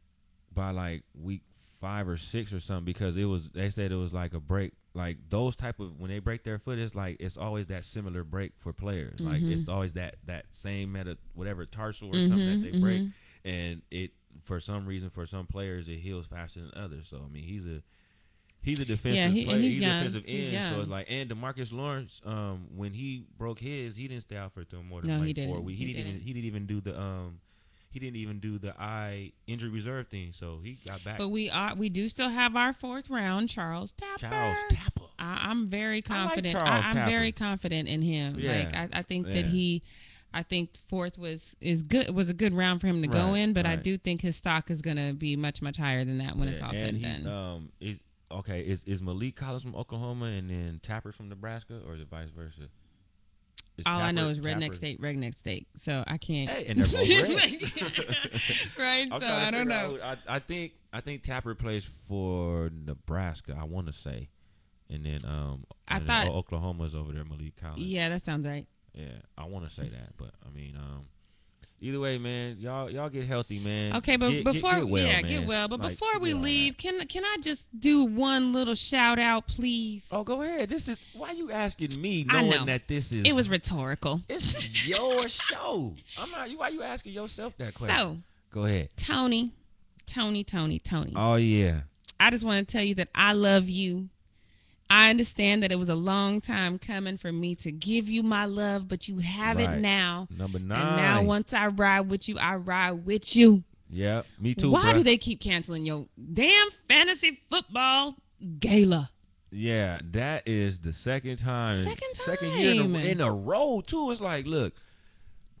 by 0.53 0.71
like 0.71 1.03
week 1.19 1.41
five 1.81 2.07
or 2.07 2.17
six 2.17 2.53
or 2.53 2.59
something 2.59 2.85
because 2.85 3.17
it 3.17 3.25
was 3.25 3.49
they 3.51 3.69
said 3.69 3.91
it 3.91 3.95
was 3.95 4.13
like 4.13 4.33
a 4.33 4.39
break 4.39 4.71
like 4.93 5.17
those 5.29 5.55
type 5.57 5.79
of 5.81 5.99
when 5.99 6.09
they 6.09 6.19
break 6.19 6.43
their 6.43 6.57
foot 6.59 6.79
it's 6.79 6.95
like 6.95 7.17
it's 7.19 7.35
always 7.35 7.67
that 7.67 7.83
similar 7.83 8.23
break 8.23 8.53
for 8.59 8.71
players 8.71 9.19
like 9.19 9.41
Mm-hmm. 9.41 9.51
it's 9.51 9.67
always 9.67 9.91
that 9.93 10.15
that 10.25 10.45
same 10.51 10.93
meta 10.93 11.17
whatever 11.33 11.65
tarsal 11.65 12.09
or 12.15 12.21
something 12.27 12.61
that 12.61 12.71
they 12.71 12.79
break 12.79 13.01
Mm-hmm. 13.01 13.49
and 13.49 13.81
it 13.91 14.11
for 14.41 14.59
some 14.59 14.85
reason 14.85 15.09
for 15.09 15.25
some 15.25 15.45
players 15.47 15.87
it 15.87 15.97
heals 15.99 16.25
faster 16.27 16.61
than 16.61 16.71
others 16.75 17.07
so 17.09 17.21
I 17.25 17.31
mean 17.31 17.43
he's 17.43 17.65
a 17.65 17.81
he's 18.61 18.79
a 18.79 18.85
defensive 18.85 19.15
Yeah, 19.15 19.27
he- 19.27 19.45
player 19.45 19.59
he's 19.59 19.73
he's, 19.73 19.81
defensive 19.81 20.23
He's 20.25 20.53
end 20.53 20.75
so 20.75 20.81
it's 20.81 20.89
like 20.89 21.07
and 21.09 21.29
Demarcus 21.29 21.71
Lawrence 21.73 22.21
um 22.25 22.67
when 22.75 22.93
he 22.93 23.25
broke 23.37 23.59
his 23.59 23.95
he 23.95 24.07
didn't 24.07 24.23
stay 24.23 24.37
out 24.37 24.53
for 24.53 24.63
more 24.83 25.01
than 25.01 25.11
No, 25.11 25.17
like 25.25 25.35
he 25.37 25.45
four 25.45 25.55
didn't. 25.55 25.63
weeks 25.65 25.79
He 25.79 25.85
he, 25.87 25.93
didn't 25.93 26.05
didn't. 26.05 26.15
even 26.21 26.27
he 26.27 26.33
didn't 26.33 26.45
even 26.45 26.65
do 26.65 26.81
the 26.81 26.99
um 26.99 27.39
he 27.89 27.99
didn't 27.99 28.15
even 28.15 28.39
do 28.39 28.57
the 28.57 28.73
eye 28.81 29.33
injury 29.45 29.69
reserve 29.69 30.07
thing, 30.07 30.31
so 30.33 30.59
he 30.63 30.79
got 30.87 31.03
back. 31.03 31.19
But 31.19 31.27
we 31.29 31.51
are 31.51 31.75
we 31.75 31.89
do 31.89 32.09
still 32.09 32.29
have 32.29 32.55
our 32.55 32.73
fourth 32.73 33.07
round, 33.07 33.49
Charles 33.49 33.91
Tapper. 33.91 34.17
Charles 34.17 34.57
Tapper. 34.71 35.03
I, 35.19 35.45
I'm 35.51 35.67
very 35.67 36.01
confident. 36.01 36.55
I, 36.55 36.89
am 36.89 37.07
very 37.07 37.31
confident 37.31 37.87
in 37.87 38.01
him. 38.01 38.39
Yeah. 38.39 38.57
Like 38.63 38.75
I, 38.75 38.89
I 38.93 39.01
think 39.03 39.27
Yeah. 39.27 39.33
that 39.33 39.45
he, 39.45 39.83
I 40.33 40.41
think 40.43 40.75
fourth 40.89 41.17
was 41.17 41.55
is 41.61 41.83
good 41.83 42.09
was 42.15 42.29
a 42.29 42.33
good 42.33 42.53
round 42.53 42.81
for 42.81 42.87
him 42.87 43.01
to 43.01 43.07
go 43.07 43.33
in, 43.35 43.53
but 43.53 43.65
I 43.65 43.75
do 43.75 43.97
think 43.97 44.21
his 44.21 44.35
stock 44.35 44.71
is 44.71 44.81
gonna 44.81 45.13
be 45.13 45.35
much 45.35 45.61
much 45.61 45.77
higher 45.77 46.03
than 46.03 46.17
that 46.17 46.35
when 46.37 46.47
it's 46.47 46.59
Yeah, 46.61 46.67
all 46.67 46.73
said 46.73 46.89
and 46.95 47.01
done. 47.01 47.27
um, 47.27 47.69
is 47.79 47.99
okay. 48.31 48.61
Is 48.61 48.83
is 48.85 49.01
Maliek 49.01 49.35
Collins 49.35 49.63
from 49.63 49.75
Oklahoma 49.75 50.25
and 50.25 50.49
then 50.49 50.79
Tapper 50.81 51.11
from 51.11 51.29
Nebraska, 51.29 51.81
or 51.87 51.93
is 51.95 52.01
it 52.01 52.07
vice 52.09 52.29
versa? 52.29 52.69
Is 53.77 53.85
all 53.87 53.99
I 54.01 54.11
know 54.11 54.29
is 54.29 54.39
redneck 54.39 54.61
Tapper- 54.61 54.75
state, 54.75 55.01
redneck 55.01 55.35
state. 55.35 55.67
So 55.75 56.03
I 56.05 56.17
can't. 56.19 56.49
Hey, 56.49 56.65
and 56.67 56.79
they're 56.79 56.85
both 56.85 57.07
right. 58.77 59.09
I'm 59.11 59.19
so 59.21 59.27
I 59.27 59.51
don't 59.51 59.67
know. 59.67 59.97
out 60.01 60.19
I, 60.27 60.35
I 60.35 60.39
think 60.39 60.73
I 60.91 61.01
think 61.01 61.23
Tapper 61.23 61.55
plays 61.55 61.85
for 62.07 62.69
Nebraska. 62.71 63.57
I 63.59 63.63
want 63.65 63.87
to 63.87 63.93
say, 63.93 64.29
and 64.89 65.05
then 65.05 65.19
um, 65.25 65.65
I 65.87 65.97
and 65.97 66.07
then 66.07 66.27
thought- 66.27 66.35
Oklahoma's 66.35 66.93
over 66.95 67.11
there. 67.13 67.23
Maliek 67.23 67.53
Collins. 67.59 67.81
Yeah, 67.81 68.09
that 68.09 68.23
sounds 68.23 68.45
right. 68.47 68.67
Yeah, 68.93 69.05
I 69.37 69.45
want 69.45 69.67
to 69.67 69.73
say 69.73 69.89
that, 69.89 70.15
but 70.17 70.31
I 70.45 70.49
mean, 70.55 70.75
um, 70.77 71.05
either 71.81 71.99
way, 71.99 72.17
man, 72.19 72.57
y'all 72.59 72.89
y'all 72.89 73.09
get 73.09 73.25
healthy, 73.25 73.57
man. 73.59 73.95
Okay, 73.95 74.15
but 74.17 74.29
Get- 74.29 74.43
get- 74.45 74.53
before 74.53 74.75
get 74.75 74.87
well, 74.87 75.03
yeah, 75.05 75.21
man. 75.21 75.27
get 75.27 75.45
well. 75.47 75.67
But 75.67 75.79
Like, 75.79 75.89
before 75.93 76.19
we 76.19 76.33
leave, 76.35 76.77
can 76.77 77.05
can 77.07 77.25
I 77.25 77.37
just 77.41 77.65
do 77.77 78.05
one 78.05 78.53
little 78.53 78.75
shout 78.75 79.17
out, 79.17 79.47
please? 79.47 80.07
oh, 80.11 80.23
go 80.23 80.41
ahead. 80.43 80.69
This 80.69 80.87
is 80.87 80.97
why 81.13 81.31
you 81.31 81.51
asking 81.51 81.99
me, 81.99 82.23
knowing 82.23 82.49
know. 82.51 82.65
that 82.65 82.87
this 82.87 83.11
is 83.11 83.25
It 83.25 83.33
was 83.33 83.49
rhetorical. 83.49 84.21
it's 84.29 84.87
your 84.87 85.27
show. 85.27 85.95
I'm 86.17 86.29
not. 86.29 86.49
Why 86.55 86.69
you 86.69 86.83
asking 86.83 87.13
yourself 87.13 87.57
that 87.57 87.73
question? 87.73 87.95
So, 87.95 88.17
go 88.51 88.65
ahead. 88.65 88.89
Tony, 88.95 89.51
Tony, 90.05 90.43
Tony, 90.43 90.77
Tony. 90.77 91.13
Oh 91.15 91.35
yeah, 91.35 91.81
I 92.19 92.29
just 92.29 92.43
want 92.45 92.67
to 92.67 92.71
tell 92.71 92.83
you 92.83 92.93
that 92.95 93.09
I 93.15 93.33
love 93.33 93.69
you. 93.69 94.09
I 94.89 95.09
understand 95.09 95.63
that 95.63 95.71
it 95.71 95.79
was 95.79 95.89
a 95.89 95.95
long 95.95 96.41
time 96.41 96.77
coming 96.77 97.17
for 97.17 97.31
me 97.31 97.55
to 97.55 97.71
give 97.71 98.09
you 98.09 98.21
my 98.21 98.45
love, 98.45 98.87
but 98.87 99.07
you 99.07 99.17
have 99.19 99.59
it 99.59 99.79
now. 99.79 100.27
number 100.29 100.59
nine. 100.59 100.81
And 100.85 100.95
now, 100.97 101.23
once 101.23 101.53
I 101.53 101.67
ride 101.67 102.09
with 102.09 102.29
you, 102.29 102.37
I 102.37 102.55
ride 102.55 103.05
with 103.05 103.35
you. 103.35 103.63
yeah, 103.89 104.21
me 104.39 104.53
too. 104.53 104.71
Why 104.71 104.93
bruh. 104.93 104.97
do 104.97 105.03
they 105.03 105.17
keep 105.17 105.39
canceling 105.39 105.85
your 105.85 106.05
damn 106.33 106.69
fantasy 106.87 107.39
football 107.49 108.17
gala? 108.59 109.09
Yeah, 109.51 109.99
that 110.11 110.47
is 110.47 110.79
the 110.79 110.93
second 110.93 111.37
time. 111.37 111.83
Second 111.83 112.13
time. 112.15 112.25
Second 112.25 112.51
year 112.59 112.83
in 112.83 112.95
a, 112.95 112.99
in 112.99 113.21
a 113.21 113.31
row 113.31 113.81
too. 113.85 114.11
It's 114.11 114.19
like, 114.21 114.47
look, 114.47 114.73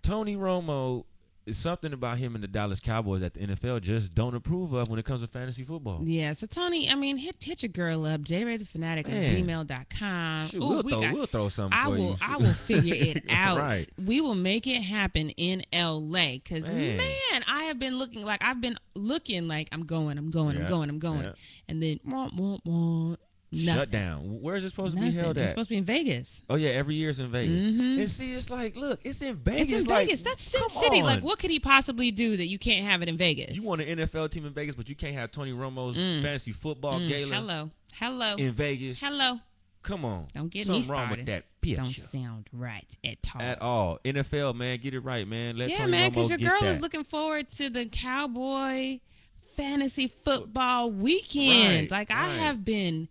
Tony 0.01 0.35
Romo 0.35 1.05
is 1.45 1.57
something 1.57 1.91
about 1.91 2.17
him 2.17 2.35
and 2.35 2.43
the 2.43 2.47
Dallas 2.47 2.79
Cowboys 2.79 3.21
that 3.21 3.33
the 3.33 3.41
NFL 3.41 3.81
just 3.81 4.15
don't 4.15 4.33
approve 4.35 4.71
of 4.73 4.89
when 4.89 4.97
it 4.97 5.05
comes 5.05 5.21
to 5.21 5.27
fantasy 5.27 5.63
football. 5.63 5.99
Yeah, 6.03 6.31
so 6.33 6.47
Tony, 6.47 6.89
I 6.89 6.95
mean, 6.95 7.17
hit 7.17 7.35
hit 7.43 7.61
your 7.63 7.69
girl 7.69 8.05
up, 8.05 8.21
jraythefanatic 8.21 9.09
at 9.09 9.23
gmail.com. 9.25 10.47
Shoot, 10.49 10.57
Ooh, 10.61 10.67
we'll, 10.67 10.83
we 10.83 10.91
throw, 10.91 11.01
got- 11.01 11.13
we'll 11.13 11.25
throw 11.25 11.49
something 11.49 11.77
I 11.77 11.85
for 11.85 11.89
will 11.91 11.97
you. 12.11 12.15
I 12.21 12.37
will 12.37 12.53
figure 12.53 12.95
it 12.95 13.23
out. 13.29 13.57
Right. 13.57 13.85
We 14.03 14.21
will 14.21 14.35
make 14.35 14.67
it 14.67 14.81
happen 14.81 15.29
in 15.31 15.63
LA 15.73 16.37
cuz 16.43 16.63
man. 16.65 16.97
Man. 16.97 17.43
I 17.47 17.63
have 17.65 17.79
been 17.79 17.97
looking 17.97 18.23
like 18.23 18.43
I've 18.43 18.61
been 18.61 18.77
looking 18.95 19.47
like 19.47 19.67
I'm 19.71 19.85
going, 19.85 20.17
I'm 20.17 20.31
going, 20.31 20.55
I'm 20.57 20.67
going, 20.69 20.89
I'm 20.89 20.99
going. 20.99 21.23
yeah. 21.23 21.33
And 21.67 21.81
then 21.83 21.99
wah, 22.05 22.29
wah, 22.35 22.57
wah, 22.65 23.15
nothing. 23.53 23.79
Shut 23.81 23.91
down. 23.91 24.41
Where 24.41 24.55
is 24.55 24.63
it 24.63 24.69
supposed 24.71 24.95
Nothing. 24.95 25.11
to 25.11 25.15
be 25.17 25.21
held 25.23 25.37
It's 25.37 25.43
at? 25.43 25.49
supposed 25.49 25.69
to 25.69 25.73
be 25.73 25.77
in 25.77 25.85
Vegas. 25.85 26.43
oh 26.49 26.55
yeah, 26.55 26.69
every 26.71 26.95
year 26.95 27.09
it's 27.09 27.19
in 27.19 27.31
Vegas. 27.31 27.55
Mm-hmm. 27.55 27.99
And 28.01 28.11
see, 28.11 28.33
it's 28.33 28.49
like, 28.49 28.75
look, 28.75 28.99
it's 29.03 29.21
in 29.21 29.35
Vegas. 29.35 29.71
It's 29.71 29.83
in 29.83 29.89
like, 29.89 30.07
Vegas. 30.07 30.21
That's 30.23 30.41
Sin 30.43 30.69
City. 30.69 31.03
Like 31.03 31.23
what 31.23 31.39
could 31.39 31.49
he 31.51 31.59
possibly 31.59 32.11
do 32.11 32.35
that 32.37 32.47
you 32.47 32.57
can't 32.59 32.85
have 32.85 33.01
it 33.01 33.09
in 33.09 33.17
Vegas? 33.17 33.55
You 33.55 33.63
want 33.63 33.81
an 33.81 33.99
NFL 33.99 34.31
team 34.31 34.45
in 34.45 34.53
Vegas, 34.53 34.75
but 34.75 34.89
you 34.89 34.95
can't 34.95 35.15
have 35.15 35.31
Tony 35.31 35.51
Romo's 35.53 35.95
Mm. 35.97 36.21
fantasy 36.21 36.51
football 36.51 36.99
Mm, 36.99 37.07
gala 37.09 37.35
Hello. 37.35 37.71
Hello. 37.93 38.35
in 38.35 38.51
Vegas. 38.53 38.99
Hello. 38.99 39.39
Come 39.83 40.05
on. 40.05 40.27
Don't 40.33 40.47
get 40.49 40.65
Something 40.65 40.81
me 40.83 40.87
wrong 40.89 41.05
started. 41.07 41.17
with 41.17 41.25
that 41.27 41.43
picture. 41.61 41.81
Don't 41.81 41.93
sound 41.95 42.47
right 42.53 42.97
at 43.03 43.17
all. 43.35 43.41
At 43.41 43.61
all. 43.61 43.99
NFL, 44.05 44.55
man, 44.55 44.79
get 44.81 44.93
it 44.93 45.01
right, 45.01 45.27
man. 45.27 45.57
Let 45.57 45.69
yeah, 45.69 45.79
Tony 45.79 45.91
man, 45.91 46.09
because 46.09 46.29
your 46.29 46.37
girl 46.39 46.61
that. 46.61 46.67
is 46.69 46.79
looking 46.79 47.03
forward 47.03 47.49
to 47.57 47.69
the 47.69 47.85
Cowboy 47.87 48.99
fantasy 49.57 50.07
football 50.07 50.89
weekend. 50.89 51.91
Right, 51.91 51.91
like 51.91 52.11
I 52.11 52.29
have 52.37 52.63
been 52.65 53.09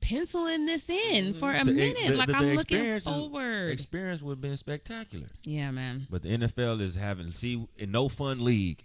penciling 0.00 0.66
this 0.66 0.88
in 0.88 1.26
mm-hmm. 1.30 1.38
for 1.38 1.52
a 1.54 1.64
The- 1.64 1.72
minute. 1.72 2.08
the- 2.08 2.14
like 2.16 2.28
the- 2.28 2.36
I'm 2.36 2.46
the 2.48 2.54
looking 2.54 2.76
experience 2.78 3.06
is- 3.06 3.08
forward. 3.12 3.70
Experience 3.70 4.22
would 4.22 4.32
have 4.32 4.40
been 4.40 4.56
spectacular. 4.56 5.28
yeah, 5.44 5.70
man. 5.70 6.06
But 6.10 6.22
the 6.22 6.30
NFL 6.30 6.80
is 6.80 6.94
having 6.94 7.32
see 7.32 7.66
in 7.76 7.90
no 7.90 8.08
fun 8.08 8.44
league. 8.44 8.84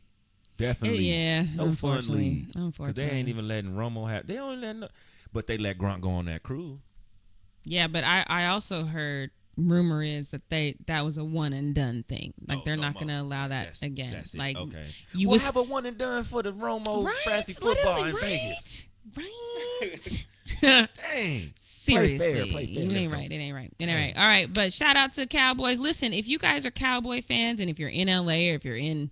Definitely. 0.57 0.99
yeah, 1.09 1.41
No 1.41 1.47
fun 1.47 1.67
unfortunately. 1.69 2.23
league. 2.23 2.53
'Cause 2.53 2.63
Unfortunately. 2.63 3.05
They 3.09 3.15
ain't 3.15 3.27
even 3.29 3.47
letting 3.47 3.71
Romo 3.73 4.09
have 4.09 4.25
they 4.27 4.37
only 4.37 4.57
letting 4.57 4.87
but 5.33 5.47
they 5.47 5.57
let 5.57 5.77
Gronk 5.77 5.99
go 6.01 6.11
on 6.11 6.25
that 6.25 6.43
cruise. 6.43 6.79
Yeah, 7.65 7.87
but 7.87 8.03
I 8.05 8.23
I 8.27 8.45
also 8.47 8.85
heard 8.85 9.31
rumor 9.57 10.01
is 10.03 10.29
that 10.29 10.47
they 10.49 10.75
that 10.85 11.03
was 11.03 11.17
a 11.17 11.25
one 11.25 11.51
and 11.53 11.73
done 11.75 12.03
thing. 12.07 12.33
Like 12.47 12.59
Oh, 12.59 12.61
they're 12.63 12.75
no 12.77 12.83
not 12.83 12.93
more. 12.93 12.99
going 13.05 13.07
to 13.17 13.21
allow 13.21 13.47
that 13.49 13.63
That's- 13.63 13.81
again. 13.81 14.11
that's 14.13 14.33
it. 14.33 14.37
Like 14.37 14.55
okay. 14.57 14.85
you 15.13 15.27
we'll 15.27 15.35
was 15.35 15.45
have 15.45 15.55
a 15.57 15.63
one 15.63 15.85
and 15.85 15.97
done 15.97 16.23
for 16.23 16.41
the 16.43 16.53
Romo 16.53 17.03
right, 17.03 17.15
fantasy 17.25 17.53
football 17.53 18.01
literally, 18.01 18.09
in 18.11 18.15
right, 18.15 18.23
Vegas. 18.23 18.89
right. 19.17 20.27
Dang. 20.61 21.53
Seriously, 21.59 22.17
Play 22.17 22.17
fair, 22.17 22.45
play 22.47 22.73
fair. 22.73 22.83
it 22.83 22.91
ain't 22.95 23.11
go. 23.11 23.17
right. 23.17 23.31
It 23.31 23.35
ain't 23.35 23.55
right. 23.55 23.73
It 23.77 23.85
ain't 23.85 24.15
right. 24.15 24.21
All 24.21 24.27
right, 24.27 24.51
but 24.51 24.73
shout 24.73 24.95
out 24.95 25.13
to 25.13 25.27
Cowboys. 25.27 25.77
Listen, 25.79 26.13
if 26.13 26.27
you 26.27 26.39
guys 26.39 26.65
are 26.65 26.71
Cowboy 26.71 27.21
fans, 27.21 27.59
and 27.59 27.69
if 27.69 27.77
you're 27.79 27.89
in 27.89 28.07
LA 28.07 28.49
or 28.51 28.55
if 28.55 28.65
you're 28.65 28.75
in 28.75 29.11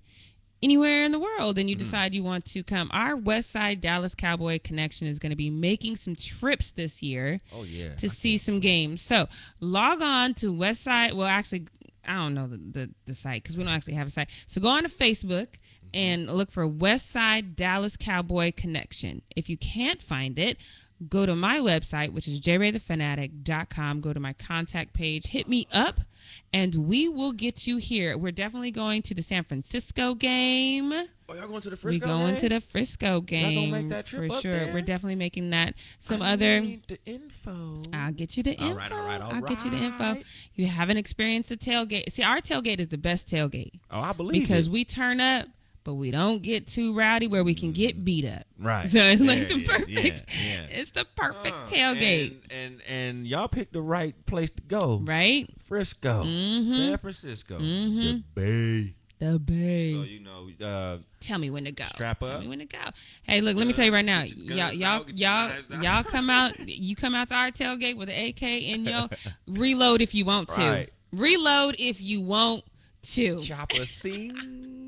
anywhere 0.63 1.03
in 1.05 1.11
the 1.11 1.19
world, 1.19 1.55
Mm. 1.57 1.61
and 1.61 1.69
you 1.69 1.75
decide 1.75 2.13
you 2.15 2.23
want 2.23 2.45
to 2.45 2.63
come, 2.63 2.89
our 2.91 3.15
West 3.15 3.51
Side 3.51 3.79
Dallas 3.81 4.15
Cowboy 4.15 4.59
connection 4.63 5.07
is 5.07 5.19
going 5.19 5.29
to 5.31 5.35
be 5.35 5.49
making 5.51 5.97
some 5.97 6.15
trips 6.15 6.71
this 6.71 7.03
year 7.03 7.39
Oh 7.53 7.63
yeah. 7.63 7.93
to 7.95 8.09
see 8.09 8.37
some 8.39 8.59
games. 8.59 9.01
So 9.01 9.27
log 9.59 10.01
on 10.01 10.33
to 10.35 10.51
West 10.51 10.81
Side. 10.83 11.13
Well, 11.13 11.27
actually, 11.27 11.67
I 12.07 12.13
don't 12.15 12.33
know 12.33 12.47
the 12.47 12.57
the, 12.57 12.89
the 13.05 13.13
site 13.13 13.43
because 13.43 13.55
we 13.55 13.63
don't 13.63 13.73
actually 13.73 13.93
have 13.95 14.07
a 14.07 14.11
site. 14.11 14.29
So 14.47 14.59
go 14.61 14.69
on 14.69 14.83
to 14.83 14.89
Facebook 14.89 15.47
and 15.93 16.25
look 16.27 16.49
for 16.51 16.65
West 16.65 17.11
Side 17.11 17.55
Dallas 17.55 17.97
Cowboy 17.97 18.51
Connection. 18.55 19.21
If 19.35 19.47
you 19.47 19.57
can't 19.57 20.01
find 20.01 20.39
it, 20.39 20.57
go 21.09 21.25
to 21.25 21.35
my 21.35 21.57
website, 21.59 22.13
which 22.13 22.27
is 22.27 22.39
jraythefanatic.com. 22.39 24.01
Go 24.01 24.13
to 24.13 24.19
my 24.19 24.33
contact 24.33 24.93
page, 24.93 25.27
hit 25.27 25.47
me 25.47 25.67
up, 25.71 26.01
and 26.51 26.87
we 26.87 27.07
will 27.09 27.31
get 27.31 27.67
you 27.67 27.77
here. 27.77 28.17
We're 28.17 28.31
definitely 28.31 28.71
going 28.71 29.01
to 29.03 29.13
the 29.13 29.21
San 29.21 29.43
Francisco 29.43 30.15
game. 30.15 30.93
Oh, 31.29 31.35
y'all 31.35 31.47
going 31.47 31.61
to 31.61 31.69
the 31.69 31.75
We 31.77 31.99
Frisco 31.99 32.05
going 32.05 32.27
game? 32.33 32.37
to 32.37 32.49
the 32.49 32.61
Frisco 32.61 33.21
game 33.21 33.71
make 33.71 33.89
that 33.89 34.05
trip 34.05 34.29
for 34.29 34.35
up 34.37 34.41
sure. 34.41 34.51
there? 34.65 34.73
We're 34.73 34.81
definitely 34.81 35.15
making 35.15 35.49
that. 35.51 35.73
Some 35.97 36.21
I 36.21 36.33
other. 36.33 36.59
need 36.61 36.83
the 36.87 36.99
info. 37.05 37.81
I'll 37.93 38.11
get 38.11 38.35
you 38.37 38.43
the 38.43 38.57
All 38.59 38.67
info. 38.67 38.77
right, 38.77 38.91
all 38.91 39.05
right, 39.05 39.21
all 39.21 39.33
I'll 39.35 39.41
get 39.41 39.63
you 39.63 39.71
the 39.71 39.77
info. 39.77 40.17
You 40.55 40.67
haven't 40.67 40.97
experienced 40.97 41.49
the 41.49 41.57
tailgate. 41.57 42.11
See, 42.11 42.23
our 42.23 42.37
tailgate 42.37 42.79
is 42.79 42.89
the 42.89 42.97
best 42.97 43.29
tailgate 43.29 43.71
oh, 43.89 44.01
I 44.01 44.11
believe 44.11 44.41
because 44.41 44.67
it. 44.67 44.73
we 44.73 44.83
turn 44.85 45.19
up, 45.21 45.47
but 45.83 45.95
we 45.95 46.11
don't 46.11 46.41
get 46.41 46.67
too 46.67 46.93
rowdy 46.93 47.27
where 47.27 47.43
we 47.43 47.53
can 47.55 47.71
get 47.71 48.03
beat 48.05 48.25
up. 48.25 48.43
right. 48.59 48.89
So 48.89 48.99
it's 48.99 49.21
like 49.21 49.39
Yeah, 49.39 49.45
the 49.47 49.59
yeah, 49.59 49.67
perfect. 49.67 49.89
Yeah, 49.89 50.01
yeah. 50.01 50.65
It's 50.79 50.91
the 50.91 51.05
perfect 51.15 51.53
Uh, 51.55 51.65
tailgate, 51.65 52.37
And, 52.49 52.81
and 52.81 52.81
and 52.87 53.27
y'all 53.27 53.47
picked 53.47 53.73
the 53.73 53.81
right 53.81 54.15
place 54.25 54.49
to 54.51 54.61
go. 54.63 55.01
right? 55.03 55.49
Frisco, 55.67 56.23
Mhm. 56.23 56.75
San 56.75 56.97
Francisco, 56.97 57.59
Mhm. 57.59 58.23
the 58.35 58.41
Bay. 58.41 58.93
The 59.19 59.39
Bay. 59.39 59.93
So 59.93 60.01
you 60.03 60.19
know, 60.19 60.49
uh, 60.65 60.97
Tell 61.21 61.39
me 61.39 61.49
when 61.49 61.63
to 61.63 61.71
go. 61.71 61.85
Strap 61.85 62.21
up. 62.23 62.29
Tell 62.29 62.41
me 62.41 62.47
when 62.49 62.59
to 62.59 62.65
go. 62.65 62.79
Hey, 63.23 63.39
look, 63.39 63.55
let 63.55 63.65
me 63.67 63.71
tell 63.73 63.85
you 63.85 63.93
right 63.93 64.03
now, 64.15 64.23
Get 64.23 64.35
your 64.37 64.57
y'all, 64.57 64.73
y'all, 64.73 64.85
out, 65.01 65.07
get 65.07 65.17
your 65.17 65.29
y'all, 65.79 65.83
y'all 65.83 66.03
come 66.03 66.29
out. 66.29 66.59
You 66.67 66.95
come 66.97 67.15
out 67.15 67.29
to 67.29 67.35
our 67.35 67.51
tailgate 67.51 67.95
with 67.95 68.09
an 68.09 68.27
AK 68.27 68.41
in 68.43 68.83
yo. 68.83 69.07
reload 69.47 70.01
if 70.01 70.13
you 70.13 70.25
want 70.25 70.49
to. 70.49 70.61
Right. 70.61 70.89
Reload 71.13 71.75
if 71.79 72.01
you 72.01 72.19
want 72.21 72.63
to. 73.13 73.39
chopper 73.41 73.85
scene. 73.85 74.82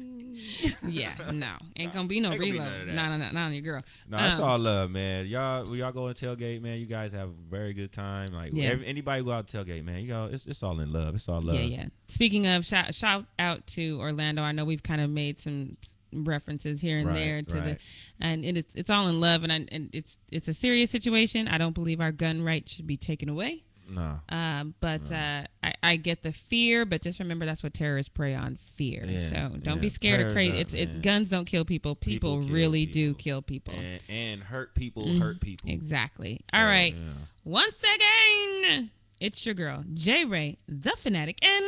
Yeah, 0.88 1.14
no, 1.34 1.48
ain't 1.76 1.94
gonna 1.94 2.08
be 2.08 2.20
no 2.20 2.32
Ain't 2.32 2.40
gonna 2.42 2.52
be 2.52 2.58
none 2.58 2.72
reload. 2.72 2.88
No, 2.96 3.06
no, 3.10 3.18
no, 3.18 3.32
not 3.32 3.36
on 3.48 3.54
your 3.54 3.62
girl. 3.62 3.82
No, 4.10 4.18
that's 4.18 4.40
Um, 4.40 4.44
all 4.50 4.60
love, 4.60 4.92
man. 4.92 5.26
Y'all, 5.28 5.76
y'all 5.76 5.92
go 5.92 6.12
to 6.12 6.26
tailgate, 6.26 6.62
man. 6.62 6.80
You 6.80 6.86
guys 6.86 7.12
have 7.14 7.30
a 7.30 7.34
very 7.50 7.74
good 7.74 7.92
time. 7.92 8.34
Like 8.34 8.52
Yeah. 8.54 8.70
every, 8.70 8.86
anybody 8.88 9.24
go 9.24 9.32
out 9.32 9.48
to 9.48 9.58
tailgate, 9.58 9.84
man. 9.84 10.02
You 10.02 10.08
go, 10.08 10.30
it's, 10.32 10.46
it's 10.46 10.64
all 10.64 10.80
in 10.80 10.92
love. 10.94 11.16
It's 11.16 11.28
all 11.28 11.42
love. 11.42 11.56
Yeah, 11.56 11.62
yeah. 11.62 11.86
Speaking 12.08 12.48
of 12.48 12.66
shout, 12.66 12.94
shout 12.96 13.26
out 13.40 13.66
to 13.68 14.00
Orlando. 14.00 14.42
I 14.42 14.52
know 14.52 14.66
we've 14.66 14.84
kind 14.84 15.02
of 15.02 15.10
made 15.10 15.38
some 15.38 15.78
references 16.14 16.80
here 16.80 16.98
and 17.00 17.08
Right, 17.10 17.16
there 17.16 17.42
to 17.42 17.56
right. 17.60 17.78
the, 18.20 18.26
and 18.26 18.46
it, 18.46 18.56
it's 18.58 18.74
it's 18.76 18.90
all 18.90 19.08
in 19.10 19.20
love, 19.20 19.44
and 19.44 19.52
I, 19.52 19.66
and 19.72 19.90
it's 19.92 20.18
it's 20.32 20.48
a 20.48 20.54
serious 20.54 20.90
situation. 20.92 21.48
I 21.50 21.58
don't 21.58 21.74
believe 21.76 22.00
our 22.00 22.14
gun 22.14 22.42
rights 22.42 22.72
should 22.72 22.88
be 22.88 22.96
taken 22.96 23.28
away. 23.28 23.65
No. 23.88 24.20
Um, 24.30 24.74
but 24.80 25.12
uh, 25.12 25.44
I, 25.64 25.74
I 25.84 25.95
get 25.98 26.24
the 26.24 26.32
fear, 26.32 26.86
but 26.86 27.02
just 27.02 27.20
remember 27.20 27.45
that's 27.45 27.62
what 27.64 27.74
terrorists 27.74 28.10
prey 28.10 28.34
on 28.34 28.57
fear. 28.76 29.06
Yeah, 29.07 29.30
so 29.30 29.36
don't 29.57 29.76
yeah. 29.76 29.82
be 29.82 29.90
scared 29.90 30.26
of 30.26 30.34
crazy. 30.34 30.53
up, 30.53 30.62
It's 30.62 30.74
it 30.74 31.02
guns 31.02 31.30
don't 31.30 31.45
kill 31.45 31.66
people. 31.66 31.95
People, 31.95 32.38
People 32.38 32.48
kill 32.48 32.56
really 32.56 32.86
do 32.86 33.14
kill 33.14 33.41
people. 33.41 33.74
And, 33.76 34.02
and 34.10 34.44
hurt 34.44 34.74
people 34.76 35.06
Mhm. 35.06 35.20
hurt 35.22 35.40
people. 35.41 35.70
Exactly. 35.70 36.41
So, 36.53 36.57
All 36.60 36.66
right. 36.66 36.95
yeah. 36.95 37.12
Once 37.44 37.84
again, 37.84 38.90
it's 39.20 39.46
your 39.46 39.56
girl 39.56 39.84
J 39.94 40.26
Ray, 40.26 40.58
the 40.68 40.92
fanatic, 40.98 41.44
and 41.44 41.66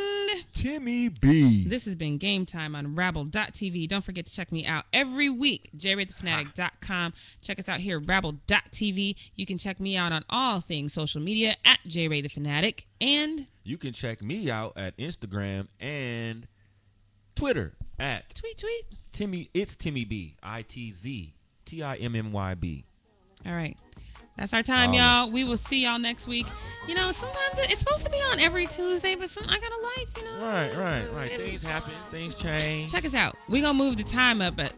Timmy 0.52 1.08
B. 1.08 1.64
this 1.66 1.84
has 1.86 1.94
been 1.94 2.18
Game 2.18 2.46
Time 2.46 2.74
on 2.74 2.94
Rabble.tv. 2.94 3.88
Don't 3.88 4.04
forget 4.04 4.26
to 4.26 4.32
check 4.34 4.52
me 4.52 4.66
out 4.66 4.84
every 4.92 5.28
week, 5.28 5.70
jraythefanatic.com. 5.76 7.14
Check 7.42 7.58
us 7.58 7.68
out 7.68 7.80
here, 7.80 7.98
Rabble.tv. 7.98 9.14
You 9.34 9.46
can 9.46 9.58
check 9.58 9.80
me 9.80 9.96
out 9.96 10.12
on 10.12 10.24
all 10.28 10.60
things 10.60 10.92
social 10.92 11.20
media 11.20 11.56
at 11.64 11.78
J 11.86 12.08
Ray 12.08 12.20
the 12.20 12.28
Fanatic, 12.28 12.86
And 13.00 13.46
You 13.64 13.78
can 13.78 13.92
check 13.92 14.22
me 14.22 14.50
out 14.50 14.72
at 14.76 14.96
Instagram 14.98 15.68
and 15.80 16.46
Twitter 17.34 17.74
at 17.98 18.34
tweet, 18.34 18.58
tweet. 18.58 18.84
Timmy. 19.12 19.50
It's 19.54 19.74
Timmy 19.74 20.04
B. 20.04 20.36
I 20.42 20.62
T 20.62 20.90
Z 20.90 21.34
T 21.64 21.82
I 21.82 21.96
M 21.96 22.14
M 22.14 22.32
Y 22.32 22.54
B. 22.54 22.84
All 23.46 23.52
right. 23.52 23.76
That's 24.38 24.54
our 24.54 24.62
time, 24.62 24.90
Holla. 24.94 25.24
y'all. 25.24 25.30
We 25.32 25.42
will 25.44 25.56
see 25.56 25.82
y'all 25.84 25.98
next 25.98 26.26
week. 26.28 26.46
You 26.86 26.94
know, 26.94 27.10
sometimes 27.10 27.58
it's 27.58 27.80
supposed 27.80 28.04
to 28.04 28.10
be 28.10 28.16
on 28.18 28.38
every 28.38 28.66
Tuesday, 28.66 29.14
but 29.16 29.28
some, 29.28 29.44
I 29.48 29.58
got 29.58 29.72
a 29.72 29.82
life, 29.82 30.08
you 30.16 30.24
know. 30.24 30.46
Right, 30.46 30.74
right, 30.76 31.12
right. 31.12 31.30
Things 31.36 31.60
happen. 31.62 31.92
Things 32.10 32.34
change. 32.36 32.92
Check 32.92 33.04
us 33.04 33.14
out. 33.14 33.36
We're 33.48 33.62
going 33.62 33.76
to 33.76 33.84
move 33.84 33.96
the 33.96 34.04
time 34.04 34.40
up 34.40 34.58
at 34.58 34.72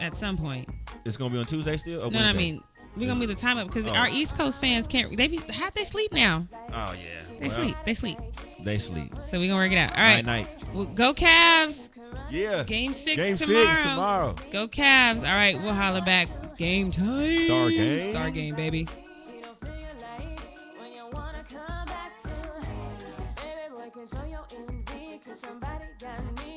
at 0.00 0.16
some 0.16 0.38
point. 0.38 0.66
It's 1.04 1.18
gonna 1.18 1.30
be 1.30 1.38
on 1.38 1.44
Tuesday 1.44 1.76
still. 1.76 2.02
Or 2.06 2.10
No, 2.10 2.20
I 2.20 2.32
mean, 2.32 2.62
we're 2.96 3.06
going 3.06 3.20
to 3.20 3.26
move 3.26 3.28
the 3.28 3.34
time 3.34 3.58
up 3.58 3.66
because 3.66 3.86
Oh. 3.86 3.90
our 3.94 4.08
East 4.08 4.34
Coast 4.36 4.58
fans 4.60 4.86
can't, 4.86 5.14
they 5.14 5.26
be, 5.26 5.36
half 5.52 5.74
they 5.74 5.84
sleep 5.84 6.12
now. 6.14 6.46
Oh 6.72 6.92
yeah. 6.92 7.20
They 7.38 7.48
Well, 7.48 7.50
sleep. 7.50 7.76
They 7.84 7.92
sleep. 7.94 8.18
They 8.64 8.78
sleep. 8.78 9.12
So 9.28 9.38
we're 9.38 9.48
going 9.48 9.50
to 9.50 9.54
work 9.56 9.72
it 9.72 9.76
out. 9.78 9.90
All 9.90 10.02
right. 10.02 10.24
Night, 10.24 10.48
Well, 10.72 10.86
go 10.86 11.12
Cavs. 11.12 11.89
Yeah. 12.30 12.64
Game 12.64 12.94
six 12.94 13.16
Game 13.16 13.36
tomorrow. 13.36 13.66
six 13.66 13.82
tomorrow. 13.82 14.34
Go 14.50 14.68
Cavs. 14.68 15.18
All 15.18 15.34
right, 15.34 15.60
we'll 15.60 15.74
holler 15.74 16.02
back. 16.02 16.28
Game 16.56 16.90
time. 16.90 17.46
Star 17.46 17.70
game. 17.70 18.12
Star 18.12 18.30
game, 18.30 18.54
baby. 18.54 18.86
somebody 25.40 25.86
got 26.00 26.44
me 26.44 26.49